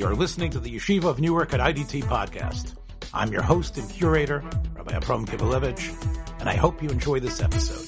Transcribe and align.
You're 0.00 0.14
listening 0.14 0.50
to 0.52 0.60
the 0.60 0.74
Yeshiva 0.74 1.04
of 1.04 1.20
Newark 1.20 1.52
at 1.52 1.60
IDT 1.60 2.04
podcast. 2.04 2.74
I'm 3.12 3.30
your 3.30 3.42
host 3.42 3.76
and 3.76 3.86
curator, 3.90 4.42
Rabbi 4.74 4.96
Abram 4.96 5.26
Kibalevich, 5.26 6.40
and 6.40 6.48
I 6.48 6.54
hope 6.54 6.82
you 6.82 6.88
enjoy 6.88 7.20
this 7.20 7.42
episode. 7.42 7.86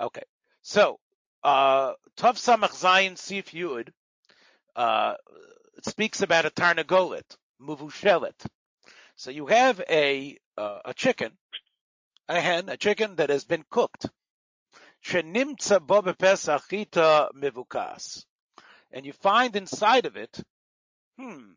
Okay, 0.00 0.22
so 0.62 0.98
uh, 1.44 1.92
Tov 2.16 2.36
Samach 2.38 2.72
Zayin 2.72 3.18
Sif 3.18 3.50
Yud 3.50 3.90
uh, 4.74 5.16
speaks 5.82 6.22
about 6.22 6.46
a 6.46 6.50
tarnagolet, 6.50 7.36
muvushelet. 7.60 8.46
So 9.16 9.30
you 9.30 9.44
have 9.48 9.82
a 9.86 10.38
uh, 10.56 10.78
a 10.86 10.94
chicken, 10.94 11.32
a 12.26 12.40
hen, 12.40 12.70
a 12.70 12.78
chicken 12.78 13.16
that 13.16 13.28
has 13.28 13.44
been 13.44 13.66
cooked. 13.68 14.06
Shenimtza 15.04 15.86
bo 15.86 16.00
bepesach 16.00 16.70
chita 16.70 17.28
mivukas, 17.36 18.24
and 18.96 19.04
you 19.04 19.12
find 19.12 19.54
inside 19.54 20.06
of 20.06 20.16
it, 20.16 20.42
hmm, 21.18 21.52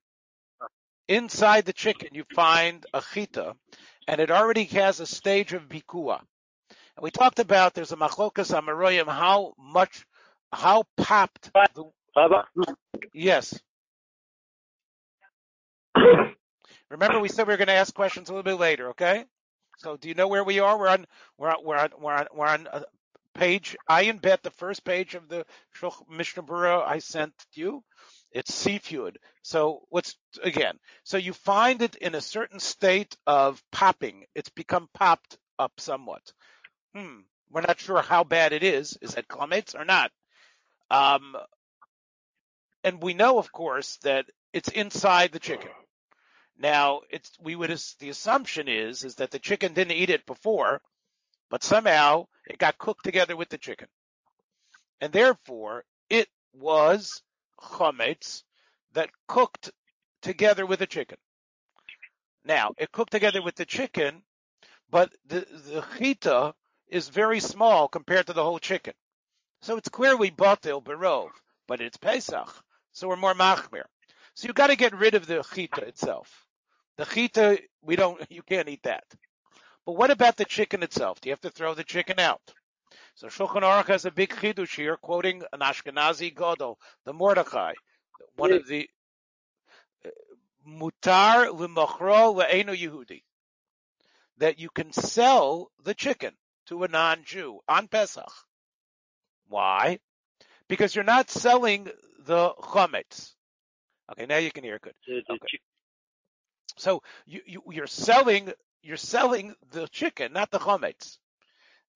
inside 1.08 1.66
the 1.66 1.72
chicken 1.72 2.10
you 2.12 2.26
find 2.36 2.86
a 2.94 3.02
chita, 3.02 3.56
and 4.10 4.20
it 4.20 4.30
already 4.30 4.66
has 4.66 5.00
a 5.00 5.06
stage 5.06 5.54
of 5.54 5.70
bikua. 5.70 6.20
And 6.98 7.02
we 7.02 7.12
talked 7.12 7.40
about 7.40 7.74
there's 7.74 7.94
a 7.94 7.96
machlokas 7.96 8.54
amaroyim 8.54 9.08
how 9.08 9.54
much, 9.58 10.06
how 10.52 10.84
popped. 10.98 11.50
The, 11.76 11.86
yes. 13.14 13.58
Remember, 16.92 17.22
we 17.22 17.30
said 17.30 17.48
we 17.48 17.54
were 17.54 17.58
going 17.58 17.68
to 17.68 17.74
ask 17.74 17.94
questions 17.94 18.28
a 18.28 18.34
little 18.34 18.44
bit 18.44 18.60
later. 18.60 18.90
Okay. 18.90 19.24
So, 19.78 19.96
do 19.96 20.10
you 20.10 20.14
know 20.14 20.28
where 20.28 20.44
we 20.44 20.60
are? 20.60 20.78
We're 20.78 20.90
on. 20.90 21.06
We're 21.38 21.52
on. 21.52 21.64
We're 21.64 21.78
on. 21.78 21.90
We're 22.02 22.14
on, 22.16 22.28
we're 22.36 22.48
on 22.48 22.68
uh, 22.68 22.82
page. 23.40 23.78
I 23.88 24.12
bet 24.12 24.44
the 24.44 24.52
first 24.52 24.84
page 24.84 25.16
of 25.16 25.30
the 25.30 25.46
Mishnah 26.10 26.44
Berurah 26.44 26.86
I 26.86 27.00
sent 27.00 27.34
you. 27.54 27.84
It's 28.32 28.54
Sif 28.54 28.90
Yud. 28.90 29.16
So 29.42 29.82
what's 29.90 30.16
again? 30.44 30.78
So 31.04 31.18
you 31.18 31.34
find 31.34 31.82
it 31.82 31.96
in 31.96 32.16
a 32.16 32.22
certain 32.22 32.60
state 32.60 33.16
of 33.26 33.64
popping. 33.72 34.26
It's 34.36 34.50
become 34.50 34.90
popped 34.94 35.38
up 35.58 35.80
somewhat. 35.80 36.34
Hmm. 36.94 37.22
We're 37.50 37.62
not 37.62 37.80
sure 37.80 38.02
how 38.02 38.24
bad 38.24 38.54
it 38.54 38.62
is. 38.62 38.98
Is 39.02 39.16
it 39.16 39.28
clumates 39.28 39.74
or 39.74 39.86
not? 39.86 40.12
Um, 40.92 41.36
and 42.84 43.02
we 43.02 43.14
know, 43.14 43.40
of 43.40 43.52
course, 43.52 43.98
that 44.04 44.26
it's 44.54 44.70
inside 44.70 45.32
the 45.32 45.40
chicken. 45.40 45.72
Now, 46.58 47.02
it's 47.10 47.32
we 47.42 47.56
would 47.56 47.72
the 48.00 48.10
assumption 48.10 48.68
is 48.68 49.06
is 49.06 49.16
that 49.16 49.32
the 49.32 49.40
chicken 49.40 49.74
didn't 49.74 49.94
eat 49.94 50.10
it 50.10 50.26
before, 50.26 50.82
but 51.50 51.64
somehow 51.64 52.28
it 52.48 52.58
got 52.58 52.78
cooked 52.78 53.04
together 53.04 53.36
with 53.36 53.50
the 53.50 53.58
chicken, 53.58 53.88
and 55.02 55.12
therefore 55.12 55.84
it 56.10 56.28
was 56.54 57.22
chametz 57.60 58.44
that 58.94 59.10
cooked 59.28 59.72
together 60.22 60.66
with 60.66 60.80
the 60.80 60.88
chicken. 60.88 61.18
Now, 62.46 62.74
it 62.78 62.92
cooked 62.92 63.12
together 63.12 63.42
with 63.42 63.56
the 63.56 63.66
chicken, 63.66 64.24
but 64.90 65.14
the 65.28 65.42
the 65.42 65.86
chita 65.98 66.54
is 66.88 67.10
very 67.10 67.40
small 67.40 67.88
compared 67.88 68.28
to 68.28 68.34
the 68.34 68.44
whole 68.44 68.60
chicken, 68.60 68.94
so 69.62 69.78
it's 69.78 69.90
clearly 69.90 70.32
batil 70.32 70.84
berov, 70.84 71.30
but 71.68 71.82
it's 71.82 71.98
Pesach, 71.98 72.50
so 72.94 73.08
we're 73.08 73.16
more 73.16 73.34
machmir. 73.34 73.84
So 74.36 74.48
you 74.48 74.54
got 74.54 74.68
to 74.68 74.76
get 74.78 74.98
rid 74.98 75.16
of 75.16 75.28
the 75.28 75.44
chita 75.44 75.82
itself. 75.82 76.46
The 76.98 77.06
chita, 77.06 77.62
we 77.82 77.96
don't, 77.96 78.20
you 78.32 78.42
can't 78.42 78.70
eat 78.70 78.84
that. 78.84 79.04
But 79.86 79.94
what 79.94 80.12
about 80.12 80.38
the 80.38 80.46
chicken 80.46 80.84
itself? 80.84 81.20
Do 81.22 81.30
you 81.30 81.34
have 81.34 81.42
to 81.42 81.50
throw 81.50 81.74
the 81.74 81.84
chicken 81.84 82.20
out? 82.20 82.42
So 83.16 83.28
Shulchan 83.28 83.64
Aruch 83.64 83.88
has 83.88 84.06
a 84.06 84.12
big 84.12 84.30
chidush 84.30 84.76
here, 84.76 84.98
quoting 84.98 85.44
an 85.52 85.60
Ashkenazi 85.60 86.34
Godel, 86.34 86.76
the 87.06 87.14
Mordechai, 87.14 87.74
one 88.36 88.54
of 88.54 88.68
the 88.68 88.90
uh, 90.06 90.10
mutar 90.68 91.52
l'machro 91.52 92.34
le'enu 92.34 92.76
Yehudi, 92.78 93.24
that 94.38 94.60
you 94.60 94.70
can 94.70 94.94
sell 94.94 95.72
the 95.84 95.94
chicken 95.94 96.34
to 96.68 96.84
a 96.84 96.88
non-Jew 96.88 97.60
on 97.68 97.88
Pesach. 97.88 98.32
Why? 99.48 100.00
Because 100.68 100.96
you're 100.96 101.04
not 101.04 101.30
selling 101.30 101.90
the 102.26 102.54
chametz. 102.60 103.34
Okay, 104.12 104.28
now 104.28 104.38
you 104.38 104.52
can 104.52 104.64
hear 104.64 104.80
good. 104.80 104.94
Okay. 105.10 105.60
So 106.78 107.02
you, 107.26 107.42
you 107.46 107.64
you're 107.72 107.88
selling 107.88 108.54
you're 108.82 108.98
selling 108.98 109.56
the 109.72 109.88
chicken, 109.88 110.34
not 110.34 110.52
the 110.52 110.60
chametz. 110.60 111.18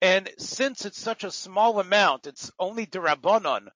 And 0.00 0.30
since 0.38 0.84
it's 0.84 1.00
such 1.00 1.24
a 1.24 1.30
small 1.30 1.80
amount, 1.80 2.26
it's 2.26 2.50
only 2.58 2.86
derabanan 2.86 3.68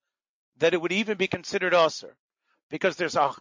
that 0.59 0.75
it 0.75 0.81
would 0.81 0.93
even 0.93 1.17
be 1.17 1.27
considered 1.27 1.75
usher, 1.75 2.17
because 2.71 2.97
there's 2.97 3.17
a 3.17 3.33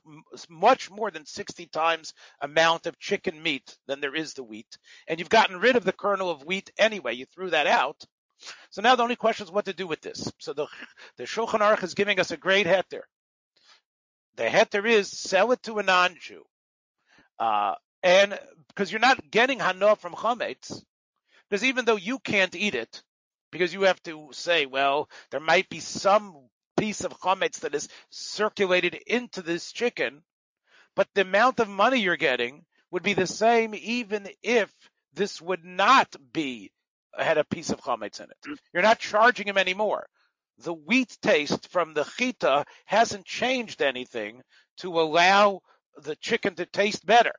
much 0.50 0.90
more 0.90 1.12
than 1.12 1.26
60 1.26 1.66
times 1.68 2.14
amount 2.42 2.86
of 2.86 3.00
chicken 3.00 3.42
meat 3.42 3.76
than 3.88 4.00
there 4.00 4.16
is 4.16 4.34
the 4.34 4.44
wheat, 4.44 4.78
and 5.08 5.20
you've 5.20 5.30
gotten 5.30 5.60
rid 5.60 5.76
of 5.76 5.84
the 5.84 5.92
kernel 5.92 6.30
of 6.30 6.46
wheat 6.46 6.72
anyway. 6.78 7.14
You 7.14 7.26
threw 7.26 7.50
that 7.50 7.68
out. 7.68 8.04
So 8.70 8.82
now 8.82 8.96
the 8.96 9.04
only 9.04 9.16
question 9.16 9.46
is 9.46 9.52
what 9.52 9.66
to 9.66 9.74
do 9.74 9.88
with 9.88 10.02
this. 10.02 10.32
So 10.38 10.54
the 10.54 10.68
the 11.18 11.24
Shulchan 11.24 11.60
Aruch 11.60 11.84
is 11.84 11.96
giving 11.96 12.20
us 12.20 12.32
a 12.32 12.38
great 12.38 12.68
heter. 12.68 13.02
The 14.36 14.44
heter 14.44 14.88
is 14.88 15.12
sell 15.12 15.52
it 15.52 15.64
to 15.64 15.80
a 15.80 15.84
non-Jew. 15.84 16.44
Uh, 17.40 17.74
and 18.08 18.40
because 18.70 18.90
you're 18.90 19.02
not 19.02 19.30
getting 19.30 19.60
hana 19.60 19.98
from 19.98 20.14
chametz, 20.14 20.82
because 21.50 21.66
even 21.66 21.84
though 21.84 21.98
you 21.98 22.20
can't 22.20 22.56
eat 22.56 22.74
it, 22.74 23.04
because 23.52 23.74
you 23.74 23.82
have 23.82 24.02
to 24.04 24.30
say, 24.32 24.66
well, 24.66 25.10
there 25.30 25.42
might 25.42 25.68
be 25.68 25.82
some 25.82 26.48
piece 26.78 27.04
of 27.04 27.20
chametz 27.20 27.60
that 27.60 27.76
is 27.76 27.90
circulated 28.10 28.96
into 28.96 29.42
this 29.42 29.74
chicken, 29.74 30.24
but 30.96 31.10
the 31.16 31.22
amount 31.22 31.60
of 31.60 31.68
money 31.68 32.00
you're 32.00 32.16
getting 32.16 32.64
would 32.92 33.04
be 33.04 33.14
the 33.14 33.28
same 33.28 33.76
even 33.76 34.30
if 34.42 34.74
this 35.14 35.42
would 35.42 35.66
not 35.66 36.16
be 36.32 36.72
had 37.18 37.38
a 37.38 37.44
piece 37.44 37.72
of 37.72 37.82
chametz 37.82 38.22
in 38.22 38.28
it. 38.30 38.60
You're 38.74 38.84
not 38.84 39.00
charging 39.00 39.50
him 39.50 39.58
anymore. 39.58 40.08
The 40.60 40.74
wheat 40.74 41.18
taste 41.22 41.68
from 41.72 41.94
the 41.94 42.06
chita 42.06 42.64
hasn't 42.86 43.26
changed 43.26 43.82
anything 43.82 44.44
to 44.78 44.98
allow 45.02 45.60
the 45.98 46.16
chicken 46.16 46.56
to 46.56 46.66
taste 46.66 47.06
better. 47.06 47.34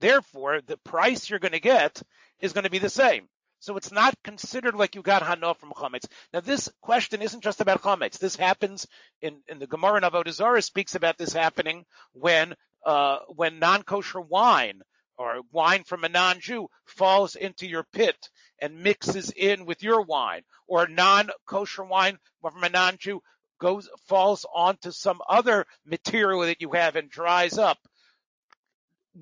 Therefore, 0.00 0.60
the 0.66 0.78
price 0.78 1.28
you're 1.28 1.38
going 1.38 1.52
to 1.52 1.60
get 1.60 2.02
is 2.40 2.52
going 2.52 2.64
to 2.64 2.70
be 2.70 2.78
the 2.78 2.88
same. 2.88 3.28
So 3.60 3.76
it's 3.76 3.92
not 3.92 4.14
considered 4.24 4.74
like 4.74 4.94
you 4.94 5.02
got 5.02 5.22
hana 5.22 5.54
from 5.54 5.72
chametz. 5.72 6.06
Now 6.32 6.40
this 6.40 6.70
question 6.80 7.20
isn't 7.20 7.42
just 7.42 7.60
about 7.60 7.82
chametz. 7.82 8.18
This 8.18 8.34
happens 8.34 8.86
in, 9.20 9.42
in 9.48 9.58
the 9.58 9.66
Gemara 9.66 9.98
in 9.98 10.02
Avodah 10.02 10.62
speaks 10.62 10.94
about 10.94 11.18
this 11.18 11.34
happening 11.34 11.84
when 12.12 12.54
uh, 12.86 13.18
when 13.28 13.58
non-kosher 13.58 14.22
wine 14.22 14.80
or 15.18 15.42
wine 15.52 15.84
from 15.84 16.04
a 16.04 16.08
non-Jew 16.08 16.68
falls 16.86 17.36
into 17.36 17.66
your 17.66 17.84
pit 17.92 18.30
and 18.58 18.82
mixes 18.82 19.30
in 19.30 19.66
with 19.66 19.82
your 19.82 20.00
wine, 20.00 20.40
or 20.66 20.88
non-kosher 20.88 21.84
wine 21.84 22.16
from 22.40 22.64
a 22.64 22.70
non-Jew 22.70 23.20
goes 23.60 23.90
falls 24.08 24.46
onto 24.54 24.90
some 24.90 25.20
other 25.28 25.66
material 25.84 26.40
that 26.40 26.62
you 26.62 26.72
have 26.72 26.96
and 26.96 27.10
dries 27.10 27.58
up. 27.58 27.76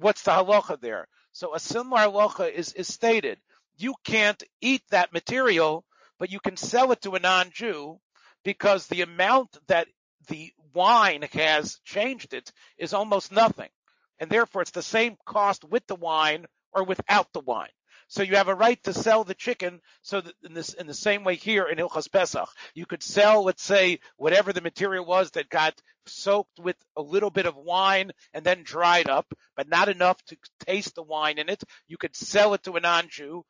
What's 0.01 0.23
the 0.23 0.33
halacha 0.33 0.81
there? 0.81 1.09
So 1.33 1.55
a 1.55 1.61
similar 1.61 2.03
halacha 2.03 2.53
is, 2.53 2.73
is 2.73 2.89
stated. 2.89 3.39
You 3.77 3.95
can't 4.05 4.43
eat 4.61 4.83
that 4.91 5.13
material, 5.13 5.85
but 6.19 6.33
you 6.33 6.41
can 6.41 6.57
sell 6.57 6.93
it 6.93 7.03
to 7.03 7.15
a 7.15 7.21
non-Jew 7.21 8.01
because 8.45 8.87
the 8.87 9.03
amount 9.03 9.57
that 9.69 9.89
the 10.29 10.53
wine 10.75 11.23
has 11.33 11.79
changed 11.85 12.35
it 12.35 12.53
is 12.77 12.93
almost 12.93 13.33
nothing. 13.33 13.71
And 14.19 14.31
therefore 14.31 14.63
it's 14.63 14.73
the 14.73 14.83
same 14.83 15.17
cost 15.27 15.65
with 15.65 15.87
the 15.87 15.95
wine 15.95 16.47
or 16.73 16.85
without 16.85 17.33
the 17.33 17.41
wine. 17.41 17.69
So 18.09 18.23
you 18.23 18.37
have 18.37 18.49
a 18.49 18.55
right 18.55 18.83
to 18.85 18.95
sell 18.95 19.23
the 19.23 19.35
chicken. 19.35 19.81
So 20.01 20.23
in 20.43 20.55
this, 20.55 20.73
in 20.73 20.87
the 20.87 20.95
same 20.95 21.25
way 21.25 21.37
here 21.37 21.67
in 21.67 21.77
Hilchas 21.77 22.11
Pesach, 22.11 22.49
you 22.75 22.87
could 22.87 23.03
sell, 23.03 23.45
let's 23.45 23.63
say, 23.63 24.01
whatever 24.17 24.53
the 24.53 24.63
material 24.63 25.05
was 25.05 25.31
that 25.33 25.51
got 25.51 25.75
soaked 26.07 26.59
with 26.59 26.77
a 26.97 27.03
little 27.03 27.29
bit 27.31 27.45
of 27.45 27.55
wine 27.55 28.13
and 28.33 28.45
then 28.45 28.63
dried 28.63 29.11
up, 29.11 29.31
but 29.57 29.69
not 29.69 29.91
enough 29.91 30.23
to 30.25 30.37
taste 30.67 30.95
the 30.95 31.03
wine 31.03 31.39
in 31.39 31.51
it. 31.51 31.63
You 31.87 31.99
could 31.99 32.17
sell 32.17 32.55
it 32.55 32.63
to 32.65 32.77
a 32.77 32.81
non-Jew. 32.81 33.45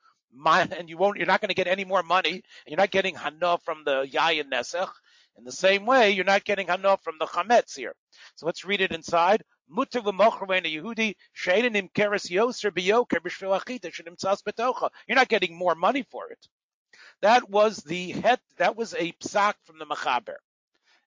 and 0.45 0.89
you 0.89 0.99
won't, 0.99 1.19
you're 1.19 1.27
not 1.27 1.41
going 1.41 1.51
to 1.51 1.55
get 1.55 1.69
any 1.69 1.85
more 1.85 2.03
money. 2.03 2.43
You're 2.67 2.79
not 2.79 2.91
getting 2.91 3.15
hana 3.15 3.59
from 3.59 3.85
the 3.85 4.03
yayin 4.13 4.51
nesach. 4.51 4.91
In 5.37 5.45
the 5.45 5.53
same 5.53 5.87
way, 5.87 6.11
you're 6.11 6.25
not 6.25 6.45
getting 6.45 6.67
hana 6.67 6.97
from 6.97 7.15
the 7.21 7.27
chametz 7.27 7.77
here. 7.77 7.95
So 8.35 8.47
let's 8.47 8.65
read 8.65 8.81
it 8.81 8.91
inside. 8.91 9.45
Mutter 9.69 9.99
a 9.99 10.03
Yehudi 10.03 11.15
keres 11.37 12.31
yoser 12.31 12.71
b'shvil 13.21 13.61
achita 13.61 13.93
shenitzas 13.93 14.43
betocha. 14.43 14.91
You're 15.07 15.17
not 15.17 15.29
getting 15.29 15.57
more 15.57 15.75
money 15.75 16.03
for 16.03 16.31
it. 16.31 16.49
That 17.21 17.51
was 17.51 17.79
the 17.79 18.13
het. 18.13 18.41
That 18.57 18.77
was 18.77 18.95
a 18.95 19.13
psak 19.13 19.55
from 19.65 19.79
the 19.79 19.87
Machaber. 19.87 20.37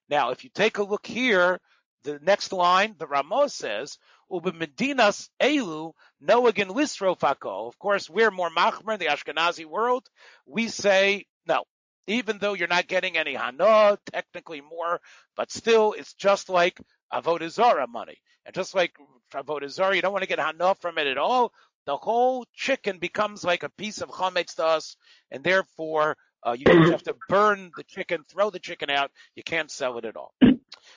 Now, 0.08 0.30
if 0.30 0.44
you 0.44 0.50
take 0.50 0.78
a 0.78 0.82
look 0.82 1.06
here, 1.06 1.60
the 2.02 2.18
next 2.20 2.52
line, 2.52 2.94
the 2.98 3.06
Ramos 3.06 3.54
says, 3.54 3.98
"Ubemedinas 4.30 5.28
elu 5.40 5.92
noagin 6.22 6.68
lisrofako." 6.68 7.68
Of 7.68 7.78
course, 7.78 8.10
we're 8.10 8.30
more 8.30 8.50
machmer 8.50 8.94
in 8.94 9.00
the 9.00 9.06
Ashkenazi 9.06 9.64
world. 9.64 10.08
We 10.46 10.68
say 10.68 11.26
no. 11.46 11.64
even 12.06 12.38
though 12.38 12.54
you're 12.54 12.68
not 12.68 12.88
getting 12.88 13.16
any 13.16 13.34
hana, 13.34 13.96
technically 14.12 14.60
more, 14.60 15.00
but 15.36 15.52
still 15.52 15.92
it's 15.92 16.14
just 16.14 16.48
like 16.48 16.80
avodah 17.12 17.50
zarah 17.50 17.86
money. 17.86 18.18
And 18.44 18.54
just 18.54 18.74
like 18.74 18.96
avodah 19.32 19.70
zarah, 19.70 19.94
you 19.94 20.02
don't 20.02 20.12
want 20.12 20.22
to 20.22 20.28
get 20.28 20.38
hana 20.38 20.74
from 20.74 20.98
it 20.98 21.06
at 21.06 21.18
all. 21.18 21.52
The 21.84 21.96
whole 21.96 22.46
chicken 22.54 22.98
becomes 22.98 23.42
like 23.44 23.64
a 23.64 23.68
piece 23.68 24.02
of 24.02 24.08
chametz 24.10 24.54
to 24.56 24.64
us, 24.64 24.96
and 25.30 25.42
therefore 25.42 26.16
uh, 26.44 26.56
you 26.58 26.90
have 26.90 27.02
to 27.04 27.14
burn 27.28 27.72
the 27.76 27.82
chicken, 27.84 28.24
throw 28.28 28.50
the 28.50 28.58
chicken 28.60 28.90
out. 28.90 29.10
You 29.34 29.42
can't 29.42 29.70
sell 29.70 29.98
it 29.98 30.04
at 30.04 30.16
all. 30.16 30.32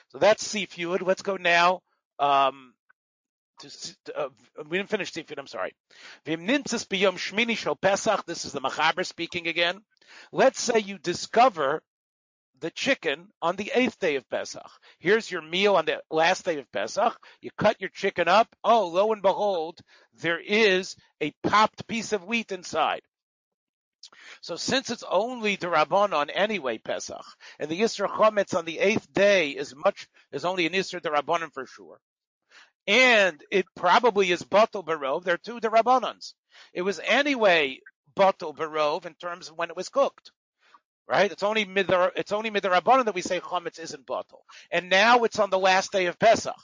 So 0.08 0.18
that's 0.18 0.46
Sif 0.46 0.76
Yud. 0.76 1.02
Let's 1.04 1.22
go 1.22 1.36
now. 1.36 1.82
Um, 2.18 2.74
to, 3.60 3.68
uh, 4.14 4.28
we 4.68 4.78
didn't 4.78 4.90
finish 4.90 5.12
Sif 5.12 5.26
Yud. 5.26 5.38
I'm 5.38 5.46
sorry. 5.46 5.74
This 6.24 6.34
is 6.34 6.86
the 8.52 8.60
Machaber 8.60 9.06
speaking 9.06 9.48
again. 9.48 9.80
Let's 10.32 10.60
say 10.60 10.78
you 10.78 10.98
discover 10.98 11.82
the 12.60 12.70
chicken 12.70 13.28
on 13.42 13.56
the 13.56 13.70
eighth 13.74 13.98
day 13.98 14.16
of 14.16 14.28
Pesach. 14.28 14.70
Here's 14.98 15.30
your 15.30 15.42
meal 15.42 15.76
on 15.76 15.84
the 15.84 16.02
last 16.10 16.44
day 16.44 16.58
of 16.58 16.70
Pesach. 16.72 17.16
You 17.40 17.50
cut 17.56 17.80
your 17.80 17.90
chicken 17.90 18.28
up. 18.28 18.48
Oh, 18.64 18.88
lo 18.88 19.12
and 19.12 19.22
behold, 19.22 19.80
there 20.14 20.40
is 20.40 20.96
a 21.20 21.32
popped 21.42 21.86
piece 21.86 22.12
of 22.12 22.24
wheat 22.24 22.52
inside. 22.52 23.02
So 24.40 24.56
since 24.56 24.90
it's 24.90 25.04
only 25.08 25.56
the 25.56 25.66
Rabbanon 25.66 26.30
anyway, 26.32 26.78
Pesach, 26.78 27.24
and 27.58 27.70
the 27.70 27.80
Yisra 27.80 28.08
Chometz 28.08 28.56
on 28.56 28.64
the 28.64 28.78
eighth 28.78 29.12
day 29.12 29.50
is 29.50 29.74
much, 29.74 30.08
is 30.32 30.44
only 30.44 30.66
an 30.66 30.72
Yisra 30.72 31.02
the 31.02 31.10
Rabbanon 31.10 31.52
for 31.52 31.66
sure. 31.66 31.98
And 32.86 33.42
it 33.50 33.66
probably 33.74 34.30
is 34.30 34.42
Batal 34.42 34.84
Barov. 34.84 35.24
There 35.24 35.34
are 35.34 35.38
two 35.38 35.58
the 35.58 35.70
Rabbanons. 35.70 36.34
It 36.72 36.82
was 36.82 37.00
anyway 37.04 37.80
Batal 38.16 38.56
Barov 38.56 39.06
in 39.06 39.14
terms 39.14 39.48
of 39.48 39.56
when 39.56 39.70
it 39.70 39.76
was 39.76 39.88
cooked. 39.88 40.30
Right? 41.08 41.30
It's 41.30 41.42
only 41.42 41.64
mid 41.64 41.86
it's 42.16 42.32
only 42.32 42.50
mid 42.50 42.64
that 42.64 43.12
we 43.14 43.22
say 43.22 43.40
Chometz 43.40 43.78
isn't 43.78 44.06
Batal. 44.06 44.40
And 44.70 44.90
now 44.90 45.24
it's 45.24 45.38
on 45.38 45.50
the 45.50 45.58
last 45.58 45.92
day 45.92 46.06
of 46.06 46.18
Pesach. 46.18 46.56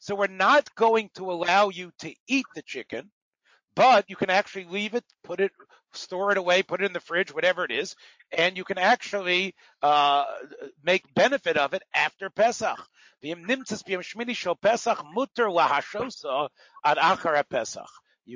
So 0.00 0.16
we're 0.16 0.26
not 0.26 0.74
going 0.74 1.10
to 1.14 1.30
allow 1.30 1.68
you 1.68 1.92
to 2.00 2.12
eat 2.26 2.46
the 2.54 2.62
chicken 2.62 3.10
but 3.76 4.08
you 4.08 4.16
can 4.16 4.30
actually 4.30 4.64
leave 4.64 4.94
it, 4.94 5.04
put 5.22 5.38
it, 5.38 5.52
store 5.92 6.32
it 6.32 6.38
away, 6.38 6.62
put 6.62 6.82
it 6.82 6.86
in 6.86 6.94
the 6.94 7.00
fridge, 7.00 7.32
whatever 7.32 7.64
it 7.64 7.70
is, 7.70 7.94
and 8.36 8.56
you 8.56 8.64
can 8.64 8.78
actually 8.78 9.54
uh, 9.82 10.24
make 10.82 11.14
benefit 11.14 11.58
of 11.58 11.74
it 11.74 11.82
after 11.94 12.30
Pesach. 12.30 12.78
You 13.22 13.36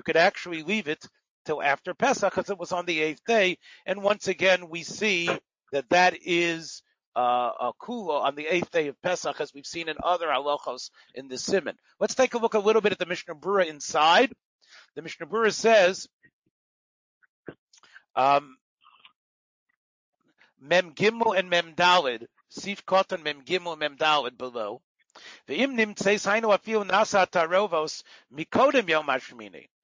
could 0.02 0.16
actually 0.16 0.62
leave 0.62 0.88
it 0.88 1.06
till 1.50 1.60
after 1.60 1.94
Pesach 1.94 2.32
because 2.32 2.48
it 2.48 2.58
was 2.58 2.70
on 2.70 2.86
the 2.86 3.00
eighth 3.00 3.24
day, 3.26 3.58
and 3.84 4.04
once 4.04 4.28
again 4.28 4.68
we 4.68 4.84
see 4.84 5.28
that 5.72 5.88
that 5.90 6.14
is 6.24 6.80
uh, 7.16 7.50
a 7.60 7.72
kula 7.82 8.22
on 8.22 8.36
the 8.36 8.46
eighth 8.46 8.70
day 8.70 8.86
of 8.86 9.02
Pesach, 9.02 9.40
as 9.40 9.52
we've 9.52 9.66
seen 9.66 9.88
in 9.88 9.96
other 10.00 10.28
halachos 10.28 10.90
in 11.12 11.26
the 11.26 11.34
Siman. 11.34 11.74
Let's 11.98 12.14
take 12.14 12.34
a 12.34 12.38
look 12.38 12.54
a 12.54 12.60
little 12.60 12.80
bit 12.80 12.92
at 12.92 13.00
the 13.00 13.06
Mishnah 13.06 13.34
Brura 13.34 13.66
inside. 13.66 14.32
The 14.94 15.02
Mishnah 15.02 15.26
Berurah 15.26 15.52
says, 15.52 16.06
um, 18.14 18.56
Mem 20.60 20.94
Gimel 20.94 21.36
and 21.36 21.50
Mem 21.50 21.74
Dalid, 21.74 22.26
Sif 22.48 22.86
Kotan 22.86 23.24
Mem 23.24 23.42
Gimel 23.42 23.76
Mem 23.76 23.96
Dalid 23.96 24.38
below. 24.38 24.82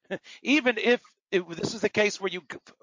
Even 0.42 0.78
if 0.78 1.00
it, 1.31 1.49
this 1.56 1.75
is 1.75 1.81
the 1.81 1.88
case 1.88 2.20
where 2.20 2.31
you 2.31 2.43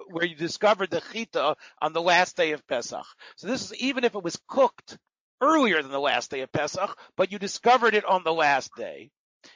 where 0.10 0.26
you 0.26 0.36
discovered 0.36 0.90
the 0.92 1.02
chita 1.14 1.56
on 1.82 1.94
the 1.94 2.02
last 2.02 2.36
day 2.38 2.52
of 2.52 2.66
Pesach. 2.68 3.06
So 3.38 3.48
this 3.48 3.66
is 3.66 3.74
even 3.82 4.04
if 4.04 4.16
it 4.16 4.24
was 4.24 4.40
cooked 4.48 4.98
earlier 5.42 5.82
than 5.82 5.92
the 5.92 6.00
last 6.00 6.32
day 6.32 6.42
of 6.42 6.52
Pesach, 6.52 6.98
but 7.18 7.32
you 7.32 7.40
discovered 7.40 7.96
it 7.96 8.06
on 8.06 8.24
the 8.24 8.34
last 8.34 8.72
day. 8.78 9.10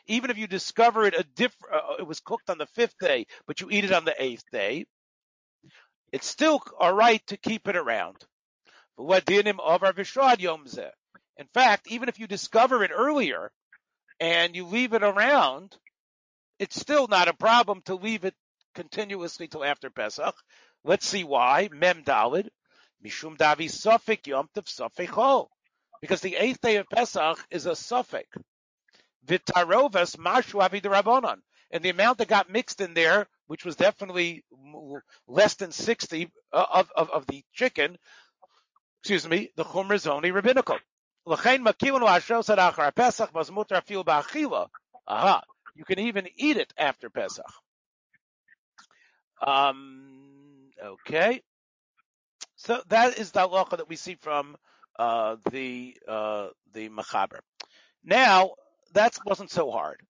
Even 0.07 0.31
if 0.31 0.37
you 0.37 0.47
discover 0.47 1.05
it 1.05 1.13
a 1.15 1.23
different, 1.35 1.75
uh, 1.75 1.95
it 1.99 2.07
was 2.07 2.19
cooked 2.19 2.49
on 2.49 2.57
the 2.57 2.65
fifth 2.67 2.95
day, 2.99 3.25
but 3.45 3.61
you 3.61 3.69
eat 3.71 3.85
it 3.85 3.93
on 3.93 4.05
the 4.05 4.15
eighth 4.21 4.43
day, 4.51 4.85
it's 6.11 6.27
still 6.27 6.61
all 6.79 6.93
right 6.93 7.21
to 7.27 7.37
keep 7.37 7.67
it 7.67 7.77
around. 7.77 8.17
In 8.99 9.07
fact, 11.53 11.87
even 11.87 12.09
if 12.09 12.19
you 12.19 12.27
discover 12.27 12.83
it 12.83 12.91
earlier 12.93 13.51
and 14.19 14.55
you 14.55 14.65
leave 14.65 14.93
it 14.93 15.03
around, 15.03 15.75
it's 16.59 16.79
still 16.79 17.07
not 17.07 17.27
a 17.27 17.33
problem 17.33 17.81
to 17.85 17.95
leave 17.95 18.25
it 18.25 18.35
continuously 18.77 19.47
till 19.47 19.63
after 19.63 19.89
Pesach. 19.89 20.35
Let's 20.83 21.07
see 21.07 21.23
why. 21.23 21.69
Mem 21.73 22.03
Dalid. 22.03 22.47
Mishum 23.03 23.35
Davi 23.35 23.69
Sufik 23.69 24.27
Yom 24.27 24.47
Tov 24.55 25.47
Because 25.99 26.21
the 26.21 26.35
eighth 26.35 26.61
day 26.61 26.75
of 26.75 26.87
Pesach 26.87 27.39
is 27.49 27.65
a 27.65 27.75
suffix. 27.75 28.29
Vitarovas 29.25 30.15
Mashu 30.17 30.61
Avidarabonon. 30.61 31.37
And 31.71 31.83
the 31.83 31.89
amount 31.89 32.19
that 32.19 32.27
got 32.27 32.51
mixed 32.51 32.79
in 32.79 32.93
there, 32.93 33.27
which 33.47 33.65
was 33.65 33.75
definitely 33.75 34.45
less 35.27 35.55
than 35.55 35.71
60 35.71 36.31
uh, 36.53 36.65
of, 36.71 36.91
of, 36.95 37.09
of 37.09 37.27
the 37.27 37.43
chicken, 37.53 37.97
excuse 39.01 39.27
me, 39.27 39.51
the 39.55 39.65
chumr 39.65 39.95
is 39.95 40.05
only 40.05 40.31
rabbinical. 40.31 40.77
Aha. 45.07 45.41
You 45.75 45.85
can 45.85 45.99
even 45.99 46.27
eat 46.35 46.57
it 46.57 46.73
after 46.77 47.09
Pesach. 47.09 47.45
Um, 49.45 50.71
okay. 50.83 51.41
So 52.55 52.81
that 52.89 53.17
is 53.19 53.31
the 53.31 53.41
halacha 53.41 53.77
that 53.77 53.89
we 53.89 53.95
see 53.95 54.15
from 54.15 54.57
uh, 54.97 55.37
the 55.51 55.95
uh, 56.07 56.47
the 56.73 56.89
machaber. 56.89 57.39
Now, 58.03 58.51
that 58.93 59.17
wasn't 59.25 59.51
so 59.51 59.69
hard. 59.69 60.01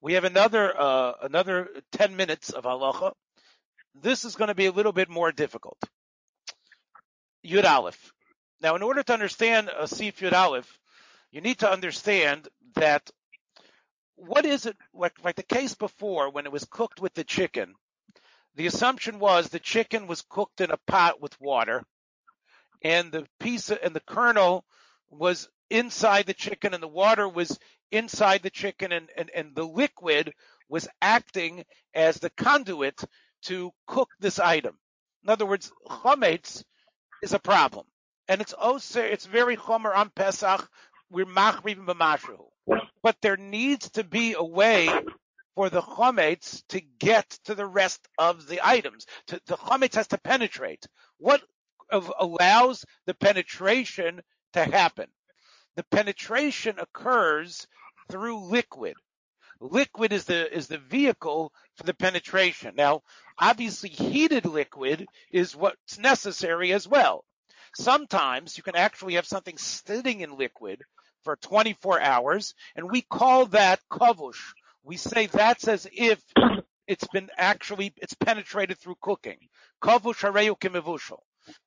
We 0.00 0.14
have 0.14 0.24
another 0.24 0.74
uh, 0.78 1.12
another 1.22 1.68
ten 1.92 2.16
minutes 2.16 2.50
of 2.50 2.64
halacha. 2.64 3.12
This 3.94 4.24
is 4.24 4.34
going 4.34 4.48
to 4.48 4.54
be 4.54 4.66
a 4.66 4.72
little 4.72 4.92
bit 4.92 5.08
more 5.08 5.30
difficult. 5.30 5.78
Yud 7.46 7.64
Aleph. 7.64 8.12
Now, 8.60 8.74
in 8.76 8.82
order 8.82 9.02
to 9.02 9.12
understand 9.12 9.70
a 9.76 9.86
Sif 9.86 10.20
Yud 10.20 10.32
Aleph, 10.32 10.78
you 11.30 11.40
need 11.40 11.58
to 11.58 11.70
understand 11.70 12.48
that 12.74 13.08
what 14.16 14.46
is 14.46 14.66
it 14.66 14.76
like, 14.92 15.12
like 15.22 15.36
the 15.36 15.42
case 15.42 15.74
before 15.74 16.30
when 16.30 16.46
it 16.46 16.52
was 16.52 16.64
cooked 16.64 17.00
with 17.00 17.14
the 17.14 17.24
chicken. 17.24 17.74
The 18.56 18.66
assumption 18.66 19.18
was 19.18 19.48
the 19.48 19.58
chicken 19.58 20.06
was 20.06 20.22
cooked 20.28 20.60
in 20.60 20.70
a 20.70 20.78
pot 20.86 21.20
with 21.20 21.40
water, 21.40 21.84
and 22.82 23.10
the 23.10 23.26
piece 23.40 23.70
of, 23.70 23.78
and 23.82 23.94
the 23.94 24.00
kernel 24.00 24.64
was 25.10 25.48
inside 25.70 26.26
the 26.26 26.34
chicken, 26.34 26.74
and 26.74 26.82
the 26.82 26.88
water 26.88 27.28
was 27.28 27.58
inside 27.94 28.42
the 28.42 28.50
chicken 28.50 28.92
and, 28.92 29.08
and, 29.16 29.30
and 29.34 29.54
the 29.54 29.64
liquid 29.64 30.32
was 30.68 30.88
acting 31.00 31.64
as 31.94 32.18
the 32.18 32.30
conduit 32.30 33.00
to 33.42 33.70
cook 33.86 34.08
this 34.18 34.38
item. 34.38 34.76
In 35.22 35.30
other 35.30 35.46
words, 35.46 35.70
chametz 35.88 36.64
is 37.22 37.32
a 37.32 37.38
problem. 37.38 37.86
And 38.28 38.40
it's 38.40 38.52
also, 38.52 39.00
it's 39.02 39.26
very 39.26 39.56
chomer 39.56 39.94
on 39.94 40.10
Pesach. 40.10 40.68
We're 41.10 41.26
machrivim 41.26 41.86
b'mashu. 41.86 42.38
But 43.02 43.16
there 43.20 43.36
needs 43.36 43.90
to 43.90 44.04
be 44.04 44.34
a 44.34 44.42
way 44.42 44.88
for 45.54 45.70
the 45.70 45.80
chametz 45.80 46.62
to 46.68 46.80
get 46.80 47.28
to 47.44 47.54
the 47.54 47.66
rest 47.66 48.06
of 48.18 48.46
the 48.46 48.66
items. 48.66 49.06
To, 49.28 49.40
the 49.46 49.56
chametz 49.56 49.94
has 49.94 50.08
to 50.08 50.18
penetrate. 50.18 50.86
What 51.18 51.42
allows 51.90 52.84
the 53.06 53.14
penetration 53.14 54.22
to 54.54 54.64
happen? 54.64 55.06
The 55.76 55.84
penetration 55.84 56.78
occurs 56.78 57.66
through 58.10 58.44
liquid. 58.46 58.94
Liquid 59.60 60.12
is 60.12 60.24
the 60.24 60.52
is 60.52 60.66
the 60.66 60.78
vehicle 60.78 61.52
for 61.76 61.84
the 61.84 61.94
penetration. 61.94 62.74
Now, 62.76 63.02
obviously 63.38 63.88
heated 63.88 64.46
liquid 64.46 65.06
is 65.32 65.56
what's 65.56 65.98
necessary 65.98 66.72
as 66.72 66.86
well. 66.86 67.24
Sometimes 67.76 68.56
you 68.56 68.62
can 68.62 68.76
actually 68.76 69.14
have 69.14 69.26
something 69.26 69.56
sitting 69.56 70.20
in 70.20 70.36
liquid 70.36 70.82
for 71.22 71.36
24 71.36 72.00
hours, 72.00 72.54
and 72.76 72.90
we 72.90 73.00
call 73.02 73.46
that 73.46 73.80
kavush. 73.90 74.52
We 74.84 74.98
say 74.98 75.26
that's 75.26 75.66
as 75.66 75.88
if 75.92 76.22
it's 76.86 77.08
been 77.08 77.30
actually, 77.36 77.92
it's 77.96 78.14
penetrated 78.14 78.78
through 78.78 78.96
cooking. 79.00 79.38
Kavush 79.82 80.20
hareyu 80.20 80.58
kimivushal. 80.58 81.20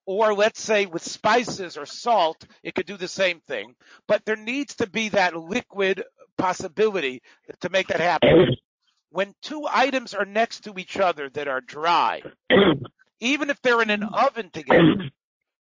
Or 0.05 0.33
let's 0.33 0.61
say 0.61 0.85
with 0.85 1.03
spices 1.03 1.77
or 1.77 1.85
salt, 1.85 2.45
it 2.63 2.75
could 2.75 2.85
do 2.85 2.97
the 2.97 3.07
same 3.07 3.41
thing. 3.41 3.75
But 4.07 4.25
there 4.25 4.35
needs 4.35 4.75
to 4.75 4.87
be 4.87 5.09
that 5.09 5.35
liquid 5.35 6.03
possibility 6.37 7.21
to 7.61 7.69
make 7.69 7.87
that 7.87 7.99
happen. 7.99 8.55
When 9.09 9.33
two 9.41 9.65
items 9.71 10.13
are 10.13 10.25
next 10.25 10.65
to 10.65 10.77
each 10.77 10.97
other 10.97 11.29
that 11.29 11.47
are 11.47 11.61
dry, 11.61 12.21
even 13.21 13.49
if 13.49 13.59
they're 13.61 13.81
in 13.81 13.89
an 13.89 14.03
oven 14.03 14.49
together, 14.51 15.09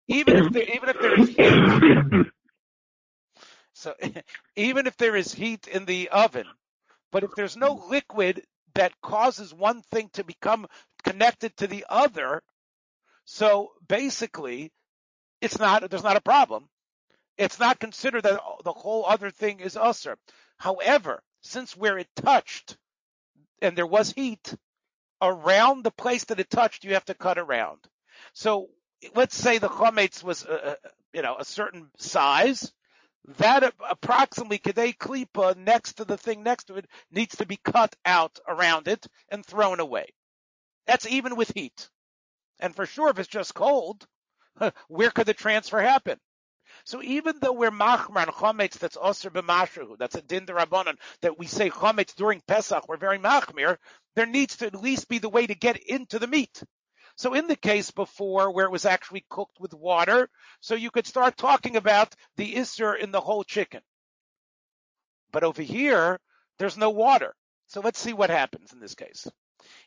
even 0.08 0.36
if 0.36 0.52
they 0.52 0.66
even 0.75 0.88
if 0.88 1.00
there 1.00 1.20
is 1.20 1.28
heat, 1.28 2.26
so 3.72 3.94
even 4.56 4.88
if 4.88 4.96
there 4.96 5.14
is 5.14 5.32
heat 5.32 5.68
in 5.68 5.84
the 5.84 6.08
oven, 6.08 6.46
but 7.16 7.25
if 7.25 7.35
there's 7.35 7.56
no 7.56 7.82
liquid 7.88 8.42
that 8.75 8.92
causes 9.00 9.54
one 9.54 9.80
thing 9.80 10.11
to 10.12 10.23
become 10.23 10.66
connected 11.02 11.56
to 11.56 11.66
the 11.66 11.87
other, 11.88 12.42
so 13.25 13.70
basically 13.88 14.70
it's 15.40 15.58
not, 15.58 15.88
there's 15.88 16.02
not 16.02 16.18
a 16.18 16.20
problem. 16.20 16.68
It's 17.38 17.58
not 17.58 17.80
considered 17.80 18.25
that 18.25 18.38
the 18.64 18.73
whole 18.75 19.06
other 19.06 19.30
thing 19.30 19.61
is 19.61 19.76
usr. 19.76 20.16
However, 20.58 21.23
since 21.40 21.75
where 21.75 21.96
it 21.96 22.08
touched 22.16 22.76
and 23.62 23.75
there 23.78 23.87
was 23.87 24.12
heat 24.12 24.54
around 25.23 25.85
the 25.85 25.90
place 25.92 26.25
that 26.25 26.38
it 26.38 26.50
touched, 26.50 26.85
you 26.85 26.92
have 26.92 27.06
to 27.06 27.14
cut 27.14 27.38
around. 27.38 27.78
So 28.35 28.68
let's 29.14 29.35
say 29.35 29.56
the 29.56 29.70
chametz 29.70 30.23
was, 30.23 30.44
uh, 30.44 30.76
uh 30.85 30.88
you 31.14 31.23
know, 31.23 31.37
a 31.38 31.46
certain 31.46 31.88
size. 31.96 32.70
That 33.38 33.75
approximately 33.90 34.59
kadei 34.59 34.97
klipa 34.97 35.50
uh, 35.50 35.54
next 35.56 35.95
to 35.95 36.04
the 36.04 36.16
thing 36.16 36.45
next 36.45 36.64
to 36.64 36.76
it 36.76 36.87
needs 37.11 37.37
to 37.37 37.47
be 37.47 37.56
cut 37.56 37.97
out 38.04 38.38
around 38.47 38.87
it 38.87 39.06
and 39.28 39.45
thrown 39.45 39.80
away. 39.80 40.14
That's 40.87 41.06
even 41.06 41.35
with 41.35 41.52
heat. 41.54 41.90
And 42.61 42.75
for 42.75 42.87
sure, 42.87 43.11
if 43.11 43.18
it's 43.18 43.28
just 43.28 43.54
cold, 43.54 44.06
where 44.88 45.11
could 45.11 45.26
the 45.26 45.35
transfer 45.35 45.80
happen? 45.80 46.18
So 46.85 47.02
even 47.02 47.38
though 47.40 47.52
we're 47.52 47.71
machmar 47.71 48.28
on 48.28 48.28
chometz 48.28 48.78
that's 48.78 48.97
osir 48.97 49.30
b'mashu, 49.30 49.99
that's 49.99 50.14
a 50.14 50.23
din 50.23 50.47
rabbanon 50.47 50.97
that 51.23 51.38
we 51.38 51.47
say 51.47 51.68
chometz 51.68 52.14
during 52.14 52.40
Pesach, 52.47 52.88
we're 52.88 52.97
very 52.97 53.18
machmir. 53.18 53.78
There 54.14 54.26
needs 54.26 54.59
to 54.59 54.66
at 54.66 54.75
least 54.75 55.09
be 55.09 55.18
the 55.18 55.28
way 55.28 55.47
to 55.47 55.54
get 55.54 55.76
into 55.76 56.18
the 56.18 56.26
meat. 56.26 56.62
So 57.16 57.32
in 57.32 57.46
the 57.46 57.56
case 57.56 57.90
before 57.90 58.52
where 58.52 58.66
it 58.66 58.70
was 58.70 58.85
actually 58.85 59.25
cooked 59.28 59.58
with 59.58 59.73
water, 59.73 60.28
so 60.61 60.75
you 60.75 60.90
could 60.90 61.06
start 61.06 61.37
talking 61.37 61.76
about 61.76 62.14
the 62.37 62.54
isser 62.54 62.99
in 62.99 63.11
the 63.11 63.23
whole 63.23 63.42
chicken. 63.42 63.80
But 65.32 65.42
over 65.42 65.62
here, 65.62 66.20
there's 66.58 66.76
no 66.76 66.90
water. 66.90 67.35
So 67.66 67.80
let's 67.80 67.99
see 67.99 68.12
what 68.12 68.30
happens 68.30 68.73
in 68.73 68.80
this 68.80 68.94
case. 68.94 69.26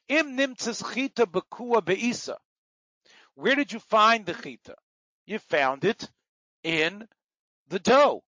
Im 0.08 0.36
nimtzes 0.36 0.84
chita 0.94 1.28
bekua 1.28 1.82
beisa. 1.82 2.36
Where 3.36 3.56
did 3.56 3.72
you 3.72 3.80
find 3.80 4.26
the 4.26 4.34
chita? 4.34 4.76
You 5.26 5.38
found 5.40 5.86
it 5.86 6.10
in 6.64 7.08
the 7.68 7.80
dough. 7.80 8.24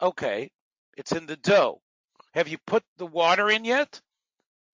Okay, 0.00 0.50
it's 0.96 1.12
in 1.12 1.26
the 1.26 1.36
dough. 1.36 1.80
Have 2.34 2.48
you 2.48 2.58
put 2.66 2.84
the 2.96 3.06
water 3.06 3.50
in 3.50 3.64
yet? 3.64 4.00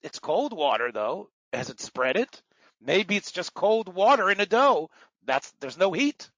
It's 0.02 0.19
cold 0.19 0.52
water 0.52 0.93
though. 0.93 1.31
Has 1.52 1.71
it 1.71 1.81
spread 1.81 2.17
it? 2.17 2.43
Maybe 2.80 3.16
it's 3.16 3.32
just 3.32 3.54
cold 3.54 3.92
water 3.92 4.30
in 4.30 4.40
a 4.40 4.47
dough. 4.47 4.90
That's 5.25 5.52
there's 5.61 5.78
no 5.78 5.92
heat. 5.92 6.30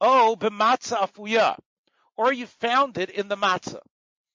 Oh, 0.00 0.36
b'matzah 0.38 1.08
afuya, 1.08 1.56
or 2.16 2.32
you 2.32 2.46
found 2.46 2.98
it 2.98 3.10
in 3.10 3.28
the 3.28 3.36
matzah. 3.36 3.80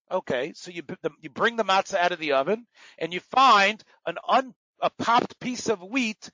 Okay, 0.09 0.53
so 0.55 0.71
you 0.71 0.83
you 1.19 1.29
bring 1.29 1.57
the 1.57 1.65
matzah 1.65 1.97
out 1.97 2.11
of 2.13 2.19
the 2.19 2.33
oven 2.33 2.65
and 2.97 3.13
you 3.13 3.19
find 3.19 3.83
an 4.05 4.17
un, 4.27 4.53
a 4.81 4.89
popped 4.89 5.39
piece 5.39 5.67
of 5.67 5.81
wheat 5.81 6.29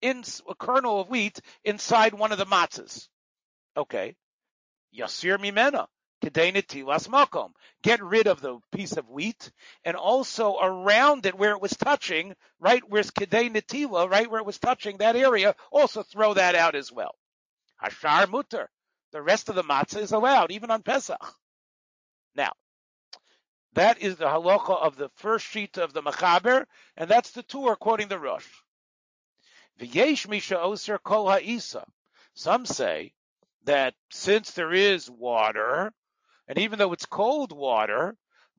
in 0.00 0.22
a 0.48 0.54
kernel 0.54 1.00
of 1.00 1.08
wheat 1.08 1.40
inside 1.64 2.14
one 2.14 2.30
of 2.30 2.38
the 2.38 2.46
matzahs. 2.46 3.08
Okay, 3.76 4.14
Yasir 4.96 5.38
Mimena. 5.38 5.86
Get 6.22 8.02
rid 8.02 8.26
of 8.26 8.40
the 8.40 8.58
piece 8.72 8.96
of 8.96 9.08
wheat 9.08 9.50
and 9.84 9.96
also 9.96 10.58
around 10.58 11.26
it 11.26 11.36
where 11.36 11.52
it 11.52 11.60
was 11.60 11.76
touching, 11.76 12.34
right 12.58 12.82
where's 12.88 13.10
kedei 13.10 13.50
netila, 13.50 14.10
right 14.10 14.30
where 14.30 14.40
it 14.40 14.46
was 14.46 14.58
touching 14.58 14.96
that 14.96 15.14
area, 15.14 15.54
also 15.70 16.02
throw 16.02 16.34
that 16.34 16.54
out 16.54 16.74
as 16.74 16.90
well. 16.90 17.14
Hashar 17.82 18.28
mutter. 18.28 18.70
The 19.12 19.22
rest 19.22 19.48
of 19.48 19.54
the 19.54 19.62
matzah 19.62 20.00
is 20.00 20.12
allowed, 20.12 20.50
even 20.50 20.70
on 20.70 20.82
Pesach. 20.82 21.20
Now, 22.34 22.52
that 23.74 24.00
is 24.00 24.16
the 24.16 24.26
halacha 24.26 24.82
of 24.82 24.96
the 24.96 25.10
first 25.16 25.46
sheet 25.46 25.76
of 25.76 25.92
the 25.92 26.02
Machaber, 26.02 26.66
and 26.96 27.08
that's 27.08 27.30
the 27.32 27.42
Tur 27.42 27.76
quoting 27.76 28.08
the 28.08 28.18
Rosh. 28.18 28.48
V'yesh 29.78 30.28
misha 30.28 30.58
oser 30.58 30.98
kol 30.98 31.30
ha'isa. 31.30 31.84
Some 32.34 32.66
say 32.66 33.12
that 33.64 33.94
since 34.10 34.52
there 34.52 34.72
is 34.72 35.10
water, 35.10 35.92
and 36.48 36.58
even 36.58 36.78
though 36.78 36.92
it's 36.92 37.06
cold 37.06 37.52
water, 37.52 38.16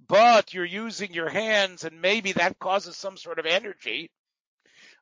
but 0.07 0.53
you're 0.53 0.65
using 0.65 1.13
your 1.13 1.29
hands 1.29 1.83
and 1.83 2.01
maybe 2.01 2.33
that 2.33 2.59
causes 2.59 2.95
some 2.95 3.17
sort 3.17 3.39
of 3.39 3.45
energy, 3.45 4.11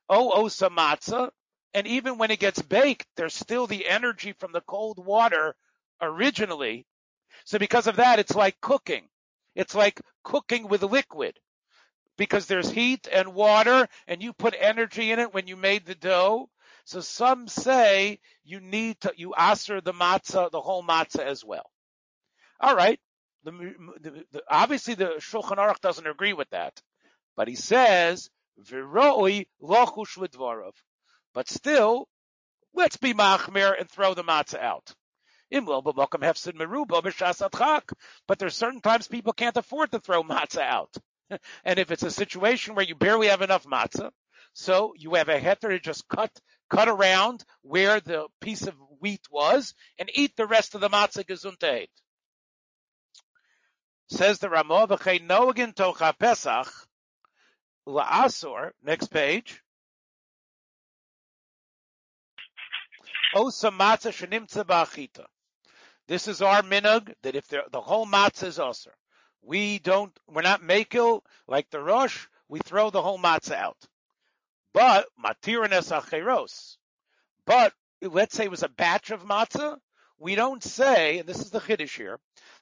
oh, 0.08 0.32
oh 0.32 0.44
osa 0.44 0.70
matzah, 0.70 1.30
and 1.74 1.86
even 1.86 2.16
when 2.18 2.30
it 2.30 2.38
gets 2.38 2.62
baked, 2.62 3.06
there's 3.16 3.34
still 3.34 3.66
the 3.66 3.86
energy 3.86 4.32
from 4.32 4.52
the 4.52 4.62
cold 4.62 5.04
water 5.04 5.54
originally. 6.00 6.86
So 7.44 7.58
because 7.58 7.86
of 7.86 7.96
that, 7.96 8.18
it's 8.18 8.34
like 8.34 8.60
cooking. 8.60 9.08
It's 9.54 9.74
like 9.74 10.00
cooking 10.22 10.68
with 10.68 10.82
liquid 10.82 11.38
because 12.16 12.46
there's 12.46 12.70
heat 12.70 13.08
and 13.12 13.34
water 13.34 13.88
and 14.06 14.22
you 14.22 14.32
put 14.32 14.54
energy 14.58 15.12
in 15.12 15.18
it 15.18 15.34
when 15.34 15.46
you 15.46 15.56
made 15.56 15.84
the 15.84 15.94
dough. 15.94 16.48
So 16.84 17.00
some 17.00 17.48
say 17.48 18.20
you 18.44 18.60
need 18.60 19.00
to, 19.00 19.12
you 19.16 19.34
aser 19.38 19.80
the 19.80 19.92
matzah, 19.92 20.50
the 20.50 20.60
whole 20.60 20.82
matzah 20.82 21.24
as 21.24 21.44
well. 21.44 21.70
All 22.60 22.74
right. 22.74 23.00
The, 23.44 23.52
the, 24.00 24.24
the, 24.32 24.42
obviously 24.50 24.94
the 24.94 25.16
Shulchan 25.18 25.56
Aruch 25.56 25.80
doesn't 25.80 26.06
agree 26.06 26.32
with 26.32 26.50
that, 26.50 26.80
but 27.36 27.48
he 27.48 27.54
says. 27.54 28.30
But 31.34 31.48
still, 31.48 32.08
let's 32.74 32.96
be 32.96 33.14
machmir 33.14 33.78
and 33.78 33.90
throw 33.90 34.14
the 34.14 34.24
matzah 34.24 34.60
out. 34.60 34.94
But 38.26 38.38
there's 38.38 38.56
certain 38.56 38.80
times 38.80 39.08
people 39.08 39.32
can't 39.32 39.56
afford 39.56 39.92
to 39.92 40.00
throw 40.00 40.22
matzah 40.24 40.62
out. 40.62 40.96
and 41.64 41.78
if 41.78 41.90
it's 41.90 42.02
a 42.02 42.10
situation 42.10 42.74
where 42.74 42.84
you 42.84 42.94
barely 42.94 43.28
have 43.28 43.42
enough 43.42 43.64
matzah, 43.64 44.10
so 44.54 44.94
you 44.96 45.14
have 45.14 45.28
a 45.28 45.38
heter 45.38 45.68
to 45.68 45.78
just 45.78 46.08
cut 46.08 46.30
cut 46.70 46.88
around 46.88 47.44
where 47.62 48.00
the 48.00 48.26
piece 48.40 48.66
of 48.66 48.74
wheat 49.00 49.20
was, 49.30 49.74
and 49.98 50.10
eat 50.14 50.34
the 50.36 50.46
rest 50.46 50.74
of 50.74 50.80
the 50.80 50.88
matzah 50.88 51.24
gesundheit. 51.24 51.88
Says 54.08 54.38
the 54.38 54.48
Ramah, 54.48 54.86
v'chei 54.88 55.26
noagin 55.26 55.74
tocha 55.74 56.14
pesach, 56.18 56.72
la'asor, 57.88 58.70
next 58.82 59.08
page, 59.08 59.62
osa 63.34 63.70
matzah 63.70 64.12
shenimtza 64.12 64.64
ba'achita. 64.64 65.26
This 66.06 66.28
is 66.28 66.40
our 66.40 66.62
minug, 66.62 67.12
that 67.22 67.34
if 67.34 67.48
the 67.48 67.80
whole 67.80 68.06
matzah 68.06 68.44
is 68.44 68.58
osir, 68.58 68.92
we 69.42 69.80
don't, 69.80 70.16
we're 70.28 70.42
not 70.42 70.62
makil, 70.62 71.22
like 71.48 71.68
the 71.70 71.80
Rosh, 71.80 72.26
we 72.48 72.60
throw 72.60 72.90
the 72.90 73.02
whole 73.02 73.18
matzah 73.18 73.56
out. 73.56 73.78
But 74.72 75.08
matiranes 75.22 75.90
acheros. 75.90 76.76
But 77.44 77.72
let's 78.02 78.36
say 78.36 78.44
it 78.44 78.50
was 78.50 78.62
a 78.62 78.68
batch 78.68 79.10
of 79.10 79.24
matzah. 79.24 79.78
We 80.18 80.34
don't 80.34 80.62
say, 80.62 81.18
and 81.18 81.28
this 81.28 81.40
is 81.40 81.50
the 81.50 81.60
chiddush 81.60 81.96
here, 81.96 82.18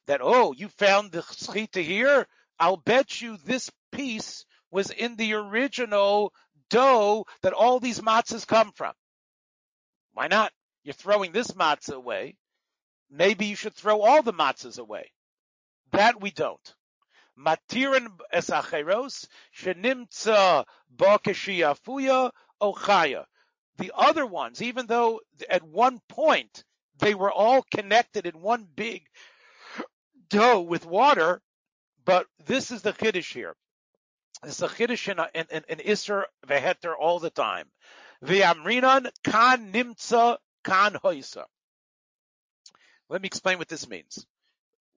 that 0.07 0.21
oh, 0.23 0.53
you 0.53 0.69
found 0.69 1.13
the 1.13 1.23
schita 1.23 1.83
here. 1.83 2.27
I'll 2.59 2.77
bet 2.77 3.21
you 3.21 3.37
this 3.45 3.71
piece 3.93 4.45
was 4.71 4.91
in 4.91 5.17
the 5.17 5.35
original 5.35 6.33
dough 6.71 7.27
that 7.43 7.53
all 7.53 7.81
these 7.81 8.01
matzahs 8.01 8.47
come 8.47 8.73
from. 8.73 8.93
Why 10.13 10.29
not? 10.29 10.53
You're 10.83 10.95
throwing 10.95 11.33
this 11.33 11.53
matzah 11.53 11.95
away. 11.95 12.37
Maybe 13.11 13.47
you 13.47 13.57
should 13.57 13.75
throw 13.75 14.03
all 14.03 14.23
the 14.23 14.33
matzahs 14.33 14.79
away. 14.79 15.11
That 15.93 16.21
we 16.21 16.31
don't. 16.31 16.75
Matirin 17.39 18.09
esacheros 18.33 19.27
shenimtza 19.57 20.65
bakeshiafuya 20.97 22.31
ochaya. 22.61 23.25
The 23.79 23.93
other 23.97 24.25
ones, 24.25 24.63
even 24.63 24.87
though 24.87 25.21
at 25.49 25.63
one 25.63 26.01
point 26.09 26.65
they 26.99 27.15
were 27.15 27.33
all 27.33 27.65
connected 27.75 28.27
in 28.27 28.41
one 28.41 28.69
big 28.75 29.05
dough 30.29 30.61
with 30.61 30.87
water, 30.87 31.41
but 32.05 32.27
this 32.47 32.71
is 32.71 32.83
the 32.83 32.93
chiddush 32.93 33.33
here. 33.33 33.55
It's 34.45 34.63
a 34.63 34.69
chiddush 34.69 35.09
in, 35.09 35.19
in, 35.35 35.47
in, 35.51 35.65
in 35.69 35.79
Isser 35.79 36.25
veheter 36.47 36.95
all 36.99 37.19
the 37.19 37.31
time. 37.31 37.67
V'amrinan 38.23 39.11
kan 39.23 39.73
nimtza 39.73 40.39
kan 40.63 40.95
hoisa. 40.95 41.45
Let 43.09 43.23
me 43.23 43.27
explain 43.27 43.59
what 43.59 43.69
this 43.69 43.89
means. 43.89 44.27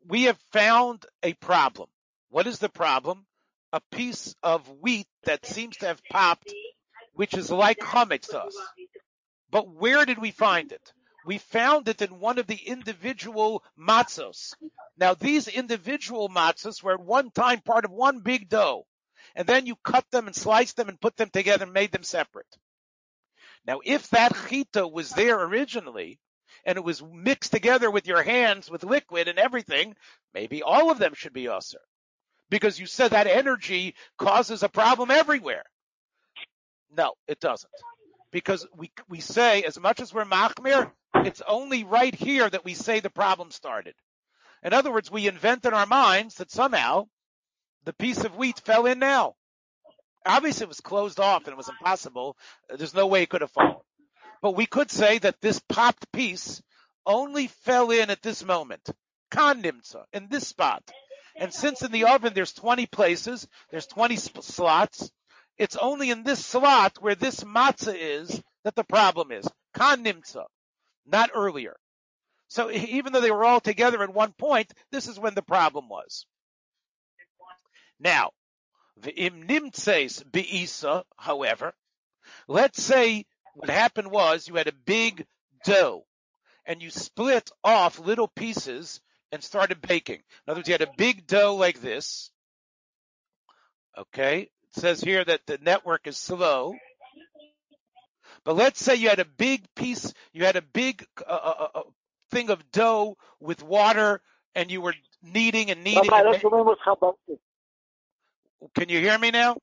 We 0.07 0.23
have 0.23 0.39
found 0.51 1.05
a 1.23 1.33
problem. 1.33 1.89
What 2.29 2.47
is 2.47 2.59
the 2.59 2.69
problem? 2.69 3.25
A 3.73 3.81
piece 3.91 4.33
of 4.41 4.67
wheat 4.81 5.07
that 5.23 5.45
seems 5.45 5.77
to 5.77 5.87
have 5.87 6.01
popped, 6.05 6.53
which 7.13 7.33
is 7.33 7.51
like 7.51 7.79
chametz 7.79 8.29
to 8.29 8.39
us. 8.39 8.55
But 9.51 9.69
where 9.69 10.05
did 10.05 10.19
we 10.19 10.31
find 10.31 10.71
it? 10.71 10.93
We 11.27 11.39
found 11.39 11.89
it 11.89 12.01
in 12.01 12.21
one 12.21 12.39
of 12.39 12.47
the 12.47 12.55
individual 12.55 13.61
matzos. 13.77 14.53
Now 14.97 15.13
these 15.13 15.49
individual 15.49 16.29
matzos 16.29 16.81
were 16.81 16.93
at 16.93 17.01
one 17.01 17.31
time 17.31 17.59
part 17.59 17.83
of 17.83 17.91
one 17.91 18.21
big 18.21 18.47
dough. 18.47 18.87
And 19.35 19.45
then 19.45 19.65
you 19.65 19.75
cut 19.75 20.05
them 20.09 20.27
and 20.27 20.35
sliced 20.35 20.77
them 20.77 20.87
and 20.87 21.01
put 21.01 21.17
them 21.17 21.29
together 21.29 21.65
and 21.65 21.73
made 21.73 21.91
them 21.91 22.03
separate. 22.03 22.47
Now 23.65 23.81
if 23.83 24.09
that 24.11 24.37
chita 24.47 24.87
was 24.87 25.09
there 25.09 25.43
originally, 25.43 26.17
and 26.65 26.77
it 26.77 26.83
was 26.85 27.03
mixed 27.03 27.51
together 27.51 27.91
with 27.91 28.07
your 28.07 28.23
hands 28.23 28.71
with 28.71 28.85
liquid 28.85 29.27
and 29.27 29.37
everything, 29.37 29.97
maybe 30.33 30.63
all 30.63 30.91
of 30.91 30.97
them 30.97 31.13
should 31.13 31.33
be 31.33 31.49
usher 31.49 31.81
because 32.49 32.79
you 32.79 32.85
said 32.85 33.11
that 33.11 33.27
energy 33.27 33.95
causes 34.17 34.63
a 34.63 34.69
problem 34.69 35.11
everywhere. 35.11 35.65
No, 36.95 37.15
it 37.27 37.41
doesn't. 37.41 37.73
Because 38.31 38.65
we, 38.77 38.91
we 39.09 39.19
say 39.19 39.63
as 39.63 39.77
much 39.77 39.99
as 39.99 40.13
we're 40.13 40.23
machmir, 40.23 40.89
It's 41.15 41.41
only 41.47 41.83
right 41.83 42.13
here 42.13 42.49
that 42.49 42.65
we 42.65 42.73
say 42.73 42.99
the 42.99 43.09
problem 43.09 43.51
started. 43.51 43.95
In 44.63 44.73
other 44.73 44.91
words, 44.91 45.11
we 45.11 45.27
invent 45.27 45.65
in 45.65 45.73
our 45.73 45.85
minds 45.85 46.35
that 46.35 46.51
somehow 46.51 47.07
the 47.83 47.93
piece 47.93 48.23
of 48.23 48.35
wheat 48.35 48.59
fell 48.59 48.85
in 48.85 48.99
now. 48.99 49.35
Obviously 50.25 50.65
it 50.65 50.69
was 50.69 50.81
closed 50.81 51.19
off 51.19 51.45
and 51.45 51.53
it 51.53 51.57
was 51.57 51.69
impossible. 51.69 52.35
There's 52.69 52.93
no 52.93 53.07
way 53.07 53.23
it 53.23 53.29
could 53.29 53.41
have 53.41 53.51
fallen. 53.51 53.77
But 54.41 54.55
we 54.55 54.65
could 54.65 54.91
say 54.91 55.19
that 55.19 55.41
this 55.41 55.61
popped 55.69 56.11
piece 56.11 56.61
only 57.05 57.47
fell 57.47 57.91
in 57.91 58.09
at 58.09 58.21
this 58.21 58.43
moment. 58.43 58.89
Kandimtza, 59.31 60.03
in 60.13 60.27
this 60.29 60.47
spot. 60.47 60.83
And 61.35 61.53
since 61.53 61.81
in 61.81 61.91
the 61.91 62.05
oven 62.05 62.33
there's 62.33 62.53
20 62.53 62.85
places, 62.87 63.47
there's 63.69 63.87
20 63.87 64.15
slots, 64.15 65.11
it's 65.57 65.75
only 65.75 66.09
in 66.11 66.23
this 66.23 66.45
slot 66.45 66.97
where 66.99 67.15
this 67.15 67.43
matzah 67.43 67.95
is 67.97 68.41
that 68.63 68.75
the 68.75 68.83
problem 68.83 69.31
is. 69.31 69.47
Kandimtza, 69.75 70.45
not 71.07 71.31
earlier. 71.33 71.75
So 72.49 72.71
even 72.71 73.13
though 73.13 73.21
they 73.21 73.31
were 73.31 73.45
all 73.45 73.59
together 73.59 74.03
at 74.03 74.13
one 74.13 74.33
point, 74.33 74.71
this 74.91 75.07
is 75.07 75.19
when 75.19 75.33
the 75.33 75.41
problem 75.41 75.89
was. 75.89 76.25
Now, 77.99 78.31
V'im 79.01 79.47
nimtzeis 79.47 80.23
be'isa, 80.31 81.03
however, 81.17 81.73
let's 82.47 82.81
say 82.81 83.25
what 83.55 83.69
happened 83.69 84.11
was 84.11 84.47
you 84.47 84.55
had 84.55 84.67
a 84.67 84.73
big 84.85 85.25
dough 85.65 86.05
and 86.65 86.81
you 86.81 86.89
split 86.89 87.49
off 87.63 87.99
little 87.99 88.27
pieces 88.27 89.01
and 89.31 89.43
started 89.43 89.81
baking. 89.81 90.17
In 90.17 90.51
other 90.51 90.59
words, 90.59 90.67
you 90.67 90.73
had 90.73 90.81
a 90.81 90.93
big 90.97 91.27
dough 91.27 91.55
like 91.55 91.81
this. 91.81 92.31
Okay. 93.97 94.41
It 94.41 94.81
says 94.81 95.01
here 95.01 95.23
that 95.23 95.45
the 95.45 95.57
network 95.61 96.07
is 96.07 96.17
slow. 96.17 96.75
But 98.47 98.55
let's 98.55 98.81
say 98.81 98.95
you 98.95 99.09
had 99.09 99.19
a 99.19 99.25
big 99.25 99.65
piece, 99.75 100.13
you 100.31 100.45
had 100.45 100.55
a 100.55 100.61
big 100.61 101.05
uh, 101.19 101.29
uh, 101.29 101.53
uh, 101.59 101.67
uh 101.79 101.81
thing 102.31 102.49
of 102.49 102.71
dough 102.71 103.17
with 103.41 103.61
water 103.61 104.21
and 104.55 104.71
you 104.71 104.79
were 104.79 104.95
kneading 105.21 105.69
and 105.69 105.83
kneading. 105.83 106.09
And 106.09 106.09
can 108.73 108.87
you 108.87 109.01
hear 109.01 109.19
me 109.19 109.31
now? 109.31 109.57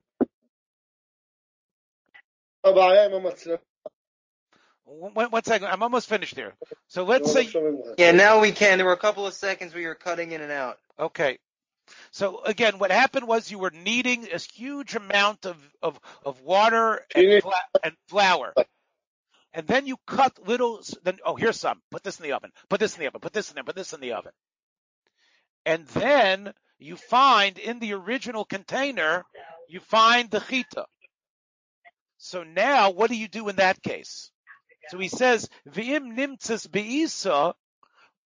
One, 4.83 5.31
one 5.31 5.43
second. 5.43 5.69
I'm 5.69 5.81
almost 5.81 6.07
finished 6.07 6.35
here. 6.35 6.53
So 6.87 7.05
let's 7.05 7.33
say. 7.33 7.49
Yeah, 7.97 8.11
now 8.11 8.39
we 8.39 8.51
can. 8.51 8.77
There 8.77 8.85
were 8.85 8.93
a 8.93 8.97
couple 8.97 9.25
of 9.25 9.33
seconds 9.33 9.73
where 9.73 9.81
you 9.81 9.87
were 9.87 9.95
cutting 9.95 10.31
in 10.31 10.41
and 10.41 10.51
out. 10.51 10.77
Okay. 10.99 11.39
So 12.11 12.43
again, 12.43 12.77
what 12.77 12.91
happened 12.91 13.27
was 13.27 13.49
you 13.49 13.57
were 13.57 13.71
kneading 13.71 14.27
a 14.31 14.37
huge 14.37 14.95
amount 14.95 15.47
of, 15.47 15.57
of, 15.81 15.99
of 16.23 16.41
water 16.41 17.01
and, 17.15 17.41
and 17.83 17.95
flour. 18.07 18.53
And 19.55 19.65
then 19.65 19.87
you 19.87 19.95
cut 20.05 20.45
little, 20.45 20.81
then, 21.03 21.17
oh, 21.25 21.37
here's 21.37 21.57
some. 21.57 21.81
Put 21.89 22.03
this 22.03 22.19
in 22.19 22.23
the 22.23 22.33
oven. 22.33 22.51
Put 22.69 22.81
this 22.81 22.95
in 22.95 22.99
the 22.99 23.07
oven. 23.07 23.21
Put 23.21 23.31
this 23.31 23.49
in 23.49 23.55
there. 23.55 23.63
Put 23.63 23.75
this 23.75 23.93
in 23.93 24.01
the 24.01 24.11
oven. 24.11 24.33
And 25.65 25.87
then 25.87 26.53
you 26.77 26.97
find 26.97 27.57
in 27.57 27.79
the 27.79 27.93
original 27.93 28.43
container, 28.43 29.23
you 29.69 29.79
find 29.79 30.29
the 30.29 30.41
chita. 30.41 30.85
So 32.17 32.43
now 32.43 32.91
what 32.91 33.09
do 33.09 33.15
you 33.15 33.29
do 33.29 33.47
in 33.47 33.55
that 33.55 33.81
case? 33.81 34.29
So 34.89 34.97
he 34.99 35.07
says, 35.07 35.47
V'im 35.69 36.17
nimtzis 36.17 36.69
be'isa, 36.69 37.53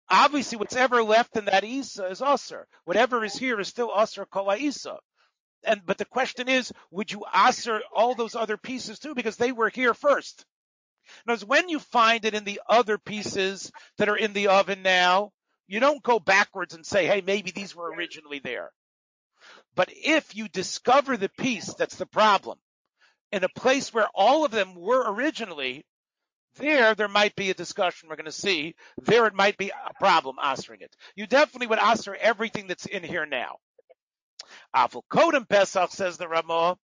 obviously 0.08 0.58
what's 0.58 0.76
ever 0.76 1.02
left 1.02 1.36
in 1.36 1.46
that 1.46 1.64
isa 1.64 2.06
is 2.06 2.20
usr. 2.20 2.64
Whatever 2.84 3.24
is 3.24 3.34
here 3.34 3.58
is 3.58 3.66
still 3.66 3.90
usr 3.90 4.24
kol 4.30 4.54
isa. 4.54 4.98
And, 5.64 5.82
but 5.84 5.98
the 5.98 6.04
question 6.04 6.48
is, 6.48 6.72
would 6.92 7.10
you 7.10 7.24
usr 7.34 7.80
all 7.92 8.14
those 8.14 8.36
other 8.36 8.56
pieces 8.56 9.00
too? 9.00 9.14
Because 9.16 9.36
they 9.36 9.50
were 9.50 9.70
here 9.70 9.92
first. 9.92 10.46
Now, 11.26 11.36
when 11.36 11.68
you 11.68 11.78
find 11.78 12.24
it 12.24 12.34
in 12.34 12.44
the 12.44 12.60
other 12.68 12.98
pieces 12.98 13.70
that 13.98 14.08
are 14.08 14.16
in 14.16 14.32
the 14.32 14.48
oven 14.48 14.82
now, 14.82 15.32
you 15.66 15.80
don't 15.80 16.02
go 16.02 16.18
backwards 16.18 16.74
and 16.74 16.86
say, 16.86 17.06
hey, 17.06 17.22
maybe 17.24 17.50
these 17.50 17.74
were 17.74 17.92
originally 17.92 18.38
there. 18.38 18.70
But 19.74 19.90
if 19.92 20.34
you 20.34 20.48
discover 20.48 21.16
the 21.16 21.28
piece 21.28 21.74
that's 21.74 21.96
the 21.96 22.06
problem 22.06 22.58
in 23.32 23.44
a 23.44 23.48
place 23.48 23.92
where 23.92 24.08
all 24.14 24.44
of 24.44 24.50
them 24.50 24.74
were 24.74 25.12
originally, 25.12 25.84
there, 26.56 26.94
there 26.94 27.08
might 27.08 27.36
be 27.36 27.50
a 27.50 27.54
discussion 27.54 28.08
we're 28.08 28.16
going 28.16 28.26
to 28.26 28.32
see. 28.32 28.74
There 29.02 29.26
it 29.26 29.34
might 29.34 29.58
be 29.58 29.70
a 29.70 29.94
problem 29.98 30.36
answering 30.42 30.80
it. 30.80 30.94
You 31.14 31.26
definitely 31.26 31.66
would 31.66 31.78
answer 31.78 32.14
everything 32.14 32.66
that's 32.66 32.86
in 32.86 33.02
here 33.02 33.26
now. 33.26 33.56
Afal 34.74 35.02
Kodem 35.10 35.48
Pesach 35.48 35.90
says 35.90 36.16
the 36.16 36.28
Ramah, 36.28 36.78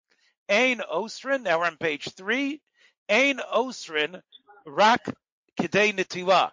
Ein 0.49 0.81
Osrin, 0.91 1.43
now 1.43 1.59
we're 1.59 1.65
on 1.65 1.77
page 1.77 2.09
three, 2.15 2.61
Ein 3.09 3.39
Osrin, 3.39 4.21
Rak 4.65 5.13
Kidei 5.59 5.93
Nitila. 5.93 6.51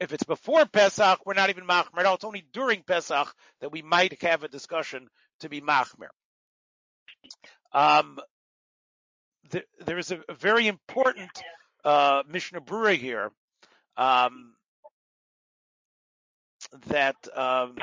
If 0.00 0.12
it's 0.12 0.24
before 0.24 0.66
Pesach, 0.66 1.20
we're 1.26 1.34
not 1.34 1.50
even 1.50 1.66
machmer. 1.66 2.14
It's 2.14 2.24
only 2.24 2.44
during 2.52 2.82
Pesach 2.82 3.34
that 3.60 3.72
we 3.72 3.82
might 3.82 4.20
have 4.22 4.44
a 4.44 4.48
discussion 4.48 5.08
to 5.40 5.48
be 5.48 5.60
machmer. 5.60 6.08
Um, 7.72 8.18
there, 9.50 9.64
there 9.84 9.98
is 9.98 10.10
a, 10.10 10.20
a 10.28 10.34
very 10.34 10.68
important 10.68 11.30
uh, 11.84 12.22
Mishnah 12.28 12.60
Brura 12.60 12.96
here 12.96 13.30
um, 13.96 14.54
that 16.88 17.16
um, 17.34 17.76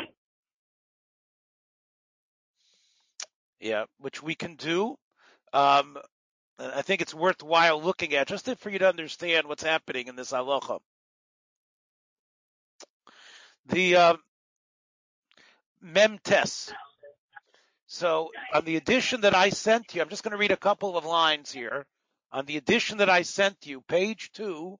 yeah, 3.59 3.85
which 3.99 4.21
we 4.23 4.35
can 4.35 4.55
do. 4.55 4.95
Um, 5.53 5.97
I 6.61 6.81
think 6.83 7.01
it's 7.01 7.13
worthwhile 7.13 7.81
looking 7.81 8.13
at 8.13 8.27
just 8.27 8.49
for 8.57 8.69
you 8.69 8.79
to 8.79 8.87
understand 8.89 9.47
what's 9.47 9.63
happening 9.63 10.07
in 10.07 10.15
this 10.15 10.31
halacha. 10.31 10.79
The 13.67 13.95
uh, 13.95 14.13
memtes. 15.83 16.71
So 17.87 18.29
on 18.53 18.65
the 18.65 18.77
edition 18.77 19.21
that 19.21 19.35
I 19.35 19.49
sent 19.49 19.95
you, 19.95 20.01
I'm 20.01 20.09
just 20.09 20.23
going 20.23 20.31
to 20.31 20.37
read 20.37 20.51
a 20.51 20.57
couple 20.57 20.97
of 20.97 21.05
lines 21.05 21.51
here 21.51 21.85
on 22.31 22.45
the 22.45 22.57
edition 22.57 22.99
that 22.99 23.09
I 23.09 23.23
sent 23.23 23.65
you, 23.65 23.81
page 23.81 24.31
two, 24.31 24.79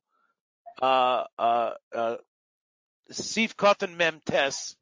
uh, 0.82 1.26
uh, 1.38 1.72
uh, 1.94 2.16
Sif 3.10 3.58
Kotan 3.58 3.98
Mem 3.98 4.22
Tes. 4.26 4.76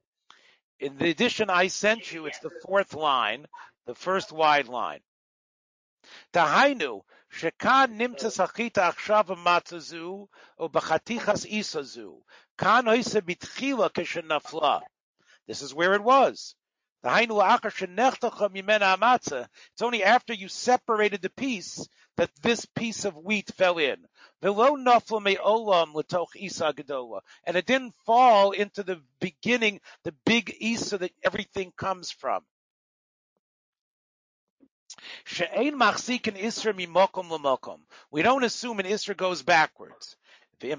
In 0.80 0.98
the 0.98 1.10
edition 1.10 1.50
I 1.50 1.68
sent 1.68 2.12
you, 2.12 2.26
it's 2.26 2.40
the 2.40 2.52
fourth 2.66 2.94
line, 2.94 3.46
the 3.86 3.96
first 3.96 4.32
wide 4.32 4.68
line. 4.68 5.00
Tahainu, 6.34 7.02
shekan 7.32 7.98
nimtzas 7.98 8.40
achita 8.40 8.92
achshav 8.94 9.28
matzazu, 9.38 10.28
o 10.58 10.70
b'chatichas 10.70 11.46
isazu. 11.50 12.22
Kan 12.58 12.88
oise 12.88 13.22
bitchila 13.22 13.90
keshenafla. 13.92 14.82
This 15.48 15.62
is 15.62 15.74
where 15.74 15.94
it 15.94 16.04
was. 16.04 16.56
It's 17.02 17.32
only 19.82 20.04
after 20.04 20.34
you 20.34 20.50
separated 20.50 21.22
the 21.22 21.30
piece 21.30 21.88
that 22.18 22.30
this 22.42 22.66
piece 22.66 23.06
of 23.06 23.16
wheat 23.16 23.50
fell 23.56 23.78
in. 23.78 24.06
And 24.42 24.60
it 27.56 27.66
didn't 27.66 27.96
fall 28.06 28.52
into 28.52 28.84
the 28.84 29.02
beginning, 29.22 29.80
the 30.04 30.12
big 30.26 30.54
Isa 30.60 30.98
that 30.98 31.14
everything 31.24 31.72
comes 31.78 32.12
from. 32.12 32.44
We 38.12 38.22
don't 38.22 38.44
assume 38.44 38.80
an 38.80 38.86
Isra 38.86 39.18
goes 39.18 39.44
backwards. 39.44 40.16
But 40.62 40.72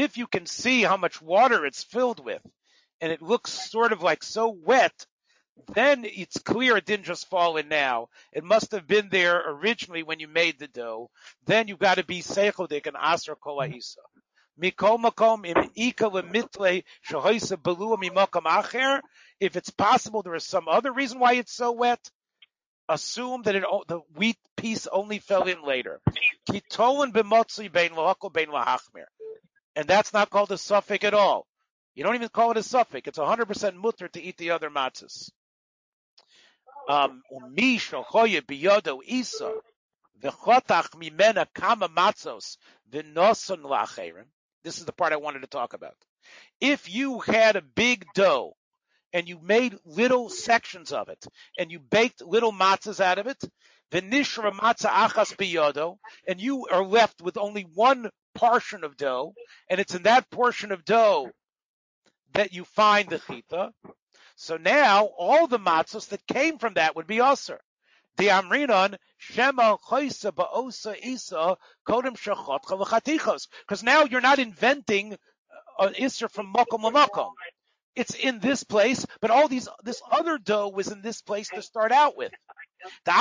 if 0.00 0.16
you 0.16 0.26
can 0.26 0.46
see 0.46 0.82
how 0.82 0.96
much 0.96 1.22
water 1.22 1.64
it's 1.66 1.82
filled 1.82 2.24
with, 2.24 2.42
and 3.00 3.12
it 3.12 3.22
looks 3.22 3.70
sort 3.70 3.92
of 3.92 4.02
like 4.02 4.22
so 4.22 4.48
wet, 4.48 5.06
then 5.74 6.04
it's 6.04 6.38
clear 6.38 6.76
it 6.76 6.84
didn't 6.84 7.06
just 7.06 7.28
fall 7.28 7.56
in 7.56 7.68
now. 7.68 8.08
It 8.32 8.44
must 8.44 8.72
have 8.72 8.86
been 8.86 9.08
there 9.08 9.42
originally 9.46 10.02
when 10.02 10.20
you 10.20 10.28
made 10.28 10.58
the 10.58 10.68
dough. 10.68 11.10
Then 11.46 11.68
you've 11.68 11.78
got 11.78 11.96
to 11.96 12.04
be 12.04 12.20
seichodik 12.20 12.86
and 12.86 12.96
asr 12.96 13.34
kol 13.40 13.60
makom 14.98 15.46
im 15.46 15.70
ika 15.74 16.10
acher. 18.44 19.00
If 19.40 19.56
it's 19.56 19.70
possible 19.70 20.22
there 20.22 20.34
is 20.34 20.44
some 20.44 20.68
other 20.68 20.92
reason 20.92 21.20
why 21.20 21.34
it's 21.34 21.52
so 21.52 21.72
wet, 21.72 22.10
assume 22.88 23.42
that 23.42 23.54
it, 23.54 23.64
the 23.86 24.00
wheat 24.16 24.38
piece 24.56 24.86
only 24.86 25.18
fell 25.18 25.46
in 25.46 25.62
later. 25.62 26.00
And 29.76 29.86
that's 29.86 30.12
not 30.12 30.30
called 30.30 30.50
a 30.50 30.58
suffix 30.58 31.04
at 31.04 31.14
all. 31.14 31.46
You 31.94 32.04
don't 32.04 32.14
even 32.14 32.28
call 32.28 32.52
it 32.52 32.56
a 32.56 32.62
suffix. 32.62 33.08
It's 33.08 33.18
100% 33.18 33.74
mutter 33.74 34.08
to 34.08 34.22
eat 34.22 34.36
the 34.36 34.52
other 34.52 34.70
matzahs. 34.70 35.30
Um, 36.88 37.22
this 44.64 44.78
is 44.78 44.84
the 44.84 44.92
part 44.92 45.12
I 45.12 45.16
wanted 45.16 45.40
to 45.40 45.46
talk 45.46 45.74
about. 45.74 45.94
If 46.60 46.92
you 46.92 47.20
had 47.20 47.56
a 47.56 47.62
big 47.62 48.06
dough 48.14 48.56
and 49.12 49.28
you 49.28 49.38
made 49.42 49.76
little 49.84 50.28
sections 50.28 50.92
of 50.92 51.08
it 51.08 51.24
and 51.58 51.70
you 51.70 51.78
baked 51.78 52.22
little 52.22 52.52
matzahs 52.52 53.00
out 53.00 53.18
of 53.18 53.26
it, 53.26 53.42
Venishra 53.90 54.52
matzah 54.52 54.90
achas 54.90 55.34
biyodo, 55.36 55.96
and 56.26 56.40
you 56.40 56.66
are 56.66 56.84
left 56.84 57.22
with 57.22 57.38
only 57.38 57.62
one 57.62 58.10
portion 58.34 58.84
of 58.84 58.96
dough, 58.96 59.34
and 59.68 59.80
it's 59.80 59.94
in 59.94 60.02
that 60.02 60.30
portion 60.30 60.72
of 60.72 60.84
dough 60.84 61.30
that 62.34 62.52
you 62.52 62.64
find 62.64 63.08
the 63.08 63.18
chita. 63.18 63.72
So 64.36 64.56
now 64.56 65.06
all 65.18 65.46
the 65.46 65.58
matzos 65.58 66.08
that 66.08 66.26
came 66.26 66.58
from 66.58 66.74
that 66.74 66.94
would 66.96 67.06
be 67.06 67.20
usher. 67.20 67.60
The 68.18 68.28
amrinon 68.28 68.96
shema 69.16 69.76
choisa 69.76 70.32
ba'osa 70.32 70.96
isa 71.02 71.56
kodem 71.88 72.16
shachot. 72.16 73.46
Because 73.60 73.82
now 73.82 74.04
you're 74.04 74.20
not 74.20 74.38
inventing 74.38 75.14
uh, 75.14 75.86
an 75.86 75.94
isser 75.94 76.30
from 76.30 76.52
mokom 76.52 76.82
lamakom. 76.82 77.30
It's 77.98 78.14
in 78.14 78.38
this 78.38 78.62
place, 78.62 79.04
but 79.20 79.32
all 79.32 79.48
these 79.48 79.68
this 79.82 80.00
other 80.08 80.38
dough 80.38 80.68
was 80.68 80.92
in 80.92 81.02
this 81.02 81.20
place 81.20 81.48
to 81.48 81.62
start 81.62 81.90
out 81.90 82.16
with. 82.16 82.30
But 82.94 83.18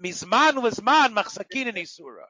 mizman 0.00 0.52
lizman 0.52 1.14
machzakin. 1.14 2.24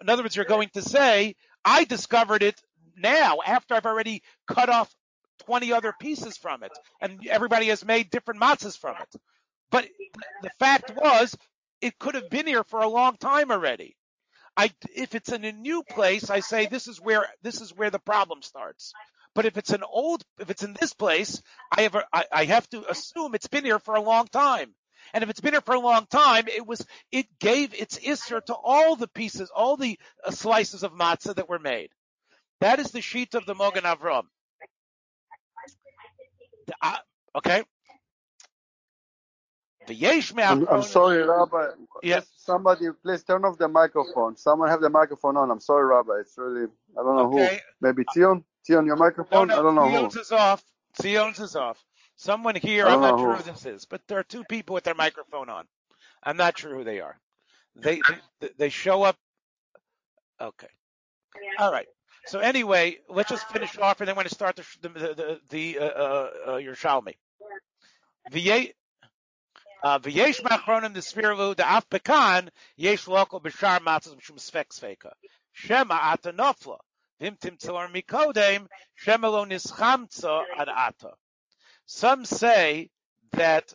In 0.00 0.08
other 0.08 0.22
words, 0.22 0.34
you're 0.34 0.46
going 0.46 0.70
to 0.70 0.80
say, 0.80 1.34
I 1.62 1.84
discovered 1.84 2.42
it 2.42 2.58
now 2.96 3.40
after 3.46 3.74
I've 3.74 3.84
already 3.84 4.22
cut 4.50 4.70
off 4.70 4.90
20 5.44 5.74
other 5.74 5.92
pieces 6.00 6.38
from 6.38 6.62
it 6.62 6.72
and 7.02 7.26
everybody 7.28 7.66
has 7.66 7.84
made 7.84 8.08
different 8.08 8.40
matzahs 8.40 8.78
from 8.78 8.96
it. 8.96 9.20
But 9.70 9.86
the 10.40 10.50
fact 10.58 10.90
was, 10.96 11.36
it 11.82 11.98
could 11.98 12.14
have 12.14 12.30
been 12.30 12.46
here 12.46 12.64
for 12.64 12.80
a 12.80 12.88
long 12.88 13.18
time 13.18 13.50
already. 13.50 13.94
I, 14.58 14.72
if 14.96 15.14
it's 15.14 15.30
in 15.30 15.44
a 15.44 15.52
new 15.52 15.84
place, 15.84 16.30
I 16.30 16.40
say 16.40 16.66
this 16.66 16.88
is 16.88 17.00
where, 17.00 17.24
this 17.42 17.60
is 17.60 17.72
where 17.76 17.90
the 17.90 18.00
problem 18.00 18.42
starts. 18.42 18.92
But 19.32 19.46
if 19.46 19.56
it's 19.56 19.70
an 19.70 19.84
old, 19.88 20.24
if 20.40 20.50
it's 20.50 20.64
in 20.64 20.74
this 20.78 20.92
place, 20.94 21.40
I 21.70 21.82
have, 21.82 21.94
a, 21.94 22.04
I, 22.12 22.24
I 22.32 22.44
have 22.46 22.68
to 22.70 22.90
assume 22.90 23.36
it's 23.36 23.46
been 23.46 23.64
here 23.64 23.78
for 23.78 23.94
a 23.94 24.02
long 24.02 24.26
time. 24.26 24.74
And 25.14 25.22
if 25.22 25.30
it's 25.30 25.40
been 25.40 25.52
here 25.52 25.60
for 25.60 25.76
a 25.76 25.80
long 25.80 26.06
time, 26.10 26.48
it 26.48 26.66
was, 26.66 26.84
it 27.12 27.26
gave 27.38 27.72
its 27.72 28.00
isser 28.00 28.44
to 28.46 28.54
all 28.54 28.96
the 28.96 29.06
pieces, 29.06 29.48
all 29.54 29.76
the 29.76 29.96
uh, 30.24 30.32
slices 30.32 30.82
of 30.82 30.92
matzah 30.92 31.36
that 31.36 31.48
were 31.48 31.60
made. 31.60 31.90
That 32.60 32.80
is 32.80 32.90
the 32.90 33.00
sheet 33.00 33.36
of 33.36 33.46
the 33.46 33.54
Mogan 33.54 33.84
Avram. 33.84 34.24
Uh, 36.82 36.96
okay. 37.36 37.62
I'm, 40.48 40.66
I'm 40.68 40.82
sorry, 40.82 41.22
Rabbi. 41.24 41.66
Yes. 42.02 42.26
Somebody, 42.36 42.86
please 43.02 43.24
turn 43.24 43.44
off 43.44 43.58
the 43.58 43.68
microphone. 43.68 44.36
Someone 44.36 44.68
have 44.70 44.80
the 44.80 44.90
microphone 44.90 45.36
on. 45.36 45.50
I'm 45.50 45.60
sorry, 45.60 45.86
Rabbi. 45.86 46.20
It's 46.20 46.34
really, 46.38 46.66
I 46.98 47.02
don't 47.02 47.16
know 47.16 47.28
Okay. 47.28 47.30
who. 47.30 47.62
Maybe 47.80 48.04
Tion? 48.14 48.44
Tion, 48.66 48.86
your 48.86 48.96
No, 49.32 49.46
microphone? 49.46 49.50
I 49.52 49.62
don't 49.62 49.74
know 49.76 49.90
Sion's 49.90 50.16
who. 50.16 50.16
is 50.16 50.32
off. 50.32 50.64
Sion's 51.00 51.40
is 51.40 51.56
off. 51.56 51.84
Someone 52.16 52.56
here, 52.56 52.88
I'm 52.88 53.00
don't 53.00 53.18
sure 53.18 53.36
who. 53.36 53.36
who 53.36 53.42
this 53.42 53.66
is, 53.66 53.86
but 53.86 54.02
there 54.08 54.18
are 54.18 54.24
two 54.24 54.44
people 54.44 54.74
with 54.74 54.84
their 54.84 54.94
microphone 54.94 55.48
on. 55.50 55.66
I'm 56.22 56.36
not 56.36 56.58
sure 56.58 56.74
who 56.74 56.84
they 56.84 57.00
are. 57.00 57.18
They 57.76 58.02
they, 58.40 58.50
they 58.58 58.68
show 58.70 59.02
up. 59.04 59.16
Okay. 60.40 60.68
All 61.58 61.72
right. 61.72 61.88
So 62.26 62.40
anyway, 62.40 62.98
let's 63.08 63.30
just 63.30 63.48
finish 63.48 63.78
off, 63.78 64.00
and 64.00 64.08
then 64.08 64.16
we're 64.16 64.22
going 64.24 64.28
to 64.28 64.34
start 64.34 64.56
the 64.56 64.66
the 64.82 64.90
the, 64.90 65.40
the 65.50 65.78
uh, 65.78 65.84
uh, 65.84 66.30
uh, 66.46 66.50
Yerushalmi. 66.58 67.14
Uh, 69.82 69.98
V'yesh 70.00 70.40
machronim 70.42 70.92
the 70.92 71.54
the 71.56 71.64
af 71.64 71.88
pekan 71.88 72.48
yesh 72.76 73.04
b'shar 73.06 73.80
matzos 73.80 74.16
sfek. 74.38 74.96
Shema 75.52 75.94
ata 75.94 76.32
nofla. 76.32 76.78
Mikodem. 77.20 78.66
Shema 78.96 79.28
lo 79.28 79.44
nischamtza 79.44 80.42
ad 80.56 80.68
ata. 80.68 81.10
Some 81.86 82.24
say 82.24 82.90
that 83.32 83.72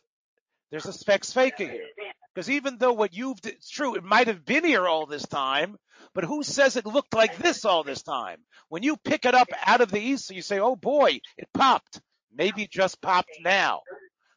there's 0.71 0.85
a 0.85 0.89
spek 0.89 1.21
sveka 1.21 1.69
here. 1.69 1.87
Because 2.33 2.49
even 2.49 2.77
though 2.77 2.93
what 2.93 3.13
you've, 3.13 3.39
it's 3.43 3.69
true, 3.69 3.95
it 3.95 4.03
might 4.03 4.27
have 4.27 4.43
been 4.43 4.65
here 4.65 4.87
all 4.87 5.05
this 5.05 5.25
time, 5.27 5.77
but 6.15 6.23
who 6.23 6.43
says 6.43 6.75
it 6.75 6.85
looked 6.85 7.13
like 7.13 7.37
this 7.37 7.63
all 7.63 7.83
this 7.83 8.01
time? 8.01 8.39
When 8.69 8.81
you 8.81 8.97
pick 8.97 9.25
it 9.25 9.35
up 9.35 9.49
out 9.65 9.81
of 9.81 9.91
the 9.91 9.99
east, 9.99 10.31
you 10.31 10.41
say, 10.41 10.59
oh 10.59 10.75
boy, 10.75 11.19
it 11.37 11.47
popped. 11.53 12.01
Maybe 12.35 12.63
it 12.63 12.71
just 12.71 13.01
popped 13.01 13.29
now. 13.41 13.81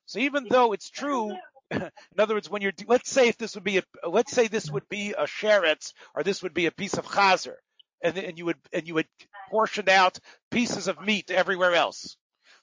So 0.05 0.19
even 0.21 0.47
though 0.49 0.73
it's 0.73 0.91
true, 0.91 1.35
in 1.71 1.91
other 2.19 2.35
words, 2.35 2.51
when 2.51 2.63
you're, 2.63 2.73
let's 2.87 3.11
say 3.11 3.29
if 3.29 3.39
this 3.39 3.55
would 3.55 3.65
be 3.65 3.79
a, 3.79 3.83
let's 4.09 4.33
say 4.33 4.49
this 4.49 4.71
would 4.71 4.89
be 4.89 5.13
a 5.13 5.25
sheretz, 5.25 5.93
or 6.15 6.23
this 6.23 6.43
would 6.43 6.55
be 6.55 6.67
a 6.67 6.71
piece 6.71 6.95
of 6.95 7.07
chazer, 7.07 7.55
and, 8.03 8.17
and 8.19 8.39
you 8.39 8.47
would, 8.47 8.59
and 8.73 8.87
you 8.87 8.95
would 8.95 9.09
portion 9.51 9.89
out 9.89 10.19
pieces 10.51 10.89
of 10.89 11.01
meat 11.01 11.31
everywhere 11.31 11.75
else. 11.75 12.17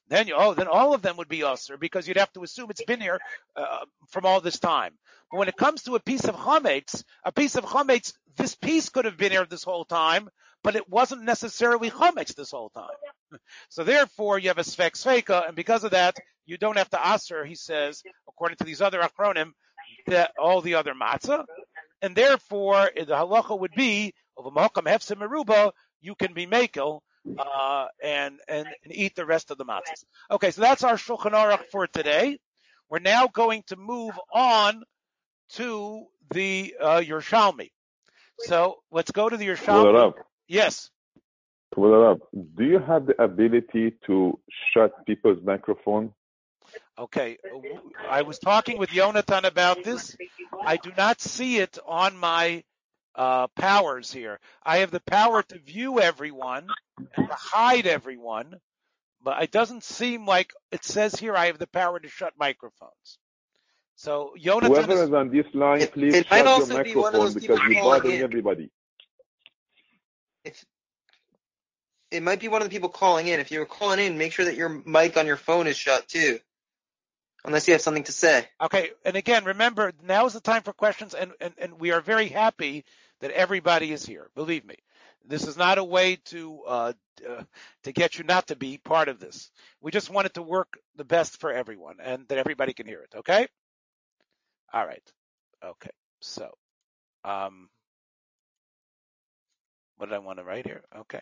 Then 0.09 0.27
you, 0.27 0.35
oh, 0.37 0.53
then 0.53 0.67
all 0.67 0.93
of 0.93 1.01
them 1.01 1.17
would 1.17 1.29
be 1.29 1.43
usher 1.43 1.77
because 1.77 2.07
you'd 2.07 2.17
have 2.17 2.31
to 2.33 2.43
assume 2.43 2.69
it's 2.69 2.83
been 2.83 2.99
here 3.01 3.19
uh, 3.55 3.85
from 4.09 4.25
all 4.25 4.41
this 4.41 4.59
time. 4.59 4.93
But 5.31 5.37
when 5.37 5.47
it 5.47 5.55
comes 5.55 5.83
to 5.83 5.95
a 5.95 5.99
piece 5.99 6.25
of 6.25 6.35
chametz, 6.35 7.03
a 7.23 7.31
piece 7.31 7.55
of 7.55 7.63
chametz, 7.63 8.13
this 8.35 8.55
piece 8.55 8.89
could 8.89 9.05
have 9.05 9.17
been 9.17 9.31
here 9.31 9.45
this 9.45 9.63
whole 9.63 9.85
time, 9.85 10.29
but 10.61 10.75
it 10.75 10.89
wasn't 10.89 11.23
necessarily 11.23 11.89
chametz 11.89 12.35
this 12.35 12.51
whole 12.51 12.69
time. 12.69 12.87
So 13.69 13.83
therefore, 13.83 14.37
you 14.37 14.49
have 14.49 14.59
a 14.59 14.61
svek 14.61 14.91
sveka, 14.91 15.47
and 15.47 15.55
because 15.55 15.83
of 15.83 15.91
that, 15.91 16.15
you 16.45 16.57
don't 16.57 16.77
have 16.77 16.89
to 16.89 16.99
aser. 17.13 17.45
He 17.45 17.55
says, 17.55 18.03
according 18.27 18.57
to 18.57 18.63
these 18.63 18.81
other 18.81 19.01
acharonim, 19.01 19.51
that 20.07 20.31
all 20.39 20.61
the 20.61 20.75
other 20.75 20.93
matzah, 20.93 21.45
and 22.01 22.15
therefore 22.15 22.89
the 22.95 23.05
halacha 23.05 23.57
would 23.57 23.73
be 23.75 24.13
of 24.37 24.45
a 24.45 24.51
hefsim 24.51 25.17
meruba, 25.17 25.71
you 26.01 26.15
can 26.15 26.33
be 26.33 26.45
makel 26.47 26.99
uh, 27.37 27.87
and, 28.03 28.39
and 28.47 28.67
and 28.83 28.93
eat 28.93 29.15
the 29.15 29.25
rest 29.25 29.51
of 29.51 29.57
the 29.57 29.65
matzahs. 29.65 30.03
Okay, 30.29 30.51
so 30.51 30.61
that's 30.61 30.83
our 30.83 30.95
shulchan 30.95 31.31
aruch 31.31 31.65
for 31.71 31.87
today. 31.87 32.37
We're 32.89 32.99
now 32.99 33.27
going 33.27 33.63
to 33.67 33.75
move 33.75 34.19
on 34.31 34.83
to 35.53 36.05
the 36.31 36.75
uh, 36.79 36.99
Yerushalmi. 36.99 37.71
So 38.39 38.77
let's 38.91 39.11
go 39.11 39.29
to 39.29 39.37
the 39.37 39.47
Yerushalmi. 39.47 40.13
Yes. 40.47 40.89
well, 41.75 42.19
do 42.57 42.65
you 42.65 42.79
have 42.79 43.05
the 43.07 43.21
ability 43.21 43.93
to 44.07 44.39
shut 44.73 45.05
people's 45.05 45.39
microphone? 45.43 46.13
Okay. 46.97 47.37
I 48.09 48.21
was 48.21 48.39
talking 48.39 48.77
with 48.77 48.89
Yonatan 48.89 49.45
about 49.45 49.83
this. 49.83 50.15
I 50.65 50.77
do 50.77 50.91
not 50.97 51.21
see 51.21 51.57
it 51.57 51.77
on 51.85 52.17
my 52.17 52.63
uh, 53.15 53.47
powers 53.47 54.11
here. 54.11 54.39
I 54.63 54.77
have 54.77 54.91
the 54.91 55.01
power 55.01 55.43
to 55.43 55.59
view 55.59 55.99
everyone 55.99 56.67
and 57.15 57.27
to 57.27 57.35
hide 57.35 57.87
everyone, 57.87 58.55
but 59.23 59.41
it 59.41 59.51
doesn't 59.51 59.83
seem 59.83 60.25
like 60.25 60.53
it 60.71 60.83
says 60.83 61.15
here 61.15 61.35
I 61.35 61.47
have 61.47 61.59
the 61.59 61.67
power 61.67 61.99
to 61.99 62.07
shut 62.07 62.33
microphones. 62.39 63.19
So 63.95 64.33
Yonatan 64.41 64.67
Whoever 64.67 64.93
is, 64.93 65.09
is 65.09 65.13
on 65.13 65.29
this 65.29 65.45
line, 65.53 65.81
It- 65.81 65.93
please 65.93 66.15
it 66.15 66.27
shut 66.27 66.37
your 66.39 66.47
also 66.47 66.83
be 66.83 66.93
microphone 66.95 67.33
because 67.33 67.59
you're 67.69 67.83
bothering 67.83 68.21
everybody. 68.21 68.71
If 70.43 70.65
it 72.11 72.21
might 72.21 72.39
be 72.39 72.47
one 72.47 72.61
of 72.61 72.69
the 72.69 72.73
people 72.73 72.89
calling 72.89 73.27
in. 73.27 73.39
If 73.39 73.49
you're 73.51 73.65
calling 73.65 73.99
in, 73.99 74.17
make 74.17 74.33
sure 74.33 74.45
that 74.45 74.55
your 74.55 74.69
mic 74.69 75.17
on 75.17 75.25
your 75.25 75.37
phone 75.37 75.67
is 75.67 75.77
shut 75.77 76.07
too. 76.07 76.39
Unless 77.45 77.67
you 77.67 77.73
have 77.73 77.81
something 77.81 78.05
to 78.05 78.13
say. 78.13 78.47
Okay, 78.61 78.91
and 79.03 79.17
again, 79.17 79.43
remember, 79.43 79.91
now 80.01 80.25
is 80.25 80.33
the 80.33 80.39
time 80.39 80.61
for 80.63 80.71
questions, 80.71 81.13
and, 81.13 81.33
and, 81.41 81.53
and 81.57 81.79
we 81.79 81.91
are 81.91 81.99
very 81.99 82.29
happy 82.29 82.85
that 83.19 83.31
everybody 83.31 83.91
is 83.91 84.05
here. 84.05 84.29
Believe 84.33 84.65
me, 84.65 84.77
this 85.25 85.45
is 85.45 85.57
not 85.57 85.77
a 85.77 85.83
way 85.83 86.17
to 86.25 86.61
uh, 86.65 86.93
uh, 87.29 87.43
to 87.83 87.91
get 87.91 88.17
you 88.17 88.23
not 88.23 88.47
to 88.47 88.55
be 88.55 88.77
part 88.77 89.09
of 89.09 89.19
this. 89.19 89.51
We 89.81 89.91
just 89.91 90.09
want 90.09 90.27
it 90.27 90.35
to 90.35 90.41
work 90.41 90.77
the 90.95 91.03
best 91.03 91.39
for 91.41 91.51
everyone, 91.51 91.97
and 92.01 92.25
that 92.29 92.37
everybody 92.37 92.73
can 92.73 92.87
hear 92.87 93.01
it. 93.01 93.13
Okay. 93.17 93.47
All 94.71 94.85
right. 94.85 95.11
Okay. 95.63 95.91
So, 96.21 96.49
um, 97.25 97.69
what 99.97 100.09
did 100.09 100.15
I 100.15 100.19
want 100.19 100.39
to 100.39 100.45
write 100.45 100.65
here? 100.65 100.83
Okay. 100.97 101.21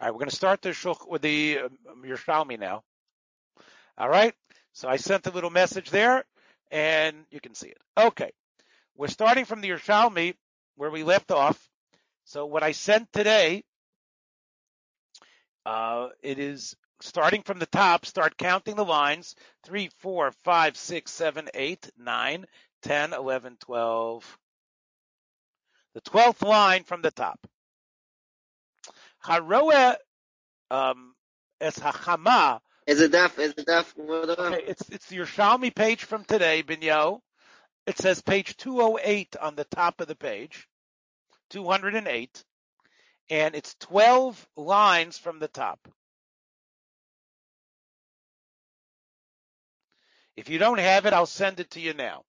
All 0.00 0.06
right, 0.06 0.14
we're 0.14 0.20
going 0.20 0.30
to 0.30 0.36
start 0.36 0.62
the 0.62 0.70
shulch 0.70 1.06
with 1.06 1.20
the 1.20 1.58
um, 1.58 2.02
Yerushalmi 2.06 2.58
now. 2.58 2.82
All 4.00 4.08
right. 4.08 4.34
So 4.72 4.88
I 4.88 4.96
sent 4.96 5.26
a 5.26 5.30
little 5.30 5.50
message 5.50 5.90
there, 5.90 6.24
and 6.70 7.26
you 7.30 7.38
can 7.38 7.54
see 7.54 7.68
it. 7.68 7.76
Okay. 7.98 8.30
We're 8.96 9.08
starting 9.08 9.44
from 9.44 9.60
the 9.60 9.68
Yerushalmi 9.68 10.36
where 10.76 10.90
we 10.90 11.02
left 11.02 11.30
off. 11.30 11.68
So 12.24 12.46
what 12.46 12.62
I 12.62 12.72
sent 12.72 13.12
today, 13.12 13.62
uh, 15.66 16.08
it 16.22 16.38
is 16.38 16.74
starting 17.02 17.42
from 17.42 17.58
the 17.58 17.66
top. 17.66 18.06
Start 18.06 18.38
counting 18.38 18.74
the 18.74 18.86
lines: 18.86 19.34
three, 19.64 19.90
four, 19.98 20.32
five, 20.44 20.78
six, 20.78 21.10
seven, 21.10 21.50
eight, 21.52 21.90
nine, 21.98 22.46
ten, 22.80 23.12
eleven, 23.12 23.58
twelve. 23.60 24.38
The 25.92 26.00
twelfth 26.00 26.40
line 26.40 26.84
from 26.84 27.02
the 27.02 27.10
top. 27.10 27.38
Haroeh 29.26 29.96
um, 30.70 31.14
es 31.60 31.78
hachama 31.78 32.60
is 32.90 33.00
it 33.00 33.12
daf? 33.12 33.38
Is 33.38 33.54
it 33.56 33.66
daf? 33.66 33.86
Okay, 33.98 34.64
it's 34.66 34.88
it's 34.88 35.10
Yerushalmi 35.12 35.72
page 35.72 36.02
from 36.02 36.24
today, 36.24 36.64
Binyo. 36.64 37.20
It 37.86 37.96
says 37.98 38.20
page 38.20 38.56
208 38.56 39.36
on 39.40 39.54
the 39.54 39.64
top 39.64 40.00
of 40.00 40.08
the 40.08 40.16
page, 40.16 40.66
208, 41.50 42.44
and 43.30 43.54
it's 43.54 43.76
12 43.80 44.48
lines 44.56 45.16
from 45.18 45.38
the 45.38 45.48
top. 45.48 45.78
If 50.36 50.48
you 50.48 50.58
don't 50.58 50.80
have 50.80 51.06
it, 51.06 51.12
I'll 51.12 51.26
send 51.26 51.60
it 51.60 51.70
to 51.72 51.80
you 51.80 51.94
now. 51.94 52.24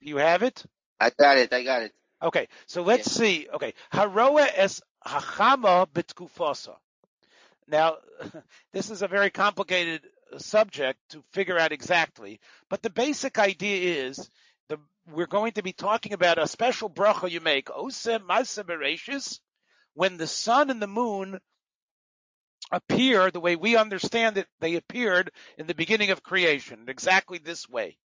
You 0.00 0.16
have 0.16 0.42
it? 0.42 0.64
I 0.98 1.10
got 1.10 1.38
it. 1.38 1.52
I 1.52 1.62
got 1.62 1.82
it. 1.82 1.92
Okay, 2.20 2.48
so 2.66 2.82
let's 2.82 3.06
yeah. 3.06 3.24
see. 3.24 3.48
Okay, 3.54 3.74
Haroa 3.92 4.48
es 4.56 4.82
hachama 5.06 5.86
betkufasa. 5.86 6.74
Now, 7.66 7.96
this 8.72 8.90
is 8.90 9.02
a 9.02 9.08
very 9.08 9.30
complicated 9.30 10.02
uh, 10.32 10.38
subject 10.38 10.98
to 11.10 11.22
figure 11.32 11.58
out 11.58 11.72
exactly, 11.72 12.40
but 12.68 12.82
the 12.82 12.90
basic 12.90 13.38
idea 13.38 14.06
is 14.06 14.30
the, 14.68 14.78
we're 15.10 15.26
going 15.26 15.52
to 15.52 15.62
be 15.62 15.72
talking 15.72 16.12
about 16.12 16.38
a 16.38 16.46
special 16.46 16.90
bracha 16.90 17.30
you 17.30 17.40
make, 17.40 17.66
Oseh 17.66 18.20
osem 18.20 18.26
masabereshis, 18.26 19.40
when 19.94 20.16
the 20.16 20.26
sun 20.26 20.70
and 20.70 20.82
the 20.82 20.86
moon 20.86 21.38
appear 22.72 23.30
the 23.30 23.40
way 23.40 23.56
we 23.56 23.76
understand 23.76 24.38
it, 24.38 24.48
they 24.60 24.74
appeared 24.74 25.30
in 25.58 25.66
the 25.66 25.74
beginning 25.74 26.10
of 26.10 26.22
creation, 26.22 26.86
exactly 26.88 27.38
this 27.38 27.68
way. 27.68 27.96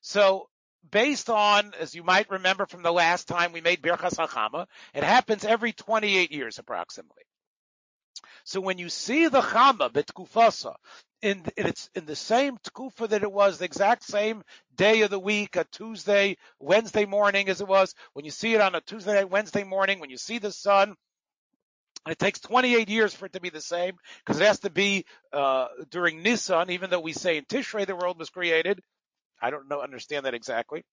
So, 0.00 0.48
based 0.90 1.28
on, 1.28 1.72
as 1.78 1.94
you 1.94 2.02
might 2.02 2.30
remember 2.30 2.66
from 2.66 2.82
the 2.82 2.92
last 2.92 3.28
time 3.28 3.52
we 3.52 3.60
made 3.60 3.82
Birchas 3.82 4.16
HaChama, 4.16 4.66
it 4.94 5.02
happens 5.02 5.44
every 5.44 5.72
28 5.72 6.32
years 6.32 6.58
approximately. 6.58 7.24
So 8.44 8.60
when 8.60 8.78
you 8.78 8.88
see 8.88 9.28
the 9.28 9.40
Chama 9.40 9.90
betkufasa, 9.90 10.74
in, 11.22 11.44
it's 11.56 11.90
in 11.94 12.06
the 12.06 12.16
same 12.16 12.56
tkufa 12.58 13.08
that 13.08 13.22
it 13.22 13.30
was, 13.30 13.58
the 13.58 13.64
exact 13.64 14.04
same 14.04 14.42
day 14.74 15.02
of 15.02 15.10
the 15.10 15.18
week, 15.18 15.56
a 15.56 15.64
Tuesday, 15.64 16.36
Wednesday 16.58 17.04
morning 17.04 17.48
as 17.48 17.60
it 17.60 17.68
was, 17.68 17.94
when 18.14 18.24
you 18.24 18.30
see 18.30 18.54
it 18.54 18.60
on 18.60 18.74
a 18.74 18.80
Tuesday, 18.80 19.22
Wednesday 19.24 19.64
morning, 19.64 20.00
when 20.00 20.10
you 20.10 20.16
see 20.16 20.38
the 20.38 20.50
sun, 20.50 20.94
it 22.08 22.18
takes 22.18 22.40
28 22.40 22.88
years 22.88 23.12
for 23.12 23.26
it 23.26 23.34
to 23.34 23.40
be 23.40 23.50
the 23.50 23.60
same 23.60 23.96
because 24.24 24.40
it 24.40 24.46
has 24.46 24.60
to 24.60 24.70
be 24.70 25.04
uh, 25.32 25.66
during 25.90 26.22
Nisan, 26.22 26.70
even 26.70 26.88
though 26.88 27.00
we 27.00 27.12
say 27.12 27.36
in 27.36 27.44
Tishrei 27.44 27.86
the 27.86 27.94
world 27.94 28.18
was 28.18 28.30
created. 28.30 28.80
I 29.42 29.50
don't 29.50 29.68
know, 29.68 29.80
understand 29.80 30.24
that 30.24 30.34
exactly. 30.34 30.84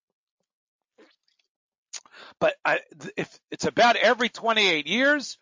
But 2.39 2.55
I, 2.63 2.81
if 3.15 3.39
it's 3.51 3.65
about 3.65 3.95
every 3.95 4.29
28 4.29 4.87
years, 4.87 5.37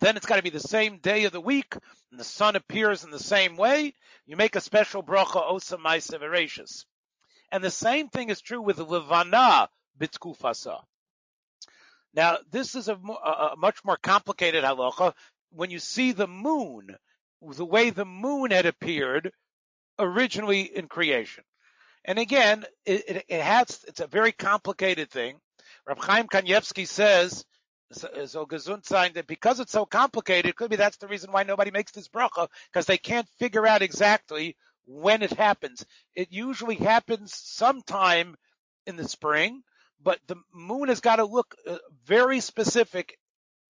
then 0.00 0.16
it's 0.16 0.26
got 0.26 0.36
to 0.36 0.42
be 0.42 0.50
the 0.50 0.60
same 0.60 0.98
day 0.98 1.24
of 1.24 1.32
the 1.32 1.40
week, 1.40 1.74
and 2.10 2.18
the 2.18 2.24
sun 2.24 2.56
appears 2.56 3.04
in 3.04 3.10
the 3.10 3.18
same 3.18 3.56
way. 3.56 3.94
You 4.26 4.36
make 4.36 4.56
a 4.56 4.60
special 4.60 5.02
bracha 5.02 5.42
osa 5.50 5.76
ma'aseveratius. 5.76 6.84
And 7.52 7.62
the 7.62 7.70
same 7.70 8.08
thing 8.08 8.30
is 8.30 8.40
true 8.40 8.62
with 8.62 8.78
levana 8.78 9.68
bitkufasa. 9.98 10.80
Now, 12.14 12.38
this 12.50 12.74
is 12.74 12.88
a, 12.88 12.94
a, 12.94 13.54
much 13.56 13.84
more 13.84 13.96
complicated 13.96 14.64
halacha. 14.64 15.14
When 15.52 15.70
you 15.70 15.78
see 15.78 16.12
the 16.12 16.26
moon, 16.26 16.96
the 17.42 17.64
way 17.64 17.90
the 17.90 18.04
moon 18.04 18.50
had 18.50 18.66
appeared 18.66 19.32
originally 19.98 20.62
in 20.62 20.88
creation. 20.88 21.44
And 22.04 22.18
again, 22.18 22.64
it, 22.86 23.04
it, 23.08 23.24
it 23.28 23.42
has, 23.42 23.84
it's 23.86 24.00
a 24.00 24.06
very 24.06 24.32
complicated 24.32 25.10
thing. 25.10 25.38
Rab 25.86 25.98
Chaim 25.98 26.26
Kanievsky 26.26 26.86
says 26.86 27.44
so 27.92 28.46
gesund 28.46 28.84
sein 28.84 29.12
that 29.14 29.26
because 29.26 29.60
it's 29.60 29.72
so 29.72 29.84
complicated, 29.84 30.48
it 30.48 30.56
could 30.56 30.70
be 30.70 30.76
that's 30.76 30.98
the 30.98 31.08
reason 31.08 31.32
why 31.32 31.42
nobody 31.42 31.70
makes 31.70 31.92
this 31.92 32.08
bracha 32.08 32.48
because 32.72 32.86
they 32.86 32.98
can't 32.98 33.28
figure 33.38 33.66
out 33.66 33.82
exactly 33.82 34.56
when 34.86 35.22
it 35.22 35.32
happens. 35.32 35.84
It 36.14 36.28
usually 36.30 36.76
happens 36.76 37.34
sometime 37.34 38.36
in 38.86 38.96
the 38.96 39.08
spring, 39.08 39.62
but 40.02 40.18
the 40.26 40.36
moon 40.52 40.88
has 40.88 41.00
got 41.00 41.16
to 41.16 41.24
look 41.24 41.54
uh, 41.66 41.78
very 42.04 42.40
specific 42.40 43.18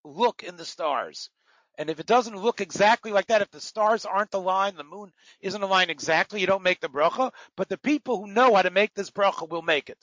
look 0.04 0.42
in 0.42 0.56
the 0.56 0.64
stars. 0.64 1.30
And 1.76 1.90
if 1.90 2.00
it 2.00 2.06
doesn't 2.06 2.36
look 2.36 2.60
exactly 2.60 3.12
like 3.12 3.28
that, 3.28 3.42
if 3.42 3.50
the 3.52 3.60
stars 3.60 4.04
aren't 4.04 4.34
aligned, 4.34 4.76
the 4.76 4.84
moon 4.84 5.12
isn't 5.40 5.62
aligned 5.62 5.90
exactly, 5.90 6.40
you 6.40 6.46
don't 6.46 6.64
make 6.64 6.80
the 6.80 6.88
bracha. 6.88 7.30
But 7.56 7.68
the 7.68 7.78
people 7.78 8.18
who 8.18 8.32
know 8.32 8.54
how 8.54 8.62
to 8.62 8.70
make 8.70 8.94
this 8.94 9.10
bracha 9.10 9.48
will 9.48 9.62
make 9.62 9.88
it. 9.88 9.98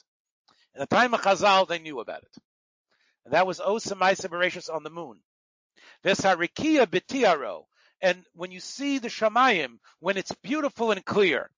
In 0.74 0.80
the 0.80 0.86
time 0.86 1.12
of 1.12 1.20
Chazal, 1.20 1.68
they 1.68 1.78
knew 1.78 2.00
about 2.00 2.22
it. 2.22 2.42
And 3.26 3.34
that 3.34 3.46
was 3.46 3.60
oh, 3.60 3.74
Osamaisa 3.74 4.28
Bereshis 4.28 4.72
on 4.72 4.84
the 4.84 4.90
moon. 4.90 5.18
Vesarikia 6.04 6.86
betiaro. 6.86 7.64
And 8.00 8.24
when 8.34 8.52
you 8.52 8.60
see 8.60 8.98
the 9.00 9.08
Shamayim, 9.08 9.78
when 9.98 10.16
it's 10.16 10.32
beautiful 10.42 10.92
and 10.92 11.04
clear, 11.04 11.50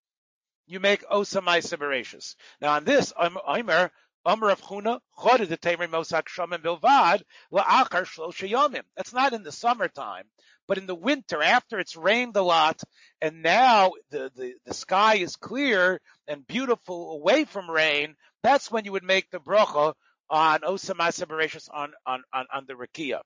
you 0.67 0.81
make 0.81 1.05
oh, 1.11 1.21
Osamaisa 1.21 1.77
Bereshis. 1.77 2.37
Now 2.63 2.73
on 2.73 2.85
this, 2.85 3.13
Omer, 3.19 3.91
Omer 4.25 4.49
of 4.49 4.63
Chuna, 4.63 5.01
Chode 5.19 5.47
de 5.47 5.59
Temer 5.59 5.89
Mosak 5.89 6.25
Shamim 6.29 6.63
Bilvad, 6.63 7.21
La'achar 7.53 8.07
Shlosha 8.07 8.51
Yomim. 8.51 8.85
That's 8.97 9.13
not 9.13 9.35
in 9.35 9.43
the 9.43 9.53
summertime, 9.53 10.25
but 10.67 10.79
in 10.79 10.87
the 10.87 10.95
winter, 10.95 11.43
after 11.43 11.79
it's 11.79 11.97
rained 11.97 12.37
a 12.37 12.43
lot, 12.43 12.81
and 13.21 13.43
now 13.43 13.93
the, 14.09 14.33
the, 14.35 14.55
the 14.65 14.75
sky 14.75 15.17
is 15.17 15.37
clear 15.37 16.01
and 16.27 16.47
beautiful 16.47 17.13
away 17.13 17.45
from 17.45 17.71
rain, 17.71 18.17
that's 18.43 18.71
when 18.71 18.87
you 18.87 18.93
would 18.93 19.05
make 19.05 19.31
the 19.31 19.41
bracha 19.41 19.93
on 20.31 20.61
Osama 20.61 21.09
Bereshis 21.27 21.69
on, 21.73 21.93
on, 22.07 22.23
on, 22.33 22.47
on 22.53 22.67
the 22.67 22.75
Rakia. 22.75 23.21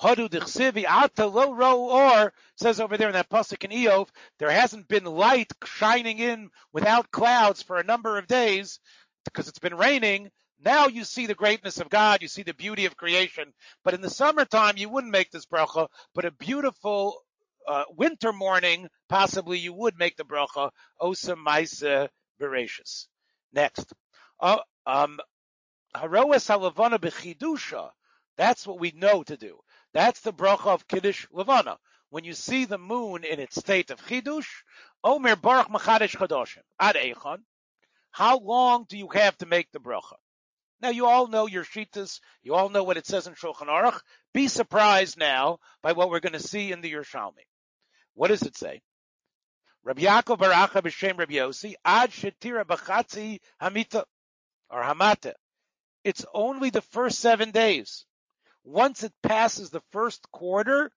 Hodu 0.00 0.28
dichsivi 0.28 0.84
ata 0.86 1.26
lo 1.26 1.52
ro 1.52 1.78
or 1.84 2.32
says 2.56 2.80
over 2.80 2.96
there 2.96 3.08
in 3.08 3.14
that 3.14 3.30
pasuk 3.30 3.64
in 3.64 3.70
Eov, 3.70 4.08
there 4.38 4.50
hasn't 4.50 4.88
been 4.88 5.04
light 5.04 5.52
shining 5.64 6.18
in 6.18 6.50
without 6.72 7.10
clouds 7.10 7.62
for 7.62 7.78
a 7.78 7.84
number 7.84 8.18
of 8.18 8.26
days 8.26 8.80
because 9.24 9.48
it's 9.48 9.60
been 9.60 9.76
raining. 9.76 10.30
Now 10.60 10.88
you 10.88 11.04
see 11.04 11.26
the 11.26 11.34
greatness 11.34 11.78
of 11.78 11.88
God, 11.88 12.22
you 12.22 12.28
see 12.28 12.42
the 12.42 12.54
beauty 12.54 12.86
of 12.86 12.96
creation. 12.96 13.52
But 13.84 13.94
in 13.94 14.00
the 14.00 14.10
summertime, 14.10 14.76
you 14.76 14.88
wouldn't 14.88 15.12
make 15.12 15.30
this 15.30 15.46
bracha, 15.46 15.88
but 16.14 16.24
a 16.24 16.30
beautiful 16.32 17.22
uh, 17.66 17.84
winter 17.96 18.32
morning, 18.32 18.88
possibly 19.08 19.58
you 19.58 19.72
would 19.72 19.98
make 19.98 20.16
the 20.16 20.24
bracha 20.24 20.70
osam 21.00 21.44
maisa 21.44 22.08
bereshis. 22.40 23.06
Next, 23.52 23.92
uh, 24.40 24.58
um, 24.86 25.20
Haroes 25.94 26.46
halavana 26.46 26.98
bechidusha. 26.98 27.90
That's 28.36 28.66
what 28.66 28.80
we 28.80 28.92
know 28.92 29.22
to 29.22 29.36
do. 29.36 29.58
That's 29.92 30.20
the 30.20 30.32
bracha 30.32 30.66
of 30.66 30.88
Kiddush 30.88 31.26
Levana. 31.30 31.78
When 32.10 32.24
you 32.24 32.34
see 32.34 32.64
the 32.64 32.78
moon 32.78 33.24
in 33.24 33.40
its 33.40 33.56
state 33.56 33.90
of 33.90 34.04
Chidush, 34.04 34.48
Omer 35.02 35.36
Baruch 35.36 35.68
Machadesh 35.68 36.16
Chadoshim. 36.16 36.62
Ad 36.80 36.96
Eichon. 36.96 37.38
How 38.10 38.38
long 38.38 38.86
do 38.88 38.96
you 38.98 39.08
have 39.08 39.36
to 39.38 39.46
make 39.46 39.70
the 39.72 39.80
bracha? 39.80 40.14
Now 40.80 40.90
you 40.90 41.06
all 41.06 41.28
know 41.28 41.46
your 41.46 41.64
shitas. 41.64 42.20
You 42.42 42.54
all 42.54 42.68
know 42.68 42.82
what 42.84 42.96
it 42.96 43.06
says 43.06 43.26
in 43.26 43.34
Shulchan 43.34 43.68
Aruch. 43.68 44.00
Be 44.32 44.48
surprised 44.48 45.18
now 45.18 45.58
by 45.82 45.92
what 45.92 46.10
we're 46.10 46.20
going 46.20 46.34
to 46.34 46.40
see 46.40 46.72
in 46.72 46.80
the 46.80 46.92
Yerushalmi. 46.92 47.46
What 48.14 48.28
does 48.28 48.42
it 48.42 48.56
say? 48.56 48.82
Rabbi 49.84 50.02
Yaakov 50.02 50.38
Baracha 50.38 50.82
b'Shem 50.82 51.18
Rabbi 51.18 51.34
Yossi 51.34 51.74
Ad 51.84 52.10
Shetira 52.10 52.64
B'Chatzi 52.64 53.40
Hamita 53.60 54.04
or 54.70 54.82
Hamata 54.82 55.32
it's 56.04 56.24
only 56.34 56.70
the 56.70 56.82
first 56.82 57.18
seven 57.18 57.50
days. 57.50 58.04
Once 58.64 59.02
it 59.02 59.12
passes 59.22 59.70
the 59.70 59.82
first 59.90 60.30
quarter, 60.30 60.90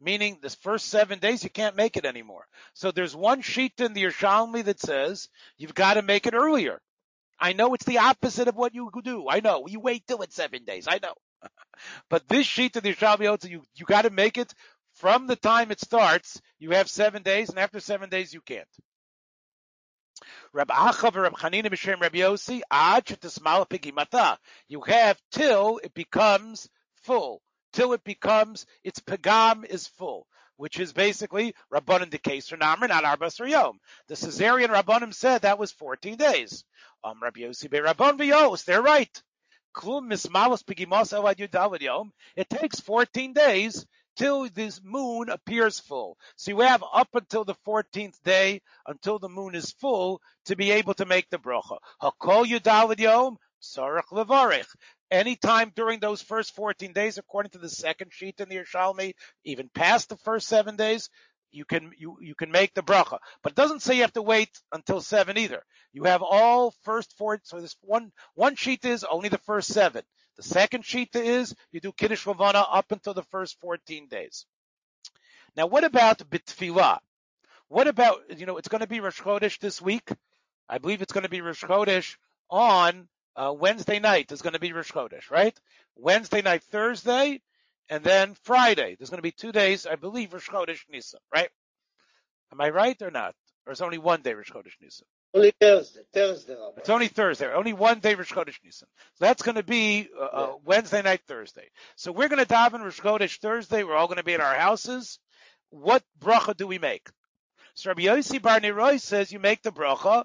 meaning 0.00 0.38
the 0.42 0.50
first 0.50 0.86
seven 0.86 1.18
days, 1.18 1.44
you 1.44 1.50
can't 1.50 1.76
make 1.76 1.96
it 1.96 2.04
anymore. 2.04 2.46
So 2.74 2.90
there's 2.90 3.16
one 3.16 3.42
sheet 3.42 3.80
in 3.80 3.92
the 3.92 4.02
Yerushalmi 4.04 4.64
that 4.64 4.80
says 4.80 5.28
you've 5.56 5.74
got 5.74 5.94
to 5.94 6.02
make 6.02 6.26
it 6.26 6.34
earlier. 6.34 6.80
I 7.38 7.52
know 7.52 7.74
it's 7.74 7.84
the 7.84 7.98
opposite 7.98 8.48
of 8.48 8.56
what 8.56 8.74
you 8.74 8.90
do. 9.04 9.28
I 9.28 9.40
know. 9.40 9.66
You 9.66 9.80
wait 9.80 10.06
till 10.06 10.22
it's 10.22 10.34
seven 10.34 10.64
days. 10.64 10.86
I 10.88 10.98
know. 11.02 11.14
but 12.10 12.28
this 12.28 12.46
sheet 12.46 12.76
of 12.76 12.82
the 12.82 12.94
Yerushalmi, 12.94 13.48
you, 13.48 13.62
you 13.74 13.86
got 13.86 14.02
to 14.02 14.10
make 14.10 14.38
it 14.38 14.52
from 14.94 15.26
the 15.26 15.36
time 15.36 15.70
it 15.70 15.80
starts. 15.80 16.40
You 16.58 16.70
have 16.70 16.88
seven 16.88 17.22
days, 17.22 17.50
and 17.50 17.58
after 17.58 17.80
seven 17.80 18.08
days, 18.08 18.32
you 18.32 18.40
can't. 18.40 18.68
Rab 20.52 20.68
Achav 20.68 21.14
Rab 21.14 21.34
Chanina 21.34 22.00
Rab 22.00 22.12
Yossi, 22.12 22.62
Ad. 22.70 23.06
You 24.68 24.80
have 24.82 25.20
till 25.30 25.78
it 25.82 25.94
becomes 25.94 26.68
full. 27.02 27.42
Till 27.72 27.92
it 27.92 28.04
becomes, 28.04 28.66
its 28.82 29.00
pagam 29.00 29.64
is 29.64 29.86
full. 29.86 30.26
Which 30.56 30.80
is 30.80 30.94
basically 30.94 31.54
Rabbanim 31.72 32.10
the 32.10 32.18
case 32.18 32.48
for 32.48 32.56
Namr, 32.56 32.88
not 32.88 33.04
Arbas 33.04 33.38
Yom. 33.46 33.78
The 34.08 34.14
Caesarean 34.14 34.70
Rabbanim 34.70 35.12
said 35.12 35.42
that 35.42 35.58
was 35.58 35.72
14 35.72 36.16
days. 36.16 36.64
Um, 37.04 37.22
Rabbi 37.22 37.40
Yossi 37.40 37.68
Be 37.68 37.78
Rabban 37.78 38.18
V'Yos, 38.18 38.64
they're 38.64 38.80
right. 38.80 39.22
It 42.36 42.48
takes 42.48 42.80
14 42.80 43.32
days 43.34 43.86
till 44.16 44.48
this 44.48 44.80
moon 44.82 45.28
appears 45.28 45.78
full. 45.78 46.16
So 46.36 46.50
you 46.50 46.60
have 46.60 46.82
up 46.92 47.08
until 47.14 47.44
the 47.44 47.54
14th 47.66 48.20
day, 48.24 48.62
until 48.86 49.18
the 49.18 49.28
moon 49.28 49.54
is 49.54 49.72
full, 49.72 50.20
to 50.46 50.56
be 50.56 50.72
able 50.72 50.94
to 50.94 51.06
make 51.06 51.28
the 51.30 51.38
bracha. 51.38 51.78
Hakol 52.02 52.46
Yudalid 52.46 52.98
Yom, 52.98 53.38
Sarach 53.62 54.08
Levarich. 54.10 54.66
Anytime 55.10 55.72
during 55.74 56.00
those 56.00 56.22
first 56.22 56.54
14 56.54 56.92
days, 56.92 57.18
according 57.18 57.50
to 57.50 57.58
the 57.58 57.68
second 57.68 58.12
sheet 58.12 58.40
in 58.40 58.48
the 58.48 58.56
Yerushalmi, 58.56 59.14
even 59.44 59.70
past 59.72 60.08
the 60.08 60.16
first 60.16 60.48
seven 60.48 60.76
days, 60.76 61.10
you 61.52 61.64
can 61.64 61.92
you 61.96 62.18
you 62.20 62.34
can 62.34 62.50
make 62.50 62.74
the 62.74 62.82
bracha. 62.82 63.18
But 63.42 63.52
it 63.52 63.56
doesn't 63.56 63.80
say 63.80 63.94
you 63.94 64.02
have 64.02 64.12
to 64.14 64.22
wait 64.22 64.50
until 64.72 65.00
seven 65.00 65.38
either. 65.38 65.62
You 65.92 66.04
have 66.04 66.22
all 66.22 66.74
first 66.82 67.16
four. 67.16 67.40
So 67.44 67.60
this 67.60 67.76
one 67.80 68.12
one 68.34 68.56
sheet 68.56 68.84
is 68.84 69.04
only 69.04 69.28
the 69.28 69.38
first 69.38 69.72
seven. 69.72 70.02
The 70.36 70.42
second 70.42 70.84
shita 70.84 71.16
is 71.16 71.54
you 71.72 71.80
do 71.80 71.92
Kiddush 71.92 72.26
Levana 72.26 72.60
up 72.60 72.92
until 72.92 73.14
the 73.14 73.22
first 73.24 73.58
14 73.60 74.08
days. 74.08 74.46
Now 75.56 75.66
what 75.66 75.84
about 75.84 76.18
Bitfilah? 76.18 76.98
What 77.68 77.88
about, 77.88 78.38
you 78.38 78.46
know, 78.46 78.58
it's 78.58 78.68
going 78.68 78.82
to 78.82 78.86
be 78.86 79.00
Rosh 79.00 79.20
Chodesh 79.20 79.58
this 79.58 79.80
week. 79.82 80.08
I 80.68 80.78
believe 80.78 81.02
it's 81.02 81.12
going 81.12 81.24
to 81.24 81.30
be 81.30 81.40
Rosh 81.40 81.64
Chodesh 81.64 82.16
on 82.50 83.08
uh, 83.34 83.52
Wednesday 83.52 83.98
night 83.98 84.32
is 84.32 84.42
going 84.42 84.52
to 84.54 84.58
be 84.60 84.72
Rosh 84.72 84.92
Chodesh, 84.92 85.30
right? 85.30 85.58
Wednesday 85.96 86.42
night, 86.42 86.62
Thursday, 86.64 87.40
and 87.88 88.04
then 88.04 88.34
Friday. 88.42 88.96
There's 88.96 89.10
going 89.10 89.18
to 89.18 89.22
be 89.22 89.32
two 89.32 89.52
days, 89.52 89.86
I 89.86 89.96
believe, 89.96 90.32
Rosh 90.32 90.48
Chodesh 90.48 90.80
Nisan, 90.90 91.20
right? 91.34 91.50
Am 92.52 92.60
I 92.60 92.70
right 92.70 93.00
or 93.02 93.10
not? 93.10 93.34
Or 93.66 93.72
is 93.72 93.80
only 93.80 93.98
one 93.98 94.22
day 94.22 94.34
Rosh 94.34 94.50
Chodesh 94.50 94.80
Nisan? 94.80 95.06
Only 95.36 95.52
Thursday. 95.60 96.00
Thursday. 96.14 96.54
Rabbi. 96.54 96.78
It's 96.78 96.88
only 96.88 97.08
Thursday. 97.08 97.52
Only 97.52 97.74
one 97.74 97.98
day 97.98 98.14
Rosh 98.14 98.32
Chodesh 98.32 98.58
Nisan. 98.64 98.88
So 99.16 99.26
that's 99.26 99.42
going 99.42 99.56
to 99.56 99.62
be 99.62 100.08
uh, 100.18 100.24
uh, 100.24 100.52
Wednesday 100.64 101.02
night, 101.02 101.20
Thursday. 101.28 101.68
So 101.94 102.10
we're 102.10 102.30
going 102.30 102.44
to 102.44 102.50
daven 102.50 102.82
Rosh 102.82 103.00
Chodesh 103.00 103.38
Thursday. 103.38 103.84
We're 103.84 103.96
all 103.96 104.06
going 104.06 104.16
to 104.16 104.24
be 104.24 104.32
in 104.32 104.40
our 104.40 104.54
houses. 104.54 105.18
What 105.68 106.02
bracha 106.18 106.56
do 106.56 106.66
we 106.66 106.78
make? 106.78 107.06
So 107.74 107.90
Rabbi 107.90 108.04
Yossi 108.04 108.40
Bar 108.40 108.60
Neroy 108.60 108.98
says 108.98 109.30
you 109.30 109.38
make 109.38 109.60
the 109.60 109.72
bracha 109.72 110.24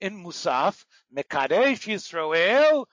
in 0.00 0.22
Musaf, 0.22 0.84
Mekadesh 1.12 1.88
Yisrael, 1.88 2.84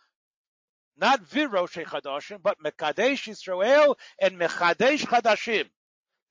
not 0.97 1.23
Viroshe 1.29 1.86
Chadashim, 1.86 2.39
but 2.41 2.58
Mekadesh 2.65 3.29
Yisrael 3.29 3.93
and 4.19 4.39
Mechadesh 4.39 5.01
Chadashim. 5.01 5.65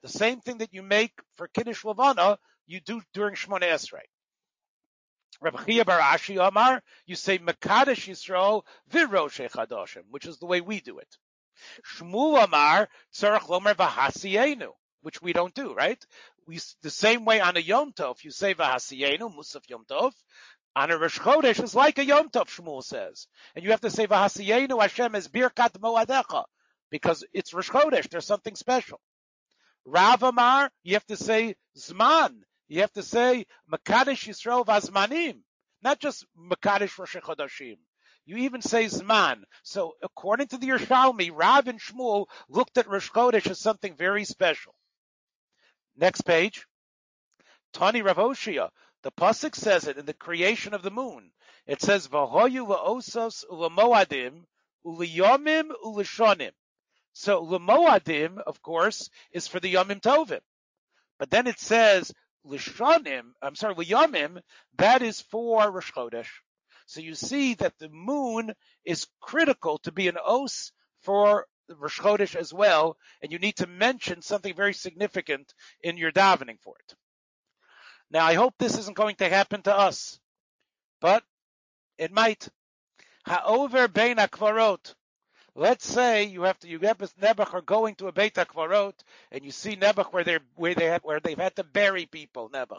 The 0.03 0.09
same 0.09 0.41
thing 0.41 0.59
that 0.59 0.75
you 0.75 0.83
make 0.83 1.13
for 1.37 1.47
Kiddush 1.47 1.85
Levana, 1.85 2.39
you 2.67 2.81
do 2.81 3.01
during 3.15 3.37
Shmona 3.37 3.71
Esrei. 3.71 4.03
Rabbi 5.41 5.65
Chia 5.65 5.85
Bar 5.85 6.01
Ashi 6.01 6.45
Amar, 6.45 6.83
you 7.07 7.15
say 7.15 7.39
Mekadesh 7.39 8.09
Yisrael 8.09 8.63
Viroshe 8.91 9.51
Chadashim, 9.51 10.03
which 10.11 10.27
is 10.27 10.39
the 10.39 10.47
way 10.47 10.61
we 10.61 10.81
do 10.81 10.99
it. 10.99 11.17
Shmuel 11.87 12.45
Amar 12.45 12.89
Tzarech 13.15 13.49
Lomer 13.49 13.75
Vahasienu, 13.75 14.73
which 15.03 15.23
we 15.23 15.33
don't 15.33 15.55
do, 15.55 15.75
right? 15.75 16.05
We 16.47 16.59
the 16.83 16.91
same 16.91 17.25
way 17.25 17.41
on 17.41 17.57
a 17.57 17.61
Yom 17.61 17.93
Tov, 17.93 18.25
you 18.25 18.31
say 18.31 18.55
Vahasienu, 18.55 19.33
Musaf 19.35 19.69
Yom 19.69 19.85
Tov. 19.89 20.13
On 20.77 20.91
a 20.91 20.99
Rosh 20.99 21.19
Chodesh, 21.19 21.61
it's 21.61 21.75
like 21.75 21.99
a 21.99 22.05
Yom 22.05 22.31
Tov, 22.31 22.47
Shmuel 22.47 22.85
says, 22.85 23.27
and 23.55 23.65
you 23.65 23.71
have 23.71 23.81
to 23.81 23.91
say 23.91 24.07
Vahasienu 24.07 24.81
Hashem 24.81 25.15
is 25.15 25.29
Birkat 25.29 25.73
Moadecha 25.79 26.45
because 26.91 27.25
it's 27.33 27.55
Rosh 27.55 27.71
Chodesh. 27.71 28.09
There's 28.09 28.27
something 28.27 28.55
special. 28.55 29.01
Rav 29.85 30.23
Amar, 30.23 30.71
you 30.83 30.95
have 30.95 31.07
to 31.07 31.17
say 31.17 31.55
Zman. 31.77 32.43
You 32.69 32.83
have 32.83 32.93
to 32.93 33.03
say 33.03 33.47
Makadesh 33.73 34.29
Yisrael 34.29 34.65
Vazmanim, 34.67 35.41
not 35.83 35.99
just 35.99 36.27
Makadesh 36.39 36.99
Rosh 36.99 37.17
Chodashim. 37.17 37.79
You 38.27 38.37
even 38.39 38.61
say 38.61 38.85
Zman. 38.85 39.45
So 39.63 39.95
according 40.03 40.49
to 40.49 40.59
the 40.59 40.69
Yerushalmi, 40.69 41.31
Rav 41.33 41.67
and 41.67 41.81
Shmuel 41.81 42.27
looked 42.51 42.77
at 42.77 42.87
Rosh 42.87 43.11
Chodesh 43.11 43.49
as 43.51 43.59
something 43.59 43.97
very 43.97 44.25
special. 44.25 44.75
Next 45.97 46.21
page. 46.23 46.67
Tani 47.73 48.03
Rav 48.03 48.17
Oshia. 48.19 48.69
The 49.03 49.13
pasuk 49.13 49.55
says 49.55 49.87
it 49.87 49.97
in 49.97 50.05
the 50.05 50.13
creation 50.13 50.75
of 50.75 50.83
the 50.83 50.91
moon. 50.91 51.31
It 51.67 51.81
says 51.81 52.09
Vahoyu 52.09 52.67
la'osos 52.67 53.45
u'lamoadim 53.51 54.45
u'liyomim 54.85 55.71
u'lishonim. 55.85 56.53
So 57.15 57.45
Lamoadim, 57.45 58.39
of 58.39 58.61
course, 58.61 59.09
is 59.33 59.49
for 59.49 59.59
the 59.59 59.75
Yomim 59.75 60.01
Tovim. 60.01 60.41
But 61.19 61.31
then 61.31 61.47
it 61.47 61.59
says 61.59 62.13
Lishonim, 62.47 63.33
I'm 63.43 63.55
sorry, 63.55 63.75
Liyomim, 63.75 64.41
that 64.77 65.03
is 65.03 65.21
for 65.21 65.71
Rosh 65.71 65.93
Chodesh. 65.93 66.29
So 66.87 67.01
you 67.01 67.15
see 67.15 67.55
that 67.55 67.79
the 67.79 67.89
moon 67.91 68.55
is 68.85 69.07
critical 69.21 69.79
to 69.81 69.93
be 69.93 70.09
an 70.09 70.17
os 70.17 70.73
for 71.03 71.47
Rosh 71.69 72.01
Chodesh 72.01 72.35
as 72.35 72.53
well, 72.53 72.97
and 73.23 73.31
you 73.31 73.39
need 73.39 73.57
to 73.57 73.67
mention 73.67 74.23
something 74.23 74.55
very 74.55 74.73
significant 74.73 75.53
in 75.83 75.99
your 75.99 76.13
davening 76.13 76.61
for 76.63 76.75
it. 76.79 76.95
Now 78.11 78.25
I 78.25 78.35
hope 78.35 78.55
this 78.59 78.79
isn't 78.79 78.97
going 78.97 79.17
to 79.17 79.29
happen 79.29 79.63
to 79.63 79.77
us, 79.77 80.19
but 81.01 81.23
it 81.99 82.13
might. 82.13 82.49
Ha'over 83.27 83.89
bein 83.89 84.17
akvarot. 84.17 84.95
Let's 85.59 85.89
say 85.89 86.23
you 86.23 86.43
have 86.43 86.57
to, 86.61 86.69
you 86.69 86.79
Nebuch 86.79 87.53
are 87.53 87.63
going 87.63 87.97
to 87.97 88.07
a 88.07 88.13
Beit 88.13 88.35
HaKvarot 88.35 88.93
and 89.33 89.45
you 89.45 89.51
see 89.51 89.75
Nebuch 89.75 90.13
where 90.13 90.23
they're, 90.23 90.39
where 90.55 90.77
they 90.77 90.85
have, 90.85 91.03
where 91.03 91.19
they've 91.19 91.37
had 91.37 91.57
to 91.57 91.65
bury 91.65 92.07
people, 92.07 92.49
Nebuch. 92.49 92.79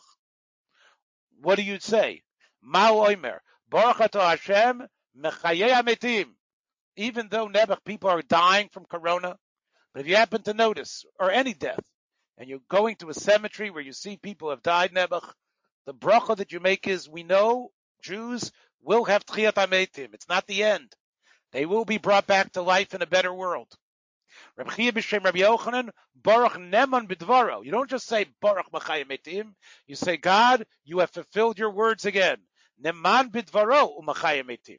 What 1.42 1.58
do 1.58 1.64
you 1.64 1.82
say? 1.82 2.22
Mao 2.62 2.94
Oimer, 2.94 3.40
Baruch 3.70 4.14
Hashem, 4.14 4.88
Mechayei 5.22 5.74
Ametim. 5.74 6.28
Even 6.96 7.28
though 7.28 7.50
Nebuch, 7.50 7.84
people 7.84 8.12
are 8.12 8.22
dying 8.22 8.70
from 8.72 8.86
Corona, 8.86 9.38
but 9.94 10.00
if 10.00 10.08
you 10.08 10.16
happen 10.16 10.42
to 10.44 10.54
notice, 10.54 11.04
or 11.20 11.32
any 11.32 11.54
death, 11.54 11.84
and 12.38 12.48
you're 12.48 12.60
going 12.70 12.96
to 12.98 13.10
a 13.10 13.14
cemetery 13.14 13.72
where 13.72 13.84
you 13.84 13.92
see 13.92 14.16
people 14.16 14.52
have 14.52 14.64
died, 14.64 14.94
Nebuch, 14.94 15.30
the 15.86 15.94
bracha 15.94 16.38
that 16.38 16.54
you 16.54 16.62
make 16.62 16.88
is, 16.88 17.10
we 17.10 17.24
know 17.24 17.72
Jews 18.02 18.54
will 18.82 19.04
have 19.04 19.26
Tchiyat 19.26 19.56
Ametim. 19.56 20.14
It's 20.14 20.30
not 20.30 20.48
the 20.48 20.64
end. 20.64 20.96
They 21.52 21.66
will 21.66 21.86
be 21.86 21.98
brought 21.98 22.28
back 22.28 22.52
to 22.54 22.62
life 22.62 22.94
in 22.94 23.02
a 23.02 23.08
better 23.08 23.34
world. 23.34 23.68
Rabbi 24.56 24.74
Chia 24.76 24.92
b'shem 24.92 25.24
Rabbi 25.24 25.40
Yochanan, 25.40 25.90
Baruch 26.16 26.54
Neman 26.54 27.08
b'dvaro. 27.08 27.64
You 27.64 27.72
don't 27.72 27.90
just 27.90 28.08
say 28.08 28.28
Baruch 28.42 28.72
Machayim 28.72 29.08
Etim. 29.08 29.54
You 29.88 29.96
say, 29.96 30.18
God, 30.18 30.66
you 30.86 31.00
have 31.00 31.10
fulfilled 31.10 31.58
your 31.58 31.72
words 31.72 32.06
again. 32.06 32.38
Neman 32.84 33.32
b'dvaro 33.32 34.00
u'Machayim 34.00 34.46
Etim. 34.46 34.78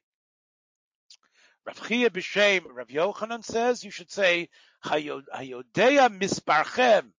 Rabbi 1.66 1.86
Chia 1.88 2.10
b'shem 2.10 2.64
Rabbi 2.72 2.94
Yochanan 2.94 3.44
says 3.44 3.84
you 3.84 3.90
should 3.90 4.10
say 4.10 4.48
Hayodea 4.84 6.08
misparchem. 6.18 7.10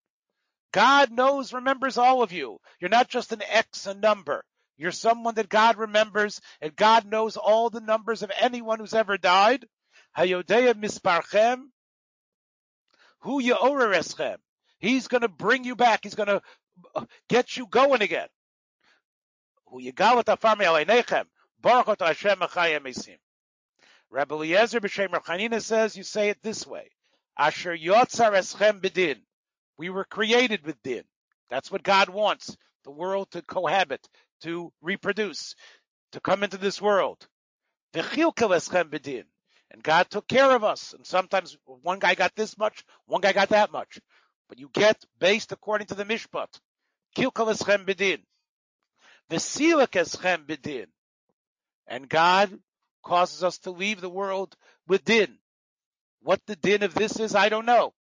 God 0.72 1.12
knows, 1.12 1.52
remembers 1.52 1.98
all 1.98 2.24
of 2.24 2.32
you. 2.32 2.60
You're 2.80 2.90
not 2.90 3.10
just 3.10 3.34
an 3.34 3.42
X, 3.42 3.86
a 3.88 3.94
number. 3.94 4.44
You're 4.82 4.92
someone 4.92 5.36
that 5.36 5.48
God 5.48 5.78
remembers, 5.78 6.42
and 6.60 6.76
God 6.76 7.06
knows 7.06 7.38
all 7.38 7.70
the 7.70 7.82
numbers 7.82 8.24
of 8.24 8.32
anyone 8.36 8.80
who's 8.80 8.96
ever 8.96 9.16
died. 9.16 9.68
Hayodea 10.18 10.74
misparchem. 10.74 11.66
Hu 13.20 13.44
eschem. 13.44 14.38
He's 14.80 15.08
going 15.08 15.22
to 15.22 15.28
bring 15.28 15.66
you 15.66 15.76
back. 15.76 16.00
He's 16.02 16.16
going 16.16 16.30
to 16.30 16.42
uh, 16.96 17.06
get 17.30 17.58
you 17.58 17.68
going 17.68 18.02
again. 18.02 18.28
Hu 19.68 19.80
yigalat 19.80 20.24
afarmi 20.24 20.66
alenechem. 20.66 21.26
Baruch 21.62 22.00
Hashem 22.00 22.40
achayim 22.40 22.82
esim. 22.82 23.20
Rabbi 24.10 24.34
Eliezer 24.34 24.80
b'shem 24.80 25.10
Rechanina 25.10 25.62
says 25.62 25.96
you 25.96 26.02
say 26.02 26.30
it 26.30 26.42
this 26.42 26.66
way: 26.66 26.90
Asher 27.38 27.78
yotzar 27.78 28.32
eschem 28.32 28.82
b'din. 28.82 29.18
We 29.78 29.92
were 29.92 30.06
created 30.06 30.66
with 30.66 30.82
din. 30.82 31.04
That's 31.52 31.70
what 31.70 31.84
God 31.84 32.10
wants: 32.10 32.58
the 32.84 32.90
world 32.90 33.30
to 33.34 33.44
cohabit, 33.44 34.04
to 34.42 34.72
reproduce, 34.82 35.56
to 36.12 36.20
come 36.20 36.44
into 36.44 36.58
this 36.58 36.82
world. 36.82 37.28
And 37.94 39.84
God 39.84 40.10
took 40.10 40.28
care 40.28 40.52
of 40.56 40.64
us. 40.64 40.94
And 40.94 41.06
sometimes 41.06 41.58
one 41.66 42.00
guy 42.00 42.16
got 42.16 42.36
this 42.36 42.58
much, 42.58 42.84
one 43.06 43.22
guy 43.22 43.34
got 43.34 43.50
that 43.50 43.72
much. 43.72 44.00
But 44.50 44.60
you 44.60 44.70
get 44.74 45.04
based 45.20 45.52
according 45.52 45.88
to 45.88 45.96
the 45.96 46.06
mishpat. 46.06 46.48
Vesilikeschem 49.32 50.46
bedin. 50.46 50.88
And 51.88 52.10
God 52.10 52.60
causes 53.04 53.44
us 53.44 53.60
to 53.60 53.72
leave 53.72 54.02
the 54.02 54.10
world 54.10 54.56
with 54.88 55.06
din. 55.06 55.38
What 56.22 56.42
the 56.46 56.56
din 56.56 56.84
of 56.84 56.94
this 56.94 57.20
is, 57.20 57.34
I 57.34 57.50
don't 57.50 57.66
know. 57.66 57.94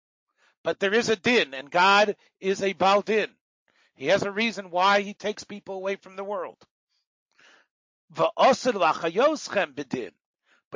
But 0.63 0.79
there 0.79 0.93
is 0.93 1.09
a 1.09 1.15
din, 1.15 1.53
and 1.53 1.71
God 1.71 2.15
is 2.39 2.61
a 2.61 2.73
baldin. 2.73 3.29
He 3.95 4.07
has 4.07 4.23
a 4.23 4.31
reason 4.31 4.71
why 4.71 5.01
he 5.01 5.13
takes 5.13 5.43
people 5.43 5.75
away 5.75 5.95
from 5.95 6.15
the 6.15 6.23
world. 6.23 6.57
But 8.13 8.31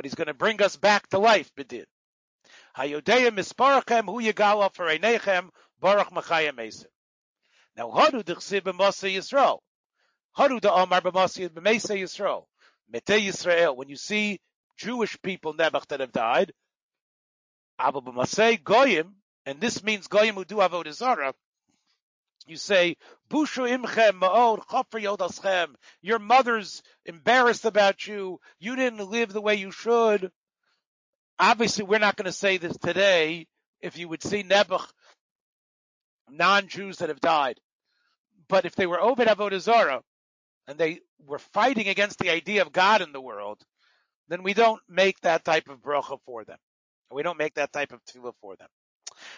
he's 0.04 0.14
going 0.14 0.26
to 0.26 0.34
bring 0.34 0.62
us 0.62 0.76
back 0.76 1.08
to 1.08 1.18
life, 1.18 1.50
bedin. 1.54 1.86
Hayodea 2.76 3.30
misparachem 3.30 4.04
hu 4.04 4.20
yigala 4.22 4.72
for 4.72 4.86
einechem 4.86 5.50
baruch 5.80 6.10
machayim 6.10 6.56
esim. 6.56 6.86
Now, 7.76 7.90
hadu 7.90 8.22
d'chsiv 8.22 8.62
b'masa 8.62 9.10
Yisrael. 9.14 9.60
Hadu 10.38 10.60
da'omar 10.60 11.02
b'masa 11.02 11.48
b'mesa 11.50 11.96
Yisrael. 11.96 12.46
Mete 12.88 13.18
Yisrael. 13.20 13.76
When 13.76 13.88
you 13.88 13.96
see 13.96 14.40
Jewish 14.78 15.20
people, 15.22 15.54
Nebuch, 15.54 15.86
that 15.88 16.00
have 16.00 16.12
died, 16.12 16.52
Abba 17.78 18.00
b'masei 18.00 18.62
goyim, 18.62 19.16
and 19.44 19.60
this 19.60 19.82
means 19.82 20.06
goyim 20.06 20.34
who 20.34 20.44
do 20.44 20.56
avodah 20.56 20.92
zarah, 20.92 21.34
you 22.46 22.56
say, 22.56 22.96
Bushu 23.30 23.68
imchem 23.68 24.20
ma'od 24.20 24.66
chafar 24.68 25.00
yodaschem. 25.00 25.74
Your 26.02 26.18
mother's 26.18 26.82
embarrassed 27.04 27.64
about 27.64 28.06
you. 28.06 28.40
You 28.58 28.76
didn't 28.76 29.10
live 29.10 29.32
the 29.32 29.40
way 29.40 29.56
you 29.56 29.70
should. 29.70 30.30
Obviously, 31.38 31.84
we're 31.84 31.98
not 31.98 32.16
going 32.16 32.26
to 32.26 32.32
say 32.32 32.56
this 32.56 32.76
today. 32.78 33.46
If 33.80 33.98
you 33.98 34.08
would 34.08 34.22
see 34.22 34.42
Nebuch, 34.42 34.86
non-Jews 36.30 36.98
that 36.98 37.10
have 37.10 37.20
died, 37.20 37.60
but 38.48 38.64
if 38.64 38.74
they 38.74 38.86
were 38.86 39.00
Obed 39.00 39.26
Avodah 39.26 39.60
Zarah, 39.60 40.02
and 40.66 40.78
they 40.78 41.00
were 41.24 41.38
fighting 41.38 41.88
against 41.88 42.18
the 42.18 42.30
idea 42.30 42.62
of 42.62 42.72
God 42.72 43.02
in 43.02 43.12
the 43.12 43.20
world, 43.20 43.60
then 44.28 44.42
we 44.42 44.54
don't 44.54 44.80
make 44.88 45.20
that 45.20 45.44
type 45.44 45.68
of 45.68 45.82
bracha 45.82 46.18
for 46.24 46.44
them. 46.44 46.58
We 47.12 47.22
don't 47.22 47.38
make 47.38 47.54
that 47.54 47.72
type 47.72 47.92
of 47.92 48.04
tefillah 48.04 48.34
for 48.40 48.56
them. 48.56 48.68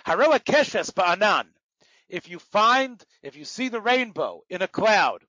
Haroa 0.07 0.41
keshes 0.41 0.93
ba'anan. 0.93 1.47
If 2.09 2.29
you 2.29 2.39
find, 2.39 3.03
if 3.23 3.37
you 3.37 3.45
see 3.45 3.69
the 3.69 3.81
rainbow 3.81 4.43
in 4.49 4.63
a 4.63 4.69
cloud, 4.69 5.23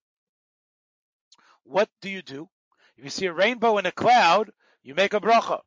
what 1.63 1.89
do 2.01 2.09
you 2.09 2.21
do? 2.21 2.49
If 2.97 3.03
you 3.03 3.09
see 3.09 3.27
a 3.27 3.33
rainbow 3.33 3.77
in 3.77 3.85
a 3.85 3.91
cloud, 3.91 4.51
you 4.83 4.95
make 4.95 5.13
a 5.13 5.19
bracha. 5.19 5.61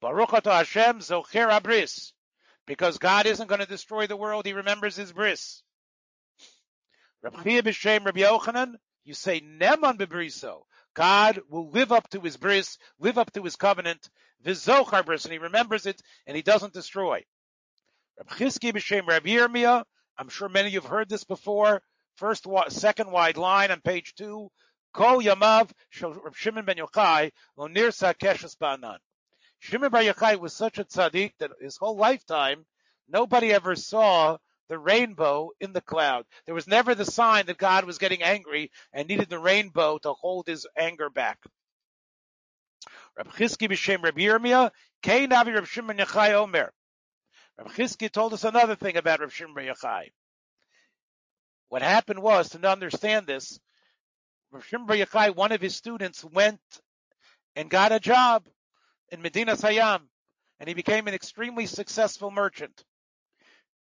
Baruch 0.00 0.44
Hashem 0.44 1.00
zocher 1.00 1.50
abris. 1.50 2.12
Because 2.66 2.98
God 2.98 3.26
isn't 3.26 3.48
going 3.48 3.60
to 3.60 3.66
destroy 3.66 4.06
the 4.06 4.16
world, 4.16 4.46
He 4.46 4.52
remembers 4.52 4.96
His 4.96 5.12
bris. 5.12 5.62
Rabbi 7.22 7.60
b'shem 7.60 8.04
Rabbi 8.04 8.20
Yochanan, 8.20 8.74
you 9.04 9.14
say 9.14 9.40
neman 9.40 9.98
bebriso. 9.98 10.62
God 10.94 11.40
will 11.48 11.70
live 11.70 11.92
up 11.92 12.08
to 12.10 12.20
His 12.20 12.36
bris, 12.36 12.78
live 12.98 13.18
up 13.18 13.32
to 13.32 13.42
His 13.42 13.56
covenant, 13.56 14.08
v'zochar 14.44 15.04
bris, 15.04 15.24
and 15.24 15.32
He 15.32 15.38
remembers 15.38 15.86
it, 15.86 16.00
and 16.26 16.36
He 16.36 16.42
doesn't 16.42 16.72
destroy. 16.72 17.24
Rabbi 18.18 18.34
b'shem 18.34 19.06
Rabbi 19.06 19.30
Yirmiyah, 19.30 19.84
I'm 20.20 20.28
sure 20.28 20.50
many 20.50 20.68
of 20.68 20.74
you 20.74 20.80
have 20.82 20.90
heard 20.90 21.08
this 21.08 21.24
before. 21.24 21.80
First, 22.16 22.46
second 22.68 23.10
wide 23.10 23.38
line 23.38 23.70
on 23.70 23.80
page 23.80 24.12
two. 24.14 24.50
Kol 24.92 25.22
Yamav 25.22 25.70
Shimon 26.34 26.66
ben 26.66 26.76
Yochai 26.76 27.30
lo 27.56 27.68
nirsa 27.68 28.14
keshes 28.14 28.54
ba'anan. 28.58 28.98
Shimon 29.60 29.90
ben 29.90 30.04
Yochai 30.04 30.38
was 30.38 30.54
such 30.54 30.78
a 30.78 30.84
tzaddik 30.84 31.32
that 31.38 31.52
his 31.58 31.78
whole 31.78 31.96
lifetime 31.96 32.66
nobody 33.08 33.50
ever 33.50 33.74
saw 33.74 34.36
the 34.68 34.78
rainbow 34.78 35.52
in 35.58 35.72
the 35.72 35.80
cloud. 35.80 36.26
There 36.44 36.54
was 36.54 36.66
never 36.68 36.94
the 36.94 37.06
sign 37.06 37.46
that 37.46 37.56
God 37.56 37.86
was 37.86 37.96
getting 37.96 38.22
angry 38.22 38.70
and 38.92 39.08
needed 39.08 39.30
the 39.30 39.38
rainbow 39.38 39.96
to 40.02 40.12
hold 40.12 40.46
his 40.46 40.66
anger 40.76 41.08
back. 41.08 41.38
Reb 43.16 43.28
Chizki 43.28 43.70
b'shem 43.70 44.02
Reb 44.02 44.18
Yirmiyah, 44.18 44.70
Kei 45.02 45.26
Navi 45.26 45.54
Reb 45.54 45.66
Shimon 45.66 45.96
Yochai 45.96 46.32
Omer. 46.32 46.74
Reb 47.60 47.68
Chizki 47.74 48.10
told 48.10 48.32
us 48.32 48.44
another 48.44 48.74
thing 48.74 48.96
about 48.96 49.20
Reb 49.20 49.32
Shimon 49.32 49.66
Yochai. 49.66 50.12
What 51.68 51.82
happened 51.82 52.22
was, 52.22 52.48
to 52.48 52.68
understand 52.68 53.26
this, 53.26 53.60
Rav 54.50 54.64
Shimon 54.64 54.88
Yochai, 54.88 55.36
one 55.36 55.52
of 55.52 55.60
his 55.60 55.76
students, 55.76 56.24
went 56.24 56.60
and 57.54 57.68
got 57.68 57.92
a 57.92 58.00
job 58.00 58.48
in 59.12 59.20
Medina 59.20 59.56
Sayyam, 59.56 60.00
and 60.58 60.68
he 60.68 60.74
became 60.74 61.06
an 61.06 61.12
extremely 61.12 61.66
successful 61.66 62.30
merchant. 62.30 62.82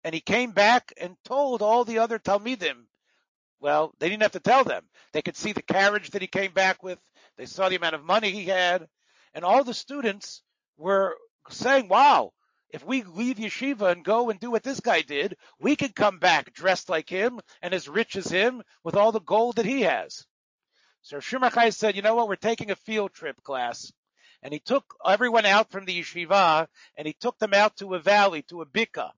And 0.03 0.13
he 0.13 0.21
came 0.21 0.51
back 0.51 0.93
and 1.01 1.15
told 1.25 1.63
all 1.63 1.83
the 1.83 1.97
other 1.97 2.19
Talmidim. 2.19 2.85
Well, 3.59 3.95
they 3.99 4.07
didn't 4.07 4.21
have 4.21 4.33
to 4.33 4.39
tell 4.39 4.63
them. 4.65 4.83
They 5.13 5.23
could 5.23 5.37
see 5.37 5.53
the 5.53 5.63
carriage 5.63 6.11
that 6.11 6.21
he 6.21 6.27
came 6.27 6.51
back 6.51 6.83
with. 6.83 6.99
They 7.37 7.47
saw 7.47 7.69
the 7.69 7.77
amount 7.77 7.95
of 7.95 8.03
money 8.03 8.29
he 8.29 8.45
had. 8.45 8.87
And 9.33 9.43
all 9.43 9.63
the 9.63 9.73
students 9.73 10.43
were 10.77 11.15
saying, 11.49 11.87
wow, 11.87 12.33
if 12.73 12.83
we 12.83 13.03
leave 13.03 13.37
yeshiva 13.37 13.91
and 13.91 14.03
go 14.03 14.31
and 14.31 14.39
do 14.39 14.49
what 14.49 14.63
this 14.63 14.79
guy 14.79 15.01
did, 15.01 15.37
we 15.59 15.75
could 15.75 15.95
come 15.95 16.17
back 16.17 16.51
dressed 16.53 16.89
like 16.89 17.07
him 17.07 17.39
and 17.61 17.71
as 17.71 17.87
rich 17.87 18.15
as 18.15 18.27
him 18.27 18.63
with 18.83 18.95
all 18.95 19.11
the 19.11 19.21
gold 19.21 19.57
that 19.57 19.65
he 19.65 19.81
has. 19.81 20.25
So 21.03 21.17
Shimachai 21.17 21.71
said, 21.71 21.95
you 21.95 22.01
know 22.01 22.15
what, 22.15 22.27
we're 22.27 22.35
taking 22.35 22.71
a 22.71 22.75
field 22.75 23.13
trip 23.13 23.43
class. 23.43 23.93
And 24.41 24.51
he 24.51 24.59
took 24.59 24.95
everyone 25.05 25.45
out 25.45 25.71
from 25.71 25.85
the 25.85 26.01
yeshiva 26.01 26.67
and 26.97 27.05
he 27.07 27.13
took 27.13 27.37
them 27.37 27.53
out 27.53 27.77
to 27.77 27.93
a 27.93 27.99
valley, 27.99 28.41
to 28.49 28.61
a 28.61 28.65
bika. 28.65 29.11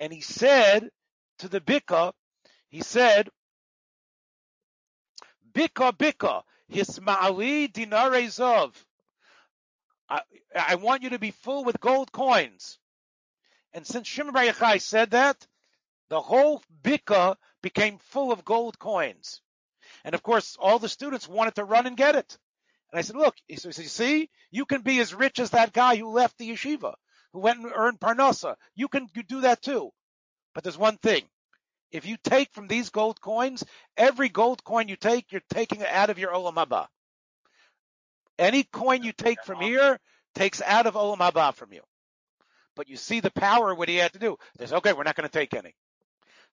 And 0.00 0.12
he 0.12 0.20
said 0.20 0.90
to 1.38 1.48
the 1.48 1.60
bika, 1.60 2.12
he 2.68 2.82
said, 2.82 3.28
Bika 5.54 5.92
bika, 5.92 6.42
hisma'ali 6.70 7.72
dinare 7.72 8.26
zov. 8.26 8.74
I, 10.08 10.22
I 10.54 10.74
want 10.76 11.02
you 11.02 11.10
to 11.10 11.18
be 11.18 11.30
full 11.30 11.64
with 11.64 11.80
gold 11.80 12.12
coins. 12.12 12.78
And 13.72 13.86
since 13.86 14.06
Shimon 14.06 14.34
Bar 14.34 14.44
Yochai 14.44 14.80
said 14.80 15.10
that, 15.10 15.46
the 16.10 16.20
whole 16.20 16.62
bika 16.82 17.36
became 17.62 17.98
full 17.98 18.32
of 18.32 18.44
gold 18.44 18.78
coins. 18.78 19.40
And 20.04 20.14
of 20.14 20.22
course, 20.22 20.56
all 20.60 20.78
the 20.78 20.88
students 20.88 21.28
wanted 21.28 21.54
to 21.54 21.64
run 21.64 21.86
and 21.86 21.96
get 21.96 22.16
it. 22.16 22.36
And 22.90 22.98
I 22.98 23.02
said, 23.02 23.16
look, 23.16 23.34
he 23.46 23.56
said, 23.56 23.74
see, 23.74 24.28
you 24.50 24.66
can 24.66 24.82
be 24.82 25.00
as 25.00 25.14
rich 25.14 25.40
as 25.40 25.50
that 25.50 25.72
guy 25.72 25.96
who 25.96 26.10
left 26.10 26.36
the 26.36 26.50
yeshiva, 26.50 26.94
who 27.32 27.40
went 27.40 27.60
and 27.60 27.72
earned 27.74 28.00
parnasa. 28.00 28.56
You 28.74 28.88
can 28.88 29.08
do 29.26 29.40
that 29.42 29.62
too. 29.62 29.90
But 30.54 30.64
there's 30.64 30.76
one 30.76 30.98
thing. 30.98 31.22
If 31.90 32.06
you 32.06 32.16
take 32.22 32.52
from 32.52 32.68
these 32.68 32.90
gold 32.90 33.20
coins, 33.20 33.64
every 33.96 34.28
gold 34.28 34.62
coin 34.64 34.88
you 34.88 34.96
take, 34.96 35.32
you're 35.32 35.42
taking 35.50 35.80
it 35.80 35.88
out 35.88 36.10
of 36.10 36.18
your 36.18 36.32
olam 36.32 36.54
haba. 36.54 36.88
Any 38.38 38.64
coin 38.64 39.02
you 39.02 39.12
take 39.12 39.42
from 39.44 39.60
here 39.60 39.98
takes 40.34 40.62
out 40.62 40.86
of 40.86 40.94
olam 40.94 41.18
haba 41.18 41.54
from 41.54 41.72
you. 41.72 41.82
But 42.74 42.88
you 42.88 42.96
see 42.96 43.20
the 43.20 43.30
power 43.30 43.74
what 43.74 43.88
he 43.88 43.96
had 43.96 44.14
to 44.14 44.18
do. 44.18 44.38
There's 44.56 44.72
okay, 44.72 44.92
we're 44.92 45.02
not 45.04 45.16
going 45.16 45.28
to 45.28 45.38
take 45.38 45.54
any. 45.54 45.74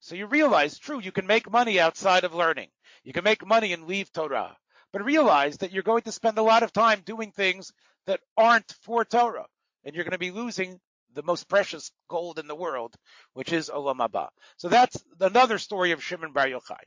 So 0.01 0.15
you 0.15 0.27
realize, 0.27 0.77
true, 0.77 0.99
you 0.99 1.11
can 1.11 1.27
make 1.27 1.51
money 1.51 1.79
outside 1.79 2.23
of 2.23 2.33
learning. 2.33 2.69
You 3.03 3.13
can 3.13 3.23
make 3.23 3.45
money 3.45 3.73
and 3.73 3.87
leave 3.87 4.11
Torah. 4.11 4.55
But 4.91 5.03
realize 5.03 5.57
that 5.57 5.71
you're 5.71 5.83
going 5.83 6.03
to 6.03 6.11
spend 6.11 6.37
a 6.37 6.43
lot 6.43 6.63
of 6.63 6.73
time 6.73 7.01
doing 7.05 7.31
things 7.31 7.71
that 8.07 8.21
aren't 8.37 8.71
for 8.81 9.05
Torah. 9.05 9.45
And 9.83 9.95
you're 9.95 10.03
going 10.03 10.13
to 10.13 10.17
be 10.17 10.31
losing 10.31 10.79
the 11.13 11.23
most 11.23 11.47
precious 11.47 11.91
gold 12.07 12.39
in 12.39 12.47
the 12.47 12.55
world, 12.55 12.95
which 13.33 13.51
is 13.51 13.69
Olam 13.69 13.97
Haba. 13.97 14.29
So 14.57 14.69
that's 14.69 15.03
another 15.19 15.57
story 15.57 15.91
of 15.91 16.03
Shimon 16.03 16.33
Bar 16.33 16.47
Yochai. 16.47 16.79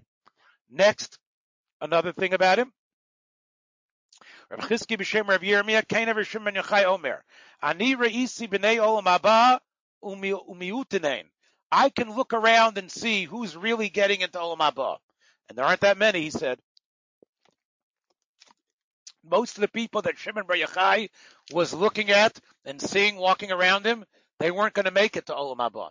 Next, 0.70 1.18
another 1.80 2.12
thing 2.12 2.32
about 2.32 2.58
him. 2.58 2.72
Rav 4.52 4.68
Chizki 4.68 4.98
b'shem 4.98 5.28
Rav 5.28 5.88
Kain 5.88 6.24
Shimon 6.24 6.54
Yochai 6.54 6.84
Omer. 6.84 7.24
Ani 7.62 7.96
re'isi 7.96 8.48
b'nei 8.48 8.76
Olam 8.76 9.04
Haba 9.04 9.60
umiutinen. 10.04 11.24
I 11.70 11.88
can 11.88 12.14
look 12.14 12.34
around 12.34 12.76
and 12.76 12.92
see 12.92 13.24
who's 13.24 13.56
really 13.56 13.88
getting 13.88 14.20
into 14.20 14.38
Olam 14.38 14.58
Haba. 14.58 14.98
And 15.48 15.56
there 15.56 15.64
aren't 15.64 15.80
that 15.80 15.96
many, 15.96 16.20
he 16.20 16.30
said. 16.30 16.58
Most 19.24 19.56
of 19.56 19.62
the 19.62 19.68
people 19.68 20.02
that 20.02 20.18
Shimon 20.18 20.46
Bar 20.46 20.56
Yochai 20.56 21.08
was 21.50 21.72
looking 21.72 22.10
at 22.10 22.38
and 22.66 22.78
seeing 22.80 23.16
walking 23.16 23.52
around 23.52 23.86
him, 23.86 24.04
they 24.38 24.50
weren't 24.50 24.74
going 24.74 24.84
to 24.84 24.90
make 24.90 25.16
it 25.16 25.26
to 25.26 25.32
Olam 25.32 25.56
Haba. 25.56 25.88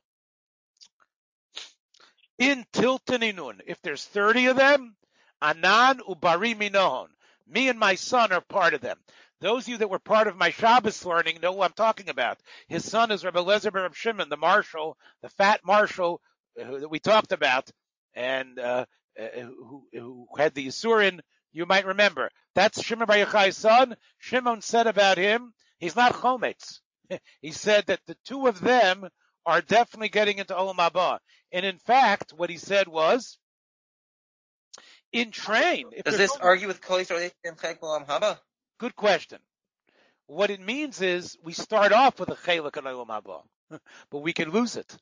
In 2.38 2.64
Tiltaninun, 2.74 3.62
if 3.66 3.82
there's 3.82 4.05
30 4.05 4.47
of 4.47 4.55
them, 4.57 4.95
Anan 5.41 6.01
Ubari 6.07 6.55
Minohon, 6.55 7.07
me 7.52 7.70
and 7.70 7.78
my 7.78 7.95
son 7.95 8.32
are 8.32 8.41
part 8.41 8.74
of 8.74 8.82
them. 8.82 8.97
Those 9.41 9.64
of 9.64 9.70
you 9.70 9.78
that 9.80 9.89
were 9.89 9.99
part 9.99 10.28
of 10.28 10.38
my 10.38 10.52
Shabbos 10.52 11.04
learning 11.06 11.39
know 11.41 11.54
who 11.54 11.62
I'm 11.62 11.74
talking 11.74 12.10
about. 12.10 12.39
His 12.68 12.89
son 12.89 13.12
is 13.12 13.26
Rabbi 13.26 13.39
Lezer 13.39 13.74
Reb 13.74 13.95
Shimon, 13.95 14.30
the 14.30 14.38
marshal, 14.38 14.97
the 15.22 15.30
fat 15.30 15.62
marshal 15.66 16.22
uh, 16.60 16.80
that 16.80 16.89
we 16.89 16.99
talked 16.99 17.32
about, 17.32 17.70
and 18.14 18.60
uh, 18.60 18.86
uh, 19.20 19.41
who, 19.41 19.84
who, 19.91 20.28
had 20.38 20.54
the 20.54 20.68
Yisurin. 20.68 21.20
You 21.54 21.66
might 21.66 21.86
remember 21.86 22.30
that's 22.56 22.84
Shimon 22.84 23.08
Bar 23.08 23.18
Yochai's 23.18 23.58
son. 23.58 23.95
Shimon 24.20 24.62
said 24.62 24.88
about 24.88 25.18
him, 25.18 25.54
he's 25.80 25.95
not 25.95 26.14
chometz. 26.14 26.80
he 27.41 27.52
said 27.52 27.86
that 27.88 27.99
the 28.06 28.16
two 28.26 28.47
of 28.47 28.62
them 28.62 29.10
are 29.45 29.62
definitely 29.62 30.10
getting 30.10 30.38
into 30.38 30.54
Olam 30.54 30.76
Haba. 30.76 31.20
And 31.52 31.66
in 31.66 31.78
fact, 31.80 32.32
what 32.32 32.49
he 32.49 32.58
said 32.58 32.88
was, 32.88 33.38
in 35.12 35.32
train. 35.32 35.89
Does 36.05 36.18
this 36.18 36.36
argue 36.38 36.68
with 36.68 36.82
Kol 36.82 36.97
Yisrael 36.97 37.32
Olam 37.45 38.07
Haba? 38.07 38.39
Good 38.80 38.95
question. 38.95 39.39
What 40.28 40.49
it 40.49 40.62
means 40.62 41.01
is 41.01 41.38
we 41.43 41.53
start 41.53 41.91
off 41.91 42.20
with 42.20 42.30
a 42.30 42.36
chelik 42.36 42.78
and 42.78 42.88
olam 42.88 43.07
haba, 43.07 43.41
but 44.09 44.20
we 44.20 44.32
can 44.34 44.49
lose 44.49 44.78
it. 44.78 44.97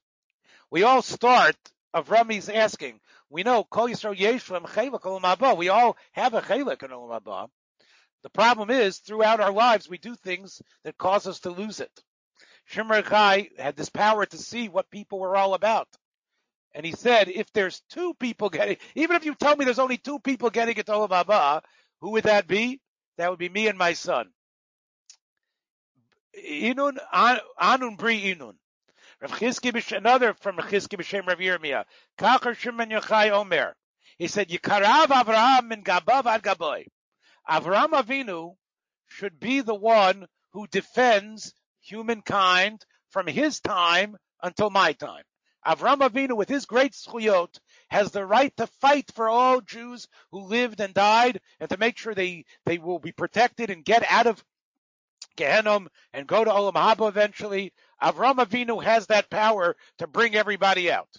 We 0.72 0.84
all 0.84 1.02
start. 1.02 1.56
Avrami's 1.96 2.50
asking. 2.50 3.00
We 3.30 3.44
know 3.44 3.64
kol 3.64 3.88
yisrael 3.88 4.18
yeshlem 4.18 4.64
chelik 4.64 5.02
olam 5.02 5.22
haba. 5.22 5.56
We 5.56 5.70
all 5.70 5.98
have 6.14 6.34
a 6.34 6.42
chelik 6.42 6.82
and 6.82 6.92
olam 6.94 7.22
haba. 7.22 7.50
The 8.24 8.32
problem 8.32 8.70
is 8.72 8.98
throughout 8.98 9.40
our 9.40 9.52
lives 9.52 9.88
we 9.88 10.00
do 10.00 10.16
things 10.16 10.62
that 10.84 10.98
cause 10.98 11.28
us 11.28 11.42
to 11.42 11.52
lose 11.52 11.80
it. 11.80 11.92
Shimmer 12.66 13.02
Chai 13.02 13.50
had 13.58 13.76
this 13.76 13.90
power 13.90 14.26
to 14.26 14.38
see 14.38 14.68
what 14.68 14.90
people 14.90 15.20
were 15.20 15.38
all 15.38 15.54
about. 15.54 15.88
And 16.74 16.86
he 16.86 16.92
said, 16.92 17.30
if 17.30 17.52
there's 17.52 17.82
two 17.90 18.14
people 18.14 18.50
getting, 18.50 18.78
even 18.96 19.16
if 19.16 19.26
you 19.26 19.36
tell 19.36 19.56
me 19.56 19.66
there's 19.66 19.80
only 19.80 19.98
two 19.98 20.20
people 20.20 20.50
getting 20.50 20.78
it 20.78 20.86
to 20.86 20.92
Olam 20.92 21.62
who 22.02 22.12
would 22.12 22.26
that 22.26 22.48
be? 22.48 22.80
That 23.18 23.30
would 23.30 23.40
be 23.40 23.50
me 23.50 23.68
and 23.68 23.78
my 23.78 23.94
son. 23.94 24.30
Inun 26.38 26.98
anun 27.14 27.98
bri 27.98 28.36
inun. 28.36 28.56
Another 29.92 30.34
from 30.36 30.58
Rav 30.58 30.70
b'shem 30.70 31.28
Rav 31.28 31.40
Yirmiyah. 31.40 31.84
Yochai 32.20 33.32
Omer. 33.32 33.76
He 34.18 34.28
said, 34.28 34.50
Yikarav 34.50 35.08
Avraham 35.08 35.68
min 35.68 35.84
gabav 35.84 36.26
ad 36.26 36.44
gaboy. 36.44 36.86
Avraham 37.50 37.90
Avinu 37.90 38.56
should 39.08 39.40
be 39.40 39.62
the 39.62 39.76
one 39.76 40.28
who 40.54 40.68
defends 40.68 41.54
humankind 41.82 42.86
from 43.10 43.28
his 43.28 43.60
time 43.60 44.16
until 44.42 44.70
my 44.70 44.94
time. 44.94 45.24
Avram 45.66 46.00
Avinu, 46.08 46.36
with 46.38 46.50
his 46.50 46.66
great 46.66 46.94
zchuyot, 46.94 47.60
has 47.90 48.12
the 48.12 48.26
right 48.26 48.56
to 48.58 48.68
fight 48.68 49.12
for 49.14 49.28
all 49.28 49.62
Jews 49.62 50.08
who 50.32 50.42
lived 50.48 50.80
and 50.80 50.94
died, 50.94 51.42
and 51.60 51.70
to 51.70 51.78
make 51.78 51.98
sure 51.98 52.16
they 52.16 52.46
they 52.66 52.78
will 52.78 53.00
be 53.00 53.12
protected 53.12 53.70
and 53.70 53.84
get 53.84 54.04
out 54.10 54.28
of 54.28 54.44
Gehenom 55.38 55.88
and 56.14 56.28
go 56.28 56.44
to 56.44 56.52
Olam 56.52 56.74
Haba 56.74 57.08
eventually. 57.08 57.74
Avram 58.02 58.36
Avinu 58.36 58.84
has 58.84 59.08
that 59.08 59.30
power 59.30 59.76
to 59.98 60.08
bring 60.08 60.36
everybody 60.36 60.92
out. 60.92 61.10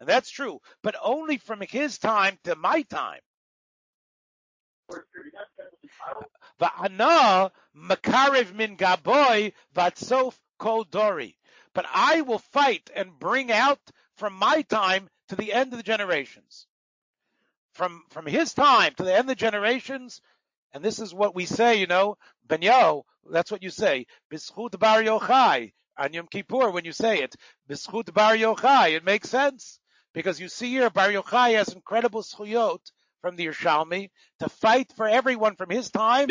And 0.00 0.08
that's 0.08 0.30
true, 0.30 0.60
but 0.82 0.96
only 1.02 1.38
from 1.38 1.60
his 1.60 1.98
time 1.98 2.38
to 2.44 2.56
my 2.56 2.82
time. 2.82 3.20
Va'ana 6.60 7.50
min 7.74 8.76
gaboy 8.76 9.52
vatsof 9.74 10.34
kol 10.58 10.84
dori 10.84 11.36
but 11.74 11.86
I 11.92 12.22
will 12.22 12.38
fight 12.38 12.90
and 12.94 13.18
bring 13.18 13.50
out 13.50 13.80
from 14.16 14.34
my 14.34 14.62
time 14.62 15.08
to 15.28 15.36
the 15.36 15.52
end 15.52 15.72
of 15.72 15.78
the 15.78 15.82
generations. 15.82 16.66
From, 17.72 18.02
from 18.10 18.26
his 18.26 18.52
time 18.52 18.94
to 18.96 19.04
the 19.04 19.12
end 19.12 19.22
of 19.22 19.28
the 19.28 19.34
generations, 19.34 20.20
and 20.74 20.84
this 20.84 20.98
is 20.98 21.14
what 21.14 21.34
we 21.34 21.46
say, 21.46 21.76
you 21.76 21.86
know, 21.86 22.16
Benyo, 22.46 23.04
that's 23.30 23.50
what 23.50 23.62
you 23.62 23.70
say, 23.70 24.06
Bishut 24.30 24.78
Bar 24.78 25.02
Yochai, 25.02 25.72
on 25.96 26.12
Yom 26.12 26.26
Kippur 26.26 26.70
when 26.70 26.84
you 26.84 26.92
say 26.92 27.22
it, 27.22 27.34
Bishut 27.68 28.12
Bar 28.12 28.36
Yochai, 28.36 28.96
it 28.96 29.04
makes 29.04 29.30
sense. 29.30 29.78
Because 30.14 30.38
you 30.38 30.48
see 30.48 30.70
here, 30.70 30.90
Bar 30.90 31.08
Yochai 31.08 31.54
has 31.54 31.68
incredible 31.70 32.22
schuyot 32.22 32.80
from 33.22 33.36
the 33.36 33.46
Yerushalmi 33.46 34.10
to 34.40 34.48
fight 34.48 34.92
for 34.94 35.08
everyone 35.08 35.56
from 35.56 35.70
his 35.70 35.90
time. 35.90 36.28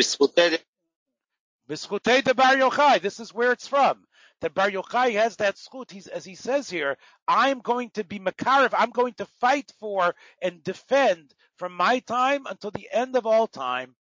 Bishutei 1.68 2.22
de 2.22 2.34
Bar 2.34 2.54
Yochai, 2.54 3.00
this 3.00 3.18
is 3.18 3.34
where 3.34 3.50
it's 3.52 3.66
from 3.66 4.04
that 4.42 4.54
Bar 4.54 4.70
Yochai 4.70 5.12
has 5.14 5.36
that 5.36 5.56
schut. 5.56 5.90
He's, 5.90 6.06
as 6.06 6.24
he 6.24 6.34
says 6.34 6.68
here, 6.68 6.98
I'm 7.26 7.60
going 7.60 7.90
to 7.94 8.04
be 8.04 8.18
Makariv. 8.18 8.74
I'm 8.76 8.90
going 8.90 9.14
to 9.14 9.26
fight 9.40 9.72
for 9.80 10.14
and 10.40 10.62
defend 10.62 11.34
from 11.56 11.72
my 11.72 12.00
time 12.00 12.46
until 12.46 12.70
the 12.70 12.88
end 12.92 13.16
of 13.16 13.26
all 13.26 13.46
time. 13.46 13.94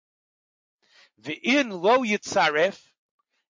The 1.18 1.34
in 1.34 1.70
lo 1.70 1.98
yitzaref. 1.98 2.78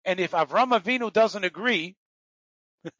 And 0.04 0.18
if 0.20 0.32
Avram 0.32 0.78
Avinu 0.78 1.12
doesn't 1.12 1.44
agree, 1.44 1.96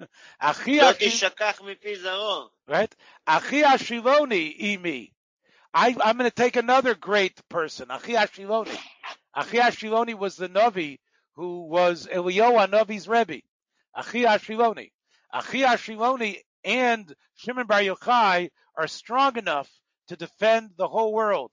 right? 2.69 2.95
Achi 3.27 3.63
Ashiloni 3.63 4.61
imi. 4.61 5.13
I, 5.73 5.89
am 5.89 6.19
going 6.19 6.29
to 6.29 6.31
take 6.31 6.57
another 6.57 6.95
great 6.95 7.41
person, 7.49 7.91
Achi 7.91 8.13
Ashiloni. 8.13 8.77
Achi 9.35 9.59
Ashiloni 9.59 10.15
was 10.15 10.37
the 10.37 10.49
Navi 10.49 10.99
who 11.41 11.67
was 11.67 12.07
Eliyahu 12.07 12.69
Navi's 12.71 13.09
Rebbe. 13.09 13.41
Achi 13.95 14.23
Ashiloni. 14.23 14.91
Achi 15.33 15.61
Ashiloni 15.61 16.39
and 16.65 17.15
Shimon 17.37 17.67
Bar 17.67 17.81
Yochai 17.81 18.51
are 18.77 18.87
strong 18.87 19.37
enough 19.37 19.71
to 20.09 20.17
defend 20.17 20.71
the 20.77 20.89
whole 20.89 21.13
world. 21.13 21.53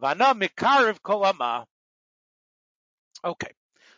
Vana 0.00 0.34
Mikarev 0.34 1.00
Kolama. 1.00 1.64
Okay. 3.24 3.52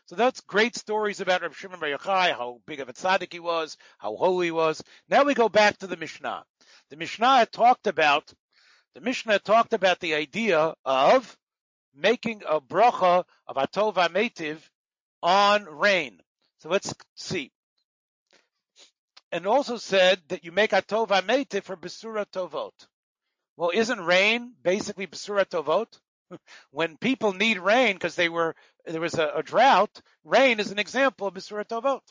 So 0.07 0.17
that's 0.17 0.41
great 0.43 0.77
stories 0.77 1.21
about 1.21 1.43
Rav 1.43 1.57
Shimon 1.57 1.81
Bar 1.81 1.89
Yochai, 1.89 2.33
how 2.33 2.61
big 2.67 2.81
of 2.81 2.89
a 2.89 2.93
tzaddik 2.93 3.33
he 3.33 3.41
was, 3.41 3.79
how 3.99 4.17
holy 4.17 4.49
he 4.49 4.51
was. 4.51 4.83
Now 5.09 5.25
we 5.25 5.33
go 5.33 5.49
back 5.49 5.79
to 5.79 5.87
the 5.87 5.97
Mishnah. 5.97 6.45
The 6.91 6.97
Mishnah 6.97 7.47
talked 7.51 7.87
about 7.87 8.33
the 8.95 9.01
Mishnah 9.01 9.41
talked 9.41 9.73
about 9.73 9.99
the 9.99 10.15
idea 10.15 10.75
of 10.85 11.37
making 11.95 12.43
a 12.47 12.61
bracha 12.61 13.25
of 13.47 13.57
atov 13.57 13.95
metiv 14.11 14.59
on 15.23 15.65
rain. 15.65 16.21
So 16.59 16.69
let's 16.69 16.95
see. 17.17 17.51
And 19.35 19.49
also 19.49 19.79
said 19.79 20.23
that 20.29 20.45
you 20.45 20.53
make 20.53 20.71
atov 20.71 21.09
meite 21.09 21.65
for 21.65 21.77
besura 21.77 22.25
tovot. 22.25 22.71
Well, 23.57 23.73
isn't 23.75 24.01
rain 24.01 24.55
basically 24.63 25.09
besura 25.09 25.45
tovot? 25.45 25.89
when 26.71 26.97
people 26.97 27.33
need 27.33 27.59
rain 27.59 27.97
because 27.97 28.15
they 28.15 28.29
were 28.29 28.55
there 28.87 29.01
was 29.01 29.15
a, 29.15 29.33
a 29.35 29.43
drought, 29.43 30.01
rain 30.23 30.61
is 30.61 30.71
an 30.71 30.79
example 30.79 31.27
of 31.27 31.35
besura 31.35 31.67
tovot. 31.67 32.03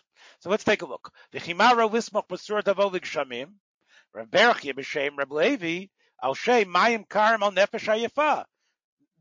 So 0.42 0.50
let's 0.50 0.66
take 0.66 0.82
a 0.82 0.86
look. 0.86 1.14
V'chimaro 1.34 1.90
lismoch 1.90 2.28
besura 2.28 2.62
tovot 2.62 2.92
l'gshamim. 2.92 3.54
Rav 4.14 4.28
Berachia 4.28 4.74
b'shem 4.74 5.18
Reb 5.18 5.32
Levi 5.32 5.86
al 6.22 6.34
shem 6.34 6.74
mayim 6.74 7.08
karim 7.08 7.42
al 7.42 7.54
nefesh. 7.54 8.46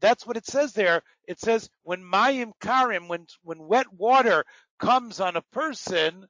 That's 0.01 0.27
what 0.27 0.37
it 0.37 0.47
says 0.47 0.73
there. 0.73 1.03
It 1.29 1.39
says 1.39 1.71
when 1.85 2.03
mayim 2.03 2.51
karim, 2.61 3.07
when 3.07 3.29
when 3.45 3.63
wet 3.69 3.93
water 3.93 4.45
comes 4.81 5.21
on 5.21 5.37
a 5.37 5.43
person, 5.53 6.27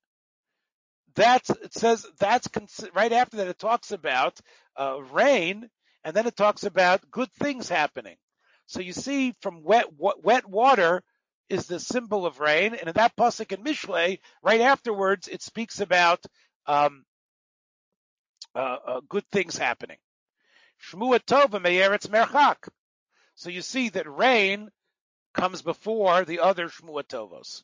that's 1.14 1.50
it 1.50 1.74
says 1.74 2.06
that's 2.18 2.48
right 2.94 3.12
after 3.12 3.38
that 3.38 3.48
it 3.48 3.58
talks 3.58 3.92
about 3.92 4.38
uh, 4.76 5.02
rain, 5.12 5.68
and 6.04 6.14
then 6.14 6.26
it 6.26 6.36
talks 6.36 6.64
about 6.64 7.10
good 7.10 7.32
things 7.32 7.68
happening. 7.68 8.16
So 8.66 8.80
you 8.80 8.92
see, 8.92 9.34
from 9.40 9.62
wet 9.62 9.86
wet 9.98 10.48
water 10.48 11.02
is 11.48 11.66
the 11.66 11.80
symbol 11.80 12.24
of 12.24 12.40
rain, 12.40 12.74
and 12.74 12.88
in 12.88 12.94
that 12.94 13.16
pasuk 13.16 13.52
in 13.52 13.62
Mishlei, 13.62 14.18
right 14.42 14.60
afterwards, 14.60 15.28
it 15.28 15.42
speaks 15.42 15.80
about 15.80 16.24
um, 16.66 17.04
uh, 18.54 18.76
uh, 18.86 19.00
good 19.08 19.24
things 19.30 19.56
happening. 19.56 19.98
Me'eretz 20.94 22.08
merchak. 22.08 22.68
So 23.34 23.50
you 23.50 23.62
see 23.62 23.90
that 23.90 24.10
rain 24.10 24.70
comes 25.34 25.62
before 25.62 26.24
the 26.24 26.40
other 26.40 26.68
shmua 26.68 27.04
tovos. 27.04 27.62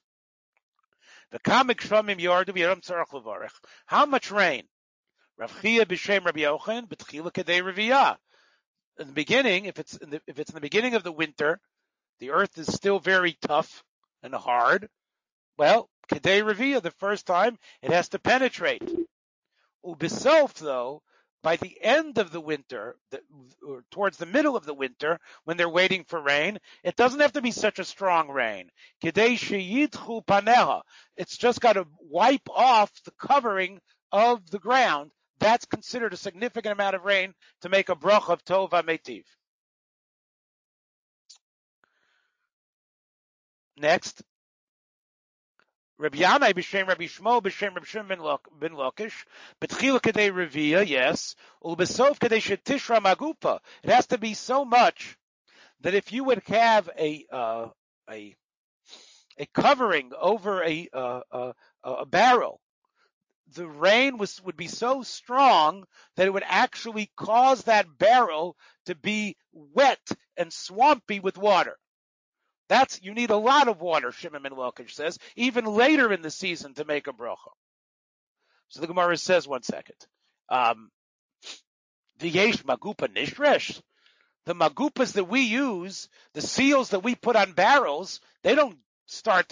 The 1.31 1.39
kamik 1.41 1.81
shlamim 1.81 2.19
yardu 2.19 2.55
tzarach 2.55 3.11
levarech. 3.11 3.53
How 3.87 4.07
much 4.07 4.31
rain? 4.31 4.65
Rav 5.37 5.61
Chia 5.61 5.85
b'shem 5.87 6.25
Rabbi 6.25 6.41
Yochanan 6.41 6.89
b'tchila. 6.89 8.17
In 8.99 9.07
the 9.07 9.13
beginning, 9.13 9.67
if 9.67 9.79
it's 9.79 9.97
in 9.97 10.11
the, 10.11 10.21
if 10.27 10.39
it's 10.39 10.51
in 10.51 10.55
the 10.55 10.61
beginning 10.61 10.95
of 10.95 11.05
the 11.05 11.13
winter, 11.13 11.61
the 12.19 12.31
earth 12.31 12.59
is 12.59 12.67
still 12.67 12.99
very 12.99 13.37
tough 13.43 13.85
and 14.23 14.35
hard. 14.35 14.89
Well, 15.57 15.89
kedei 16.11 16.43
reviyah, 16.43 16.83
the 16.83 16.91
first 16.93 17.27
time, 17.27 17.59
it 17.83 17.91
has 17.93 18.09
to 18.11 18.19
penetrate. 18.19 18.91
Ubisof, 19.85 20.55
though, 20.55 21.03
by 21.43 21.57
the 21.57 21.79
end 21.81 22.19
of 22.19 22.31
the 22.33 22.41
winter, 22.41 22.97
the, 23.11 23.21
or 23.67 23.85
towards 23.91 24.17
the 24.17 24.27
middle 24.27 24.57
of 24.57 24.67
the 24.67 24.75
winter, 24.75 25.19
when 25.45 25.57
they're 25.57 25.69
waiting 25.69 26.05
for 26.05 26.21
rain, 26.21 26.59
it 26.83 26.97
doesn't 26.97 27.21
have 27.21 27.33
to 27.33 27.43
be 27.43 27.51
such 27.51 27.79
a 27.79 27.85
strong 27.85 28.29
rain. 28.29 28.71
It's 29.03 29.43
just 31.37 31.61
got 31.61 31.75
to 31.75 31.87
wipe 32.01 32.49
off 32.51 32.91
the 33.05 33.13
covering 33.13 33.81
of 34.11 34.51
the 34.51 34.59
ground. 34.59 35.13
That's 35.39 35.67
considered 35.67 36.13
a 36.13 36.17
significant 36.17 36.73
amount 36.73 36.97
of 36.97 37.05
rain 37.05 37.35
to 37.63 37.69
make 37.69 37.89
a 37.89 37.95
brach 37.95 38.29
of 38.29 38.45
tova 38.45 38.83
metiv. 38.83 39.25
Next, 43.77 44.23
Rabbi 46.01 46.19
Yanai 46.19 46.55
b'shem 46.55 46.87
Rabbi 46.87 47.07
Shmuel 47.07 47.43
b'shem 47.43 47.75
Rabbi 47.75 47.85
Shimon 47.85 48.09
ben 48.09 48.21
Lok- 48.21 48.49
ben 48.57 48.71
Lakish 48.71 49.25
b'tchila 49.61 50.01
kedei 50.01 50.31
revia, 50.31 50.87
yes, 50.87 51.35
kedei 51.65 52.41
shetishra 52.41 53.01
magupa. 53.01 53.59
It 53.83 53.91
has 53.91 54.07
to 54.09 54.19
be 54.19 54.35
so 54.35 54.65
much 54.65 55.19
that 55.81 55.95
if 55.95 56.13
you 56.13 56.23
would 56.25 56.43
have 56.47 56.89
a 56.97 57.27
uh, 57.33 57.69
a 58.09 58.37
a 59.39 59.47
covering 59.47 60.13
over 60.21 60.63
a 60.63 60.89
uh, 60.93 61.21
uh, 61.33 61.53
a 61.83 62.07
barrel, 62.07 62.61
the 63.55 63.67
rain 63.67 64.19
was 64.19 64.41
would 64.43 64.57
be 64.57 64.69
so 64.69 65.03
strong 65.03 65.85
that 66.15 66.27
it 66.27 66.33
would 66.33 66.45
actually 66.47 67.11
cause 67.17 67.65
that 67.65 67.99
barrel 67.99 68.57
to 68.87 68.95
be 68.95 69.37
wet 69.53 70.07
and 70.37 70.53
swampy 70.53 71.19
with 71.19 71.37
water. 71.39 71.77
That's 72.69 73.01
you 73.03 73.15
need 73.15 73.31
a 73.31 73.37
lot 73.37 73.69
of 73.69 73.81
water, 73.81 74.13
Shimon 74.13 74.43
ben 74.43 74.53
Lakish 74.53 74.93
says, 74.93 75.19
even 75.37 75.65
later 75.65 76.13
in 76.13 76.23
the 76.23 76.31
season 76.31 76.75
to 76.75 76.85
make 76.85 77.07
a 77.07 77.13
bracha. 77.13 77.53
So 78.69 78.81
the 78.81 78.87
Gemara 78.87 79.17
says, 79.17 79.49
one 79.49 79.63
second. 79.63 79.97
Um, 80.51 80.91
the 82.19 82.29
yesh 82.29 82.63
magupa 82.63 83.09
nishresh. 83.09 83.81
The 84.45 84.55
magupas 84.55 85.13
that 85.15 85.25
we 85.25 85.43
use, 85.43 86.09
the 86.35 86.41
seals 86.41 86.91
that 86.91 87.03
we 87.03 87.15
put 87.15 87.37
on 87.37 87.53
barrels, 87.53 88.21
they 88.43 88.55
don't 88.55 88.79
start 89.07 89.47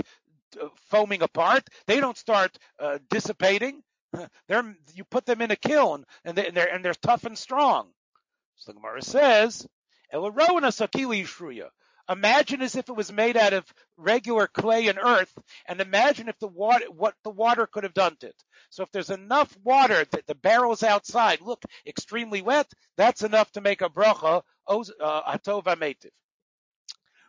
uh, 0.61 0.69
foaming 0.89 1.23
apart. 1.23 1.69
They 1.87 2.01
don't 2.01 2.17
start 2.17 2.57
uh, 2.79 2.99
dissipating. 3.11 3.83
They're 4.49 4.77
you 4.95 5.05
put 5.05 5.27
them 5.27 5.43
in 5.43 5.51
a 5.51 5.57
kiln 5.57 6.05
and, 6.25 6.37
they, 6.37 6.51
they're 6.51 6.73
and 6.73 6.85
they're 6.85 6.95
tough 6.95 7.25
and 7.25 7.37
strong. 7.37 7.89
So 8.57 8.73
the 8.73 8.79
Gemara 8.79 9.03
says, 9.03 9.67
"Elarona 10.15 10.73
sakili 10.73 11.25
shruya." 11.25 11.69
Imagine 12.09 12.63
as 12.63 12.77
if 12.77 12.89
it 12.89 12.97
was 12.97 13.13
made 13.13 13.37
out 13.37 13.53
of 13.53 13.65
regular 13.97 14.47
clay 14.47 14.87
and 14.89 14.99
earth, 14.99 15.33
and 15.67 15.81
imagine 15.81 16.29
if 16.29 16.39
the 16.39 16.47
water, 16.47 16.85
what 16.91 17.15
the 17.25 17.31
water 17.31 17.67
could 17.67 17.83
have 17.83 17.95
done 17.95 18.17
to 18.21 18.29
it. 18.29 18.45
So 18.71 18.85
if 18.85 18.93
there's 18.93 19.11
enough 19.11 19.57
water 19.65 20.05
that 20.13 20.27
the 20.27 20.37
barrels 20.37 20.83
outside 20.83 21.41
look 21.41 21.63
extremely 21.87 22.43
wet, 22.43 22.71
that's 22.97 23.23
enough 23.23 23.51
to 23.53 23.61
make 23.61 23.83
a 23.83 23.89
bracha 23.89 24.43
oz- 24.69 24.93
uh, 25.01 25.37
atova 25.37 25.77
metiv. 25.77 26.11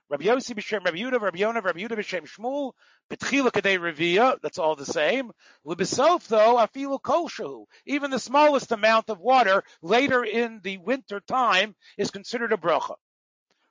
Rabbi 0.10 0.26
Yossi 0.26 0.56
b'shem 0.56 0.86
Rabbi 0.86 1.00
Yehuda, 1.00 1.20
Rabbi 1.20 1.40
Yonah, 1.40 1.62
Rabbi 1.62 1.80
Yehuda 1.80 1.98
b'shem 1.98 2.28
Shmuel, 2.28 2.72
B'tchila 3.12 3.52
kadei 3.52 3.78
revia, 3.78 4.40
that's 4.42 4.58
all 4.58 4.76
the 4.76 4.86
same. 4.86 5.32
L'bisof 5.66 6.28
though, 6.28 6.56
afilu 6.56 7.02
koshu, 7.02 7.66
even 7.86 8.12
the 8.12 8.20
smallest 8.20 8.72
amount 8.72 9.10
of 9.10 9.20
water 9.20 9.64
later 9.82 10.24
in 10.24 10.62
the 10.64 10.78
winter 10.78 11.20
time 11.20 11.76
is 11.98 12.12
considered 12.12 12.54
a 12.54 12.58
bracha. 12.58 12.96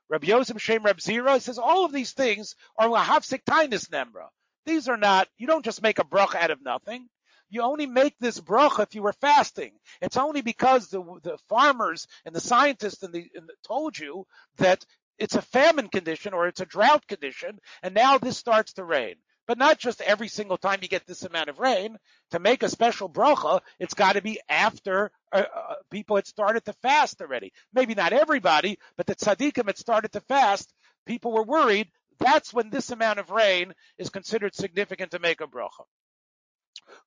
Rabbi 0.08 0.28
Yosef 0.28 0.60
Shem 0.60 0.82
Reb 0.84 0.98
Zira 0.98 1.40
says 1.40 1.58
all 1.58 1.84
of 1.84 1.92
these 1.92 2.12
things 2.12 2.54
are 2.78 2.88
lahafsik 2.88 3.42
tainis 3.44 3.88
nemra. 3.88 4.28
These 4.66 4.88
are 4.88 4.96
not, 4.96 5.28
you 5.38 5.46
don't 5.46 5.64
just 5.64 5.82
make 5.82 5.98
a 5.98 6.04
bracha 6.04 6.36
out 6.36 6.50
of 6.50 6.62
nothing. 6.62 7.08
you 7.48 7.62
only 7.62 7.86
make 7.86 8.14
this 8.18 8.40
bracha 8.40 8.82
if 8.82 8.94
you 8.94 9.02
were 9.02 9.12
fasting. 9.12 9.72
It's 10.00 10.16
only 10.16 10.42
because 10.42 10.88
the 10.88 11.02
the 11.22 11.38
farmers 11.48 12.06
and 12.24 12.34
the 12.34 12.40
scientists 12.40 13.02
and 13.02 13.12
the, 13.12 13.30
and 13.34 13.48
the 13.48 13.54
told 13.66 13.98
you 13.98 14.26
that 14.58 14.84
it's 15.18 15.34
a 15.34 15.42
famine 15.42 15.88
condition 15.88 16.34
or 16.34 16.46
it's 16.48 16.60
a 16.60 16.66
drought 16.66 17.06
condition, 17.06 17.58
and 17.82 17.94
now 17.94 18.18
this 18.18 18.36
starts 18.36 18.74
to 18.74 18.84
rain. 18.84 19.14
But 19.46 19.58
not 19.58 19.78
just 19.78 20.00
every 20.00 20.28
single 20.28 20.56
time 20.56 20.80
you 20.82 20.88
get 20.88 21.06
this 21.06 21.22
amount 21.22 21.48
of 21.48 21.58
rain. 21.58 21.96
To 22.32 22.38
make 22.38 22.62
a 22.62 22.68
special 22.68 23.08
bracha, 23.08 23.60
it's 23.78 23.94
got 23.94 24.14
to 24.14 24.22
be 24.22 24.40
after 24.48 25.10
uh, 25.32 25.44
uh, 25.54 25.74
people 25.90 26.16
had 26.16 26.26
started 26.26 26.64
to 26.64 26.72
fast 26.82 27.20
already. 27.20 27.52
Maybe 27.72 27.94
not 27.94 28.12
everybody, 28.12 28.78
but 28.96 29.06
the 29.06 29.14
tzaddikim 29.14 29.66
had 29.66 29.78
started 29.78 30.12
to 30.12 30.20
fast. 30.22 30.72
People 31.06 31.32
were 31.32 31.44
worried. 31.44 31.88
That's 32.18 32.52
when 32.52 32.70
this 32.70 32.90
amount 32.90 33.18
of 33.18 33.30
rain 33.30 33.72
is 33.98 34.10
considered 34.10 34.54
significant 34.54 35.12
to 35.12 35.18
make 35.18 35.40
a 35.40 35.46
bracha. 35.46 35.84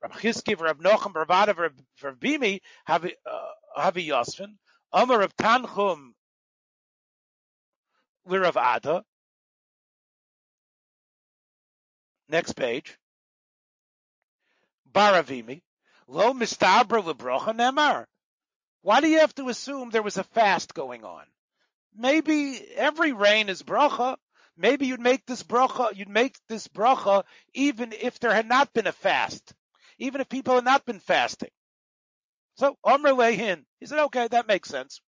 Rab 0.02 0.14
Chizki, 0.14 0.60
Rab 0.60 0.82
Nochem, 0.82 1.14
Rab 1.16 1.32
Ada, 1.32 1.72
Rab 2.04 2.20
Bimi, 2.20 2.60
Havi 2.88 3.14
Yosfin, 3.78 4.56
Omer 4.94 5.22
of 5.22 5.36
Tanchum, 5.36 6.12
Lirav 8.28 8.78
Ada. 8.78 9.04
Next 12.30 12.54
page. 12.54 12.98
Baravimi. 14.94 15.62
Lo 16.08 16.34
mistabra 16.34 17.04
lebrocha 17.04 17.56
nemar. 17.56 18.06
Why 18.82 19.02
do 19.02 19.08
you 19.08 19.20
have 19.20 19.36
to 19.36 19.50
assume 19.50 19.90
there 19.90 20.04
was 20.04 20.18
a 20.18 20.24
fast 20.24 20.74
going 20.74 21.04
on? 21.04 21.26
Maybe 21.96 22.60
every 22.76 23.12
rain 23.12 23.50
is 23.50 23.64
bracha. 23.64 24.18
Maybe 24.56 24.88
you'd 24.88 25.00
make 25.00 25.26
this 25.26 25.42
bracha, 25.42 25.96
you'd 25.96 26.10
make 26.10 26.36
this 26.50 26.68
bracha 26.68 27.24
even 27.54 27.94
if 27.94 28.20
there 28.20 28.34
had 28.34 28.48
not 28.48 28.74
been 28.74 28.88
a 28.88 28.92
fast, 28.92 29.54
even 29.98 30.20
if 30.22 30.28
people 30.28 30.56
had 30.56 30.66
not 30.66 30.86
been 30.86 31.00
fasting. 31.00 31.50
So 32.56 32.78
Omer 32.84 33.12
Lehin, 33.12 33.64
he 33.80 33.86
said, 33.86 34.00
okay, 34.06 34.28
that 34.28 34.48
makes 34.48 34.70
sense. 34.70 35.00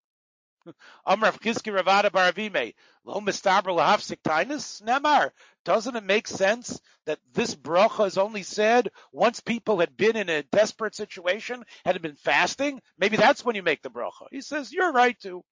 Amr 1.06 1.32
Kiski 1.32 1.72
Ravada 1.76 2.10
Baravime, 2.10 2.74
Lo 3.04 3.20
Mistabra 3.20 3.76
Lahafsik 3.76 4.22
Tainus, 4.24 4.82
Nemar. 4.84 5.32
Doesn't 5.66 5.96
it 5.96 6.04
make 6.04 6.28
sense 6.28 6.80
that 7.06 7.20
this 7.34 7.56
bracha 7.56 8.08
is 8.08 8.18
only 8.18 8.44
said 8.44 8.90
once 9.12 9.40
people 9.40 9.80
had 9.80 9.96
been 9.96 10.16
in 10.16 10.30
a 10.30 10.44
desperate 10.44 10.96
situation, 10.96 11.64
had 11.86 12.02
been 12.02 12.16
fasting? 12.16 12.82
Maybe 12.98 13.18
that's 13.18 13.46
when 13.46 13.56
you 13.56 13.64
make 13.64 13.82
the 13.82 13.90
bracha. 13.90 14.28
He 14.32 14.42
says, 14.42 14.72
you're 14.72 14.92
right 14.92 15.20
too. 15.20 15.44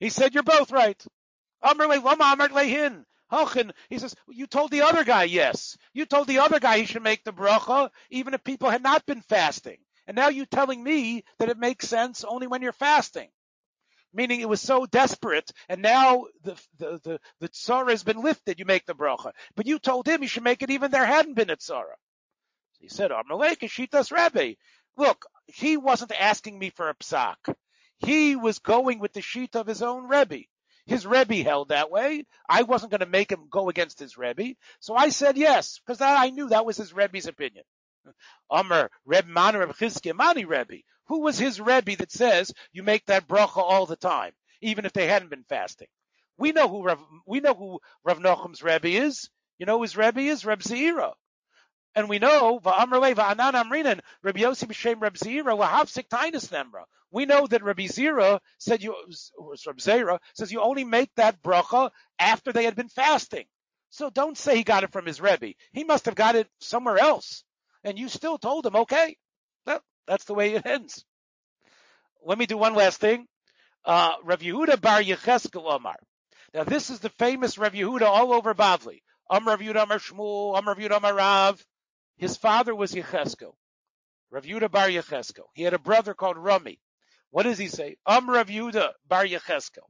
He 0.00 0.10
said, 0.10 0.34
you're 0.34 0.42
both 0.42 0.72
right. 0.72 1.04
Amr 1.62 1.86
Lama 1.86 2.24
Amr 2.24 2.48
Lehin. 2.48 3.04
He 3.88 3.98
says, 3.98 4.14
you 4.28 4.46
told 4.46 4.70
the 4.70 4.82
other 4.82 5.02
guy 5.04 5.24
yes. 5.24 5.76
You 5.92 6.06
told 6.06 6.28
the 6.28 6.38
other 6.38 6.60
guy 6.60 6.78
he 6.78 6.84
should 6.84 7.02
make 7.02 7.24
the 7.24 7.32
bracha 7.32 7.90
even 8.10 8.32
if 8.34 8.44
people 8.44 8.70
had 8.70 8.82
not 8.82 9.04
been 9.06 9.22
fasting. 9.22 9.78
And 10.06 10.16
now 10.16 10.28
you're 10.28 10.46
telling 10.46 10.82
me 10.82 11.24
that 11.38 11.48
it 11.48 11.58
makes 11.58 11.88
sense 11.88 12.24
only 12.24 12.46
when 12.46 12.62
you're 12.62 12.72
fasting. 12.72 13.28
Meaning 14.12 14.40
it 14.40 14.48
was 14.48 14.60
so 14.60 14.86
desperate, 14.86 15.50
and 15.68 15.82
now 15.82 16.26
the 16.42 16.54
the 16.78 17.00
the, 17.02 17.20
the 17.40 17.48
tzara 17.48 17.90
has 17.90 18.04
been 18.04 18.22
lifted. 18.22 18.60
You 18.60 18.64
make 18.64 18.86
the 18.86 18.94
bracha, 18.94 19.32
but 19.56 19.66
you 19.66 19.80
told 19.80 20.06
him 20.06 20.22
you 20.22 20.28
should 20.28 20.44
make 20.44 20.62
it 20.62 20.70
even 20.70 20.92
there 20.92 21.04
hadn't 21.04 21.34
been 21.34 21.50
a 21.50 21.56
tzara. 21.56 21.96
So 22.74 22.78
he 22.80 22.88
said, 22.88 23.10
"Amalek 23.10 23.60
Shitas 23.62 24.12
Rabbi." 24.12 24.54
Look, 24.96 25.26
he 25.46 25.76
wasn't 25.76 26.12
asking 26.12 26.56
me 26.58 26.70
for 26.70 26.88
a 26.88 26.94
psak. 26.94 27.54
He 27.98 28.36
was 28.36 28.60
going 28.60 29.00
with 29.00 29.12
the 29.12 29.20
sheet 29.20 29.56
of 29.56 29.66
his 29.66 29.82
own 29.82 30.06
Rebbe. 30.06 30.44
His 30.86 31.06
Rebbe 31.06 31.42
held 31.42 31.70
that 31.70 31.90
way. 31.90 32.26
I 32.48 32.62
wasn't 32.62 32.90
going 32.90 33.00
to 33.00 33.06
make 33.06 33.32
him 33.32 33.48
go 33.50 33.68
against 33.68 33.98
his 33.98 34.18
Rebbe. 34.18 34.54
So 34.80 34.94
I 34.94 35.08
said 35.08 35.36
yes, 35.36 35.80
because 35.80 36.00
I 36.00 36.30
knew 36.30 36.50
that 36.50 36.66
was 36.66 36.76
his 36.76 36.92
Rebbe's 36.92 37.26
opinion. 37.26 37.64
Amr 38.50 38.90
Reb 39.04 39.26
Man 39.26 39.56
Reb 39.56 39.74
Mani 40.14 40.44
Rebbe. 40.44 40.82
Who 41.06 41.20
was 41.20 41.38
his 41.38 41.60
Rebbe 41.60 41.96
that 41.96 42.12
says 42.12 42.52
you 42.72 42.82
make 42.82 43.04
that 43.06 43.26
bracha 43.26 43.58
all 43.58 43.86
the 43.86 43.96
time, 43.96 44.32
even 44.60 44.86
if 44.86 44.92
they 44.92 45.06
hadn't 45.06 45.30
been 45.30 45.44
fasting? 45.44 45.88
We 46.36 46.52
know 46.52 46.68
who 46.68 46.82
Rav, 46.82 47.00
we 47.26 47.40
know 47.40 47.54
who 47.54 47.80
Rav 48.04 48.18
Nochum's 48.18 48.62
Rebbe 48.62 48.88
is. 48.88 49.28
You 49.58 49.66
know 49.66 49.76
who 49.76 49.82
his 49.82 49.96
Rebbe 49.96 50.20
is? 50.20 50.44
Reb 50.44 50.60
Zira. 50.60 51.14
And 51.94 52.08
we 52.08 52.18
know 52.18 52.60
Reb 52.62 52.74
B'Shem 54.36 55.00
Reb 55.00 55.14
Nemra. 55.14 56.84
We 57.10 57.26
know 57.26 57.46
that 57.46 57.62
Rabbi 57.62 57.84
Zira 57.84 58.40
said 58.58 58.82
you, 58.82 58.94
or 59.38 59.54
Reb 59.66 59.78
Zera 59.78 60.18
says 60.34 60.50
you 60.50 60.60
only 60.60 60.84
make 60.84 61.14
that 61.14 61.40
bracha 61.42 61.90
after 62.18 62.52
they 62.52 62.64
had 62.64 62.74
been 62.74 62.88
fasting. 62.88 63.44
So 63.90 64.10
don't 64.10 64.36
say 64.36 64.56
he 64.56 64.64
got 64.64 64.82
it 64.82 64.90
from 64.92 65.06
his 65.06 65.20
Rebbe. 65.20 65.54
He 65.72 65.84
must 65.84 66.06
have 66.06 66.16
got 66.16 66.34
it 66.34 66.48
somewhere 66.58 66.98
else 66.98 67.44
and 67.84 67.98
you 67.98 68.08
still 68.08 68.38
told 68.38 68.66
him, 68.66 68.76
okay, 68.76 69.16
well, 69.66 69.80
that's 70.06 70.24
the 70.24 70.34
way 70.34 70.54
it 70.54 70.66
ends. 70.66 71.04
Let 72.24 72.38
me 72.38 72.46
do 72.46 72.56
one 72.56 72.74
last 72.74 73.00
thing. 73.00 73.26
Uh, 73.84 74.12
Rav 74.24 74.40
Yehuda 74.40 74.80
Bar 74.80 75.02
Yecheskel 75.02 75.70
Omar. 75.70 75.96
Now 76.54 76.64
this 76.64 76.88
is 76.88 77.00
the 77.00 77.10
famous 77.10 77.58
Rav 77.58 77.72
Yehuda 77.72 78.02
all 78.02 78.32
over 78.32 78.54
Bavli. 78.54 79.02
Am 79.30 79.46
Rav 79.46 79.60
Yehuda 79.60 79.82
Amar 79.82 79.98
Shmuel, 79.98 80.56
Am 80.56 80.66
Rav 80.66 80.78
Yehuda 80.78 80.96
Amar 80.96 81.14
Rav. 81.14 81.62
His 82.16 82.36
father 82.36 82.74
was 82.74 82.92
Yecheskel. 82.92 83.52
Rav 84.30 84.44
Yehuda 84.44 84.70
Bar 84.70 84.88
Yecheskel. 84.88 85.44
He 85.54 85.62
had 85.62 85.74
a 85.74 85.78
brother 85.78 86.14
called 86.14 86.38
Rami. 86.38 86.80
What 87.30 87.42
does 87.42 87.58
he 87.58 87.68
say? 87.68 87.96
Am 88.06 88.30
Rav 88.30 88.48
Yehuda 88.48 88.92
Bar 89.06 89.26
Yecheskel. 89.26 89.84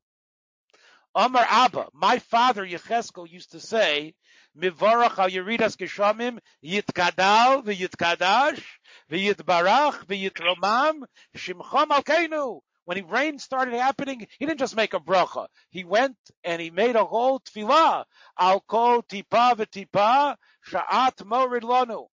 Amar 1.14 1.46
Abba, 1.48 1.88
my 1.92 2.18
father 2.18 2.66
Yecheskel 2.66 3.30
used 3.30 3.52
to 3.52 3.60
say, 3.60 4.14
Mivarach 4.56 5.18
al 5.18 5.30
Yeridas 5.30 5.76
Geshamim, 5.76 6.38
Yitkadal, 6.64 7.64
V'yitkadash, 7.64 8.62
V'yitbarach, 9.10 10.06
V'yitromam, 10.06 11.02
Shimcham 11.36 11.88
Alkeinu. 11.88 12.60
When 12.84 12.98
the 12.98 13.02
rain 13.04 13.38
started 13.38 13.74
happening, 13.74 14.26
he 14.38 14.44
didn't 14.44 14.60
just 14.60 14.76
make 14.76 14.92
a 14.92 15.00
bracha. 15.00 15.46
He 15.70 15.84
went 15.84 16.18
and 16.44 16.60
he 16.60 16.70
made 16.70 16.96
a 16.96 17.04
whole 17.04 17.40
tefillah. 17.40 18.04
Al 18.38 18.60
kol 18.60 19.02
tipa 19.02 19.56
v'tipa, 19.56 20.36
sha'at 20.68 21.24
morid 21.24 21.62
lanu. 21.62 22.08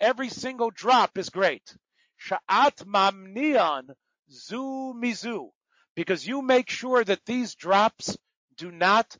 Every 0.00 0.28
single 0.28 0.70
drop 0.70 1.16
is 1.18 1.30
great. 1.30 1.76
Sha'at 2.20 2.84
mamnian 2.84 3.90
zu 4.28 4.94
mizu. 5.00 5.50
Because 5.94 6.26
you 6.26 6.42
make 6.42 6.68
sure 6.68 7.02
that 7.04 7.24
these 7.24 7.54
drops 7.54 8.16
do 8.56 8.72
not 8.72 9.16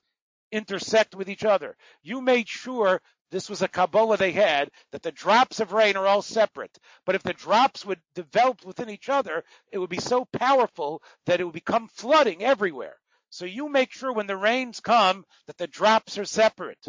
intersect 0.53 1.15
with 1.15 1.29
each 1.29 1.45
other. 1.45 1.77
You 2.03 2.21
made 2.21 2.49
sure 2.49 3.01
this 3.31 3.51
was 3.51 3.63
a 3.63 3.69
Kabbalah 3.69 4.17
they 4.17 4.33
had, 4.33 4.71
that 4.93 5.03
the 5.03 5.13
drops 5.13 5.61
of 5.61 5.73
rain 5.73 5.97
are 5.97 6.07
all 6.07 6.23
separate. 6.23 6.79
But 7.05 7.15
if 7.15 7.23
the 7.23 7.35
drops 7.35 7.85
would 7.85 8.01
develop 8.15 8.65
within 8.65 8.89
each 8.89 9.09
other, 9.09 9.45
it 9.71 9.79
would 9.79 9.91
be 9.91 10.01
so 10.01 10.25
powerful 10.25 11.03
that 11.27 11.41
it 11.41 11.45
would 11.45 11.53
become 11.53 11.89
flooding 11.89 12.43
everywhere. 12.43 12.97
So 13.31 13.45
you 13.45 13.69
make 13.69 13.93
sure 13.93 14.13
when 14.13 14.27
the 14.27 14.37
rains 14.37 14.81
come 14.81 15.25
that 15.47 15.59
the 15.59 15.67
drops 15.67 16.17
are 16.17 16.25
separate. 16.25 16.83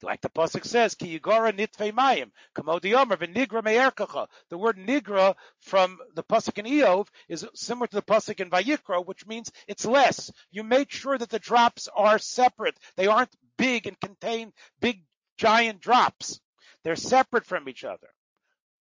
Like 0.00 0.20
the 0.20 0.30
pasuk 0.30 0.64
says, 0.64 0.94
"Ki 0.94 1.18
yigora 1.18 1.52
nitfei 1.52 1.90
mayim 1.92 2.30
kamodi 2.54 2.94
omer 2.94 3.16
v'nigra 3.16 3.64
me'erkacha." 3.64 4.28
The 4.48 4.56
word 4.56 4.76
nigra 4.78 5.34
from 5.58 5.98
the 6.14 6.22
pasuk 6.22 6.58
in 6.58 6.66
Iyov 6.66 7.08
is 7.28 7.44
similar 7.54 7.88
to 7.88 7.96
the 7.96 8.02
pasuk 8.02 8.38
in 8.38 8.48
Vayikra, 8.48 9.04
which 9.04 9.26
means 9.26 9.50
it's 9.66 9.84
less. 9.84 10.30
You 10.52 10.62
make 10.62 10.92
sure 10.92 11.18
that 11.18 11.30
the 11.30 11.40
drops 11.40 11.88
are 11.88 12.20
separate; 12.20 12.78
they 12.94 13.08
aren't 13.08 13.34
big 13.56 13.88
and 13.88 13.98
contain 13.98 14.52
big 14.78 15.04
giant 15.36 15.80
drops. 15.80 16.40
They're 16.84 16.94
separate 16.94 17.44
from 17.44 17.68
each 17.68 17.82
other. 17.82 18.14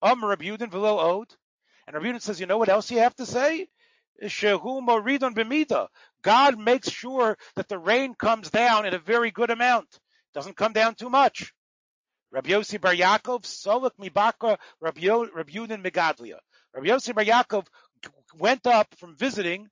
Um 0.03 0.21
Rabudin 0.21 0.69
v'lo 0.69 0.99
od, 0.99 1.35
and 1.87 1.95
Rabudin 1.95 2.21
says, 2.21 2.39
"You 2.39 2.45
know 2.45 2.59
what 2.59 2.69
else 2.69 2.91
you 2.91 2.99
have 2.99 3.15
to 3.15 3.25
say?" 3.25 3.69
Shehu 4.21 4.85
moridon 4.85 5.33
b'mida. 5.33 5.87
God 6.21 6.59
makes 6.59 6.91
sure 6.91 7.39
that 7.55 7.69
the 7.69 7.79
rain 7.79 8.13
comes 8.13 8.51
down 8.51 8.85
in 8.85 8.93
a 8.93 8.99
very 8.99 9.31
good 9.31 9.49
amount. 9.49 9.99
Doesn't 10.37 10.55
come 10.55 10.71
down 10.71 10.93
too 10.93 11.09
much. 11.09 11.51
Rabbi 12.31 12.51
Yossi 12.51 12.79
Bar 12.79 12.93
Yaakov, 12.93 13.41
Solok 13.41 13.93
Mibaka, 13.99 14.59
Rabbi 14.79 15.01
Yudin 15.01 15.83
Megadlia. 15.83 16.37
Rabbi 16.75 16.89
Yossi 16.89 17.15
Bar 17.15 17.23
Yaakov 17.23 17.65
went 18.37 18.67
up 18.67 18.93
from 18.99 19.15
visiting 19.15 19.67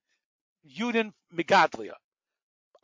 Yudin 0.67 1.13
Megadlia. 1.31 1.93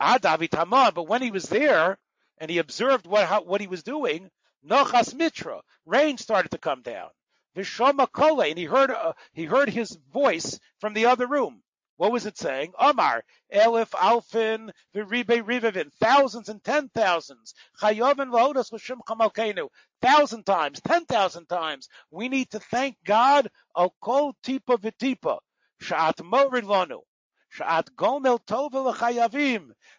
Adavi 0.00 0.48
Tamam, 0.48 0.94
but 0.94 1.08
when 1.08 1.22
he 1.22 1.32
was 1.32 1.48
there 1.48 1.98
and 2.38 2.48
he 2.48 2.58
observed 2.58 3.04
what, 3.04 3.26
how, 3.26 3.42
what 3.42 3.60
he 3.60 3.66
was 3.66 3.82
doing, 3.82 4.30
Nochas 4.64 5.12
Mitra, 5.12 5.60
rain 5.84 6.18
started 6.18 6.52
to 6.52 6.58
come 6.58 6.82
down. 6.82 7.08
Vishoma 7.56 8.06
Kole, 8.08 8.48
and 8.48 8.58
he 8.58 8.64
heard, 8.64 8.92
uh, 8.92 9.14
he 9.32 9.44
heard 9.44 9.68
his 9.68 9.98
voice 10.12 10.60
from 10.78 10.94
the 10.94 11.06
other 11.06 11.26
room. 11.26 11.64
What 12.02 12.10
was 12.10 12.26
it 12.26 12.36
saying? 12.36 12.72
Omar, 12.80 13.22
Elif, 13.54 13.90
Alfin, 13.90 14.72
Viribe, 14.92 15.40
Rivivin, 15.40 15.92
thousands 16.00 16.48
and 16.48 16.60
ten 16.64 16.88
thousands. 16.88 17.54
Chayovin, 17.80 18.32
Lodas, 18.32 18.72
Lashim, 18.72 18.98
Chamalkenu, 19.06 19.68
thousand 20.00 20.44
times, 20.44 20.80
ten 20.80 21.04
thousand 21.04 21.46
times. 21.46 21.88
We 22.10 22.28
need 22.28 22.50
to 22.50 22.58
thank 22.58 22.96
God, 23.04 23.50
Al 23.76 23.94
Kol 24.00 24.34
Tipa 24.42 24.78
Vitipa, 24.78 25.38
Sha'at 25.80 26.20
Morid 26.24 26.64
Lanu. 26.64 27.02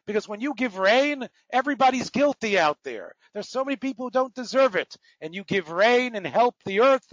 Because 0.06 0.28
when 0.28 0.42
you 0.42 0.54
give 0.58 0.78
rain, 0.78 1.30
everybody's 1.54 2.10
guilty 2.10 2.60
out 2.60 2.80
there. 2.84 3.14
There's 3.34 3.48
so 3.48 3.64
many 3.64 3.78
people 3.78 4.08
who 4.08 4.12
don't 4.12 4.36
deserve 4.36 4.76
it. 4.76 4.94
And 5.22 5.34
you 5.34 5.46
give 5.46 5.72
rain 5.72 6.16
and 6.18 6.28
help 6.28 6.56
the 6.66 6.82
earth. 6.82 7.08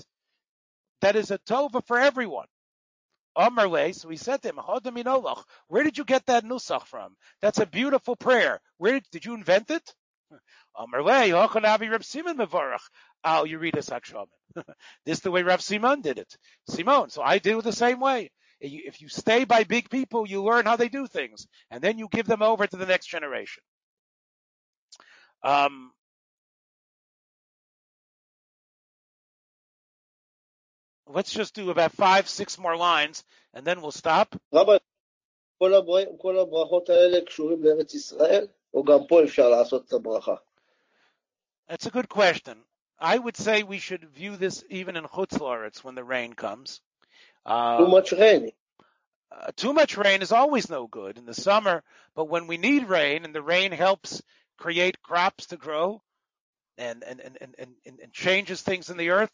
That 1.01 1.15
is 1.15 1.31
a 1.31 1.39
tova 1.39 1.87
for 1.87 1.97
everyone. 1.97 2.49
So 3.37 4.09
he 4.09 4.17
said 4.17 4.43
to 4.43 4.49
him, 4.49 4.59
where 5.69 5.85
did 5.85 5.99
you 5.99 6.05
get 6.05 6.27
that 6.27 6.45
nusach 6.45 6.87
from? 6.87 7.17
That's 7.41 7.59
a 7.59 7.67
beautiful 7.67 8.17
prayer. 8.17 8.61
Where 8.79 8.95
did, 8.95 9.05
did 9.11 9.25
you 9.25 9.35
invent 9.35 9.71
it? 9.71 9.95
Hakshaman. 13.91 14.27
this 15.05 15.19
is 15.19 15.21
the 15.21 15.31
way 15.31 15.43
Rav 15.43 15.61
Simon 15.61 16.01
did 16.01 16.19
it. 16.19 16.37
Simon. 16.69 17.11
So 17.11 17.23
I 17.23 17.39
do 17.39 17.61
the 17.63 17.73
same 17.73 18.01
way. 18.01 18.31
If 18.61 19.01
you 19.01 19.09
stay 19.09 19.45
by 19.45 19.65
big 19.65 19.89
people, 19.89 20.29
you 20.29 20.43
learn 20.43 20.67
how 20.67 20.77
they 20.77 20.89
do 20.89 21.07
things, 21.07 21.47
and 21.71 21.83
then 21.83 21.99
you 21.99 22.09
give 22.11 22.27
them 22.27 22.43
over 22.43 22.67
to 22.67 22.77
the 22.77 22.85
next 22.87 23.07
generation. 23.07 23.63
Um, 25.43 25.93
let's 31.13 31.33
just 31.33 31.55
do 31.55 31.71
about 31.71 31.93
five, 31.93 32.29
six 32.29 32.59
more 32.59 32.77
lines, 32.77 33.25
and 33.55 33.65
then 33.65 33.81
we'll 33.81 33.91
stop. 33.91 34.41
That's 41.69 41.87
a 41.87 41.91
good 41.91 42.09
question. 42.09 42.59
I 42.99 43.17
would 43.17 43.37
say 43.37 43.63
we 43.63 43.79
should 43.79 44.05
view 44.05 44.37
this 44.37 44.65
even 44.69 44.97
in 44.97 45.05
Chutz 45.05 45.39
La'aretz 45.39 45.83
when 45.83 45.95
the 45.95 46.05
rain 46.05 46.35
comes. 46.35 46.81
Uh, 47.47 47.79
too 47.79 47.89
much 47.89 48.13
rain. 48.13 48.51
Uh, 49.33 49.51
too 49.57 49.73
much 49.73 49.97
rain 49.97 50.23
is 50.23 50.33
always 50.33 50.69
no 50.69 50.87
good 50.87 51.17
in 51.17 51.25
the 51.25 51.35
summer, 51.35 51.83
but 52.15 52.29
when 52.29 52.47
we 52.47 52.59
need 52.59 52.89
rain 52.89 53.25
and 53.25 53.35
the 53.35 53.43
rain 53.43 53.73
helps 53.73 54.23
create 54.59 55.01
crops 55.03 55.47
to 55.47 55.57
grow 55.57 56.03
and, 56.77 57.03
and, 57.05 57.21
and, 57.21 57.39
and, 57.41 57.55
and, 57.59 58.01
and 58.03 58.13
changes 58.13 58.61
things 58.61 58.91
in 58.91 58.97
the 58.97 59.11
earth, 59.11 59.31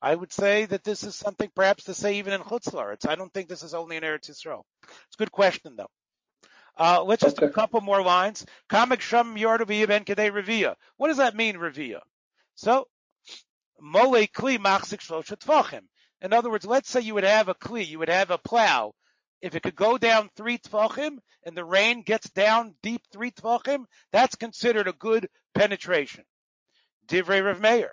I 0.00 0.14
would 0.14 0.32
say 0.32 0.66
that 0.66 0.84
this 0.84 1.02
is 1.02 1.16
something 1.16 1.50
perhaps 1.54 1.84
to 1.84 1.94
say 1.94 2.18
even 2.18 2.32
in 2.32 2.42
Chutz 2.42 2.72
La'aretz. 2.72 3.08
I 3.08 3.16
don't 3.16 3.32
think 3.32 3.48
this 3.48 3.62
is 3.64 3.74
only 3.74 3.96
in 3.96 4.04
Eretz 4.04 4.30
Yisrael. 4.30 4.62
It's 4.84 5.16
a 5.16 5.18
good 5.18 5.32
question 5.32 5.74
though. 5.76 5.90
Uh, 6.76 7.02
let's 7.02 7.22
just 7.22 7.36
do 7.38 7.46
a 7.46 7.50
couple 7.50 7.80
more 7.80 8.02
lines. 8.02 8.46
Kamek 8.70 9.00
Sham 9.00 9.34
Yordaviya 9.34 9.88
Ben 9.88 10.04
Revia. 10.04 10.76
What 10.96 11.08
does 11.08 11.16
that 11.16 11.34
mean, 11.34 11.56
Revia? 11.56 12.00
So, 12.54 12.86
Mole 13.80 14.26
Kli 14.28 14.58
Machzik 14.58 15.00
Shlosha 15.00 15.80
In 16.22 16.32
other 16.32 16.50
words, 16.50 16.64
let's 16.64 16.88
say 16.88 17.00
you 17.00 17.14
would 17.14 17.24
have 17.24 17.48
a 17.48 17.54
Kli, 17.54 17.86
you 17.86 17.98
would 17.98 18.08
have 18.08 18.30
a 18.30 18.38
plow. 18.38 18.94
If 19.40 19.56
it 19.56 19.62
could 19.62 19.76
go 19.76 19.98
down 19.98 20.30
three 20.36 20.58
Tvachim 20.58 21.18
and 21.44 21.56
the 21.56 21.64
rain 21.64 22.02
gets 22.02 22.30
down 22.30 22.74
deep 22.82 23.02
three 23.12 23.32
Tvachim, 23.32 23.84
that's 24.12 24.36
considered 24.36 24.86
a 24.86 24.92
good 24.92 25.28
penetration. 25.54 26.24
Divrei 27.08 27.44
Rav 27.44 27.60
Meir. 27.60 27.92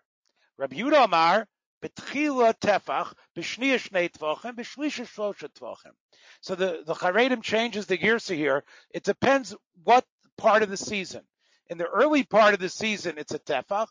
Rabbi 0.57 0.77
Yehuda 0.77 1.05
Amar, 1.05 1.47
Betchila 1.83 2.53
Tefach, 2.59 3.13
B'shniya 3.37 3.79
Shnei 3.79 4.11
Tvachim, 4.11 4.55
B'shlisha 4.55 5.05
Shlosha 5.05 5.49
Tvachim. 5.59 5.93
So 6.41 6.55
the, 6.55 6.83
the 6.85 6.93
Charedim 6.93 7.41
changes 7.41 7.85
the 7.85 7.97
Girsa 7.97 8.35
here. 8.35 8.63
It 8.91 9.03
depends 9.03 9.55
what 9.83 10.05
part 10.37 10.63
of 10.63 10.69
the 10.69 10.77
season. 10.77 11.21
In 11.69 11.77
the 11.77 11.87
early 11.87 12.23
part 12.23 12.53
of 12.53 12.59
the 12.59 12.69
season, 12.69 13.15
it's 13.17 13.33
a 13.33 13.39
Tefach. 13.39 13.87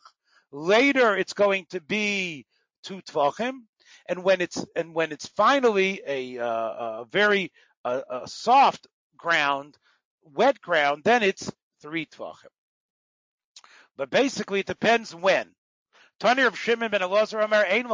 Later, 0.53 1.17
it's 1.17 1.33
going 1.33 1.67
to 1.71 1.81
be 1.81 2.47
two 2.85 3.01
Tvachim. 3.03 3.63
And 4.09 4.23
when 4.23 4.41
it's, 4.41 4.65
and 4.77 4.95
when 4.95 5.13
it's 5.13 5.29
finally 5.29 6.03
a, 6.07 6.39
uh, 6.39 6.47
a 6.47 7.07
very, 7.11 7.53
a 7.85 8.23
soft 8.27 8.87
ground, 9.17 9.77
wet 10.23 10.61
ground, 10.61 11.03
then 11.05 11.23
it's 11.23 11.53
three 11.83 12.07
Tvachim. 12.07 12.53
But 13.97 14.11
basically, 14.11 14.61
it 14.61 14.67
depends 14.67 15.15
when. 15.15 15.51
Tani 16.21 16.43
of 16.43 16.57
Shimon 16.57 16.91
ben 16.91 17.01
Elazar 17.01 17.43
Ein 17.43 17.87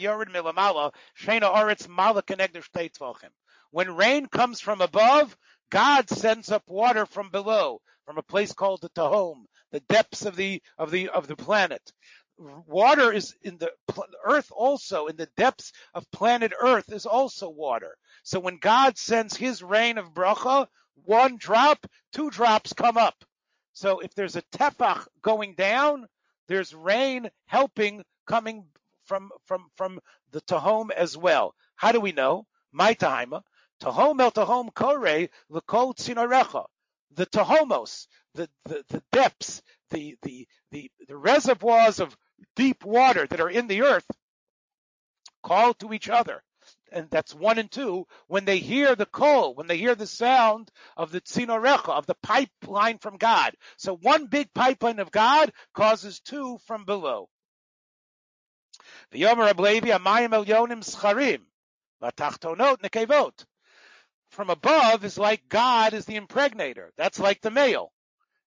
yored 0.00 0.30
milamala, 0.30 0.92
tvachim. 1.18 3.30
When 3.70 3.94
rain 3.94 4.26
comes 4.26 4.60
from 4.60 4.80
above, 4.80 5.36
God 5.70 6.08
sends 6.08 6.50
up 6.50 6.64
water 6.66 7.06
from 7.06 7.30
below, 7.30 7.80
from 8.06 8.18
a 8.18 8.22
place 8.22 8.52
called 8.52 8.80
the 8.80 8.88
Tahom, 8.88 9.44
the 9.72 9.80
depths 9.80 10.24
of 10.24 10.36
the 10.36 10.62
of 10.78 10.90
the 10.90 11.10
of 11.10 11.28
the 11.28 11.36
planet. 11.36 11.82
Water 12.38 13.12
is 13.12 13.36
in 13.42 13.58
the 13.58 13.70
earth 14.24 14.50
also, 14.50 15.06
in 15.06 15.16
the 15.16 15.28
depths 15.36 15.72
of 15.92 16.10
planet 16.10 16.52
Earth 16.58 16.90
is 16.90 17.04
also 17.04 17.50
water. 17.50 17.96
So 18.22 18.40
when 18.40 18.56
God 18.56 18.96
sends 18.96 19.36
His 19.36 19.62
rain 19.62 19.98
of 19.98 20.14
bracha, 20.14 20.66
one 21.04 21.36
drop, 21.36 21.86
two 22.12 22.30
drops 22.30 22.72
come 22.72 22.96
up. 22.96 23.22
So 23.74 24.00
if 24.00 24.14
there's 24.14 24.36
a 24.36 24.42
tefach 24.42 25.06
going 25.22 25.54
down, 25.54 26.06
there's 26.50 26.74
rain 26.74 27.30
helping 27.46 28.02
coming 28.26 28.64
from 29.04 29.30
from 29.46 29.70
from 29.76 30.00
the 30.32 30.40
Tahom 30.40 30.90
as 30.90 31.16
well. 31.16 31.54
How 31.76 31.92
do 31.92 32.00
we 32.00 32.10
know? 32.10 32.44
My 32.72 32.94
tahima. 32.94 33.42
Tahom 33.80 34.20
el 34.20 34.32
tahom 34.32 34.74
kore 34.74 35.28
l'kol 35.48 35.94
tzinorecha. 35.94 36.66
The 37.12 37.26
tahomos, 37.26 38.08
the, 38.34 38.48
the, 38.64 38.84
the 38.88 39.02
depths, 39.12 39.62
the, 39.90 40.16
the, 40.22 40.48
the, 40.72 40.90
the 41.06 41.16
reservoirs 41.16 42.00
of 42.00 42.16
deep 42.56 42.84
water 42.84 43.26
that 43.28 43.40
are 43.40 43.50
in 43.50 43.68
the 43.68 43.82
earth 43.82 44.10
call 45.44 45.74
to 45.74 45.92
each 45.92 46.08
other. 46.08 46.42
And 46.92 47.08
that's 47.10 47.34
one 47.34 47.58
and 47.58 47.70
two. 47.70 48.06
When 48.26 48.44
they 48.44 48.58
hear 48.58 48.94
the 48.94 49.06
call, 49.06 49.54
when 49.54 49.66
they 49.66 49.78
hear 49.78 49.94
the 49.94 50.06
sound 50.06 50.70
of 50.96 51.12
the 51.12 51.20
tzinorecha, 51.20 51.90
of 51.90 52.06
the 52.06 52.16
pipeline 52.22 52.98
from 52.98 53.16
God. 53.16 53.54
So 53.76 53.96
one 53.96 54.26
big 54.26 54.52
pipeline 54.52 54.98
of 54.98 55.10
God 55.10 55.52
causes 55.72 56.20
two 56.20 56.58
from 56.66 56.84
below. 56.84 57.28
The 59.12 59.22
Yomer 59.22 59.52
Ablevi 59.52 59.96
Amayim 59.96 60.30
Elyonim 60.30 60.84
Scharim. 60.84 61.42
Latachtonot 62.02 62.78
Nekevot. 62.78 63.44
From 64.30 64.50
above 64.50 65.04
is 65.04 65.18
like 65.18 65.48
God 65.48 65.92
is 65.92 66.06
the 66.06 66.16
impregnator. 66.18 66.90
That's 66.96 67.18
like 67.18 67.40
the 67.40 67.50
male. 67.50 67.92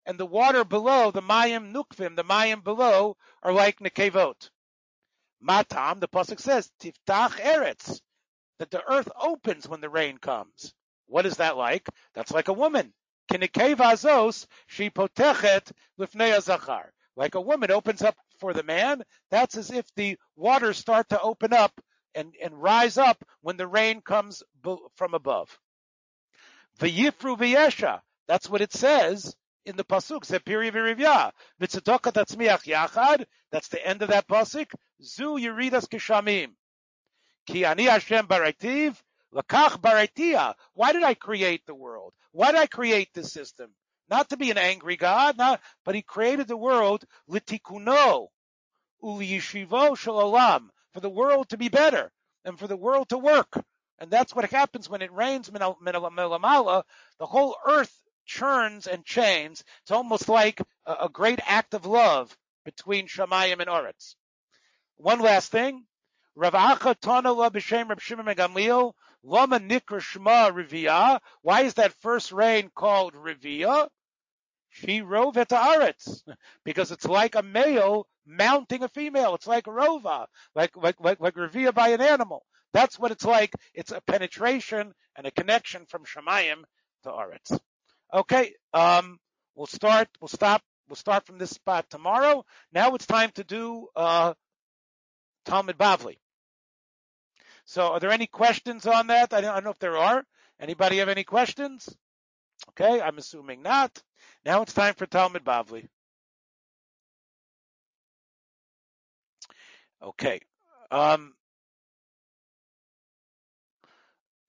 And 0.06 0.18
the 0.18 0.26
water 0.26 0.64
below, 0.64 1.12
the 1.12 1.22
Mayim 1.22 1.74
Nukvim, 1.74 2.16
the 2.16 2.24
Mayim 2.24 2.64
below, 2.64 3.16
are 3.42 3.54
like 3.54 3.80
Nekevot. 3.80 4.50
Matam, 5.42 6.00
the 6.00 6.08
Pasuk 6.08 6.40
says, 6.40 6.72
Tiftach 6.82 7.40
Eretz, 7.40 8.02
that 8.64 8.72
the 8.72 8.84
earth 8.90 9.10
opens 9.20 9.68
when 9.68 9.82
the 9.82 9.90
rain 9.90 10.18
comes. 10.18 10.74
What 11.08 11.26
is 11.26 11.36
that 11.38 11.58
like? 11.58 11.86
That's 12.16 12.32
like 12.32 12.48
a 12.48 12.54
woman. 12.54 12.94
She 13.30 13.38
potechet 13.38 14.46
lifnei 16.00 16.42
zachar. 16.42 16.94
Like 17.18 17.36
a 17.36 17.42
woman 17.42 17.72
opens 17.72 18.02
up 18.02 18.16
for 18.40 18.54
the 18.54 18.64
man, 18.64 19.04
that's 19.30 19.58
as 19.58 19.70
if 19.70 19.86
the 19.96 20.18
waters 20.38 20.78
start 20.78 21.10
to 21.10 21.22
open 21.22 21.52
up 21.52 21.74
and, 22.16 22.34
and 22.42 22.62
rise 22.62 22.98
up 22.98 23.22
when 23.42 23.58
the 23.58 23.68
rain 23.68 24.02
comes 24.02 24.44
from 24.96 25.14
above. 25.14 25.60
V'yifru 26.80 27.38
v'yesha. 27.38 28.00
That's 28.30 28.50
what 28.50 28.62
it 28.62 28.72
says 28.72 29.36
in 29.66 29.76
the 29.76 29.84
pasuk. 29.84 30.26
Zepiri 30.26 30.72
v'rivya. 30.72 31.34
V'tzedoka 31.62 32.14
tatzmiach 32.14 32.64
yachad. 32.64 33.26
That's 33.52 33.68
the 33.68 33.86
end 33.86 34.04
of 34.04 34.10
that 34.10 34.28
pasuk. 34.28 34.74
Zu 35.02 35.38
yiridas 35.38 35.90
kishamim. 35.90 36.52
Ki 37.46 37.66
ani 37.66 37.84
Hashem 37.84 38.28
barativ. 38.28 39.02
Lakach 39.34 39.82
baraitia. 39.82 40.54
Why 40.74 40.94
did 40.94 41.04
I 41.04 41.16
create 41.16 41.66
the 41.66 41.74
world? 41.74 42.14
Why 42.32 42.52
did 42.52 42.62
I 42.62 42.68
create 42.68 43.14
this 43.14 43.34
system? 43.34 43.72
Not 44.10 44.30
to 44.30 44.38
be 44.38 44.52
an 44.52 44.58
angry 44.58 44.96
God, 44.96 45.38
not, 45.38 45.60
but 45.84 45.96
He 45.96 46.04
created 46.04 46.48
the 46.48 46.58
world 46.58 47.04
litikuno 47.30 48.28
uliyishivo 49.04 49.98
shalalam 49.98 50.70
for 50.94 51.00
the 51.00 51.10
world 51.10 51.50
to 51.50 51.58
be 51.58 51.70
better 51.70 52.12
and 52.46 52.60
for 52.60 52.68
the 52.68 52.78
world 52.78 53.10
to 53.10 53.18
work. 53.18 53.54
And 54.00 54.12
that's 54.12 54.36
what 54.36 54.50
happens 54.50 54.90
when 54.90 55.02
it 55.02 55.12
rains 55.12 55.50
milamala. 55.50 56.84
The 57.20 57.26
whole 57.26 57.56
earth 57.66 58.02
churns 58.26 58.88
and 58.88 59.06
chains. 59.06 59.64
It's 59.82 59.92
almost 59.92 60.30
like 60.30 60.62
a, 60.86 60.94
a 61.06 61.10
great 61.10 61.40
act 61.46 61.74
of 61.74 61.86
love 61.86 62.36
between 62.66 63.08
Shemayim 63.08 63.60
and 63.60 63.70
Oretz. 63.70 64.16
One 64.98 65.20
last 65.20 65.52
thing. 65.52 65.86
Rav 66.36 66.54
Acha 66.54 66.96
Tanala 67.00 67.52
b'shem 67.52 67.90
Rav 67.90 68.02
Shimon 68.02 68.94
Lama 69.24 69.60
Nikra 69.60 70.02
Shema 70.02 70.52
Rivia. 70.52 71.20
Why 71.42 71.62
is 71.62 71.76
that 71.76 71.94
first 72.02 72.32
rain 72.32 72.72
called 72.74 73.14
Rivia? 73.14 73.88
She 74.70 75.02
rove 75.02 75.38
et 75.38 75.50
haaretz 75.50 76.24
because 76.66 76.92
it's 76.92 77.06
like 77.06 77.36
a 77.36 77.44
male 77.44 78.08
mounting 78.26 78.82
a 78.82 78.90
female. 78.90 79.36
It's 79.36 79.46
like 79.46 79.66
rova, 79.66 80.26
like 80.56 80.76
like 80.76 81.00
like 81.00 81.20
like 81.20 81.36
Rivia 81.36 81.74
by 81.74 81.90
an 81.90 82.02
animal. 82.02 82.44
That's 82.74 82.98
what 82.98 83.12
it's 83.12 83.24
like. 83.24 83.54
It's 83.76 83.92
a 83.92 84.02
penetration 84.02 84.94
and 85.16 85.28
a 85.28 85.32
connection 85.32 85.86
from 85.86 86.06
Shemayim 86.06 86.64
to 87.04 87.10
Aretz. 87.10 87.60
Okay, 88.12 88.56
um, 88.74 89.20
we'll 89.56 89.68
start. 89.68 90.10
We'll 90.20 90.28
stop. 90.28 90.64
We'll 90.90 90.96
start 90.96 91.28
from 91.28 91.38
this 91.38 91.52
spot 91.52 91.86
tomorrow. 91.92 92.44
Now 92.74 92.96
it's 92.96 93.06
time 93.06 93.30
to 93.36 93.44
do 93.44 93.88
uh, 93.96 94.34
Talmud 95.46 95.78
Bavli. 95.78 96.18
So, 97.66 97.94
are 97.94 98.00
there 98.00 98.12
any 98.12 98.28
questions 98.28 98.86
on 98.86 99.08
that? 99.08 99.34
I 99.34 99.42
don't, 99.42 99.52
I 99.52 99.54
don't 99.56 99.66
know 99.66 99.72
if 99.72 99.80
there 99.80 99.98
are. 99.98 100.24
Anybody 100.60 100.98
have 100.98 101.10
any 101.10 101.24
questions? 101.24 101.90
Okay, 102.70 103.02
I'm 103.02 103.18
assuming 103.18 103.62
not. 103.62 104.02
Now 104.46 104.62
it's 104.62 104.74
time 104.74 104.94
for 104.96 105.06
Talmud 105.06 105.44
Bavli. 105.44 105.88
Okay. 110.02 110.42
Um, 110.92 111.34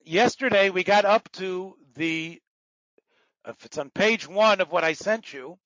yesterday 0.03 0.69
we 0.69 0.83
got 0.83 1.05
up 1.05 1.31
to 1.33 1.75
the, 1.95 2.41
if 3.47 3.65
it's 3.65 3.77
on 3.77 3.89
page 3.89 4.27
one 4.27 4.61
of 4.61 4.71
what 4.71 4.83
I 4.83 4.93
sent 4.93 5.33
you, 5.33 5.57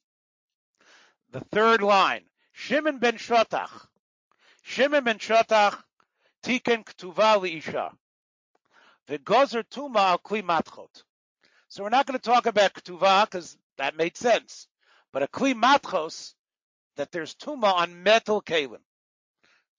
the 1.32 1.41
third 1.52 1.82
line. 1.82 2.24
Shimon 2.54 3.00
ben 3.00 3.18
Shotach. 3.18 3.70
Shimon 4.64 5.04
ben 5.04 5.18
Shotach 5.18 5.78
tiken 6.43 6.83
ktuva 6.83 7.39
liisha. 7.39 7.91
V'gozer 9.09 9.63
tuma 9.69 9.99
al 9.99 10.19
kli 10.19 10.41
matchot. 10.41 11.03
So 11.67 11.83
we're 11.83 11.89
not 11.89 12.05
going 12.05 12.19
to 12.19 12.29
talk 12.29 12.45
about 12.45 12.73
ktuva 12.73 13.25
because 13.25 13.57
that 13.77 13.95
made 13.95 14.17
sense. 14.17 14.67
But 15.11 15.23
a 15.23 15.27
kli 15.27 15.53
matchos, 15.53 16.33
that 16.97 17.11
there's 17.11 17.35
tuma 17.35 17.73
on 17.73 18.03
metal 18.03 18.41
kalim. 18.41 18.81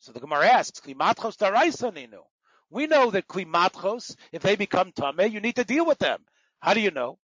So 0.01 0.13
the 0.13 0.21
Gemara 0.21 0.47
asks, 0.47 0.81
kli 0.81 0.95
matchos 0.95 1.37
daraisa 1.37 1.93
ninu. 1.93 2.23
We 2.71 2.87
know 2.87 3.11
that 3.11 3.29
kli 3.29 3.47
matchos, 3.47 4.17
if 4.33 4.43
they 4.43 4.57
become 4.57 4.93
tame, 4.93 5.31
you 5.33 5.41
need 5.41 5.57
to 5.57 5.65
deal 5.65 5.85
with 5.87 5.99
them. 5.99 6.25
How 6.61 6.75
do 6.75 6.81
you 6.81 6.91
know? 6.91 7.19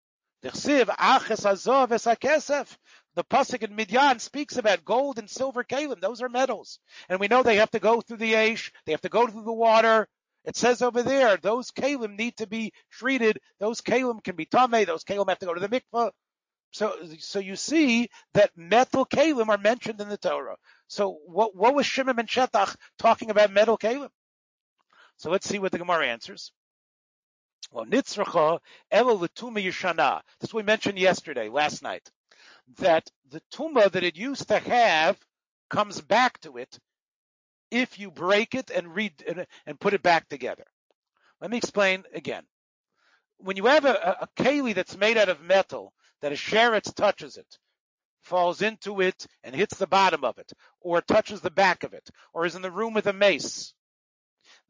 The 3.17 3.25
pasuk 3.25 3.63
in 3.63 3.75
Midyan 3.75 4.21
speaks 4.21 4.59
about 4.59 4.85
gold 4.85 5.19
and 5.19 5.29
silver 5.29 5.65
kalim. 5.65 6.01
Those 6.01 6.21
are 6.21 6.29
metals, 6.29 6.79
and 7.09 7.19
we 7.19 7.29
know 7.29 7.43
they 7.43 7.57
have 7.57 7.71
to 7.71 7.81
go 7.81 8.03
through 8.03 8.19
the 8.19 8.37
ash. 8.37 8.71
They 8.85 8.93
have 8.93 9.01
to 9.01 9.09
go 9.09 9.27
through 9.27 9.45
the 9.45 9.53
water. 9.53 10.07
It 10.45 10.55
says 10.55 10.83
over 10.83 11.03
there 11.03 11.39
those 11.39 11.71
kalim 11.71 12.17
need 12.17 12.37
to 12.37 12.47
be 12.47 12.73
treated. 12.93 13.41
Those 13.59 13.81
kalim 13.81 14.23
can 14.23 14.37
be 14.37 14.45
tame. 14.45 14.85
Those 14.85 15.03
kalim 15.03 15.29
have 15.31 15.39
to 15.39 15.47
go 15.47 15.55
to 15.55 15.67
the 15.67 15.69
mikvah. 15.69 16.11
So, 16.73 16.95
so 17.19 17.39
you 17.39 17.57
see 17.57 18.11
that 18.35 18.51
metal 18.55 19.07
kalim 19.07 19.49
are 19.49 19.59
mentioned 19.59 20.01
in 20.01 20.11
the 20.11 20.19
Torah. 20.19 20.57
So, 20.89 21.19
what 21.25 21.57
what 21.57 21.75
was 21.75 21.87
Shimon 21.87 22.19
and 22.19 22.29
Shetach 22.29 22.77
talking 22.99 23.31
about 23.31 23.51
metal 23.51 23.79
kalim? 23.79 24.11
So 25.17 25.31
let's 25.31 25.49
see 25.49 25.59
what 25.59 25.73
the 25.73 25.79
Gemara 25.79 26.07
answers. 26.07 26.53
Well, 27.73 27.87
nitzracha 27.87 28.59
elo 28.91 29.15
l'tuma 29.15 29.61
yishana. 29.61 30.21
This 30.41 30.53
we 30.53 30.63
mentioned 30.63 30.99
yesterday, 30.99 31.49
last 31.49 31.83
night, 31.83 32.11
that 32.79 33.11
the 33.31 33.41
tuma 33.53 33.91
that 33.91 34.05
it 34.05 34.17
used 34.17 34.49
to 34.49 34.59
have 34.59 35.19
comes 35.71 36.01
back 36.01 36.41
to 36.41 36.57
it 36.57 36.79
if 37.71 37.99
you 37.99 38.11
break 38.11 38.55
it 38.55 38.71
and 38.71 38.95
read 38.95 39.13
and, 39.27 39.47
and 39.67 39.81
put 39.81 39.95
it 39.95 40.03
back 40.03 40.29
together. 40.29 40.65
Let 41.41 41.51
me 41.51 41.57
explain 41.57 42.05
again. 42.15 42.45
When 43.39 43.57
you 43.57 43.67
have 43.67 43.85
a, 43.85 44.19
a 44.23 44.29
keli 44.43 44.75
that's 44.75 44.97
made 44.97 45.19
out 45.19 45.29
of 45.29 45.43
metal, 45.43 45.93
that 46.23 46.33
a 46.33 46.37
sheretz 46.37 46.95
touches 46.95 47.37
it, 47.37 47.59
falls 48.23 48.63
into 48.63 49.01
it 49.01 49.27
and 49.45 49.55
hits 49.55 49.77
the 49.77 49.87
bottom 49.87 50.25
of 50.25 50.39
it, 50.39 50.53
or 50.81 51.01
touches 51.01 51.41
the 51.41 51.51
back 51.51 51.85
of 51.85 51.93
it, 51.93 52.09
or 52.33 52.47
is 52.47 52.55
in 52.55 52.63
the 52.63 52.71
room 52.71 52.95
with 52.95 53.07
a 53.07 53.13
mace, 53.13 53.75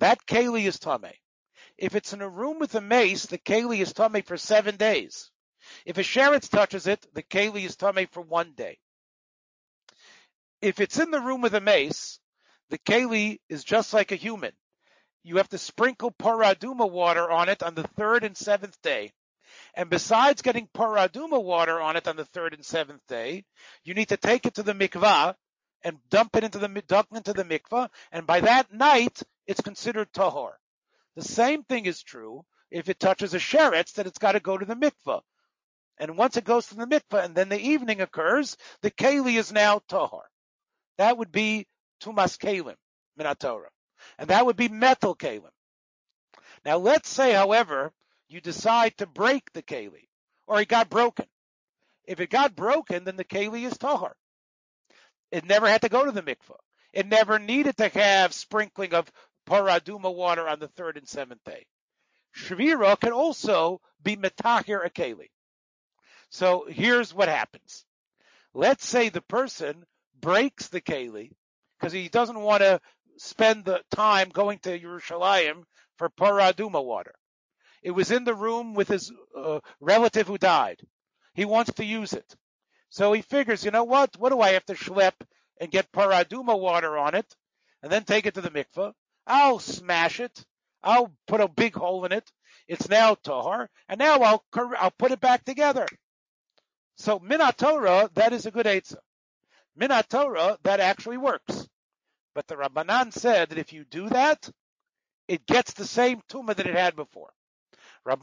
that 0.00 0.26
keli 0.26 0.66
is 0.66 0.78
tame. 0.78 1.12
If 1.78 1.94
it's 1.94 2.12
in 2.12 2.22
a 2.22 2.28
room 2.28 2.58
with 2.58 2.74
a 2.74 2.80
mace, 2.80 3.26
the 3.26 3.38
keli 3.38 3.80
is 3.80 3.92
tame 3.92 4.22
for 4.22 4.36
seven 4.36 4.76
days. 4.76 5.30
If 5.84 5.98
a 5.98 6.02
sheretz 6.02 6.48
touches 6.48 6.86
it, 6.86 7.06
the 7.14 7.22
keli 7.22 7.64
is 7.64 7.76
tame 7.76 8.06
for 8.10 8.22
one 8.22 8.52
day. 8.52 8.78
If 10.62 10.80
it's 10.80 10.98
in 10.98 11.10
the 11.10 11.20
room 11.20 11.40
with 11.40 11.54
a 11.54 11.60
mace, 11.60 12.18
the 12.70 12.78
keli 12.78 13.40
is 13.48 13.64
just 13.64 13.92
like 13.94 14.12
a 14.12 14.16
human. 14.16 14.52
You 15.22 15.36
have 15.38 15.48
to 15.50 15.58
sprinkle 15.58 16.12
paraduma 16.12 16.90
water 16.90 17.30
on 17.30 17.48
it 17.48 17.62
on 17.62 17.74
the 17.74 17.88
third 17.96 18.24
and 18.24 18.36
seventh 18.36 18.80
day. 18.82 19.12
And 19.74 19.90
besides 19.90 20.42
getting 20.42 20.68
paraduma 20.68 21.42
water 21.42 21.80
on 21.80 21.96
it 21.96 22.08
on 22.08 22.16
the 22.16 22.24
third 22.24 22.54
and 22.54 22.64
seventh 22.64 23.02
day, 23.08 23.44
you 23.84 23.94
need 23.94 24.08
to 24.08 24.16
take 24.16 24.46
it 24.46 24.54
to 24.54 24.62
the 24.62 24.72
mikvah 24.72 25.34
and 25.82 25.98
dump 26.10 26.36
it 26.36 26.44
into 26.44 26.58
the 26.58 26.68
dump 26.86 27.08
into 27.12 27.32
the 27.32 27.44
mikvah, 27.44 27.88
and 28.10 28.26
by 28.26 28.40
that 28.40 28.72
night 28.72 29.22
it's 29.46 29.60
considered 29.60 30.12
tahor. 30.12 30.52
The 31.14 31.22
same 31.22 31.62
thing 31.64 31.86
is 31.86 32.02
true 32.02 32.44
if 32.70 32.88
it 32.88 32.98
touches 32.98 33.34
a 33.34 33.38
sheretz 33.38 33.92
that 33.94 34.06
it's 34.06 34.18
got 34.18 34.32
to 34.32 34.40
go 34.40 34.58
to 34.58 34.64
the 34.64 34.74
mikvah. 34.74 35.20
And 35.98 36.16
once 36.16 36.36
it 36.36 36.44
goes 36.44 36.66
to 36.68 36.74
the 36.74 36.86
mikvah 36.86 37.24
and 37.24 37.34
then 37.34 37.48
the 37.48 37.60
evening 37.60 38.00
occurs, 38.00 38.56
the 38.82 38.90
keli 38.90 39.38
is 39.38 39.52
now 39.52 39.80
tahor. 39.88 40.22
That 40.98 41.16
would 41.16 41.32
be 41.32 41.66
tumas 42.02 42.38
kalim 42.38 42.76
minatorah. 43.18 43.70
And 44.18 44.28
that 44.28 44.44
would 44.44 44.56
be 44.56 44.68
metal 44.68 45.14
kalim. 45.14 45.50
Now 46.64 46.78
let's 46.78 47.08
say, 47.08 47.32
however, 47.32 47.92
you 48.28 48.40
decide 48.40 48.96
to 48.98 49.06
break 49.06 49.52
the 49.52 49.62
keli, 49.62 50.08
or 50.46 50.60
it 50.60 50.68
got 50.68 50.90
broken. 50.90 51.26
If 52.04 52.20
it 52.20 52.30
got 52.30 52.54
broken, 52.54 53.04
then 53.04 53.16
the 53.16 53.24
keli 53.24 53.64
is 53.64 53.74
tahor. 53.74 54.12
It 55.30 55.44
never 55.44 55.68
had 55.68 55.82
to 55.82 55.88
go 55.88 56.04
to 56.04 56.12
the 56.12 56.22
mikvah. 56.22 56.58
It 56.92 57.06
never 57.06 57.38
needed 57.38 57.76
to 57.78 57.88
have 57.88 58.32
sprinkling 58.32 58.94
of 58.94 59.10
paraduma 59.48 60.14
water 60.14 60.48
on 60.48 60.60
the 60.60 60.68
third 60.68 60.96
and 60.96 61.08
seventh 61.08 61.42
day. 61.44 61.66
Shvira 62.36 62.98
can 62.98 63.12
also 63.12 63.80
be 64.02 64.16
metahir 64.16 64.84
a 64.84 64.90
keli. 64.90 65.28
So 66.30 66.66
here's 66.68 67.14
what 67.14 67.28
happens. 67.28 67.84
Let's 68.54 68.86
say 68.86 69.08
the 69.08 69.22
person 69.22 69.84
breaks 70.20 70.68
the 70.68 70.80
keli 70.80 71.32
because 71.78 71.92
he 71.92 72.08
doesn't 72.08 72.40
want 72.40 72.62
to 72.62 72.80
spend 73.18 73.64
the 73.64 73.82
time 73.90 74.28
going 74.30 74.58
to 74.60 74.78
Yerushalayim 74.78 75.64
for 75.96 76.10
paraduma 76.10 76.84
water. 76.84 77.14
It 77.82 77.90
was 77.92 78.10
in 78.10 78.24
the 78.24 78.34
room 78.34 78.74
with 78.74 78.88
his 78.88 79.12
uh, 79.36 79.60
relative 79.80 80.26
who 80.26 80.38
died. 80.38 80.80
He 81.34 81.44
wants 81.44 81.72
to 81.74 81.84
use 81.84 82.12
it. 82.12 82.34
So 82.88 83.12
he 83.12 83.22
figures, 83.22 83.64
you 83.64 83.70
know 83.70 83.84
what? 83.84 84.16
What 84.18 84.30
do 84.30 84.40
I 84.40 84.50
have 84.50 84.64
to 84.66 84.74
schlep 84.74 85.12
and 85.60 85.70
get 85.70 85.92
paraduma 85.92 86.58
water 86.58 86.96
on 86.96 87.14
it 87.14 87.36
and 87.82 87.92
then 87.92 88.04
take 88.04 88.26
it 88.26 88.34
to 88.34 88.40
the 88.40 88.50
mikveh? 88.50 88.92
I'll 89.26 89.58
smash 89.58 90.20
it. 90.20 90.44
I'll 90.82 91.12
put 91.26 91.40
a 91.40 91.48
big 91.48 91.74
hole 91.74 92.04
in 92.04 92.12
it. 92.12 92.30
It's 92.68 92.88
now 92.88 93.16
tahar, 93.16 93.68
and 93.88 93.98
now 93.98 94.20
I'll 94.20 94.44
I'll 94.78 94.92
put 94.92 95.12
it 95.12 95.20
back 95.20 95.44
together. 95.44 95.86
So 96.96 97.18
minat 97.20 97.56
Torah, 97.56 98.10
that 98.14 98.32
is 98.32 98.46
a 98.46 98.50
good 98.50 98.66
eitzah. 98.66 98.96
Minat 99.78 100.08
Torah, 100.08 100.58
that 100.62 100.80
actually 100.80 101.18
works. 101.18 101.68
But 102.34 102.46
the 102.46 102.56
Rabbanan 102.56 103.12
said 103.12 103.50
that 103.50 103.58
if 103.58 103.72
you 103.72 103.84
do 103.84 104.08
that, 104.10 104.50
it 105.28 105.46
gets 105.46 105.72
the 105.72 105.86
same 105.86 106.22
tumah 106.30 106.56
that 106.56 106.66
it 106.66 106.74
had 106.76 106.96
before. 106.96 107.30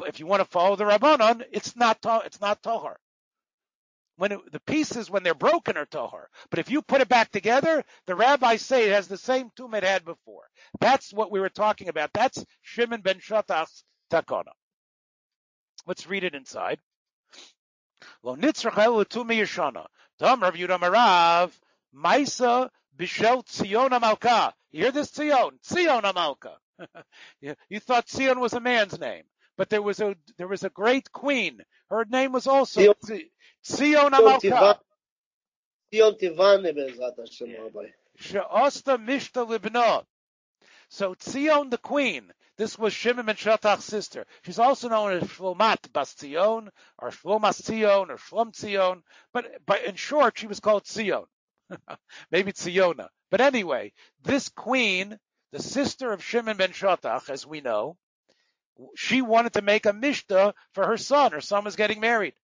If 0.08 0.20
you 0.20 0.28
want 0.28 0.42
to 0.42 0.50
follow 0.50 0.76
the 0.76 0.86
Rabbanan, 0.86 1.44
it's 1.52 1.76
not 1.76 2.00
it's 2.26 2.40
not 2.40 2.64
tahar 2.64 2.98
when 4.18 4.32
it, 4.32 4.52
the 4.52 4.60
pieces 4.62 5.10
when 5.10 5.24
they're 5.24 5.34
broken 5.34 5.78
are 5.78 5.86
tohar. 5.86 6.26
But 6.50 6.60
if 6.60 6.70
you 6.70 6.82
put 6.82 7.02
it 7.02 7.10
back 7.10 7.32
together, 7.32 7.84
the 8.06 8.16
rabbis 8.16 8.62
say 8.62 8.86
it 8.86 8.94
has 8.94 9.08
the 9.08 9.18
same 9.18 9.50
tum 9.56 9.74
it 9.74 9.84
had 9.84 10.06
before. 10.06 10.44
That's 10.80 11.14
what 11.14 11.32
we 11.32 11.40
were 11.40 11.50
talking 11.50 11.90
about. 11.90 12.12
That's 12.14 12.46
Shimon 12.62 13.02
ben 13.02 13.20
Shatach's 13.20 13.84
takana. 14.12 14.52
Let's 15.86 16.08
read 16.08 16.24
it 16.24 16.36
inside. 16.36 16.80
Lo 18.24 18.36
nitzrach 18.36 18.78
el 18.78 19.06
tumi 19.06 19.38
yeshana. 19.38 19.86
Dam 20.20 20.42
Rav 20.42 20.56
Yudah 20.56 20.80
Marav 20.80 21.52
Maisa 21.96 22.70
bishel 22.98 23.44
Tzion 23.46 23.90
Malka. 24.00 24.54
You 24.72 24.84
hear 24.84 24.92
this 24.92 25.12
Tzion? 25.12 25.60
Tzion 25.62 26.14
Malka. 26.14 26.58
you 27.70 27.80
thought 27.80 28.08
Tzion 28.08 28.40
was 28.40 28.54
a 28.54 28.60
man's 28.60 29.00
name, 29.00 29.24
but 29.58 29.70
there 29.70 29.82
was 29.82 30.00
a 30.00 30.16
there 30.38 30.48
was 30.48 30.64
a 30.64 30.70
great 30.70 31.12
queen. 31.12 31.62
Her 31.90 32.06
name 32.06 32.32
was 32.32 32.48
also 32.48 32.82
Tzion 32.82 34.12
Amalka. 34.12 34.80
Tzion 35.94 36.20
Tivane 36.20 36.74
Be'ezrat 36.74 37.18
Hashem. 37.18 37.56
She'osta 38.18 38.98
Mishta 38.98 39.48
Libna. 39.48 40.06
So 40.94 41.16
Tzion 41.16 41.72
the 41.72 41.80
queen, 41.80 42.32
this 42.56 42.78
was 42.78 42.94
Shimon 42.94 43.26
ben 43.26 43.36
Shatach's 43.36 43.84
sister. 43.84 44.28
She's 44.44 44.60
also 44.60 44.90
known 44.90 45.14
as 45.14 45.24
Shlomat 45.24 45.92
Bas 45.92 46.14
Tzion, 46.14 46.70
or 47.00 47.10
Shlomas 47.10 47.64
Tzion, 47.64 48.12
or 48.12 48.18
Shlom 48.18 48.54
Tzion, 48.54 49.02
but, 49.34 49.66
but 49.66 49.84
in 49.86 49.96
short, 49.96 50.38
she 50.38 50.46
was 50.46 50.60
called 50.60 50.84
Tzion. 50.84 51.26
Maybe 52.32 52.54
Tziona. 52.54 53.08
But 53.32 53.42
anyway, 53.42 53.92
this 54.22 54.50
queen, 54.50 55.18
the 55.52 55.64
sister 55.64 56.12
of 56.12 56.24
Shimon 56.24 56.58
ben 56.58 56.74
Shatach, 56.74 57.28
as 57.28 57.44
we 57.44 57.62
know, 57.62 57.98
she 58.96 59.24
wanted 59.24 59.54
to 59.54 59.64
make 59.64 59.88
a 59.88 59.94
mishta 59.94 60.54
for 60.74 60.86
her 60.86 60.98
son. 60.98 61.32
Her 61.32 61.42
son 61.42 61.64
was 61.64 61.76
getting 61.76 62.02
married. 62.02 62.36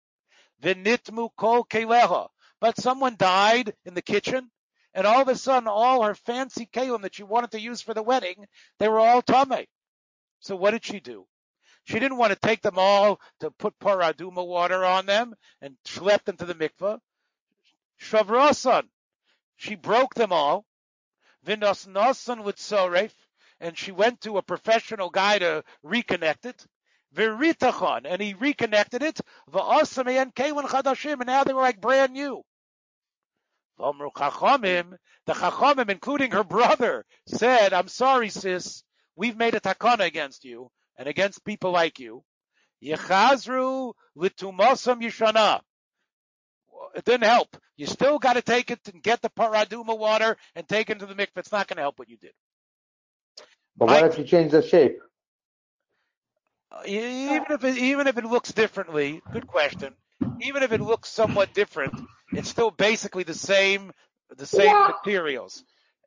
Vinitmu 0.63 1.29
kol 1.37 1.65
keleha. 1.67 2.29
But 2.63 2.81
someone 2.81 3.17
died 3.19 3.75
in 3.85 3.93
the 3.93 4.01
kitchen, 4.01 4.51
and 4.99 5.07
all 5.07 5.23
of 5.23 5.29
a 5.29 5.37
sudden, 5.37 5.69
all 5.69 6.03
her 6.03 6.17
fancy 6.17 6.67
kalim 6.67 7.03
that 7.03 7.15
she 7.15 7.23
wanted 7.23 7.53
to 7.53 7.61
use 7.61 7.81
for 7.81 7.95
the 7.95 8.03
wedding, 8.03 8.47
they 8.81 8.89
were 8.89 8.99
all 8.99 9.23
tame. 9.23 9.67
So 10.41 10.57
what 10.57 10.73
did 10.73 10.85
she 10.85 10.99
do? 10.99 11.25
She 11.85 12.01
didn't 12.01 12.19
want 12.19 12.33
to 12.33 12.49
take 12.49 12.63
them 12.63 12.79
all 12.79 13.21
to 13.39 13.53
put 13.53 13.79
paraduma 13.79 14.45
water 14.45 14.85
on 14.85 15.07
them 15.07 15.37
and 15.63 15.77
schlep 15.87 16.25
them 16.25 16.37
to 16.39 16.47
the 16.47 16.55
mikveh. 16.57 16.99
Shavrasan. 18.01 18.89
She 19.55 19.77
broke 19.77 20.15
them 20.15 20.33
all. 20.33 20.67
Vinos 21.47 21.87
nasan 21.87 22.43
with 22.43 22.57
soref, 22.57 23.13
and 23.61 23.79
she 23.79 23.93
went 23.93 24.23
to 24.23 24.37
a 24.39 24.43
professional 24.43 25.11
guy 25.11 25.39
to 25.39 25.63
reconnect 25.87 26.45
it. 26.45 26.67
Viritachon, 27.15 28.01
and 28.05 28.21
he 28.21 28.35
reconnected 28.35 29.05
it. 29.05 29.21
Va'asame 29.49 30.21
and 30.21 30.35
Kalim 30.35 30.65
Chadashim, 30.65 31.21
and 31.21 31.27
now 31.27 31.45
they 31.45 31.53
were 31.55 31.63
like 31.63 31.81
brand 31.81 32.15
new. 32.15 32.43
The 33.79 35.35
Chachamim, 35.35 35.91
including 35.91 36.33
her 36.33 36.45
brother, 36.45 37.05
said, 37.27 37.73
I'm 37.73 37.89
sorry, 37.89 38.29
sis, 38.29 38.83
we've 39.17 39.37
made 39.37 39.55
a 39.55 39.61
takana 39.61 40.07
against 40.07 40.45
you, 40.45 40.71
and 40.97 41.09
against 41.09 41.45
people 41.45 41.71
like 41.71 41.99
you. 41.99 42.25
Yechazru 42.83 43.93
litumasam 44.17 45.03
yishana. 45.03 45.61
It 46.95 47.05
didn't 47.05 47.29
help. 47.29 47.57
You 47.77 47.87
still 47.87 48.19
got 48.19 48.35
to 48.35 48.43
take 48.43 48.71
it 48.71 48.81
and 48.93 49.03
get 49.03 49.21
the 49.23 49.31
paraduma 49.31 49.97
water 49.97 50.37
and 50.55 50.69
take 50.69 50.91
it 50.91 50.99
to 51.01 51.07
the 51.07 51.15
mikveh. 51.15 51.37
It's 51.37 51.53
not 51.53 51.69
going 51.69 51.77
to 51.77 51.83
help 51.83 51.99
what 51.99 52.09
you 52.09 52.17
did. 52.17 52.33
But 53.77 53.87
what 53.89 54.05
I- 54.05 54.07
if 54.07 54.19
you 54.19 54.25
change 54.25 54.53
the 54.53 54.63
shape? 54.63 54.99
Uh, 56.71 56.83
even 56.85 57.47
if 57.51 57.65
it, 57.65 57.79
even 57.79 58.07
if 58.09 58.19
it 58.19 58.25
looks 58.25 58.53
differently, 58.53 59.23
good 59.33 59.47
question. 59.47 59.95
Even 60.43 60.63
if 60.63 60.73
it 60.73 60.81
looks 60.81 61.09
somewhat 61.09 61.55
different, 61.55 61.95
it's 62.33 62.49
still 62.49 62.71
basically 62.71 63.23
the 63.25 63.35
same 63.35 63.93
the 64.37 64.47
same 64.47 64.75
materials. 64.87 65.65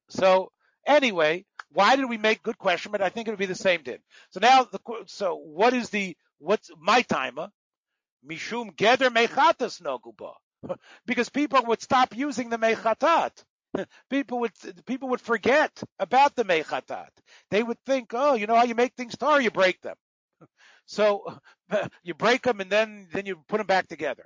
So 0.10 0.52
anyway, 0.86 1.46
why 1.72 1.96
did 1.96 2.10
we 2.10 2.18
make 2.18 2.44
good 2.44 2.58
question? 2.58 2.92
But 2.92 3.02
I 3.02 3.10
think 3.10 3.28
it 3.28 3.32
would 3.32 3.40
be 3.40 3.46
the 3.46 3.56
same 3.56 3.84
did. 3.84 4.02
So 4.30 4.40
now 4.40 4.64
the 4.64 4.80
so 5.08 5.36
what 5.36 5.74
is 5.74 5.90
the 5.90 6.16
what's 6.40 6.70
mai 6.80 7.02
ta'ama? 7.02 7.52
Mishum 8.28 8.76
geder 8.76 9.10
mechatas 9.10 9.82
noguba. 9.82 10.34
Because 11.06 11.30
people 11.30 11.64
would 11.68 11.82
stop 11.82 12.16
using 12.16 12.50
the 12.50 12.58
mechatat. 12.58 13.32
People 14.10 14.40
would 14.42 14.52
people 14.86 15.10
would 15.10 15.22
forget 15.22 15.72
about 15.98 16.36
the 16.36 16.44
mechatat. 16.44 17.10
They 17.50 17.64
would 17.64 17.80
think, 17.86 18.12
oh, 18.14 18.34
you 18.36 18.46
know 18.46 18.56
how 18.56 18.66
you 18.66 18.76
make 18.76 18.96
things 18.96 19.18
tar, 19.18 19.40
you 19.42 19.50
break 19.50 19.82
them. 19.82 19.96
So 20.86 21.40
you 22.04 22.14
break 22.14 22.44
them 22.44 22.60
and 22.60 22.70
then 22.70 23.08
then 23.14 23.26
you 23.26 23.38
put 23.48 23.58
them 23.58 23.68
back 23.68 23.88
together. 23.88 24.26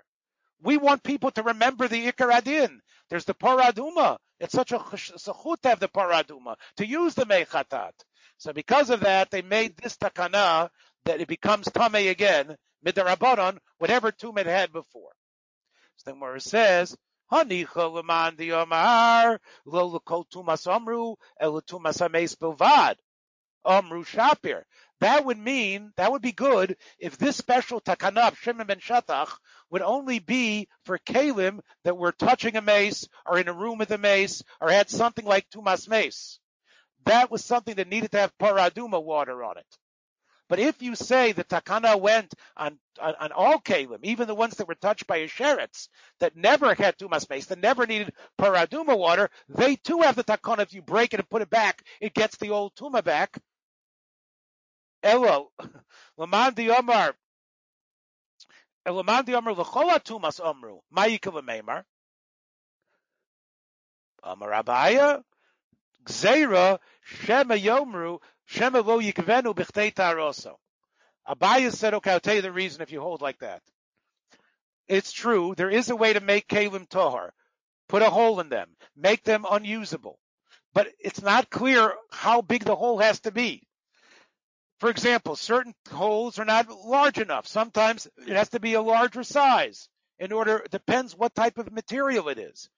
We 0.61 0.78
want 0.78 1.03
people 1.03 1.32
to 1.32 1.43
remember 1.43 1.88
the 1.88 2.11
Ikar 2.11 2.34
Adin. 2.34 2.82
There's 3.09 3.26
the 3.26 3.34
Paraduma. 3.34 4.18
It's 4.39 4.53
such 4.53 4.72
a 4.72 4.80
zechut 4.80 5.61
to 5.61 5.70
have 5.70 5.80
the 5.80 5.88
Paraduma, 5.88 6.55
to 6.78 6.86
use 6.86 7.13
the 7.13 7.26
Mechatat. 7.26 7.93
So 8.38 8.51
because 8.51 8.89
of 8.89 9.01
that, 9.01 9.32
they 9.32 9.41
made 9.41 9.78
this 9.78 9.95
takana 9.97 10.70
that 11.05 11.22
it 11.22 11.28
becomes 11.28 11.72
Tame 11.72 12.09
again, 12.09 12.57
Midarabanon, 12.86 13.59
whatever 13.78 14.11
tuma 14.11 14.39
it 14.39 14.47
had 14.47 14.74
before. 14.74 15.11
So 15.97 16.11
then 16.11 16.20
where 16.20 16.36
it 16.36 16.41
says, 16.41 16.95
Hanicha 17.32 17.91
leman 17.91 18.36
di 18.36 18.51
omar, 18.51 19.39
lo 19.66 19.99
lekol 19.99 20.26
tumas 20.30 20.68
amru, 20.68 21.16
el 21.39 21.61
tumas 21.61 22.01
ames 22.01 22.36
bilvad. 22.36 22.95
Um, 23.66 23.86
Amru 23.86 24.03
shapir. 24.03 24.63
That 25.01 25.26
would 25.26 25.38
mean, 25.38 25.91
that 25.97 26.11
would 26.11 26.22
be 26.22 26.32
good 26.32 26.78
if 26.99 27.18
this 27.18 27.36
special 27.36 27.82
takana 27.82 28.30
of 28.30 28.38
Shimon 28.38 28.68
ben 28.68 28.80
Shatach 28.80 29.30
would 29.70 29.82
only 29.82 30.20
be 30.20 30.70
for 30.86 30.97
kalim 30.99 31.59
that 31.84 31.97
were 31.97 32.13
touching 32.13 32.55
a 32.55 32.61
meis 32.61 33.07
or 33.26 33.38
in 33.38 33.49
a 33.49 33.53
room 33.53 33.78
with 33.78 33.91
a 33.91 33.97
meis 33.97 34.43
or 34.61 34.70
had 34.70 34.89
something 34.89 35.26
like 35.26 35.49
tumas 35.49 35.89
meis. 35.89 36.39
That 37.05 37.30
was 37.30 37.43
something 37.43 37.76
that 37.76 37.89
needed 37.89 38.11
to 38.11 38.20
have 38.20 38.38
paraduma 38.38 39.03
water 39.03 39.43
on 39.43 39.57
it. 39.57 39.78
But 40.47 40.59
if 40.59 40.82
you 40.82 40.95
say 40.95 41.32
the 41.32 41.43
takana 41.43 41.99
went 41.99 42.34
on, 42.55 42.78
on, 43.01 43.16
on 43.20 43.32
all 43.32 43.59
kalim, 43.59 43.99
even 44.03 44.28
the 44.28 44.36
ones 44.36 44.57
that 44.57 44.68
were 44.68 44.76
touched 44.76 45.07
by 45.07 45.18
a 45.18 45.28
sheretz, 45.28 45.89
that 46.20 46.36
never 46.36 46.74
had 46.74 46.97
tumas 46.97 47.30
meis, 47.30 47.47
that 47.47 47.59
never 47.59 47.86
needed 47.86 48.13
paraduma 48.39 48.97
water, 48.97 49.30
they 49.49 49.76
too 49.76 50.01
have 50.01 50.16
the 50.16 50.24
takana. 50.24 50.59
If 50.59 50.74
you 50.74 50.84
break 50.84 51.13
it 51.13 51.20
and 51.20 51.30
put 51.30 51.41
it 51.41 51.49
back, 51.49 51.84
it 51.99 52.13
gets 52.13 52.38
the 52.38 52.51
old 52.51 52.76
tuma 52.76 53.03
back. 53.03 53.38
Elo, 55.06 55.51
Laman 56.18 56.53
di 56.56 56.70
Omar, 56.72 57.16
eh, 58.86 58.91
Laman 58.91 59.24
di 59.24 59.36
Omar 59.36 59.53
tumas 59.99 60.39
omru, 60.39 60.82
ma'ika 60.91 61.32
v'meimar. 61.32 61.84
Amar 64.24 64.64
Abaye, 64.64 65.24
Gzeira, 66.03 66.80
Shema 67.03 67.53
Yomru, 67.53 68.20
Shema 68.45 68.80
lo 68.80 68.99
yikvenu 68.99 69.53
b'chtei 69.53 69.93
taroso. 69.93 70.56
Abaye 71.28 71.72
said, 71.72 71.93
okay, 71.93 72.12
I'll 72.12 72.20
tell 72.20 72.36
you 72.36 72.41
the 72.41 72.51
reason 72.51 72.82
if 72.82 72.91
you 72.91 72.99
hold 72.99 73.22
like 73.22 73.38
that. 73.39 73.62
It's 74.88 75.12
true, 75.12 75.53
there 75.56 75.70
is 75.70 75.91
a 75.91 75.95
way 75.95 76.14
to 76.14 76.20
make 76.20 76.47
kalim 76.47 76.88
tohar. 76.88 77.30
Put 77.88 78.01
a 78.01 78.10
hole 78.10 78.39
in 78.39 78.49
them. 78.49 78.76
Make 78.95 79.24
them 79.24 79.45
unusable. 79.49 80.18
But 80.74 80.88
it's 80.99 81.22
not 81.22 81.51
clear 81.51 81.93
how 82.10 82.41
big 82.41 82.64
the 82.64 82.76
hole 82.76 82.97
has 82.97 83.20
to 83.22 83.32
be. 83.32 83.68
For 84.80 84.90
example, 84.90 85.36
certain 85.36 85.74
holes 85.90 86.38
are 86.38 86.46
not 86.46 86.70
large 86.70 87.18
enough. 87.18 87.48
Sometimes 87.48 88.08
it 88.18 88.36
has 88.36 88.50
to 88.50 88.60
be 88.60 88.74
a 88.74 88.82
larger 88.82 89.24
size 89.24 89.88
in 90.20 90.32
order, 90.32 90.66
depends 90.70 91.16
what 91.16 91.36
type 91.36 91.58
of 91.58 91.72
material 91.72 92.30
it 92.30 92.38
is. 92.38 92.70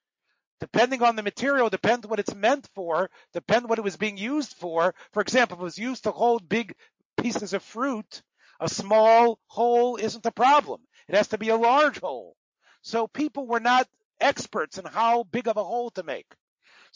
Depending 0.60 1.04
on 1.04 1.16
the 1.16 1.24
material, 1.24 1.70
depends 1.70 2.08
what 2.08 2.20
it's 2.20 2.34
meant 2.34 2.68
for, 2.74 3.10
depend 3.34 3.70
what 3.70 3.78
it 3.78 3.84
was 3.84 3.98
being 3.98 4.18
used 4.18 4.54
for. 4.56 4.96
For 5.12 5.22
example, 5.22 5.58
if 5.58 5.62
it 5.62 5.64
was 5.64 5.78
used 5.78 6.04
to 6.04 6.12
hold 6.12 6.50
big 6.50 6.76
pieces 7.18 7.54
of 7.54 7.64
fruit, 7.64 8.24
a 8.60 8.70
small 8.70 9.40
hole 9.48 9.98
isn't 9.98 10.26
a 10.26 10.32
problem. 10.32 10.82
It 11.08 11.16
has 11.16 11.28
to 11.30 11.38
be 11.38 11.50
a 11.50 11.58
large 11.58 12.00
hole. 12.00 12.36
So 12.82 13.08
people 13.08 13.46
were 13.46 13.60
not 13.60 13.88
experts 14.20 14.78
in 14.78 14.86
how 14.86 15.24
big 15.24 15.48
of 15.48 15.58
a 15.58 15.64
hole 15.64 15.92
to 15.92 16.04
make. 16.04 16.28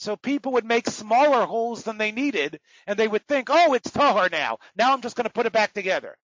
So 0.02 0.16
people 0.16 0.54
would 0.54 0.66
make 0.66 0.90
smaller 0.90 1.46
holes 1.46 1.84
than 1.84 2.00
they 2.00 2.12
needed, 2.12 2.60
and 2.88 2.98
they 2.98 3.08
would 3.08 3.28
think, 3.28 3.50
oh, 3.52 3.76
it's 3.76 3.92
tahar 3.92 4.30
now. 4.32 4.58
Now 4.76 4.94
I'm 4.94 5.02
just 5.02 5.16
going 5.16 5.28
to 5.28 5.32
put 5.32 5.46
it 5.46 5.54
back 5.54 5.74
together. 5.74 6.18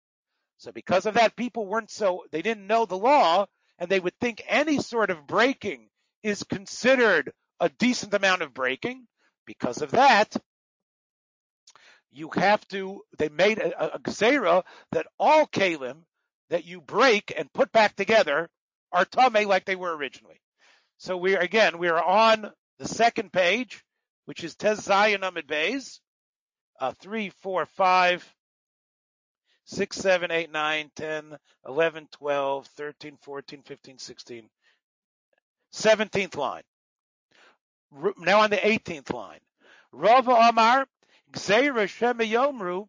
So 0.57 0.71
because 0.71 1.05
of 1.05 1.13
that, 1.13 1.35
people 1.35 1.67
weren't 1.67 1.91
so, 1.91 2.23
they 2.31 2.41
didn't 2.41 2.65
know 2.65 2.87
the 2.87 2.97
law, 2.97 3.45
and 3.77 3.87
they 3.87 3.99
would 3.99 4.17
think 4.19 4.41
any 4.47 4.81
sort 4.81 5.11
of 5.11 5.27
breaking 5.27 5.89
is 6.23 6.41
considered 6.41 7.31
a 7.59 7.69
decent 7.69 8.15
amount 8.15 8.41
of 8.41 8.51
breaking. 8.51 9.05
Because 9.45 9.83
of 9.83 9.91
that, 9.91 10.35
you 12.11 12.31
have 12.33 12.67
to, 12.69 13.03
they 13.19 13.29
made 13.29 13.59
a, 13.59 13.93
a 13.93 13.99
gzera 13.99 14.63
that 14.91 15.05
all 15.19 15.45
kalim 15.45 15.97
that 16.49 16.65
you 16.65 16.81
break 16.81 17.31
and 17.37 17.53
put 17.53 17.71
back 17.71 17.95
together 17.95 18.49
are 18.91 19.05
tame 19.05 19.47
like 19.47 19.65
they 19.65 19.75
were 19.75 19.95
originally. 19.95 20.41
So 20.97 21.15
we 21.15 21.35
are, 21.35 21.41
again, 21.41 21.77
we 21.77 21.89
are 21.89 22.03
on 22.03 22.51
the 22.79 22.87
second 22.87 23.31
page, 23.31 23.83
which 24.25 24.43
is 24.43 24.55
Tes 24.55 24.87
Zayin 24.87 25.19
Amud 25.19 25.47
Beis, 25.47 25.99
uh, 26.79 26.91
3, 26.99 27.29
4, 27.29 27.65
5, 27.65 28.35
6, 29.65 29.97
7, 29.97 30.31
8, 30.31 30.51
9, 30.51 30.91
10, 30.95 31.37
11, 31.67 32.07
12, 32.11 32.67
13, 32.67 33.17
14, 33.21 33.61
15, 33.63 33.97
16, 33.97 34.49
17th 35.73 36.37
line. 36.37 36.63
Now 38.17 38.41
on 38.41 38.49
the 38.49 38.57
18th 38.57 39.13
line. 39.13 39.39
Rava 39.91 40.31
Amar, 40.31 40.87
Gzeira 41.31 41.87
Shema 41.87 42.23
Yomru, 42.23 42.87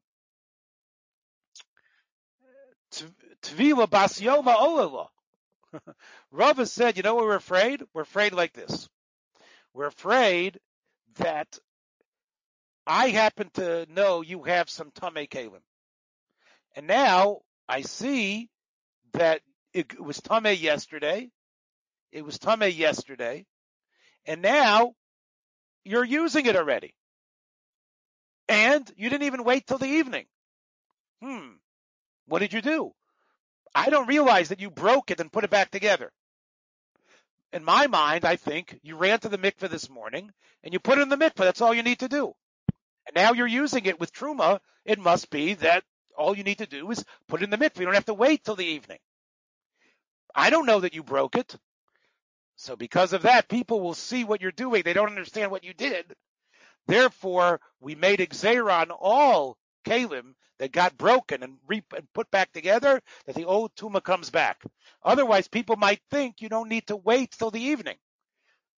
Tvila 3.43 3.89
Bas 3.89 4.21
Yoma 4.21 4.57
Olala. 4.57 5.09
Rava 6.31 6.67
said, 6.67 6.97
you 6.97 7.03
know 7.03 7.15
what 7.15 7.25
we're 7.25 7.37
afraid? 7.37 7.83
We're 7.95 8.03
afraid 8.03 8.33
like 8.33 8.53
this. 8.53 8.89
We're 9.75 9.87
afraid 9.87 10.59
that 11.17 11.59
I 12.87 13.09
happen 13.09 13.51
to 13.55 13.87
know 13.91 14.23
you 14.23 14.45
have 14.45 14.71
some 14.71 14.91
Tame 14.91 15.27
Kalim. 15.27 15.61
And 16.75 16.87
now 16.87 17.41
I 17.69 17.83
see 17.83 18.49
that 19.13 19.43
it 19.73 20.01
was 20.01 20.21
Tame 20.21 20.55
yesterday. 20.55 21.31
It 22.13 22.25
was 22.25 22.39
Tame 22.39 22.71
yesterday. 22.71 23.47
And 24.27 24.43
now 24.43 24.95
you're 25.85 26.05
using 26.05 26.47
it 26.47 26.57
already. 26.57 26.95
And 28.49 28.91
you 28.97 29.11
didn't 29.11 29.27
even 29.27 29.45
wait 29.45 29.67
till 29.67 29.79
the 29.79 29.87
evening. 29.87 30.25
Hmm. 31.23 31.57
What 32.27 32.39
did 32.39 32.53
you 32.53 32.63
do? 32.63 32.93
I 33.75 33.91
don't 33.91 34.09
realize 34.09 34.49
that 34.49 34.61
you 34.61 34.71
broke 34.71 35.11
it 35.11 35.21
and 35.21 35.33
put 35.33 35.45
it 35.45 35.51
back 35.51 35.71
together. 35.71 36.11
In 37.53 37.65
my 37.65 37.87
mind, 37.87 38.25
I 38.25 38.37
think 38.37 38.79
you 38.83 38.97
ran 38.97 39.21
to 39.21 39.29
the 39.29 39.39
mikveh 39.39 39.71
this 39.71 39.89
morning 39.89 40.31
and 40.63 40.73
you 40.73 40.81
put 40.81 40.99
it 40.99 41.03
in 41.03 41.09
the 41.09 41.17
mikveh. 41.17 41.37
That's 41.37 41.61
all 41.61 41.75
you 41.75 41.83
need 41.83 42.01
to 42.01 42.09
do. 42.09 42.35
And 43.07 43.15
now 43.15 43.33
you're 43.33 43.47
using 43.47 43.87
it 43.87 43.99
with 43.99 44.13
truma. 44.13 44.61
It 44.85 44.99
must 44.99 45.31
be 45.31 45.55
that 45.55 45.85
all 46.17 46.37
you 46.37 46.45
need 46.45 46.59
to 46.59 46.67
do 46.67 46.91
is 46.91 47.05
put 47.27 47.41
it 47.41 47.45
in 47.45 47.51
the 47.51 47.57
mikveh. 47.57 47.81
You 47.81 47.87
don't 47.87 47.95
have 47.95 48.05
to 48.07 48.15
wait 48.15 48.45
till 48.45 48.57
the 48.57 48.67
evening. 48.67 48.99
I 50.35 50.51
don't 50.51 50.67
know 50.67 50.81
that 50.81 50.95
you 50.95 51.03
broke 51.03 51.37
it. 51.37 51.57
So 52.57 52.77
because 52.77 53.13
of 53.13 53.23
that, 53.23 53.49
people 53.49 53.81
will 53.81 53.95
see 53.95 54.25
what 54.25 54.43
you're 54.43 54.53
doing. 54.53 54.83
They 54.83 54.93
don't 54.93 55.09
understand 55.09 55.51
what 55.51 55.65
you 55.65 55.73
did. 55.73 56.15
Therefore, 56.87 57.61
we 57.81 57.95
made 57.95 58.21
on 58.45 58.91
all 58.91 59.57
kalim 59.87 60.35
that 60.59 60.73
got 60.73 60.99
broken 60.99 61.43
and, 61.43 61.59
re- 61.67 61.85
and 61.97 62.13
put 62.13 62.31
back 62.31 62.53
together, 62.53 63.01
that 63.27 63.37
the 63.37 63.45
old 63.45 63.75
tuma 63.77 64.03
comes 64.03 64.31
back. 64.31 64.63
Otherwise, 65.03 65.49
people 65.49 65.77
might 65.77 66.01
think 66.11 66.41
you 66.41 66.49
don't 66.49 66.69
need 66.69 66.87
to 66.89 66.97
wait 66.97 67.33
till 67.33 67.51
the 67.51 67.61
evening 67.61 67.97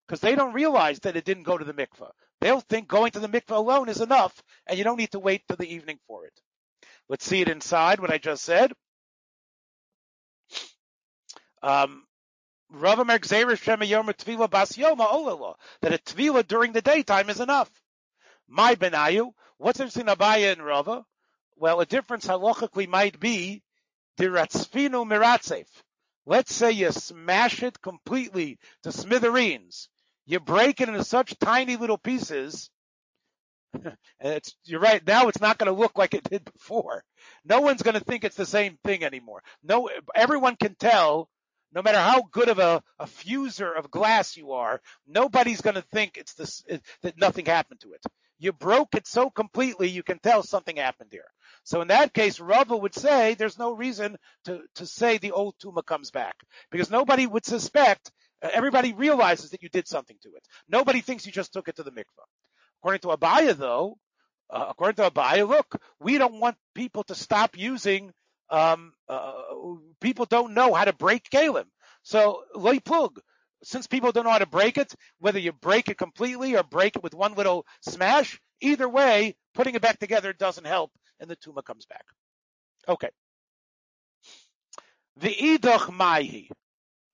because 0.07 0.21
they 0.21 0.35
don't 0.35 0.53
realize 0.55 0.99
that 1.01 1.17
it 1.17 1.25
didn't 1.25 1.45
go 1.45 1.57
to 1.57 1.65
the 1.65 1.73
mikveh. 1.75 2.11
They'll 2.41 2.61
think 2.61 2.89
going 2.89 3.13
to 3.13 3.21
the 3.21 3.29
mikveh 3.29 3.57
alone 3.57 3.89
is 3.89 4.01
enough, 4.01 4.43
and 4.67 4.77
you 4.79 4.85
don't 4.85 4.99
need 4.99 5.13
to 5.13 5.19
wait 5.19 5.43
till 5.47 5.57
the 5.57 5.73
evening 5.73 5.99
for 6.07 6.27
it. 6.27 6.33
Let's 7.09 7.25
see 7.25 7.41
it 7.41 7.49
inside. 7.49 8.01
What 8.01 8.13
I 8.13 8.19
just 8.19 8.45
said. 8.45 8.73
Um, 11.63 12.07
that 15.83 15.93
a 15.93 15.99
Tvila 15.99 16.47
during 16.47 16.73
the 16.73 16.83
daytime 16.83 17.29
is 17.29 17.41
enough. 17.41 17.71
My 18.49 18.75
Benayu, 18.75 19.33
what's 19.59 19.79
the 19.79 19.85
difference 19.85 20.09
Abaye 20.09 20.53
and 20.53 20.65
Rava? 20.65 21.05
Well, 21.57 21.81
a 21.81 21.87
difference 21.87 22.27
halachically 22.27 22.89
might 22.89 23.19
be 23.21 23.63
Diratzfinu 24.19 25.05
Miratzef. 25.07 25.67
Let's 26.27 26.55
say 26.55 26.73
you 26.73 26.93
smash 26.93 27.63
it 27.63 27.81
completely 27.81 28.59
to 28.83 28.93
smithereens. 28.93 29.89
You 30.27 30.41
break 30.41 30.81
it 30.81 30.89
into 30.89 31.05
such 31.05 31.39
tiny 31.39 31.77
little 31.77 31.99
pieces. 31.99 32.71
and 33.75 33.97
it's, 34.21 34.55
you're 34.65 34.81
right. 34.81 35.05
Now 35.07 35.29
it's 35.29 35.41
not 35.41 35.59
going 35.59 35.73
to 35.75 35.81
look 35.81 35.97
like 35.97 36.15
it 36.15 36.29
did 36.29 36.45
before. 36.45 37.05
No 37.45 37.61
one's 37.61 37.83
going 37.83 37.99
to 37.99 38.05
think 38.05 38.25
it's 38.25 38.37
the 38.37 38.47
same 38.47 38.79
thing 38.85 39.03
anymore. 39.03 39.43
No, 39.63 39.89
everyone 40.15 40.57
can 40.57 40.75
tell 40.75 41.29
no 41.73 41.83
matter 41.83 41.99
how 41.99 42.23
good 42.31 42.49
of 42.49 42.59
a, 42.59 42.83
a 42.99 43.07
fuser 43.07 43.77
of 43.77 43.91
glass 43.91 44.37
you 44.37 44.53
are, 44.53 44.81
nobody's 45.07 45.61
going 45.61 45.77
to 45.77 45.83
think 45.93 46.17
it's 46.17 46.35
this, 46.35 46.65
it, 46.67 46.83
that 47.03 47.19
nothing 47.19 47.47
happened 47.47 47.81
to 47.81 47.93
it. 47.93 48.03
You 48.39 48.53
broke 48.53 48.95
it 48.95 49.07
so 49.07 49.31
completely, 49.31 49.89
you 49.89 50.03
can 50.03 50.19
tell 50.19 50.43
something 50.43 50.77
happened 50.77 51.11
here. 51.13 51.31
So 51.71 51.83
in 51.83 51.89
that 51.89 52.13
case, 52.13 52.41
Rava 52.41 52.77
would 52.77 52.97
say 52.97 53.35
there's 53.35 53.57
no 53.57 53.71
reason 53.71 54.17
to, 54.47 54.63
to 54.75 54.87
say 54.87 55.19
the 55.19 55.31
old 55.31 55.55
tuma 55.63 55.87
comes 55.87 56.11
back 56.11 56.35
because 56.73 56.91
nobody 56.91 57.29
would 57.29 57.47
suspect. 57.47 58.11
Uh, 58.43 58.49
everybody 58.53 58.93
realizes 58.93 59.51
that 59.51 59.63
you 59.63 59.69
did 59.69 59.87
something 59.87 60.17
to 60.23 60.31
it. 60.31 60.43
Nobody 60.69 61.01
thinks 61.01 61.27
you 61.27 61.31
just 61.31 61.53
took 61.53 61.69
it 61.69 61.77
to 61.77 61.85
the 61.85 61.93
mikvah. 61.93 62.27
According 62.81 63.03
to 63.03 63.17
Abaye, 63.17 63.57
though, 63.57 63.99
uh, 64.53 64.67
according 64.69 64.97
to 64.97 65.13
Abaye, 65.13 65.47
look, 65.47 65.81
we 66.01 66.19
don't 66.19 66.41
want 66.41 66.57
people 66.75 67.05
to 67.05 67.15
stop 67.15 67.57
using. 67.57 68.11
Um, 68.51 68.93
uh, 69.09 69.31
people 70.01 70.25
don't 70.25 70.55
know 70.55 70.75
how 70.75 70.87
to 70.87 70.93
break 70.93 71.31
kalim. 71.31 71.67
So 72.03 72.43
loiplug, 72.57 73.17
since 73.63 73.87
people 73.87 74.11
don't 74.11 74.25
know 74.25 74.33
how 74.33 74.39
to 74.39 74.47
break 74.47 74.77
it, 74.77 74.93
whether 75.21 75.39
you 75.39 75.53
break 75.53 75.89
it 75.89 75.99
completely 75.99 76.57
or 76.57 76.65
break 76.65 76.97
it 76.97 77.03
with 77.05 77.15
one 77.15 77.35
little 77.35 77.65
smash, 77.81 78.41
either 78.61 78.89
way, 78.89 79.37
putting 79.55 79.75
it 79.75 79.83
back 79.83 79.99
together 79.99 80.33
doesn't 80.33 80.67
help, 80.67 80.91
and 81.19 81.29
the 81.29 81.37
tuma 81.37 81.65
comes 81.65 81.87
back. 81.87 82.05
Okay. 82.89 83.11
The 85.17 85.35
idach 85.35 85.91
maihi. 85.91 86.49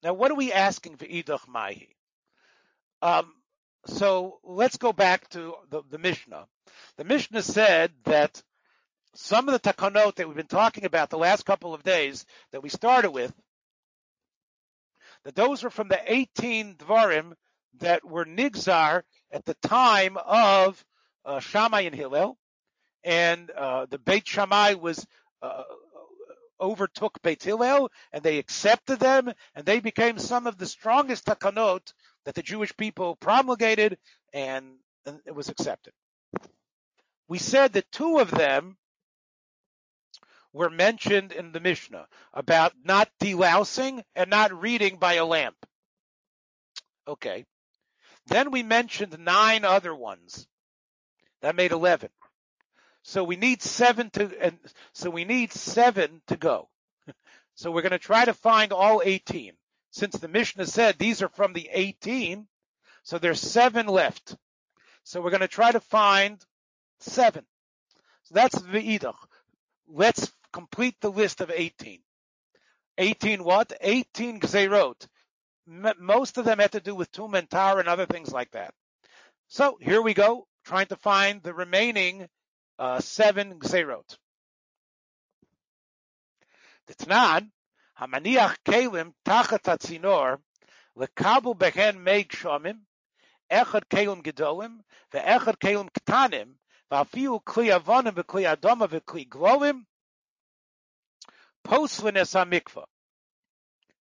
Now, 0.03 0.15
what 0.15 0.31
are 0.31 0.37
we 0.37 0.53
asking 0.53 0.97
for 0.97 1.07
idach 1.07 1.47
maihi? 1.49 1.89
Um, 3.03 3.33
so 3.87 4.39
let's 4.43 4.77
go 4.77 4.93
back 4.93 5.29
to 5.31 5.55
the, 5.71 5.83
the 5.91 5.99
Mishnah. 5.99 6.47
The 6.97 7.05
Mishnah 7.05 7.43
said 7.43 7.93
that 8.05 8.43
some 9.15 9.49
of 9.49 9.53
the 9.53 9.73
takanot 9.73 10.17
that 10.17 10.27
we've 10.27 10.37
been 10.37 10.47
talking 10.47 10.85
about 10.85 11.11
the 11.11 11.19
last 11.19 11.45
couple 11.47 11.73
of 11.75 11.83
days 11.83 12.27
that 12.53 12.63
we 12.63 12.69
started 12.69 13.11
with, 13.11 13.33
that 15.25 15.35
those 15.35 15.63
were 15.63 15.71
from 15.71 15.89
the 15.89 16.01
18 16.07 16.77
dvarim 16.77 17.33
that 17.79 18.05
were 18.05 18.25
nigzar 18.25 19.03
at 19.31 19.45
the 19.45 19.55
time 19.55 20.17
of 20.17 20.85
uh, 21.27 21.41
Shammai 21.41 21.83
and 21.83 21.95
Hillel, 21.95 22.39
and 23.05 23.51
uh, 23.51 23.87
the 23.87 23.99
Beit 23.99 24.27
Shammai 24.27 24.75
was 24.75 25.07
uh, 25.43 25.63
overtook 26.61 27.21
Beit 27.23 27.43
Hillel, 27.43 27.91
and 28.13 28.23
they 28.23 28.39
accepted 28.39 28.99
them, 28.99 29.33
and 29.55 29.67
they 29.67 29.81
became 29.81 30.19
some 30.19 30.47
of 30.47 30.57
the 30.57 30.67
strongest 30.67 31.27
takanot 31.27 31.93
that 32.25 32.35
the 32.35 32.43
Jewish 32.43 32.77
people 32.77 33.17
promulgated, 33.17 33.99
and, 34.33 34.77
and 35.05 35.21
it 35.27 35.35
was 35.35 35.49
accepted. 35.49 35.93
We 37.29 37.39
said 37.39 37.75
that 37.75 37.91
two 37.93 38.19
of 38.19 38.31
them 38.31 38.77
were 40.53 40.71
mentioned 40.71 41.33
in 41.33 41.53
the 41.53 41.61
Mishnah 41.61 42.07
about 42.33 42.73
not 42.83 43.11
delousing 43.21 44.03
and 44.15 44.31
not 44.31 44.59
reading 44.59 44.97
by 44.97 45.15
a 45.15 45.25
lamp. 45.25 45.57
Okay. 47.07 47.45
Then 48.29 48.51
we 48.51 48.63
mentioned 48.63 49.17
nine 49.19 49.65
other 49.65 49.95
ones. 49.95 50.49
That 51.43 51.57
made 51.57 51.73
11. 51.73 52.09
So 53.03 53.23
we 53.23 53.37
need 53.37 53.63
seven 53.63 54.11
to, 54.11 54.31
and 54.41 54.59
so 54.93 55.11
we 55.11 55.25
need 55.25 55.53
seven 55.53 56.23
to 56.29 56.37
go. 56.37 56.69
So 57.59 57.71
we're 57.71 57.81
going 57.81 57.93
to 57.93 57.99
try 57.99 58.23
to 58.23 58.35
find 58.35 58.71
all 58.71 59.01
18. 59.03 59.55
Since 59.91 60.19
the 60.19 60.29
Mishnah 60.29 60.67
said 60.67 60.99
these 60.99 61.23
are 61.23 61.31
from 61.31 61.55
the 61.55 61.71
18, 61.73 62.47
so 63.03 63.19
there's 63.19 63.41
seven 63.41 63.87
left. 63.87 64.37
So 65.05 65.23
we're 65.23 65.31
going 65.31 65.41
to 65.41 65.49
try 65.49 65.73
to 65.73 65.81
find 65.81 66.39
seven. 67.01 67.47
So 68.25 68.35
that's 68.35 68.59
Ve'idach. 68.59 69.17
Let's 69.89 70.31
complete 70.53 70.97
the 71.01 71.11
list 71.11 71.41
of 71.41 71.51
18. 71.51 72.01
18 72.99 73.45
what? 73.45 73.73
18 73.81 74.41
Gzeirot. 74.41 75.07
Most 75.67 76.39
of 76.39 76.45
them 76.45 76.59
had 76.59 76.73
to 76.73 76.81
do 76.81 76.95
with 76.95 77.11
Tum 77.11 77.35
and 77.35 77.49
Tar 77.49 77.81
and 77.81 77.89
other 77.89 78.07
things 78.07 78.33
like 78.33 78.51
that. 78.51 78.75
So 79.49 79.79
here 79.81 80.03
we 80.03 80.13
go, 80.13 80.47
trying 80.67 80.87
to 80.87 80.97
find 80.97 81.43
the 81.43 81.55
remaining 81.55 82.29
uh, 82.79 83.01
seven 83.01 83.59
The 83.61 84.05
Titnan, 86.91 87.51
Hamaniach 88.01 88.57
Kalim 88.67 89.13
Tachat 89.25 89.63
Hatzinor, 89.63 90.39
Lekabel 90.99 91.57
Behen 91.57 92.03
Meig 92.03 92.29
Shomim, 92.31 92.81
Echad 93.51 93.85
Kalim 93.89 94.23
Gedolim, 94.23 94.81
Ve'echad 95.13 95.57
Kalim 95.59 95.89
Ktanim, 96.01 96.55
Va'afiu 96.91 97.41
Kli 97.45 97.71
Avonim 97.79 98.15
Ve'Kli 98.15 98.45
Adoma 98.53 98.89
Ve'Kli 98.89 99.29
Glolim, 99.29 99.85
Poslenes 101.65 102.35
HaMikvah. 102.35 102.87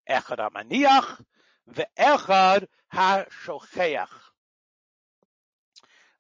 Echad 0.09 0.39
HaManiach, 0.39 1.25
Ve'echad 1.71 2.67
HaShocheach. 2.95 4.09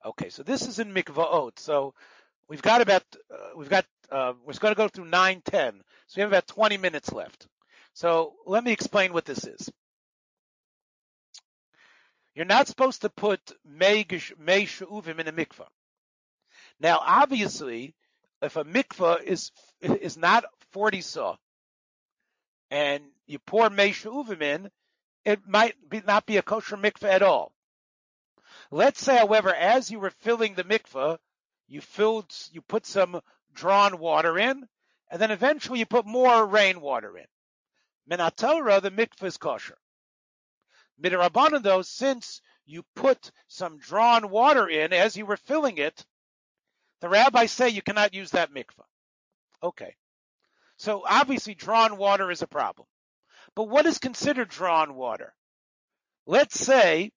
Okay, 0.05 0.28
so 0.28 0.42
this 0.42 0.68
is 0.68 0.78
in 0.78 0.92
Mikvaot. 0.92 1.59
So 1.59 1.94
we've 2.48 2.61
got 2.61 2.82
about, 2.82 3.05
uh, 3.32 3.57
we've 3.57 3.70
got, 3.70 3.86
uh, 4.11 4.34
we're 4.44 4.52
going 4.55 4.74
to 4.74 4.78
go 4.78 4.88
through 4.88 5.07
9, 5.07 5.42
10. 5.44 5.72
So 6.07 6.16
we 6.16 6.20
have 6.20 6.30
about 6.30 6.46
20 6.46 6.76
minutes 6.76 7.11
left. 7.12 7.46
So 7.94 8.34
let 8.44 8.62
me 8.62 8.72
explain 8.72 9.12
what 9.14 9.24
this 9.24 9.46
is. 9.46 9.70
You're 12.34 12.44
not 12.44 12.66
supposed 12.66 13.02
to 13.02 13.09
put 13.09 13.40
Mei 13.64 14.05
She'uvim 14.05 15.20
in 15.20 15.28
a 15.28 15.32
mikvah. 15.32 15.68
Now, 16.80 16.98
obviously, 17.00 17.94
if 18.42 18.57
a 18.57 18.64
mikvah 18.64 19.22
is, 19.22 19.52
is 19.80 20.18
not 20.18 20.44
40 20.72 21.00
se'ah 21.00 21.36
and 22.70 23.05
you 23.26 23.38
pour 23.38 23.70
Mei 23.70 23.92
She'uvim 23.92 24.42
in, 24.42 24.70
it 25.24 25.46
might 25.46 25.76
be, 25.88 26.02
not 26.07 26.26
be 26.26 26.36
a 26.36 26.42
kosher 26.42 26.76
mikvah 26.76 27.09
at 27.09 27.22
all. 27.22 27.53
Let's 28.75 29.01
say, 29.01 29.18
however, 29.18 29.55
as 29.55 29.88
you 29.88 30.01
were 30.01 30.11
filling 30.11 30.55
the 30.55 30.64
mikvah, 30.64 31.18
you 31.68 31.80
filled, 31.80 32.34
you 32.51 32.61
put 32.61 32.87
some 32.87 33.21
drawn 33.53 34.01
water 34.01 34.37
in, 34.37 34.67
and 35.09 35.22
then 35.22 35.30
eventually 35.30 35.79
you 35.79 35.87
put 35.87 36.07
more 36.07 36.45
rainwater 36.45 37.17
in. 37.17 37.26
Minatora, 38.11 38.83
the 38.83 38.91
mikvah 38.91 39.29
is 39.29 39.37
kosher. 39.37 39.79
Midrabanan, 41.01 41.63
though, 41.63 41.83
since 41.83 42.41
you 42.67 42.84
put 42.96 43.30
some 43.46 43.79
drawn 43.79 44.29
water 44.29 44.67
in 44.67 44.92
as 44.92 45.17
you 45.17 45.25
were 45.25 45.37
filling 45.37 45.79
it, 45.79 46.05
the 47.01 47.09
rabbis 47.09 47.53
say 47.53 47.68
you 47.68 47.80
cannot 47.80 48.13
use 48.13 48.33
that 48.33 48.53
mikvah. 48.53 48.88
Okay. 49.63 49.95
So 50.79 51.05
obviously 51.09 51.55
drawn 51.55 51.96
water 51.96 52.29
is 52.29 52.42
a 52.42 52.49
problem. 52.49 52.88
But 53.55 53.68
what 53.68 53.87
is 53.87 53.99
considered 53.99 54.49
drawn 54.49 54.96
water? 54.96 55.33
Let's 56.26 56.59
say 56.59 57.13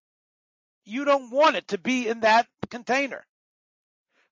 you 0.87 1.05
don't 1.05 1.31
want 1.31 1.57
it 1.57 1.67
to 1.69 1.77
be 1.77 2.07
in 2.07 2.21
that 2.21 2.47
container. 2.69 3.25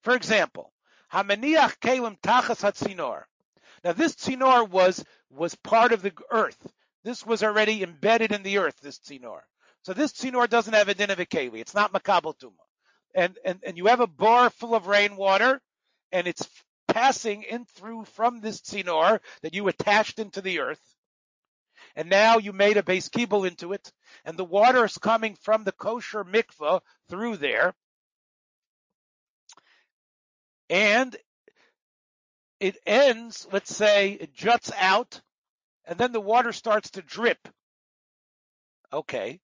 For 0.04 0.16
example, 0.16 0.72
Hamaniach 1.12 1.80
Kalim 1.80 2.20
Tachas 2.22 2.62
Hatzinor. 2.62 3.24
Now 3.84 3.94
this 3.94 4.16
tzinor 4.16 4.70
was 4.70 5.04
was 5.30 5.56
part 5.56 5.92
of 5.92 6.02
the 6.02 6.14
earth. 6.32 6.68
This 7.04 7.26
was 7.26 7.44
already 7.44 7.84
embedded 7.84 8.32
in 8.32 8.44
the 8.44 8.60
earth. 8.60 8.80
This 8.82 9.00
tzinor. 9.00 9.42
So 9.84 9.94
this 9.94 10.14
tzinor 10.14 10.50
doesn't 10.50 10.74
have 10.74 10.90
a 10.90 10.96
din 10.96 11.12
of 11.12 11.20
a 11.20 11.26
keli. 11.26 11.60
It's 11.60 11.76
not 11.76 11.94
makabel 11.94 12.38
tuma. 12.38 12.54
And 13.14 13.38
and 13.46 13.60
and 13.66 13.78
you 13.78 13.88
have 13.88 14.00
a 14.00 14.08
bar 14.08 14.50
full 14.50 14.76
of 14.76 14.88
rainwater, 14.88 15.62
and 16.12 16.28
it's 16.28 16.48
passing 16.88 17.44
in 17.44 17.66
through 17.66 18.06
from 18.06 18.40
this 18.40 18.62
tzinor 18.62 19.20
that 19.42 19.54
you 19.54 19.68
attached 19.68 20.20
into 20.20 20.42
the 20.42 20.60
earth. 20.62 20.95
And 21.96 22.10
now 22.10 22.38
you 22.38 22.52
made 22.52 22.78
a 22.78 22.84
beis 22.84 23.10
kibbul 23.10 23.48
into 23.48 23.72
it, 23.72 23.92
and 24.26 24.38
the 24.38 24.44
water 24.44 24.84
is 24.84 24.98
coming 24.98 25.36
from 25.36 25.64
the 25.64 25.72
kosher 25.72 26.26
mikvah 26.26 26.82
through 27.10 27.38
there. 27.38 27.74
And 30.70 31.16
it 32.60 32.78
ends, 32.86 33.48
let's 33.52 33.74
say, 33.74 34.12
it 34.14 34.34
juts 34.34 34.72
out, 34.78 35.22
and 35.86 35.98
then 35.98 36.12
the 36.12 36.20
water 36.20 36.52
starts 36.52 36.92
to 36.92 37.02
drip. 37.02 37.48
Okay. 38.92 39.40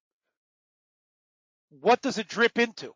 What 1.70 2.02
does 2.02 2.18
it 2.18 2.28
drip 2.28 2.58
into? 2.58 2.94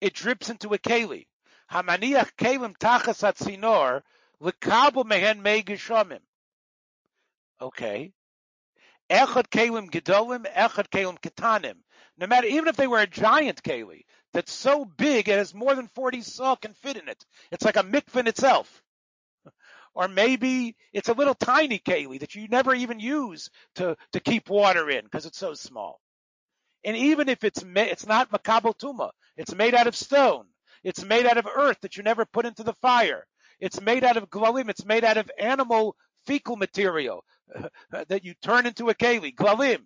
It 0.00 0.14
drips 0.14 0.50
into 0.50 0.72
a 0.72 0.78
keli. 0.78 1.26
Hamaniach 1.72 2.32
kelim 2.38 2.76
tachas 2.78 3.22
atzinor 3.22 4.02
lekabel 4.40 5.04
mehen 5.04 5.42
mei 5.42 5.64
Okay. 7.60 8.12
Echad 9.10 9.48
kelim 9.50 9.90
gedolim, 9.90 10.46
echad 10.54 10.88
kelim 10.88 11.18
ketanim. 11.18 11.76
No 12.16 12.26
matter, 12.26 12.46
even 12.46 12.68
if 12.68 12.76
they 12.76 12.86
were 12.86 13.00
a 13.00 13.06
giant 13.06 13.62
keli 13.62 14.02
that's 14.32 14.52
so 14.52 14.84
big 14.84 15.28
it 15.28 15.38
has 15.38 15.54
more 15.54 15.74
than 15.74 15.88
40 15.88 16.20
se'ah 16.20 16.56
can 16.60 16.74
fit 16.74 16.96
in 16.96 17.08
it. 17.08 17.24
It's 17.50 17.64
like 17.64 17.76
a 17.76 17.82
mikvah 17.82 18.20
in 18.20 18.26
itself. 18.28 18.82
Or 19.92 20.06
maybe 20.06 20.76
it's 20.92 21.08
a 21.08 21.14
little 21.14 21.34
tiny 21.34 21.80
keli 21.80 22.20
that 22.20 22.36
you 22.36 22.46
never 22.46 22.72
even 22.72 23.00
use 23.00 23.50
to, 23.74 23.96
to 24.12 24.20
keep 24.20 24.48
water 24.48 24.88
in 24.88 25.02
because 25.02 25.26
it's 25.26 25.36
so 25.36 25.54
small. 25.54 26.00
And 26.84 26.96
even 26.96 27.28
if 27.28 27.42
it's 27.42 27.64
it's 27.66 28.06
not 28.06 28.30
makabel 28.30 28.78
tuma, 28.78 29.10
it's 29.36 29.52
made 29.52 29.74
out 29.74 29.88
of 29.88 29.96
stone. 29.96 30.46
It's 30.84 31.04
made 31.04 31.26
out 31.26 31.38
of 31.38 31.46
earth 31.46 31.78
that 31.82 31.96
you 31.96 32.04
never 32.04 32.24
put 32.24 32.46
into 32.46 32.62
the 32.62 32.74
fire. 32.74 33.26
It's 33.58 33.80
made 33.80 34.04
out 34.04 34.16
of 34.16 34.30
glalim. 34.30 34.70
It's 34.70 34.84
made 34.84 35.04
out 35.04 35.16
of 35.16 35.28
animal 35.36 35.96
fecal 36.24 36.56
material 36.56 37.24
Uh, 37.92 38.04
that 38.08 38.24
you 38.24 38.34
turn 38.34 38.66
into 38.66 38.88
a 38.88 38.94
keli, 38.94 39.34
glalim. 39.34 39.80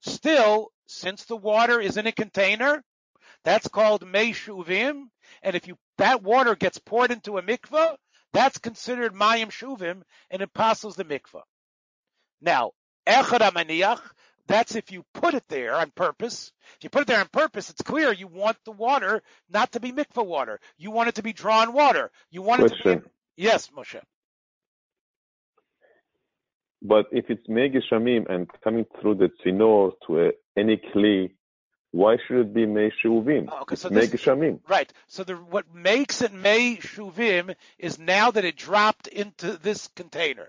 Still, 0.00 0.72
since 0.86 1.24
the 1.26 1.36
water 1.36 1.78
is 1.80 1.98
in 1.98 2.06
a 2.06 2.12
container, 2.12 2.82
that's 3.44 3.68
called 3.68 4.06
meishuvim. 4.06 5.04
And 5.42 5.56
if 5.56 5.68
you 5.68 5.76
that 5.98 6.22
water 6.22 6.54
gets 6.54 6.78
poured 6.78 7.10
into 7.10 7.38
a 7.38 7.42
mikvah, 7.42 7.96
that's 8.32 8.58
considered 8.58 9.12
mayim 9.12 9.50
shuvim 9.50 10.02
and 10.30 10.42
it 10.42 10.52
passes 10.54 10.94
the 10.94 11.04
mikvah. 11.04 11.42
Now, 12.40 12.72
echad 13.06 13.40
amaniach, 13.40 14.00
that's 14.46 14.74
if 14.74 14.90
you 14.90 15.04
put 15.14 15.34
it 15.34 15.44
there 15.48 15.74
on 15.74 15.90
purpose. 15.90 16.52
If 16.76 16.84
you 16.84 16.90
put 16.90 17.02
it 17.02 17.08
there 17.08 17.20
on 17.20 17.28
purpose, 17.28 17.70
it's 17.70 17.82
clear 17.82 18.12
you 18.12 18.26
want 18.28 18.56
the 18.64 18.72
water 18.72 19.22
not 19.50 19.72
to 19.72 19.80
be 19.80 19.92
mikvah 19.92 20.26
water. 20.26 20.58
You 20.78 20.90
want 20.90 21.08
it 21.10 21.14
to 21.16 21.22
be 21.22 21.32
drawn 21.32 21.72
water. 21.72 22.10
You 22.30 22.42
want 22.42 22.62
it 22.62 22.72
to 22.82 22.96
be. 22.96 23.08
Yes, 23.36 23.68
Moshe. 23.68 24.00
But 26.82 27.06
if 27.12 27.26
it's 27.28 27.46
Megishamim 27.46 28.28
and 28.28 28.48
coming 28.64 28.86
through 29.00 29.14
the 29.16 29.30
Tzinor 29.44 29.92
to 30.06 30.20
a, 30.20 30.30
any 30.56 30.76
Kli, 30.76 31.30
why 31.92 32.16
should 32.26 32.40
it 32.40 32.54
be 32.54 32.66
Mei 32.66 32.90
Shuvim? 33.04 33.48
Oh, 33.50 33.60
okay, 33.62 33.74
it's 33.74 33.82
so 33.82 33.88
this- 33.88 34.10
Megishamim. 34.10 34.60
Right. 34.68 34.92
So 35.06 35.22
the, 35.22 35.34
what 35.34 35.72
makes 35.72 36.22
it 36.22 36.32
May 36.32 36.76
Shuvim 36.76 37.54
is 37.78 37.98
now 37.98 38.32
that 38.32 38.44
it 38.44 38.56
dropped 38.56 39.06
into 39.06 39.56
this 39.58 39.88
container. 39.94 40.48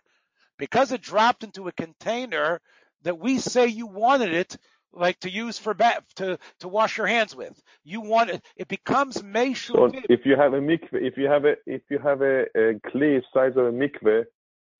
Because 0.57 0.91
it 0.91 1.01
dropped 1.01 1.43
into 1.43 1.67
a 1.67 1.71
container 1.71 2.61
that 3.03 3.19
we 3.19 3.37
say 3.39 3.67
you 3.67 3.85
wanted 3.87 4.33
it 4.33 4.57
like 4.93 5.19
to 5.21 5.29
use 5.29 5.57
for 5.57 5.73
bath, 5.73 6.03
to, 6.15 6.37
to 6.59 6.67
wash 6.67 6.97
your 6.97 7.07
hands 7.07 7.35
with. 7.35 7.59
You 7.83 8.01
want 8.01 8.29
it, 8.29 8.45
it 8.55 8.67
becomes 8.67 9.21
May 9.23 9.53
So 9.55 9.91
if 10.09 10.25
you 10.25 10.35
have 10.37 10.53
a 10.53 10.59
mikveh, 10.59 10.93
if 10.93 11.17
you 11.17 11.25
have 11.25 11.45
a 11.45 11.55
if 11.65 11.81
you 11.89 11.97
have 11.97 12.21
a, 12.21 12.43
a 12.55 12.79
Kli 12.87 13.21
size 13.33 13.53
of 13.57 13.65
a 13.65 13.71
mikveh, 13.71 14.25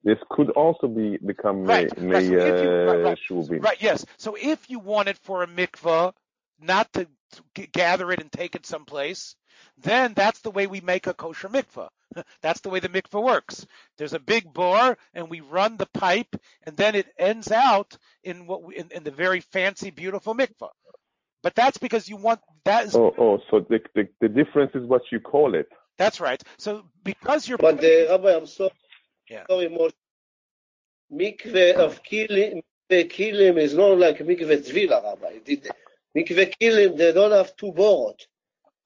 this 0.03 0.17
could 0.31 0.49
also 0.51 0.88
be 0.88 1.17
become 1.17 1.65
Mei, 1.65 1.84
Right, 1.85 1.93
right. 1.97 2.01
Mei 2.01 2.19
So 2.23 2.35
you- 2.35 2.69
uh, 2.69 2.93
right. 3.07 3.17
Shuvim. 3.30 3.61
Right, 3.61 3.81
yes. 3.81 4.05
So 4.17 4.35
if 4.39 4.69
you 4.69 4.80
want 4.80 5.07
it 5.09 5.17
for 5.19 5.43
a 5.43 5.47
mikvah, 5.47 6.13
not 6.59 6.91
to 6.93 7.07
g- 7.55 7.67
gather 7.67 8.11
it 8.11 8.21
and 8.21 8.31
take 8.31 8.55
it 8.55 8.65
someplace, 8.65 9.35
then 9.77 10.13
that's 10.13 10.41
the 10.41 10.51
way 10.51 10.67
we 10.67 10.81
make 10.81 11.07
a 11.07 11.13
kosher 11.13 11.49
mikvah. 11.49 11.89
That's 12.41 12.61
the 12.61 12.69
way 12.69 12.80
the 12.80 12.89
mikvah 12.89 13.23
works. 13.23 13.65
There's 13.97 14.13
a 14.13 14.19
big 14.19 14.53
bore, 14.53 14.97
and 15.15 15.30
we 15.31 15.41
run 15.41 15.77
the 15.77 15.88
pipe, 15.88 16.35
and 16.63 16.77
then 16.77 16.93
it 16.93 17.07
ends 17.17 17.51
out 17.51 17.97
in 18.23 18.45
what 18.45 18.61
we, 18.61 18.75
in, 18.75 18.91
in 18.91 19.03
the 19.03 19.09
very 19.09 19.39
fancy, 19.39 19.89
beautiful 19.89 20.35
mikvah. 20.35 20.69
But 21.41 21.55
that's 21.55 21.77
because 21.80 22.07
you 22.07 22.17
want 22.17 22.39
that 22.65 22.85
is 22.85 22.95
Oh, 22.95 23.13
oh, 23.17 23.39
so 23.49 23.59
the, 23.61 23.80
the 23.95 24.07
the 24.21 24.30
difference 24.30 24.71
is 24.75 24.85
what 24.85 25.01
you 25.11 25.19
call 25.19 25.55
it. 25.55 25.67
that's 25.97 26.19
right. 26.21 26.41
So 26.57 26.85
because 27.03 27.47
you're 27.47 27.57
But 27.57 27.84
uh, 27.84 28.09
Rabbi, 28.11 28.30
I'm 28.38 28.45
sorry, 28.47 28.71
Yeah. 29.29 29.45
sorry, 29.49 29.67
Moshe. 29.69 29.93
Mikveh 31.11 31.75
of 31.75 32.03
kilim, 32.03 32.61
mikveh 32.91 33.11
kilim 33.11 33.57
is 33.57 33.73
not 33.73 33.97
like 33.97 34.19
mikveh 34.19 34.63
zvila, 34.63 35.03
Rabbi. 35.03 35.39
Did- 35.45 35.69
Mikveh 36.17 36.53
kilim, 36.59 36.97
they 36.97 37.11
don't 37.11 37.31
have 37.31 37.55
two 37.55 37.71
borot. 37.71 38.19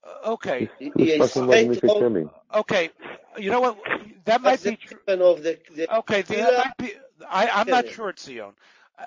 uh, 0.04 0.32
okay, 0.34 0.70
He- 0.80 0.92
Who's 0.94 1.08
he 1.08 1.12
is 1.14 1.34
talking 1.34 1.44
about 1.44 1.54
straight 1.76 1.84
mikveh 1.84 1.90
on- 1.96 2.02
kelim? 2.02 2.30
okay. 2.56 2.90
You 3.38 3.52
know 3.52 3.62
what? 3.62 3.78
That 4.26 4.42
might 4.42 4.62
That's 4.62 4.64
be 4.64 4.76
true. 4.78 5.00
of 5.08 5.44
the, 5.44 5.60
the 5.76 5.96
Okay, 5.98 6.22
that 6.24 6.58
might 6.58 6.78
be. 6.78 6.94
I, 7.30 7.48
I'm 7.50 7.68
not 7.68 7.86
Yeah. 7.86 7.92
sure, 7.94 8.14
Sion. 8.18 8.54
Uh, 9.00 9.04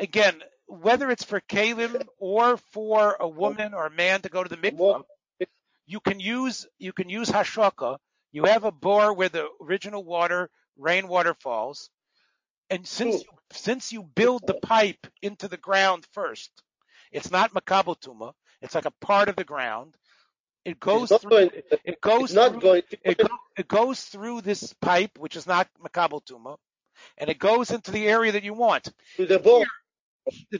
again, 0.00 0.42
whether 0.66 1.10
it's 1.10 1.24
for 1.24 1.40
Kalim 1.40 2.02
or 2.18 2.56
for 2.72 3.16
a 3.20 3.28
woman 3.28 3.74
or 3.74 3.86
a 3.86 3.90
man 3.90 4.22
to 4.22 4.28
go 4.28 4.42
to 4.42 4.48
the 4.48 4.56
mikvah, 4.56 5.04
you 5.86 6.00
can 6.00 6.20
use 6.20 6.66
you 6.78 6.92
can 6.92 7.08
use 7.08 7.30
hashaka. 7.30 7.98
You 8.38 8.44
have 8.44 8.62
a 8.62 8.70
bore 8.70 9.12
where 9.14 9.28
the 9.28 9.48
original 9.60 10.04
water, 10.04 10.48
rainwater 10.76 11.34
falls, 11.34 11.90
and 12.70 12.86
since 12.86 13.24
you, 13.24 13.30
since 13.50 13.92
you 13.92 14.04
build 14.04 14.46
the 14.46 14.54
pipe 14.54 15.08
into 15.22 15.48
the 15.48 15.56
ground 15.56 16.06
first, 16.12 16.52
it's 17.10 17.32
not 17.32 17.52
makabel 17.52 17.98
tuma. 17.98 18.34
It's 18.62 18.76
like 18.76 18.84
a 18.84 18.92
part 18.92 19.28
of 19.28 19.34
the 19.34 19.42
ground. 19.42 19.96
It 20.64 20.78
goes 20.78 21.10
it's 21.10 21.20
through. 21.20 21.30
going, 21.30 21.50
It 21.84 22.00
goes 22.00 22.32
through 22.32 22.60
going 22.60 22.82
it, 23.02 23.18
go, 23.18 23.28
it 23.56 23.66
goes 23.66 24.04
through 24.04 24.42
this 24.42 24.72
pipe, 24.74 25.18
which 25.18 25.34
is 25.34 25.48
not 25.48 25.68
makabel 25.82 26.24
tuma, 26.24 26.58
and 27.16 27.28
it 27.28 27.40
goes 27.40 27.72
into 27.72 27.90
the 27.90 28.06
area 28.06 28.30
that 28.30 28.44
you 28.44 28.54
want, 28.54 28.84
to 29.16 29.26
the 29.26 29.40
bore. 29.40 29.66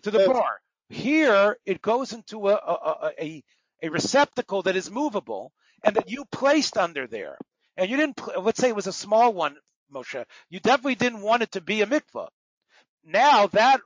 to 0.03 0.11
the 0.11 0.27
bar. 0.27 0.61
Here, 0.89 1.57
it 1.65 1.81
goes 1.81 2.13
into 2.13 2.49
a, 2.49 2.55
a, 2.55 3.13
a, 3.21 3.45
a 3.85 3.89
receptacle 3.89 4.63
that 4.63 4.75
is 4.75 4.91
movable 4.91 5.53
and 5.85 5.95
that 5.95 6.11
you 6.11 6.25
placed 6.25 6.77
under 6.77 7.07
there. 7.07 7.39
And 7.79 7.89
you 7.89 7.97
didn't, 7.97 8.21
let's 8.43 8.61
say 8.61 8.69
it 8.69 8.77
was 8.77 8.89
a 8.89 8.93
small 8.93 9.33
one, 9.33 9.57
Moshe. 9.95 10.25
You 10.51 10.59
definitely 10.59 10.97
didn't 10.97 11.23
want 11.23 11.45
it 11.45 11.53
to 11.53 11.61
be 11.61 11.81
a 11.81 11.87
mikvah. 11.87 12.27
Now 13.05 13.47
that 13.47 13.81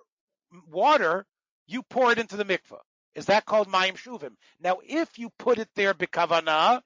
water, 0.70 1.26
you 1.66 1.82
pour 1.82 2.10
it 2.10 2.18
into 2.18 2.38
the 2.38 2.44
mikvah. 2.46 2.80
Is 3.14 3.26
that 3.26 3.44
called 3.44 3.68
mayim 3.68 3.98
shuvim? 3.98 4.32
Now, 4.60 4.78
if 4.82 5.18
you 5.18 5.28
put 5.38 5.58
it 5.58 5.68
there 5.76 5.92
bikavana, 5.92 6.80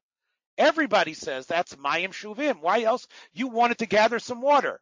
everybody 0.58 1.14
says 1.14 1.46
that's 1.46 1.76
mayim 1.76 2.08
shuvim. 2.08 2.60
Why 2.60 2.82
else? 2.82 3.06
You 3.32 3.46
wanted 3.46 3.78
to 3.78 3.86
gather 3.86 4.18
some 4.18 4.42
water. 4.42 4.80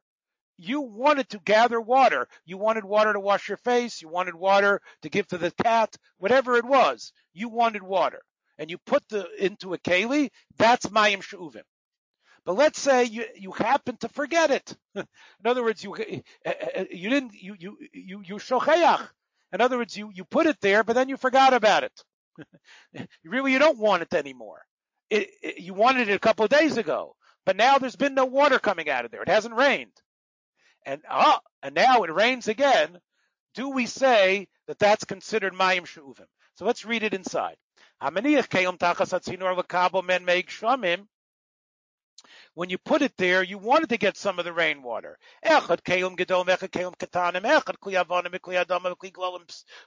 You 0.57 0.81
wanted 0.81 1.29
to 1.31 1.39
gather 1.41 1.79
water. 1.79 2.27
You 2.47 2.57
wanted 2.57 2.87
water 2.87 3.13
to 3.13 3.21
wash 3.21 3.49
your 3.49 3.59
face. 3.59 4.01
You 4.01 4.09
wanted 4.09 4.35
water 4.35 4.81
to 5.03 5.11
give 5.11 5.27
to 5.29 5.39
the 5.39 5.51
cat. 5.51 5.95
Whatever 6.17 6.57
it 6.57 6.65
was, 6.65 7.13
you 7.35 7.51
wanted 7.51 7.83
water, 7.83 8.23
and 8.57 8.71
you 8.71 8.79
put 8.79 9.07
the 9.11 9.27
into 9.39 9.75
a 9.75 9.79
keli. 9.79 10.31
That's 10.57 10.87
mayim 10.87 11.23
shuvim. 11.23 11.65
But 12.45 12.57
let's 12.57 12.81
say 12.81 13.05
you 13.05 13.25
you 13.37 13.53
happen 13.53 13.97
to 13.99 14.09
forget 14.09 14.51
it. 14.51 14.77
In 14.95 15.07
other 15.45 15.62
words, 15.62 15.83
you 15.83 15.95
uh, 15.95 16.51
uh, 16.77 16.85
you 16.91 17.09
didn't 17.09 17.35
you 17.35 17.57
you 17.59 17.79
you 17.93 18.23
you. 18.23 18.39
In 19.53 19.61
other 19.61 19.79
words, 19.79 19.97
you 19.97 20.11
you 20.12 20.25
put 20.25 20.47
it 20.47 20.61
there, 20.61 20.85
but 20.85 20.95
then 20.95 21.09
you 21.09 21.16
forgot 21.16 21.55
about 21.55 21.85
it. 21.85 23.09
really 23.25 23.53
you 23.53 23.59
don't 23.59 23.79
want 23.79 24.03
it 24.03 24.12
anymore. 24.15 24.62
It, 25.09 25.31
it, 25.43 25.59
you 25.59 25.75
wanted 25.75 26.09
it 26.09 26.15
a 26.15 26.19
couple 26.19 26.45
of 26.45 26.51
days 26.51 26.77
ago, 26.77 27.15
but 27.47 27.57
now 27.57 27.79
there's 27.79 27.97
been 27.97 28.15
no 28.15 28.27
water 28.27 28.59
coming 28.59 28.91
out 28.91 29.05
of 29.05 29.11
there. 29.11 29.23
It 29.23 29.29
hasn't 29.29 29.55
rained, 29.55 29.93
and 30.85 31.01
ah, 31.09 31.41
and 31.62 31.75
now 31.75 32.03
it 32.03 32.12
rains 32.12 32.49
again. 32.49 32.99
Do 33.55 33.71
we 33.71 33.87
say 33.87 34.49
that 34.66 34.79
that's 34.79 35.05
considered 35.05 35.55
mayim 35.55 35.87
shuvim? 35.87 36.27
So 36.57 36.66
let's 36.66 36.85
read 36.85 37.05
it 37.05 37.15
inside. 37.15 37.57
Hamaniach 38.03 38.49
keyom 38.49 38.77
tachas 38.77 39.19
atzinor 39.19 39.57
lekabel 39.57 40.05
men 40.05 40.27
meig 40.27 40.49
shamim 40.49 41.07
when 42.55 42.71
you 42.71 42.79
put 42.79 43.03
it 43.03 43.17
there, 43.17 43.43
you 43.43 43.59
wanted 43.59 43.89
to 43.91 43.97
get 43.97 44.17
some 44.17 44.39
of 44.39 44.45
the 44.45 44.53
rainwater. 44.53 45.19
Echad 45.45 45.83
gedom, 45.83 46.47
echad 46.47 46.71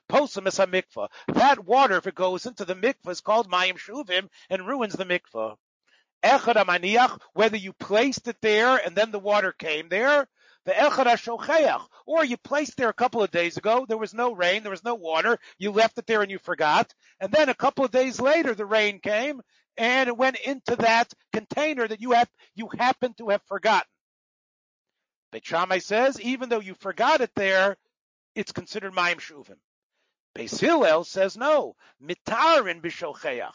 echad 0.09 0.71
mikvah. 0.71 1.07
That 1.27 1.65
water, 1.65 1.97
if 1.97 2.07
it 2.07 2.15
goes 2.15 2.45
into 2.45 2.65
the 2.65 2.75
mikvah, 2.75 3.11
is 3.11 3.21
called 3.21 3.49
mayim 3.49 3.77
shuvim 3.77 4.29
and 4.49 4.67
ruins 4.67 4.93
the 4.93 5.05
mikvah. 5.05 5.55
Echad 6.23 7.19
whether 7.33 7.57
you 7.57 7.73
placed 7.73 8.27
it 8.27 8.37
there 8.41 8.77
and 8.77 8.95
then 8.95 9.11
the 9.11 9.19
water 9.19 9.51
came 9.51 9.89
there, 9.89 10.27
the 10.65 10.73
echad 10.73 11.87
or 12.05 12.25
you 12.25 12.35
placed 12.37 12.75
there 12.75 12.89
a 12.89 12.93
couple 12.93 13.23
of 13.23 13.31
days 13.31 13.55
ago, 13.55 13.85
there 13.87 13.97
was 13.97 14.13
no 14.13 14.33
rain, 14.33 14.63
there 14.63 14.71
was 14.71 14.83
no 14.83 14.95
water, 14.95 15.39
you 15.57 15.71
left 15.71 15.97
it 15.97 16.07
there 16.07 16.21
and 16.21 16.31
you 16.31 16.39
forgot, 16.39 16.93
and 17.21 17.31
then 17.31 17.49
a 17.49 17.55
couple 17.55 17.85
of 17.85 17.91
days 17.91 18.19
later 18.19 18.53
the 18.53 18.65
rain 18.65 18.99
came, 18.99 19.41
and 19.77 20.09
it 20.09 20.17
went 20.17 20.37
into 20.39 20.75
that 20.77 21.13
container 21.33 21.87
that 21.87 22.01
you 22.01 22.11
have 22.11 22.29
you 22.55 22.69
happen 22.77 23.13
to 23.15 23.29
have 23.29 23.41
forgotten. 23.43 23.87
Beit 25.31 25.45
Shammai 25.45 25.79
says, 25.79 26.19
even 26.21 26.49
though 26.49 26.61
you 26.61 26.73
forgot 26.75 27.21
it 27.21 27.31
there, 27.35 27.77
it's 28.35 28.51
considered 28.51 28.93
mayim 28.93 29.19
shuvim. 29.19 29.57
Beis 30.35 30.59
Hillel 30.59 31.03
says 31.03 31.35
no, 31.37 31.75
mitarin 32.01 32.81
b'shocheach. 32.81 33.51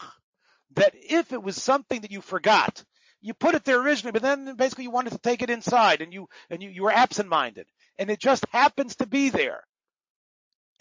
That 0.75 0.95
if 0.95 1.33
it 1.33 1.43
was 1.43 1.63
something 1.63 2.01
that 2.01 2.11
you 2.11 2.21
forgot, 2.21 2.83
you 3.21 3.35
put 3.35 3.55
it 3.55 3.65
there 3.65 3.81
originally, 3.81 4.13
but 4.13 4.23
then 4.23 4.57
basically 4.57 4.85
you 4.85 4.91
wanted 4.91 5.13
to 5.13 5.19
take 5.19 5.43
it 5.43 5.51
inside, 5.51 6.03
and 6.03 6.13
you 6.13 6.29
and 6.51 6.63
you, 6.63 6.71
you 6.71 6.83
were 6.83 6.91
absent-minded, 6.91 7.67
and 7.99 8.11
it 8.11 8.19
just 8.19 8.45
happens 8.51 8.97
to 8.97 9.07
be 9.07 9.31
there. 9.31 9.63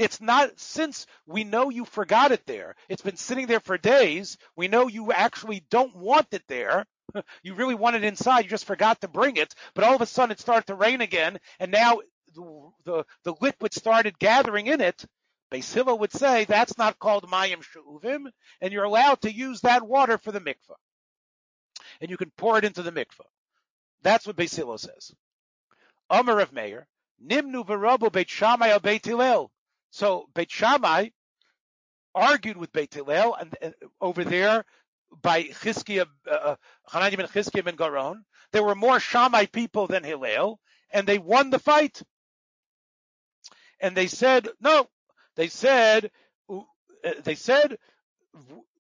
It's 0.02 0.19
not 0.19 0.60
since 0.60 1.06
we 1.28 1.44
know 1.44 1.69
you 1.69 1.86
forgot 1.86 2.32
it 2.32 2.45
there. 2.48 2.76
It's 2.90 3.03
been 3.03 3.18
sitting 3.18 3.45
there 3.45 3.60
for 3.60 3.78
days. 3.78 4.38
We 4.56 4.68
know 4.68 4.88
you 4.88 5.11
actually 5.11 5.64
don't 5.69 5.95
want 5.95 6.28
it 6.32 6.44
there. 6.48 6.86
You 7.44 7.56
really 7.56 7.76
want 7.76 7.98
it 7.98 8.06
inside. 8.06 8.45
You 8.45 8.49
just 8.49 8.64
forgot 8.64 9.02
to 9.02 9.10
bring 9.10 9.36
it, 9.36 9.53
but 9.73 9.84
all 9.84 9.95
of 9.95 10.02
a 10.02 10.06
sudden 10.06 10.32
it 10.32 10.40
started 10.40 10.68
to 10.68 10.76
rain 10.76 11.02
again, 11.02 11.40
and 11.60 11.69
now 11.69 11.99
the, 12.34 12.72
the, 12.86 13.03
the 13.26 13.34
liquid 13.41 13.73
started 13.73 14.18
gathering 14.18 14.68
in 14.68 14.80
it, 14.80 15.03
Beis 15.52 15.73
Hillel 15.73 15.99
would 15.99 16.14
say 16.14 16.45
that's 16.45 16.78
not 16.78 16.99
called 16.99 17.30
mayim 17.30 17.61
she'uvim, 17.61 18.32
and 18.61 18.72
you're 18.72 18.86
allowed 18.86 19.22
to 19.23 19.34
use 19.34 19.60
that 19.61 19.86
water 19.86 20.18
for 20.18 20.32
the 20.32 20.40
mikveh. 20.40 20.78
And 21.99 22.10
you 22.10 22.15
can 22.15 22.32
pour 22.38 22.57
it 22.57 22.64
into 22.64 22.82
the 22.82 22.94
mikveh. 22.94 23.28
That's 24.03 24.26
what 24.26 24.38
Beis 24.38 24.56
Hillel 24.56 24.78
says. 24.78 25.11
Omer 26.10 26.40
of 26.40 26.53
Meir, 26.53 26.88
Nimnu 27.22 27.65
v'robu 27.65 28.10
Beit 28.10 28.30
Shammai 28.30 28.78
Beit 28.78 29.06
Hillel. 29.06 29.52
So 29.91 30.27
Beit 30.34 30.51
Shammai 30.51 31.09
argued 32.15 32.57
with 32.57 32.72
Beit 32.73 32.93
Hillel 32.93 33.35
and, 33.35 33.55
and 33.61 33.73
over 33.99 34.23
there 34.23 34.65
by 35.22 35.43
Chizkiah, 35.43 36.07
uh, 36.30 36.55
Hanani 36.88 37.18
ben 37.18 37.27
Chizkiah 37.27 37.63
ben 37.65 37.76
Garon. 37.76 38.23
There 38.51 38.63
were 38.63 38.76
more 38.76 38.99
Shammai 38.99 39.45
people 39.45 39.88
than 39.88 40.03
Hillel, 40.03 40.59
and 40.91 41.07
they 41.07 41.19
won 41.19 41.49
the 41.49 41.59
fight. 41.59 42.01
And 43.80 43.95
they 43.95 44.07
said, 44.07 44.47
no, 44.59 44.88
they 45.35 45.47
said, 45.47 46.11
uh, 46.49 46.61
they 47.23 47.35
said 47.35 47.77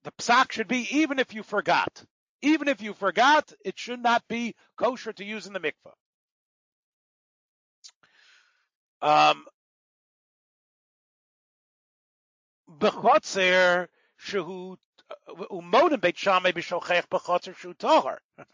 the 0.03 0.11
psak 0.19 0.51
should 0.51 0.67
be 0.67 0.87
even 0.97 1.19
if 1.19 1.33
you 1.33 1.43
forgot. 1.43 2.03
Even 2.41 2.67
if 2.67 2.81
you 2.81 2.93
forgot, 2.93 3.51
it 3.63 3.77
should 3.77 4.01
not 4.01 4.23
be 4.27 4.55
kosher 4.77 5.13
to 5.13 5.23
use 5.23 5.45
in 5.45 5.53
the 5.53 5.59
mikveh. 5.59 5.93
Um, 9.01 9.45
Bechotzer 12.79 13.87
shehu 14.25 14.77
uh, 15.29 15.97
Beit 15.97 16.17
shu 16.17 16.29
tohar. 17.73 18.17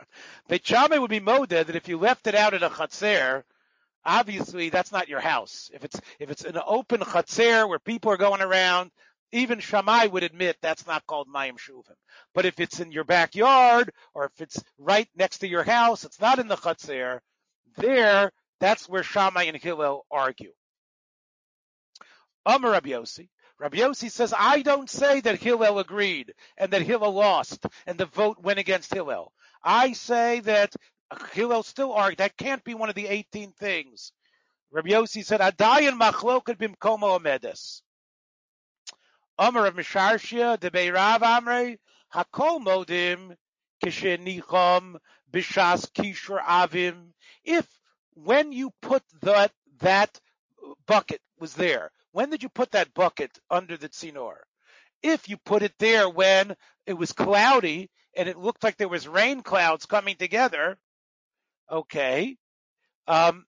Beit 0.47 0.65
Shammai 0.65 0.97
would 0.97 1.09
be 1.09 1.19
moded 1.19 1.67
that 1.67 1.75
if 1.75 1.87
you 1.87 1.97
left 1.97 2.27
it 2.27 2.35
out 2.35 2.53
in 2.53 2.63
a 2.63 2.69
chatzer, 2.69 3.43
obviously 4.05 4.69
that's 4.69 4.91
not 4.91 5.09
your 5.09 5.19
house. 5.19 5.69
If 5.73 5.83
it's 5.83 5.99
if 6.19 6.31
it's 6.31 6.43
an 6.45 6.59
open 6.65 7.01
chatzer 7.01 7.67
where 7.67 7.79
people 7.79 8.11
are 8.11 8.17
going 8.17 8.41
around, 8.41 8.91
even 9.31 9.59
Shammai 9.59 10.07
would 10.07 10.23
admit 10.23 10.57
that's 10.61 10.87
not 10.87 11.05
called 11.05 11.27
mayim 11.27 11.57
shuvim. 11.57 11.95
But 12.33 12.45
if 12.45 12.59
it's 12.59 12.79
in 12.79 12.91
your 12.91 13.03
backyard 13.03 13.91
or 14.13 14.25
if 14.25 14.41
it's 14.41 14.63
right 14.77 15.09
next 15.15 15.39
to 15.39 15.47
your 15.47 15.63
house, 15.63 16.05
it's 16.05 16.21
not 16.21 16.39
in 16.39 16.47
the 16.47 16.55
chatzer. 16.55 17.19
There, 17.75 18.31
that's 18.59 18.87
where 18.89 19.03
Shammai 19.03 19.43
and 19.43 19.57
Hillel 19.57 20.05
argue. 20.09 20.53
Amar 22.45 22.71
Rabbi 22.71 22.89
Yossi. 22.89 23.27
Rabbi 23.59 23.77
Yossi 23.77 24.11
says, 24.11 24.33
I 24.37 24.61
don't 24.61 24.89
say 24.89 25.19
that 25.21 25.41
Hillel 25.41 25.79
agreed 25.79 26.33
and 26.57 26.71
that 26.71 26.83
Hillel 26.83 27.13
lost 27.13 27.65
and 27.87 27.97
the 27.97 28.05
vote 28.05 28.37
went 28.39 28.59
against 28.59 28.93
Hillel. 28.93 29.33
I 29.63 29.93
say 29.93 30.41
that 30.41 30.75
Hillel 31.31 31.63
still 31.63 31.93
argued 31.93 32.19
that 32.19 32.37
can't 32.37 32.63
be 32.63 32.75
one 32.75 32.89
of 32.89 32.95
the 32.95 33.07
18 33.07 33.53
things. 33.53 34.11
Rabbi 34.71 34.89
Yossi 34.89 35.25
said, 35.25 35.39
Adayan 35.39 35.99
machloket 35.99 36.57
bimkomo 36.57 37.19
amedes. 37.19 37.81
Amar 39.39 39.67
of 39.67 39.75
Misharshia, 39.75 40.59
de 40.59 40.69
Beirav 40.69 41.19
Amre, 41.19 41.77
Hakol 42.13 42.59
modim, 42.59 43.35
kishenichom, 43.83 44.97
bishas 45.31 45.91
kishur 45.91 46.43
avim. 46.43 47.09
If, 47.43 47.67
when 48.13 48.51
you 48.51 48.71
put 48.81 49.03
that, 49.21 49.51
that 49.79 50.19
bucket 50.85 51.21
was 51.39 51.53
there, 51.53 51.91
when 52.17 52.31
did 52.31 52.41
you 52.41 52.49
put 52.49 52.71
that 52.71 52.95
bucket 52.95 53.37
under 53.47 53.77
the 53.77 53.89
tzinor? 53.89 54.37
If 55.03 55.29
you 55.29 55.37
put 55.37 55.61
it 55.61 55.75
there 55.77 56.09
when 56.09 56.55
it 56.87 56.93
was 56.93 57.13
cloudy 57.13 57.91
and 58.15 58.27
it 58.27 58.39
looked 58.39 58.63
like 58.63 58.75
there 58.75 58.87
was 58.87 59.07
rain 59.07 59.43
clouds 59.43 59.85
coming 59.85 60.15
together, 60.15 60.79
okay, 61.71 62.35
um, 63.05 63.45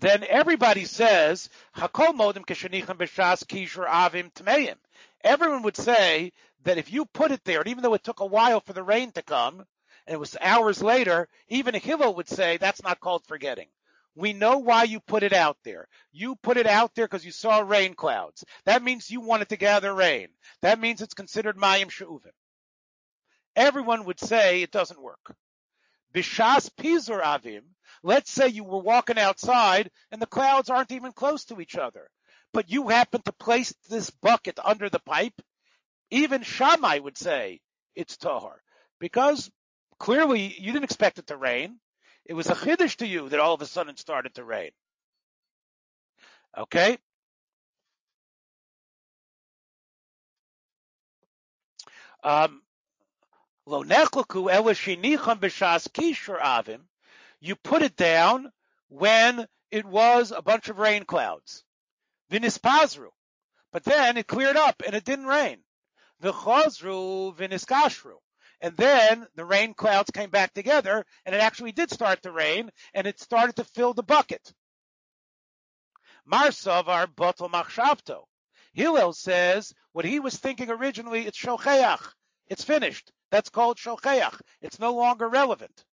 then 0.00 0.24
everybody 0.28 0.86
says 0.86 1.48
hakol 1.76 2.16
modim 2.18 2.44
keshenichem 2.44 2.96
b'shas 2.98 3.44
kishur 3.44 3.86
avim 3.86 4.32
tmeim. 4.32 4.74
Everyone 5.22 5.62
would 5.62 5.76
say 5.76 6.32
that 6.64 6.78
if 6.78 6.92
you 6.92 7.04
put 7.04 7.30
it 7.30 7.44
there, 7.44 7.60
and 7.60 7.68
even 7.68 7.84
though 7.84 7.94
it 7.94 8.02
took 8.02 8.18
a 8.18 8.26
while 8.26 8.58
for 8.58 8.72
the 8.72 8.82
rain 8.82 9.12
to 9.12 9.22
come, 9.22 9.64
and 10.08 10.14
it 10.14 10.18
was 10.18 10.36
hours 10.40 10.82
later, 10.82 11.28
even 11.46 11.74
Hillel 11.74 12.16
would 12.16 12.28
say 12.28 12.56
that's 12.56 12.82
not 12.82 12.98
called 12.98 13.24
forgetting. 13.28 13.68
We 14.14 14.32
know 14.32 14.58
why 14.58 14.84
you 14.84 15.00
put 15.00 15.22
it 15.22 15.32
out 15.32 15.56
there. 15.64 15.88
You 16.12 16.36
put 16.36 16.58
it 16.58 16.66
out 16.66 16.94
there 16.94 17.06
because 17.06 17.24
you 17.24 17.32
saw 17.32 17.60
rain 17.60 17.94
clouds. 17.94 18.44
That 18.66 18.82
means 18.82 19.10
you 19.10 19.20
wanted 19.20 19.48
to 19.48 19.56
gather 19.56 19.94
rain. 19.94 20.28
That 20.60 20.78
means 20.78 21.00
it's 21.00 21.14
considered 21.14 21.56
mayim 21.56 21.90
she'uvim. 21.90 22.32
Everyone 23.56 24.04
would 24.04 24.20
say 24.20 24.62
it 24.62 24.70
doesn't 24.70 25.00
work. 25.00 25.34
Bishas 26.12 26.70
pizur 26.70 27.22
avim. 27.22 27.62
Let's 28.02 28.30
say 28.30 28.48
you 28.48 28.64
were 28.64 28.78
walking 28.82 29.18
outside 29.18 29.90
and 30.10 30.20
the 30.20 30.26
clouds 30.26 30.68
aren't 30.68 30.92
even 30.92 31.12
close 31.12 31.44
to 31.46 31.60
each 31.60 31.76
other, 31.76 32.10
but 32.52 32.70
you 32.70 32.88
happen 32.88 33.22
to 33.22 33.32
place 33.32 33.74
this 33.88 34.10
bucket 34.10 34.58
under 34.62 34.90
the 34.90 34.98
pipe. 35.00 35.40
Even 36.10 36.42
Shammai 36.42 36.98
would 36.98 37.16
say 37.16 37.60
it's 37.94 38.16
tahar 38.16 38.62
because 38.98 39.50
clearly 39.98 40.54
you 40.58 40.72
didn't 40.72 40.84
expect 40.84 41.18
it 41.18 41.28
to 41.28 41.36
rain. 41.36 41.78
It 42.24 42.34
was 42.34 42.48
a 42.48 42.54
chiddush 42.54 42.96
to 42.96 43.06
you 43.06 43.28
that 43.28 43.40
all 43.40 43.54
of 43.54 43.62
a 43.62 43.66
sudden 43.66 43.94
it 43.94 43.98
started 43.98 44.34
to 44.34 44.44
rain. 44.44 44.70
Okay? 46.56 46.98
Um. 52.22 52.62
You 53.64 53.84
put 57.56 57.82
it 57.82 57.96
down 57.96 58.52
when 58.88 59.46
it 59.70 59.84
was 59.84 60.32
a 60.32 60.42
bunch 60.42 60.68
of 60.68 60.78
rain 60.78 61.04
clouds. 61.04 61.64
Vinispazru. 62.30 63.08
But 63.72 63.84
then 63.84 64.16
it 64.16 64.26
cleared 64.26 64.56
up 64.56 64.82
and 64.84 64.94
it 64.94 65.04
didn't 65.04 65.26
rain. 65.26 65.58
V'chozru 66.22 67.36
viniskashru. 67.36 68.16
And 68.62 68.76
then 68.76 69.26
the 69.34 69.44
rain 69.44 69.74
clouds 69.74 70.12
came 70.12 70.30
back 70.30 70.54
together 70.54 71.04
and 71.26 71.34
it 71.34 71.42
actually 71.42 71.72
did 71.72 71.90
start 71.90 72.22
to 72.22 72.30
rain 72.30 72.70
and 72.94 73.08
it 73.08 73.18
started 73.18 73.56
to 73.56 73.64
fill 73.64 73.92
the 73.92 74.04
bucket. 74.04 74.54
Marsavar 76.30 77.08
batal 77.08 77.50
machshavto. 77.50 78.22
Hillel 78.72 79.12
says 79.14 79.74
what 79.90 80.04
he 80.04 80.20
was 80.20 80.36
thinking 80.36 80.70
originally, 80.70 81.26
it's 81.26 81.38
shocheach. 81.38 82.08
It's 82.46 82.62
finished. 82.62 83.10
That's 83.32 83.50
called 83.50 83.78
shocheach. 83.78 84.40
It's 84.60 84.78
no 84.78 84.94
longer 84.94 85.28
relevant. 85.28 85.84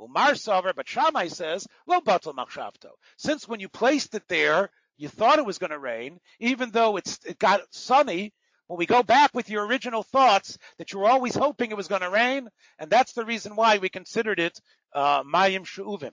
Umar 0.00 0.32
Savar, 0.32 0.74
but 0.74 0.88
Shammai 0.88 1.28
says, 1.28 1.66
lo 1.86 2.00
batal 2.00 2.34
machshavto. 2.34 2.92
Since 3.18 3.46
when 3.46 3.60
you 3.60 3.68
placed 3.68 4.14
it 4.14 4.26
there, 4.28 4.70
you 4.96 5.08
thought 5.08 5.38
it 5.38 5.46
was 5.46 5.58
going 5.58 5.70
to 5.72 5.78
rain, 5.78 6.18
even 6.40 6.70
though 6.70 6.96
it's, 6.96 7.18
it 7.26 7.38
got 7.38 7.62
sunny, 7.70 8.32
when 8.68 8.78
we 8.78 8.86
go 8.86 9.02
back 9.02 9.34
with 9.34 9.50
your 9.50 9.66
original 9.66 10.02
thoughts 10.02 10.56
that 10.78 10.92
you 10.92 11.00
were 11.00 11.08
always 11.08 11.34
hoping 11.34 11.70
it 11.70 11.76
was 11.76 11.88
going 11.88 12.02
to 12.02 12.10
rain, 12.10 12.48
and 12.78 12.88
that's 12.88 13.14
the 13.14 13.24
reason 13.24 13.56
why 13.56 13.78
we 13.78 13.88
considered 13.88 14.38
it 14.38 14.60
uh, 14.94 15.22
mayim 15.24 15.66
she'uvim. 15.66 16.12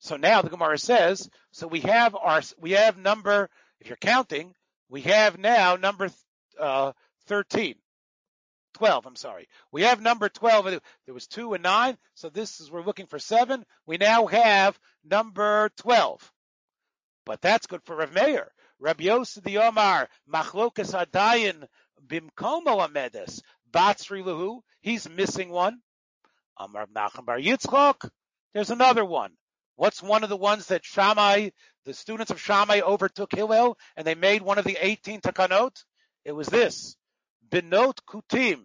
So 0.00 0.16
now 0.16 0.42
the 0.42 0.50
Gemara 0.50 0.78
says, 0.78 1.28
so 1.52 1.66
we 1.66 1.80
have 1.80 2.14
our, 2.14 2.40
we 2.58 2.72
have 2.72 2.98
number, 2.98 3.48
if 3.80 3.88
you're 3.88 3.96
counting, 3.96 4.54
we 4.88 5.02
have 5.02 5.38
now 5.38 5.76
number 5.76 6.10
uh, 6.58 6.92
13. 7.26 7.74
12, 8.74 9.06
I'm 9.06 9.16
sorry. 9.16 9.48
We 9.72 9.82
have 9.82 10.02
number 10.02 10.28
12. 10.28 10.80
There 11.06 11.14
was 11.14 11.26
2 11.26 11.54
and 11.54 11.62
9, 11.62 11.96
so 12.14 12.28
this 12.28 12.60
is, 12.60 12.70
we're 12.70 12.82
looking 12.82 13.06
for 13.06 13.18
7. 13.18 13.64
We 13.86 13.96
now 13.96 14.26
have 14.26 14.78
number 15.02 15.70
12. 15.78 16.30
But 17.24 17.40
that's 17.40 17.66
good 17.66 17.82
for 17.84 17.96
Rav 17.96 18.12
Meir. 18.12 18.52
Rabbi 18.78 19.04
Yosef 19.04 19.42
the 19.44 19.58
Omar, 19.58 20.08
Machlokas 20.32 20.92
Adayin 20.94 21.66
Bimkomo 22.06 22.86
Amedes, 22.86 23.40
Batsri 23.70 24.22
Lahu, 24.22 24.60
he's 24.80 25.08
missing 25.08 25.50
one. 25.50 25.80
Amar 26.58 26.86
Nachum 26.86 27.26
Bar 27.26 27.38
Yitzchok, 27.38 28.08
there's 28.54 28.70
another 28.70 29.04
one. 29.04 29.32
What's 29.76 30.02
one 30.02 30.24
of 30.24 30.30
the 30.30 30.36
ones 30.36 30.66
that 30.68 30.84
Shammai, 30.84 31.50
the 31.84 31.92
students 31.92 32.30
of 32.30 32.40
Shammai 32.40 32.80
overtook 32.80 33.34
Hillel 33.34 33.76
and 33.96 34.06
they 34.06 34.14
made 34.14 34.40
one 34.42 34.58
of 34.58 34.64
the 34.64 34.78
18 34.80 35.20
takanot? 35.20 35.84
It 36.24 36.32
was 36.32 36.46
this. 36.48 36.96
Benot 37.48 37.98
Kutim. 38.08 38.64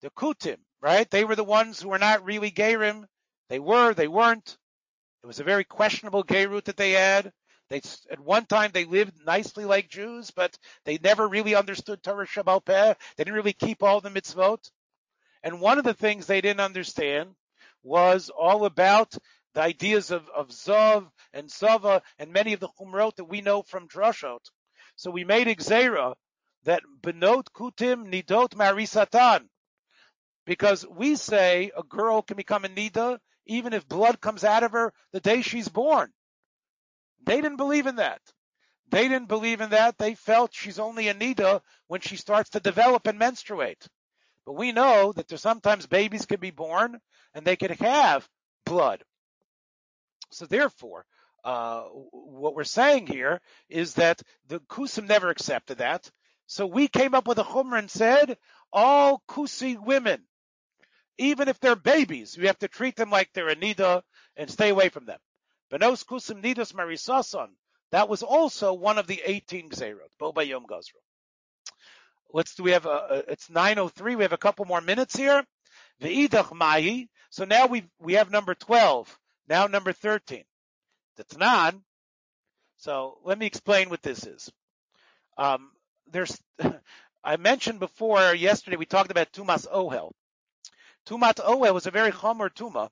The 0.00 0.10
Kutim, 0.10 0.56
right? 0.80 1.10
They 1.10 1.24
were 1.24 1.36
the 1.36 1.44
ones 1.44 1.80
who 1.80 1.90
were 1.90 1.98
not 1.98 2.24
really 2.24 2.50
Gerim. 2.50 3.04
They 3.48 3.58
were, 3.58 3.92
they 3.92 4.08
weren't. 4.08 4.56
It 5.22 5.26
was 5.26 5.40
a 5.40 5.44
very 5.44 5.64
questionable 5.64 6.24
geirut 6.24 6.64
that 6.64 6.76
they 6.76 6.92
had. 6.92 7.32
They 7.74 7.82
at 8.08 8.20
one 8.20 8.46
time 8.46 8.70
they 8.72 8.84
lived 8.84 9.26
nicely 9.26 9.64
like 9.64 9.88
Jews, 9.88 10.30
but 10.30 10.56
they 10.84 10.96
never 10.98 11.26
really 11.26 11.56
understood 11.56 12.04
Torah 12.04 12.24
Shebaal 12.24 12.64
Peh. 12.64 12.94
They 13.16 13.24
didn't 13.24 13.34
really 13.34 13.52
keep 13.52 13.82
all 13.82 14.00
the 14.00 14.10
mitzvot. 14.10 14.70
And 15.42 15.60
one 15.60 15.78
of 15.78 15.84
the 15.84 15.92
things 15.92 16.26
they 16.26 16.40
didn't 16.40 16.60
understand 16.60 17.34
was 17.82 18.30
all 18.30 18.64
about 18.64 19.16
the 19.54 19.62
ideas 19.62 20.12
of, 20.12 20.28
of 20.28 20.52
and 21.32 21.50
Zava 21.50 22.02
and 22.16 22.32
many 22.32 22.52
of 22.52 22.60
the 22.60 22.68
Chumrot 22.68 23.16
that 23.16 23.24
we 23.24 23.40
know 23.40 23.62
from 23.62 23.88
Drashot. 23.88 24.50
So 24.94 25.10
we 25.10 25.24
made 25.24 25.48
gzera 25.48 26.14
that 26.62 26.84
Benot 27.02 27.48
Kutim 27.50 28.06
Nidot 28.06 28.50
Marisatan. 28.50 29.48
Because 30.46 30.86
we 30.86 31.16
say 31.16 31.72
a 31.76 31.82
girl 31.82 32.22
can 32.22 32.36
become 32.36 32.64
a 32.64 32.68
Nida 32.68 33.18
even 33.46 33.72
if 33.72 33.88
blood 33.88 34.20
comes 34.20 34.44
out 34.44 34.62
of 34.62 34.70
her 34.70 34.92
the 35.12 35.18
day 35.18 35.42
she's 35.42 35.68
born. 35.68 36.12
They 37.24 37.40
didn't 37.40 37.56
believe 37.56 37.86
in 37.86 37.96
that. 37.96 38.20
They 38.90 39.08
didn't 39.08 39.28
believe 39.28 39.60
in 39.60 39.70
that. 39.70 39.98
They 39.98 40.14
felt 40.14 40.54
she's 40.54 40.78
only 40.78 41.08
a 41.08 41.14
nida 41.14 41.60
when 41.88 42.00
she 42.00 42.16
starts 42.16 42.50
to 42.50 42.60
develop 42.60 43.06
and 43.06 43.18
menstruate. 43.18 43.86
But 44.44 44.52
we 44.54 44.72
know 44.72 45.12
that 45.12 45.26
there's 45.28 45.40
sometimes 45.40 45.86
babies 45.86 46.26
can 46.26 46.38
be 46.38 46.50
born 46.50 47.00
and 47.32 47.44
they 47.44 47.56
can 47.56 47.72
have 47.72 48.28
blood. 48.66 49.02
So 50.30 50.46
therefore, 50.46 51.06
uh, 51.44 51.82
what 52.12 52.54
we're 52.54 52.64
saying 52.64 53.06
here 53.06 53.40
is 53.68 53.94
that 53.94 54.22
the 54.48 54.60
Kusim 54.60 55.06
never 55.08 55.30
accepted 55.30 55.78
that. 55.78 56.10
So 56.46 56.66
we 56.66 56.88
came 56.88 57.14
up 57.14 57.26
with 57.26 57.38
a 57.38 57.44
chumrah 57.44 57.78
and 57.78 57.90
said 57.90 58.36
all 58.72 59.22
Kusi 59.28 59.78
women, 59.82 60.22
even 61.16 61.48
if 61.48 61.58
they're 61.60 61.76
babies, 61.76 62.36
we 62.36 62.46
have 62.46 62.58
to 62.58 62.68
treat 62.68 62.96
them 62.96 63.10
like 63.10 63.30
they're 63.32 63.48
a 63.48 63.56
nida 63.56 64.02
and 64.36 64.50
stay 64.50 64.68
away 64.68 64.88
from 64.88 65.06
them. 65.06 65.18
Benos 65.72 66.04
Kusim 66.04 66.42
marisason. 66.42 67.48
That 67.90 68.08
was 68.08 68.22
also 68.22 68.72
one 68.74 68.98
of 68.98 69.06
the 69.06 69.22
18 69.24 69.70
gzerot. 69.70 70.10
Bo 70.18 70.32
Yom. 70.40 70.66
Let's 72.32 72.54
do 72.56 72.64
we 72.64 72.72
have 72.72 72.86
a, 72.86 73.24
it's 73.28 73.48
903. 73.48 74.16
We 74.16 74.24
have 74.24 74.32
a 74.32 74.38
couple 74.38 74.64
more 74.64 74.80
minutes 74.80 75.16
here. 75.16 75.44
The 76.00 76.28
idach 76.28 76.52
mahi. 76.52 77.08
So 77.30 77.44
now 77.44 77.66
we 77.66 77.84
we 78.00 78.14
have 78.14 78.30
number 78.30 78.54
12. 78.54 79.18
Now 79.48 79.66
number 79.66 79.92
13. 79.92 80.44
The 81.16 81.24
Tanan. 81.24 81.82
So 82.78 83.18
let 83.24 83.38
me 83.38 83.46
explain 83.46 83.90
what 83.90 84.02
this 84.02 84.26
is. 84.26 84.50
Um, 85.38 85.70
there's, 86.10 86.38
I 87.24 87.36
mentioned 87.36 87.80
before 87.80 88.34
yesterday 88.34 88.76
we 88.76 88.86
talked 88.86 89.10
about 89.10 89.32
Tumas 89.32 89.66
Ohel. 89.68 90.12
Tumas 91.06 91.36
Ohel 91.36 91.74
was 91.74 91.86
a 91.86 91.90
very 91.90 92.10
chomer 92.10 92.50
Tuma. 92.52 92.88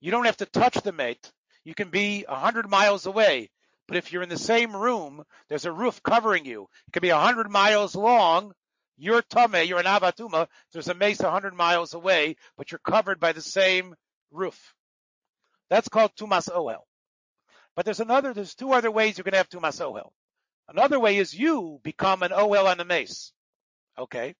You 0.00 0.10
don't 0.10 0.26
have 0.26 0.36
to 0.38 0.46
touch 0.46 0.74
the 0.76 0.92
mate. 0.92 1.32
You 1.66 1.74
can 1.74 1.90
be 1.90 2.24
a 2.28 2.36
hundred 2.36 2.70
miles 2.70 3.06
away, 3.06 3.50
but 3.88 3.96
if 3.96 4.12
you're 4.12 4.22
in 4.22 4.28
the 4.28 4.38
same 4.38 4.76
room, 4.76 5.24
there's 5.48 5.64
a 5.64 5.72
roof 5.72 6.00
covering 6.00 6.44
you. 6.44 6.68
It 6.86 6.92
can 6.92 7.00
be 7.00 7.08
a 7.08 7.18
hundred 7.18 7.50
miles 7.50 7.96
long. 7.96 8.52
You're 8.96 9.20
Tame, 9.20 9.66
you're 9.66 9.80
an 9.80 9.84
Avatuma. 9.84 10.46
There's 10.72 10.86
a 10.86 10.94
meis 10.94 11.18
a 11.18 11.28
hundred 11.28 11.54
miles 11.54 11.92
away, 11.92 12.36
but 12.56 12.70
you're 12.70 12.78
covered 12.78 13.18
by 13.18 13.32
the 13.32 13.42
same 13.42 13.96
roof. 14.30 14.74
That's 15.68 15.88
called 15.88 16.12
Tumas 16.14 16.48
Ohel. 16.48 16.84
But 17.74 17.84
there's 17.84 17.98
another, 17.98 18.32
there's 18.32 18.54
two 18.54 18.72
other 18.72 18.92
ways 18.92 19.18
you 19.18 19.24
can 19.24 19.34
have 19.34 19.48
Tumas 19.48 19.80
Ohel. 19.80 20.10
Another 20.68 21.00
way 21.00 21.16
is 21.16 21.34
you 21.34 21.80
become 21.82 22.22
an 22.22 22.30
Ohel 22.30 22.70
on 22.70 22.78
the 22.78 22.84
meis. 22.84 23.32
Okay. 23.98 24.36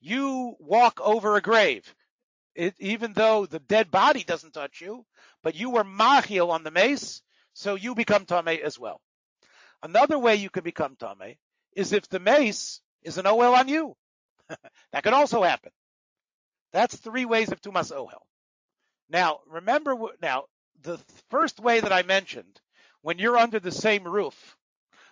You 0.00 0.56
walk 0.60 1.00
over 1.02 1.36
a 1.36 1.40
grave. 1.40 1.94
It, 2.56 2.74
even 2.78 3.12
though 3.12 3.46
the 3.46 3.58
dead 3.58 3.90
body 3.90 4.24
doesn't 4.24 4.54
touch 4.54 4.80
you, 4.80 5.04
but 5.42 5.54
you 5.54 5.70
were 5.70 5.84
Mahil 5.84 6.50
on 6.50 6.64
the 6.64 6.70
meis, 6.70 7.22
so 7.52 7.74
you 7.74 7.94
become 7.94 8.24
Tame 8.24 8.48
as 8.48 8.78
well. 8.78 9.00
Another 9.82 10.18
way 10.18 10.36
you 10.36 10.50
can 10.50 10.64
become 10.64 10.96
Tame 10.96 11.36
is 11.74 11.92
if 11.92 12.08
the 12.08 12.18
meis 12.18 12.80
is 13.02 13.18
an 13.18 13.26
Ohel 13.26 13.56
on 13.56 13.68
you. 13.68 13.94
that 14.92 15.04
could 15.04 15.12
also 15.12 15.42
happen. 15.42 15.70
That's 16.72 16.96
three 16.96 17.26
ways 17.26 17.52
of 17.52 17.60
Tumas 17.60 17.92
Ohel. 17.92 18.22
Now, 19.08 19.40
remember, 19.46 19.94
now, 20.20 20.44
the 20.82 20.98
first 21.30 21.60
way 21.60 21.80
that 21.80 21.92
I 21.92 22.02
mentioned, 22.02 22.60
when 23.02 23.18
you're 23.18 23.38
under 23.38 23.60
the 23.60 23.70
same 23.70 24.04
roof, 24.04 24.56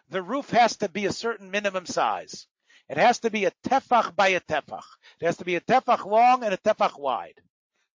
the 0.09 0.23
roof 0.23 0.51
has 0.51 0.77
to 0.79 0.89
be 0.89 1.07
a 1.07 1.13
certain 1.13 1.51
minimum 1.51 1.87
size. 1.87 2.47
It 2.89 2.99
has 2.99 3.21
to 3.21 3.31
be 3.31 3.47
a 3.47 3.53
tefach 3.67 4.15
by 4.15 4.29
a 4.29 4.41
tefach. 4.41 4.85
It 5.21 5.27
has 5.27 5.39
to 5.39 5.45
be 5.45 5.57
a 5.57 5.61
tefach 5.61 6.05
long 6.05 6.45
and 6.45 6.53
a 6.53 6.59
tefach 6.59 6.99
wide. 6.99 7.41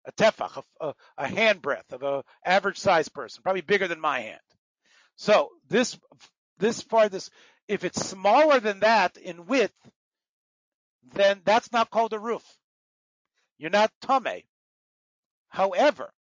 A 0.07 0.13
tefach, 0.13 0.63
a, 0.81 0.87
a, 0.87 0.95
a 1.19 1.29
hand 1.29 1.61
breadth 1.61 1.93
of 1.93 2.03
an 2.03 2.23
average 2.45 2.79
size 2.79 3.09
person, 3.09 3.43
probably 3.43 3.61
bigger 3.61 3.89
than 3.89 4.01
my 4.01 4.21
hand. 4.21 4.41
So 5.17 5.51
this, 5.69 5.99
this 6.59 6.81
far, 6.81 7.09
this, 7.09 7.31
if 7.67 7.85
it's 7.85 8.07
smaller 8.07 8.61
than 8.61 8.81
that 8.81 9.19
in 9.19 9.47
width, 9.47 9.75
then 11.15 11.43
that's 11.45 11.73
not 11.73 11.91
called 11.91 12.15
a 12.15 12.19
roof. 12.19 12.45
You're 13.59 13.71
not 13.71 13.91
tame. 14.01 14.43
However, 15.49 16.11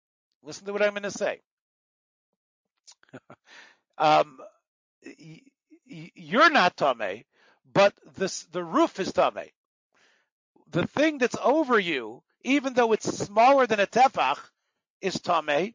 listen 0.43 0.67
to 0.67 0.73
what 0.73 0.83
I'm 0.83 0.91
going 0.91 1.03
to 1.05 1.11
say. 1.11 1.41
um, 3.99 4.39
you're 5.87 6.51
not 6.51 6.77
tame, 6.77 7.25
but 7.73 7.95
this, 8.17 8.45
the 8.45 8.65
roof 8.65 8.99
is 9.01 9.13
tame. 9.13 9.51
The 10.71 10.87
thing 10.87 11.19
that's 11.19 11.37
over 11.43 11.79
you, 11.79 12.23
even 12.43 12.75
though 12.75 12.93
it's 12.93 13.19
smaller 13.19 13.67
than 13.67 13.81
a 13.81 13.87
tefach, 13.87 14.39
is 15.01 15.21
tame, 15.21 15.75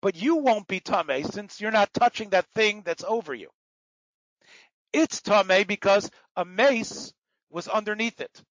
but 0.00 0.16
you 0.16 0.36
won't 0.36 0.68
be 0.68 0.80
tame 0.80 1.24
since 1.24 1.60
you're 1.60 1.70
not 1.70 1.92
touching 1.92 2.30
that 2.30 2.46
thing 2.54 2.82
that's 2.82 3.04
over 3.04 3.34
you. 3.34 3.50
It's 4.92 5.20
tame 5.20 5.66
because 5.66 6.10
a 6.36 6.44
meis 6.44 7.12
was 7.50 7.68
underneath 7.68 8.20
it. 8.20 8.42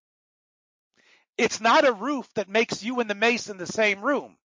It's 1.38 1.60
not 1.60 1.86
a 1.86 1.92
roof 1.92 2.28
that 2.34 2.48
makes 2.48 2.82
you 2.82 3.00
and 3.00 3.08
the 3.08 3.14
meis 3.14 3.48
in 3.48 3.56
the 3.56 3.66
same 3.66 4.02
room, 4.02 4.36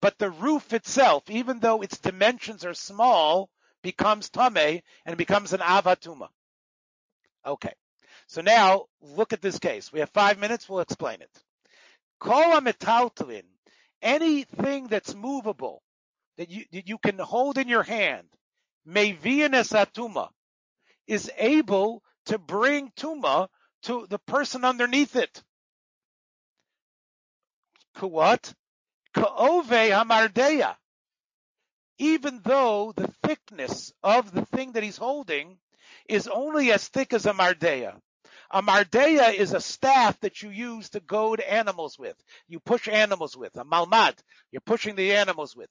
but 0.00 0.18
the 0.18 0.30
roof 0.30 0.72
itself, 0.72 1.28
even 1.28 1.60
though 1.60 1.82
its 1.82 1.98
dimensions 1.98 2.64
are 2.64 2.74
small, 2.74 3.50
becomes 3.82 4.30
tame 4.30 4.80
and 5.04 5.16
becomes 5.16 5.52
an 5.52 5.60
avatuma. 5.60 6.28
Okay. 7.46 7.72
So 8.26 8.40
now 8.40 8.86
look 9.00 9.32
at 9.32 9.42
this 9.42 9.58
case. 9.58 9.92
We 9.92 10.00
have 10.00 10.10
five 10.10 10.38
minutes. 10.38 10.68
We'll 10.68 10.80
explain 10.80 11.20
it. 11.20 11.30
Kol 12.20 12.60
metaltalin, 12.60 13.44
anything 14.00 14.86
that's 14.88 15.14
movable 15.14 15.82
that 16.38 16.50
you, 16.50 16.64
that 16.72 16.88
you 16.88 16.98
can 16.98 17.18
hold 17.18 17.58
in 17.58 17.68
your 17.68 17.82
hand, 17.82 18.28
mevianes 18.88 19.72
atuma, 19.72 20.28
is 21.06 21.30
able 21.36 22.02
to 22.26 22.38
bring 22.38 22.90
tuma 22.96 23.48
to 23.82 24.06
the 24.08 24.18
person 24.18 24.64
underneath 24.64 25.16
it. 25.16 25.42
What? 28.00 28.52
Ka'ove 29.14 29.90
hamardeya 29.90 30.74
even 31.98 32.40
though 32.42 32.92
the 32.96 33.08
thickness 33.22 33.92
of 34.02 34.32
the 34.32 34.44
thing 34.44 34.72
that 34.72 34.82
he's 34.82 34.96
holding 34.96 35.58
is 36.08 36.28
only 36.28 36.72
as 36.72 36.86
thick 36.88 37.12
as 37.12 37.26
a 37.26 37.32
mardeya. 37.32 37.98
A 38.50 38.62
mardeya 38.62 39.34
is 39.34 39.52
a 39.52 39.60
staff 39.60 40.20
that 40.20 40.42
you 40.42 40.50
use 40.50 40.90
to 40.90 41.00
goad 41.00 41.40
animals 41.40 41.98
with. 41.98 42.16
You 42.46 42.60
push 42.60 42.88
animals 42.88 43.36
with. 43.36 43.56
A 43.56 43.64
malmad, 43.64 44.14
you're 44.52 44.60
pushing 44.60 44.94
the 44.94 45.14
animals 45.14 45.56
with. 45.56 45.70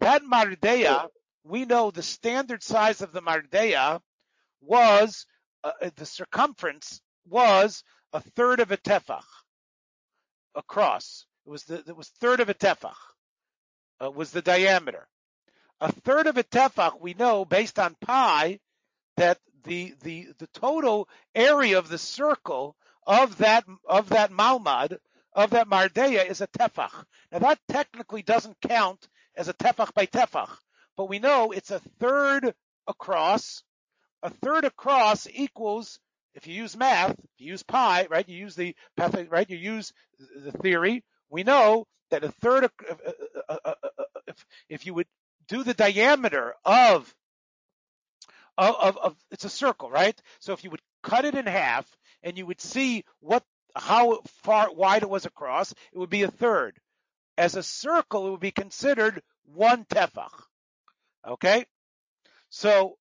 That 0.00 0.22
mardeya, 0.22 1.08
we 1.44 1.64
know 1.64 1.90
the 1.90 2.02
standard 2.02 2.62
size 2.62 3.00
of 3.00 3.12
the 3.12 3.22
mardeya 3.22 4.00
was, 4.60 5.26
uh, 5.64 5.72
uh, 5.82 5.90
the 5.96 6.06
circumference 6.06 7.00
was 7.26 7.82
a 8.12 8.20
third 8.20 8.60
of 8.60 8.70
a 8.70 8.76
tefach 8.76 9.24
across. 10.54 11.26
It 11.46 11.50
was 11.50 11.64
the, 11.64 11.82
it 11.86 11.96
was 11.96 12.08
third 12.20 12.40
of 12.40 12.48
a 12.48 12.54
tefach. 12.54 12.96
Uh, 14.00 14.10
was 14.10 14.30
the 14.30 14.42
diameter 14.42 15.08
a 15.80 15.92
third 15.92 16.26
of 16.26 16.36
a 16.36 16.42
tefach, 16.42 17.00
we 17.00 17.14
know 17.14 17.44
based 17.44 17.78
on 17.78 17.96
pi 18.00 18.58
that 19.18 19.38
the 19.64 19.94
the 20.02 20.28
the 20.38 20.46
total 20.48 21.08
area 21.34 21.78
of 21.78 21.88
the 21.88 21.98
circle 21.98 22.76
of 23.06 23.38
that 23.38 23.64
of 23.86 24.10
that 24.10 24.30
malmad 24.30 24.98
of 25.34 25.50
that 25.50 25.68
mardeya 25.68 26.28
is 26.28 26.40
a 26.40 26.46
tefach. 26.46 27.04
Now 27.30 27.40
that 27.40 27.58
technically 27.68 28.22
doesn't 28.22 28.60
count 28.60 29.08
as 29.36 29.48
a 29.48 29.54
tefach 29.54 29.94
by 29.94 30.06
tefach, 30.06 30.50
but 30.96 31.08
we 31.08 31.18
know 31.18 31.52
it's 31.52 31.70
a 31.70 31.80
third 32.00 32.54
across. 32.86 33.62
A 34.22 34.30
third 34.30 34.64
across 34.64 35.28
equals 35.32 36.00
if 36.34 36.46
you 36.46 36.54
use 36.54 36.76
math, 36.76 37.12
if 37.12 37.30
you 37.38 37.48
use 37.48 37.62
pi, 37.62 38.06
right? 38.10 38.28
You 38.28 38.36
use 38.36 38.54
the 38.54 38.74
right? 39.28 39.48
You 39.50 39.56
use 39.56 39.92
the 40.44 40.52
theory. 40.52 41.04
We 41.30 41.42
know 41.42 41.86
that 42.10 42.24
a 42.24 42.30
third, 42.30 42.70
if, 44.26 44.46
if 44.68 44.86
you 44.86 44.94
would 44.94 45.08
do 45.48 45.64
the 45.64 45.74
diameter 45.74 46.54
of, 46.64 47.12
of, 48.58 48.74
of, 48.74 48.96
of, 48.98 49.16
it's 49.30 49.44
a 49.44 49.50
circle, 49.50 49.88
right? 49.88 50.20
So 50.40 50.52
if 50.52 50.64
you 50.64 50.70
would 50.70 50.82
cut 51.02 51.24
it 51.24 51.34
in 51.34 51.46
half 51.46 51.86
and 52.22 52.36
you 52.36 52.44
would 52.46 52.60
see 52.60 53.04
what, 53.20 53.44
how 53.74 54.20
far 54.42 54.72
wide 54.72 55.02
it 55.02 55.10
was 55.10 55.24
across, 55.24 55.72
it 55.72 55.98
would 55.98 56.10
be 56.10 56.24
a 56.24 56.30
third. 56.30 56.78
As 57.38 57.54
a 57.54 57.62
circle, 57.62 58.26
it 58.26 58.30
would 58.32 58.40
be 58.40 58.50
considered 58.50 59.22
one 59.54 59.84
tefach. 59.84 60.32
Okay? 61.26 61.64
So, 62.50 62.96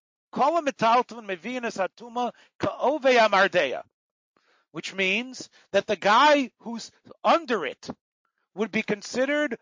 which 4.72 4.94
means 4.94 5.50
that 5.72 5.88
the 5.88 5.96
guy 5.96 6.52
who's 6.60 6.92
under 7.24 7.66
it 7.66 7.90
would 8.54 8.72
be 8.72 8.84
considered 8.84 9.58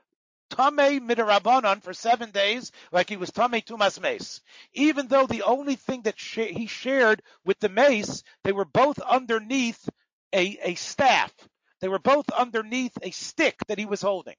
Tame 0.49 1.07
midarabanan 1.07 1.81
for 1.81 1.93
seven 1.93 2.31
days, 2.31 2.71
like 2.91 3.09
he 3.09 3.17
was 3.17 3.31
Tame 3.31 3.61
tumas 3.61 3.99
meis. 3.99 4.41
Even 4.73 5.07
though 5.07 5.27
the 5.27 5.43
only 5.43 5.75
thing 5.75 6.03
that 6.03 6.19
he 6.19 6.67
shared 6.67 7.21
with 7.43 7.59
the 7.59 7.69
meis, 7.69 8.23
they 8.43 8.51
were 8.51 8.65
both 8.65 8.99
underneath 8.99 9.89
a, 10.33 10.57
a 10.63 10.75
staff. 10.75 11.33
They 11.81 11.87
were 11.87 11.99
both 11.99 12.29
underneath 12.31 12.97
a 13.01 13.11
stick 13.11 13.57
that 13.67 13.79
he 13.79 13.85
was 13.85 14.01
holding. 14.01 14.35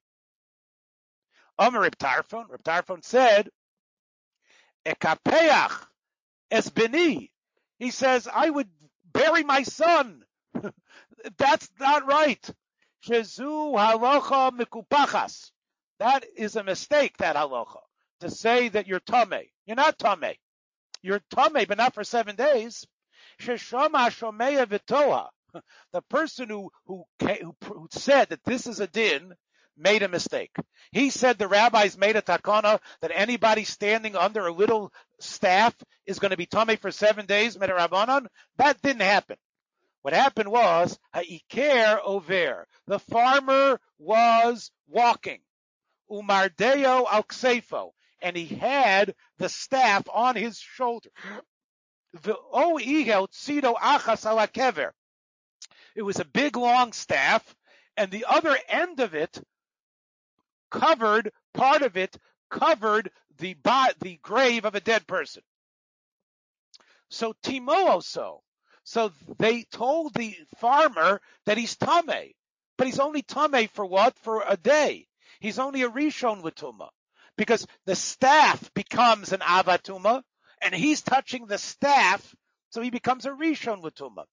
Omer 1.59 1.81
Reb 1.81 1.97
Tarfon, 1.97 2.49
Reb 2.49 2.62
Tarfon 2.62 3.05
said, 3.05 3.49
Ekapeach 4.85 5.87
es 6.51 6.69
beni. 6.70 7.33
He 7.78 7.91
says, 7.91 8.28
I 8.33 8.49
would 8.49 8.69
bury 9.12 9.43
my 9.43 9.62
son. 9.62 10.23
That's 11.39 11.69
not 11.81 12.07
right. 12.07 12.51
Shezu 13.07 13.74
halacha 13.74 14.53
mikupachas. 14.53 15.51
That 15.98 16.24
is 16.36 16.56
a 16.56 16.64
mistake, 16.64 17.16
that 17.18 17.36
halacha. 17.36 17.81
To 18.20 18.31
say 18.31 18.68
that 18.68 18.86
you're 18.86 19.01
tame. 19.01 19.48
You're 19.66 19.77
not 19.77 19.98
tame. 19.98 20.35
You're 21.02 21.23
tame, 21.35 21.66
but 21.68 21.78
not 21.78 21.94
for 21.94 22.05
seven 22.05 22.36
days. 22.36 22.86
The 25.93 26.02
person 26.10 26.51
who, 26.51 26.70
who, 26.86 27.05
who, 27.64 27.89
said 27.90 28.28
that 28.28 28.44
this 28.44 28.66
is 28.66 28.81
a 28.81 28.86
din 28.86 29.32
made 29.77 30.02
a 30.02 30.09
mistake. 30.09 30.55
He 30.93 31.09
said 31.09 31.39
the 31.39 31.48
rabbis 31.48 31.97
made 31.97 32.16
a 32.16 32.23
takana 32.23 32.81
that 33.01 33.12
anybody 33.14 33.64
standing 33.64 34.16
under 34.16 34.47
a 34.47 34.52
little 34.52 34.93
staff 35.18 35.74
is 36.05 36.18
going 36.18 36.32
to 36.32 36.36
be 36.36 36.47
tamei 36.47 36.78
for 36.78 36.90
seven 36.90 37.24
days. 37.24 37.55
That 37.55 38.82
didn't 38.82 39.01
happen. 39.01 39.36
What 40.02 40.14
happened 40.14 40.51
was, 40.51 40.98
haiker 41.14 42.01
over. 42.05 42.66
The 42.86 42.98
farmer 42.98 43.81
was 43.98 44.70
walking. 44.86 45.40
Umardeo 46.11 47.07
al 47.11 47.95
and 48.20 48.37
he 48.37 48.47
had 48.47 49.15
the 49.39 49.49
staff 49.49 50.09
on 50.12 50.37
his 50.37 50.59
shoulder. 50.59 51.11
The 52.23 52.37
It 55.95 56.03
was 56.03 56.19
a 56.19 56.24
big 56.24 56.57
long 56.57 56.93
staff, 56.93 57.55
and 57.97 58.11
the 58.11 58.27
other 58.28 58.57
end 58.69 59.01
of 59.01 59.15
it 59.15 59.41
covered, 60.70 61.33
part 61.55 61.83
of 61.83 61.97
it 61.97 62.16
covered 62.51 63.11
the, 63.39 63.57
the 64.01 64.19
grave 64.23 64.65
of 64.65 64.74
a 64.74 64.81
dead 64.81 65.07
person. 65.07 65.43
So 67.09 67.35
Timooso, 67.43 68.41
so 68.85 69.12
they 69.39 69.62
told 69.65 70.15
the 70.15 70.37
farmer 70.59 71.20
that 71.45 71.59
he's 71.59 71.77
tame, 71.77 72.33
but 72.77 72.87
he's 72.87 73.01
only 73.01 73.23
tame 73.23 73.69
for 73.69 73.87
what? 73.87 74.19
For 74.19 74.43
a 74.47 74.57
day. 74.57 75.09
He's 75.41 75.59
only 75.59 75.83
a 75.83 75.91
rishon 75.91 76.43
latuma 76.43 76.89
because 77.37 77.67
the 77.85 77.97
staff 77.97 78.73
becomes 78.75 79.33
an 79.33 79.41
avatuma 79.41 80.23
and 80.63 80.75
he's 80.75 81.03
touching 81.03 81.47
the 81.47 81.59
staff, 81.59 82.35
so 82.71 82.81
he 82.81 82.91
becomes 82.91 83.27
a 83.27 83.31
rishon 83.31 83.83
latuma. 83.83 84.25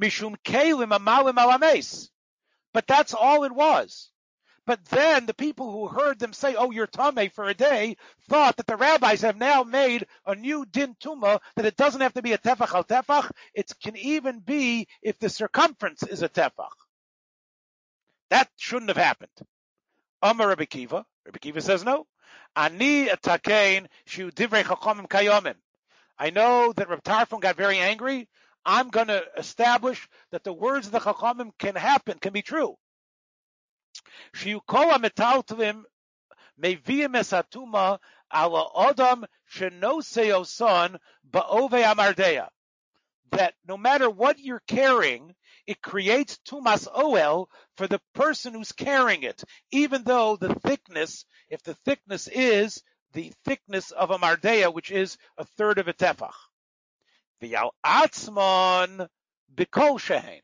Mishum 0.00 0.36
kelim 0.44 0.96
amalim 0.96 1.36
alames. 1.36 2.08
But 2.72 2.86
that's 2.86 3.14
all 3.14 3.44
it 3.44 3.52
was. 3.52 4.10
But 4.66 4.84
then 4.86 5.26
the 5.26 5.34
people 5.34 5.72
who 5.72 5.88
heard 5.88 6.18
them 6.18 6.32
say, 6.32 6.54
oh, 6.54 6.70
you're 6.70 6.86
tame 6.86 7.30
for 7.30 7.48
a 7.48 7.54
day, 7.54 7.96
thought 8.28 8.56
that 8.58 8.66
the 8.66 8.76
rabbis 8.76 9.22
have 9.22 9.36
now 9.36 9.64
made 9.64 10.06
a 10.26 10.34
new 10.34 10.64
din 10.64 10.94
tuma 11.02 11.40
that 11.56 11.64
it 11.64 11.76
doesn't 11.76 12.02
have 12.02 12.12
to 12.14 12.22
be 12.22 12.34
a 12.34 12.38
tefach 12.38 12.74
al 12.74 12.84
tefach. 12.84 13.30
It 13.54 13.72
can 13.82 13.96
even 13.96 14.40
be 14.40 14.86
if 15.02 15.18
the 15.18 15.28
circumference 15.28 16.02
is 16.02 16.22
a 16.22 16.28
tefach. 16.28 16.68
That 18.28 18.48
shouldn't 18.56 18.90
have 18.90 18.96
happened. 18.96 19.30
Amar 20.22 20.48
Rabbi 20.48 20.64
Kiva. 20.66 21.04
Rabbi 21.24 21.38
Kiva 21.38 21.60
says 21.60 21.84
no. 21.84 22.06
Ani 22.56 23.06
atakein 23.06 23.86
chachamim 24.06 25.08
kayomim. 25.08 25.54
I 26.18 26.30
know 26.30 26.72
that 26.76 26.88
Reb 26.88 27.02
Tarfon 27.02 27.40
got 27.40 27.56
very 27.56 27.78
angry. 27.78 28.28
I'm 28.64 28.88
going 28.88 29.06
to 29.06 29.24
establish 29.38 30.06
that 30.32 30.44
the 30.44 30.52
words 30.52 30.86
of 30.86 30.92
the 30.92 30.98
chachamim 31.00 31.52
can 31.58 31.74
happen, 31.74 32.18
can 32.18 32.32
be 32.32 32.42
true. 32.42 32.76
Shiu 34.34 34.60
kol 34.66 34.90
ametaltlim 34.90 35.82
meviyim 36.60 37.14
esatuma 37.14 37.98
ala 38.32 38.70
odam 38.76 39.24
shenoseoson 39.54 40.98
ba'ove 41.28 41.82
amardeya. 41.82 42.48
That 43.30 43.54
no 43.66 43.76
matter 43.76 44.10
what 44.10 44.38
you're 44.38 44.62
carrying, 44.66 45.34
it 45.70 45.80
creates 45.80 46.38
tumas 46.48 46.88
oel 46.88 47.46
for 47.76 47.86
the 47.86 48.00
person 48.12 48.54
who's 48.54 48.72
carrying 48.72 49.22
it, 49.22 49.44
even 49.70 50.02
though 50.02 50.34
the 50.36 50.54
thickness, 50.54 51.24
if 51.48 51.62
the 51.62 51.74
thickness 51.74 52.26
is 52.26 52.82
the 53.12 53.32
thickness 53.44 53.92
of 53.92 54.10
a 54.10 54.18
mardea, 54.18 54.74
which 54.74 54.90
is 54.90 55.16
a 55.38 55.44
third 55.44 55.78
of 55.78 55.86
a 55.86 55.92
tefach. 55.92 56.34
V'yal 57.40 57.70
atzmon 57.84 59.08
bikol 59.54 60.00
shehein 60.00 60.40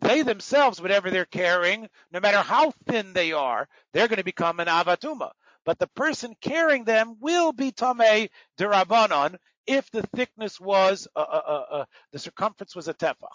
they 0.00 0.22
themselves, 0.22 0.80
whatever 0.80 1.10
they're 1.10 1.24
carrying, 1.24 1.88
no 2.10 2.20
matter 2.20 2.38
how 2.38 2.72
thin 2.86 3.12
they 3.12 3.32
are, 3.32 3.68
they're 3.92 4.08
going 4.08 4.18
to 4.18 4.24
become 4.24 4.60
an 4.60 4.66
avatuma. 4.66 5.30
But 5.64 5.78
the 5.78 5.88
person 5.88 6.34
carrying 6.40 6.84
them 6.84 7.16
will 7.20 7.52
be 7.52 7.70
tamei 7.70 8.30
derabanan 8.58 9.36
if 9.66 9.90
the 9.90 10.02
thickness 10.14 10.58
was, 10.58 11.06
uh, 11.14 11.20
uh, 11.20 11.42
uh, 11.46 11.74
uh 11.76 11.84
the 12.12 12.18
circumference 12.18 12.74
was 12.74 12.88
a 12.88 12.94
tefach. 12.94 13.28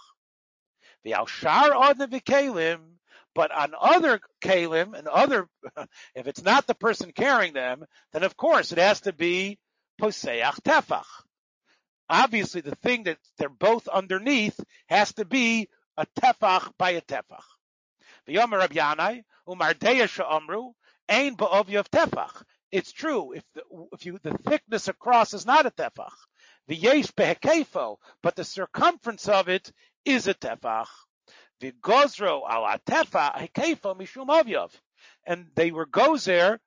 The 1.06 1.12
alshar 1.12 1.70
odne 1.70 2.10
v'kelim, 2.10 2.80
but 3.36 3.52
on 3.52 3.76
other 3.80 4.20
kalim 4.44 4.98
and 4.98 5.08
other, 5.08 5.48
if 6.16 6.26
it's 6.26 6.42
not 6.42 6.66
the 6.66 6.74
person 6.74 7.12
carrying 7.12 7.54
them, 7.54 7.86
then 8.12 8.24
of 8.24 8.36
course 8.36 8.72
it 8.72 8.80
has 8.80 9.02
to 9.02 9.14
be 9.14 9.60
poseach 10.02 10.62
tefach. 10.64 11.06
Obviously, 12.10 12.62
the 12.62 12.76
thing 12.76 13.04
that 13.04 13.20
they're 13.38 13.50
both 13.50 13.88
underneath 13.88 14.60
has 14.88 15.14
to 15.14 15.26
be 15.26 15.70
a 15.96 16.08
tefach 16.20 16.72
by 16.80 16.92
a 16.92 17.02
tefach. 17.02 17.44
It's 22.72 22.92
true, 22.92 23.32
if 23.34 23.44
the, 23.54 23.62
if 23.94 24.06
you, 24.08 24.20
the 24.24 24.38
thickness 24.44 24.88
across 24.88 25.36
is 25.36 25.46
not 25.46 25.68
a 25.68 25.72
tefach. 25.72 26.14
V'yesh 26.68 27.14
behekefo, 27.14 27.98
but 28.24 28.36
the 28.36 28.44
circumference 28.44 29.28
of 29.30 29.50
it 29.50 29.72
is 30.06 30.28
a 30.28 30.34
tefach. 30.34 30.88
V'gozro 31.62 32.42
ala 32.50 32.80
tefa 32.86 33.36
hekefo 33.36 33.98
mishum 33.98 34.28
ovyav. 34.28 34.72
And 35.26 35.48
they 35.56 35.72
were 35.72 35.86
gozer 35.86 36.60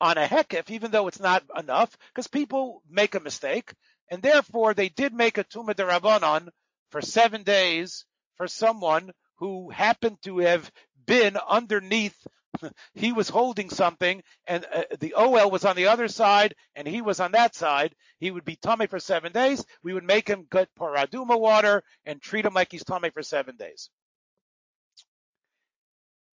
on 0.00 0.18
a 0.18 0.26
hekef, 0.26 0.70
even 0.70 0.90
though 0.90 1.08
it's 1.08 1.20
not 1.20 1.44
enough, 1.56 1.96
because 2.08 2.28
people 2.28 2.82
make 2.88 3.14
a 3.14 3.20
mistake, 3.20 3.72
and 4.10 4.22
therefore 4.22 4.74
they 4.74 4.88
did 4.88 5.14
make 5.14 5.38
a 5.38 5.44
tuma 5.44 5.74
derabanan 5.74 6.48
for 6.90 7.00
seven 7.00 7.42
days 7.42 8.04
for 8.36 8.46
someone 8.46 9.12
who 9.36 9.70
happened 9.70 10.18
to 10.22 10.38
have 10.38 10.70
been 11.06 11.36
underneath 11.36 12.16
he 12.94 13.12
was 13.12 13.28
holding 13.28 13.70
something 13.70 14.22
and 14.46 14.64
uh, 14.72 14.84
the 15.00 15.14
Ohel 15.16 15.50
was 15.50 15.64
on 15.64 15.76
the 15.76 15.88
other 15.88 16.08
side 16.08 16.54
and 16.74 16.86
he 16.86 17.02
was 17.02 17.20
on 17.20 17.32
that 17.32 17.54
side. 17.54 17.94
He 18.18 18.30
would 18.30 18.44
be 18.44 18.56
tamei 18.56 18.88
for 18.88 18.98
seven 18.98 19.32
days. 19.32 19.64
We 19.82 19.94
would 19.94 20.04
make 20.04 20.28
him 20.28 20.46
get 20.50 20.68
paraduma 20.78 21.38
water 21.38 21.82
and 22.04 22.20
treat 22.20 22.44
him 22.44 22.54
like 22.54 22.72
he's 22.72 22.84
tamei 22.84 23.12
for 23.12 23.22
seven 23.22 23.56
days. 23.56 23.90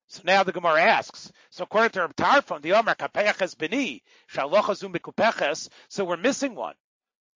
So 0.08 0.24
now 0.26 0.44
the 0.44 0.52
Gemara 0.52 0.82
asks, 0.82 1.32
so 1.52 1.64
according 1.64 1.92
to 1.92 2.10
Tarfon, 2.10 2.62
the 2.62 2.74
Omer 2.74 2.96
kapeches 2.96 3.58
bini, 3.58 4.04
shalachazum 4.34 4.94
bikupeches, 4.94 5.70
so 5.88 6.04
we're 6.04 6.18
missing 6.18 6.54
one. 6.54 6.76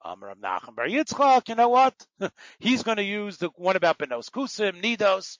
Amram 0.03 0.39
Nachum 0.39 0.75
Bar 0.75 0.87
Yitzchak, 0.87 1.47
you 1.47 1.55
know 1.55 1.69
what? 1.69 1.95
He's 2.59 2.83
going 2.83 2.97
to 2.97 3.03
use 3.03 3.37
the 3.37 3.49
one 3.55 3.77
about 3.77 3.97
Benos 3.97 4.29
Kusim, 4.29 4.81
Nidos, 4.81 5.37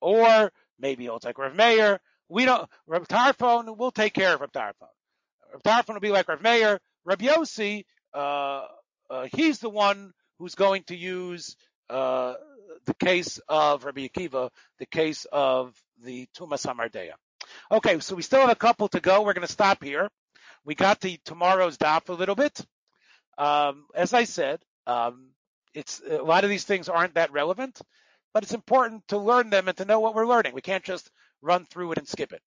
or 0.00 0.52
maybe 0.78 1.08
take 1.20 1.38
Rav 1.38 1.54
Meir. 1.54 2.00
We 2.32 2.46
don't, 2.46 2.66
Rav 2.86 3.06
Tarfon, 3.06 3.76
we'll 3.76 3.90
take 3.90 4.14
care 4.14 4.34
of 4.34 4.40
Rav 4.40 4.52
Tarfon. 4.52 4.88
Rav 5.52 5.62
Tarfon 5.62 5.94
will 5.94 6.00
be 6.00 6.10
like 6.10 6.28
Rav 6.28 6.40
Meir. 6.40 6.78
Rav 7.04 7.18
Yossi, 7.18 7.84
uh, 8.14 8.62
uh, 9.10 9.28
he's 9.34 9.58
the 9.58 9.68
one 9.68 10.12
who's 10.38 10.54
going 10.54 10.84
to 10.84 10.96
use, 10.96 11.56
uh, 11.90 12.34
the 12.86 12.94
case 12.94 13.38
of 13.48 13.84
Rabbi 13.84 14.08
Akiva, 14.08 14.48
the 14.78 14.86
case 14.86 15.26
of 15.30 15.74
the 16.02 16.26
Tumas 16.34 16.66
Hamardea. 16.66 17.12
Okay, 17.70 18.00
so 18.00 18.16
we 18.16 18.22
still 18.22 18.40
have 18.40 18.48
a 18.50 18.54
couple 18.54 18.88
to 18.88 19.00
go. 19.00 19.22
We're 19.22 19.34
going 19.34 19.46
to 19.46 19.52
stop 19.52 19.84
here. 19.84 20.08
We 20.64 20.74
got 20.74 21.02
to 21.02 21.18
tomorrow's 21.26 21.76
daf 21.76 22.08
a 22.08 22.14
little 22.14 22.34
bit. 22.34 22.58
Um, 23.36 23.84
as 23.94 24.14
I 24.14 24.24
said, 24.24 24.60
um, 24.86 25.32
it's 25.74 26.00
a 26.08 26.22
lot 26.22 26.44
of 26.44 26.50
these 26.50 26.64
things 26.64 26.88
aren't 26.88 27.14
that 27.14 27.30
relevant, 27.30 27.78
but 28.32 28.42
it's 28.42 28.54
important 28.54 29.06
to 29.08 29.18
learn 29.18 29.50
them 29.50 29.68
and 29.68 29.76
to 29.76 29.84
know 29.84 30.00
what 30.00 30.14
we're 30.14 30.26
learning. 30.26 30.54
We 30.54 30.62
can't 30.62 30.84
just 30.84 31.10
run 31.42 31.64
through 31.66 31.92
it 31.92 31.98
and 31.98 32.08
skip 32.08 32.32
it. 32.32 32.40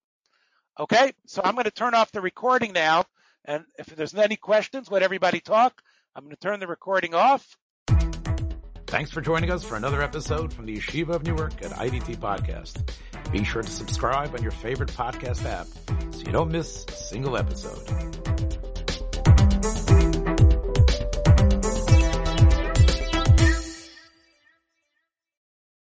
Okay, 0.79 1.13
so 1.27 1.41
I'm 1.43 1.53
going 1.53 1.65
to 1.65 1.71
turn 1.71 1.93
off 1.93 2.11
the 2.11 2.21
recording 2.21 2.73
now, 2.73 3.05
and 3.45 3.63
if 3.77 3.85
there's 3.87 4.13
any 4.15 4.35
questions, 4.35 4.91
let 4.91 5.03
everybody 5.03 5.39
talk. 5.39 5.81
I'm 6.15 6.23
going 6.23 6.35
to 6.35 6.41
turn 6.41 6.59
the 6.59 6.67
recording 6.67 7.13
off. 7.13 7.55
Thanks 8.87 9.11
for 9.11 9.21
joining 9.21 9.51
us 9.51 9.63
for 9.63 9.75
another 9.75 10.01
episode 10.01 10.53
from 10.53 10.65
the 10.65 10.77
Yeshiva 10.77 11.15
of 11.15 11.23
Newark 11.23 11.61
at 11.63 11.71
IDT 11.71 12.17
Podcast. 12.17 12.91
Be 13.31 13.43
sure 13.43 13.63
to 13.63 13.71
subscribe 13.71 14.33
on 14.33 14.41
your 14.41 14.51
favorite 14.51 14.91
podcast 14.91 15.45
app 15.45 15.67
so 16.13 16.19
you 16.19 16.31
don't 16.31 16.51
miss 16.51 16.85
a 16.87 16.91
single 16.91 17.35
episode. 17.35 18.64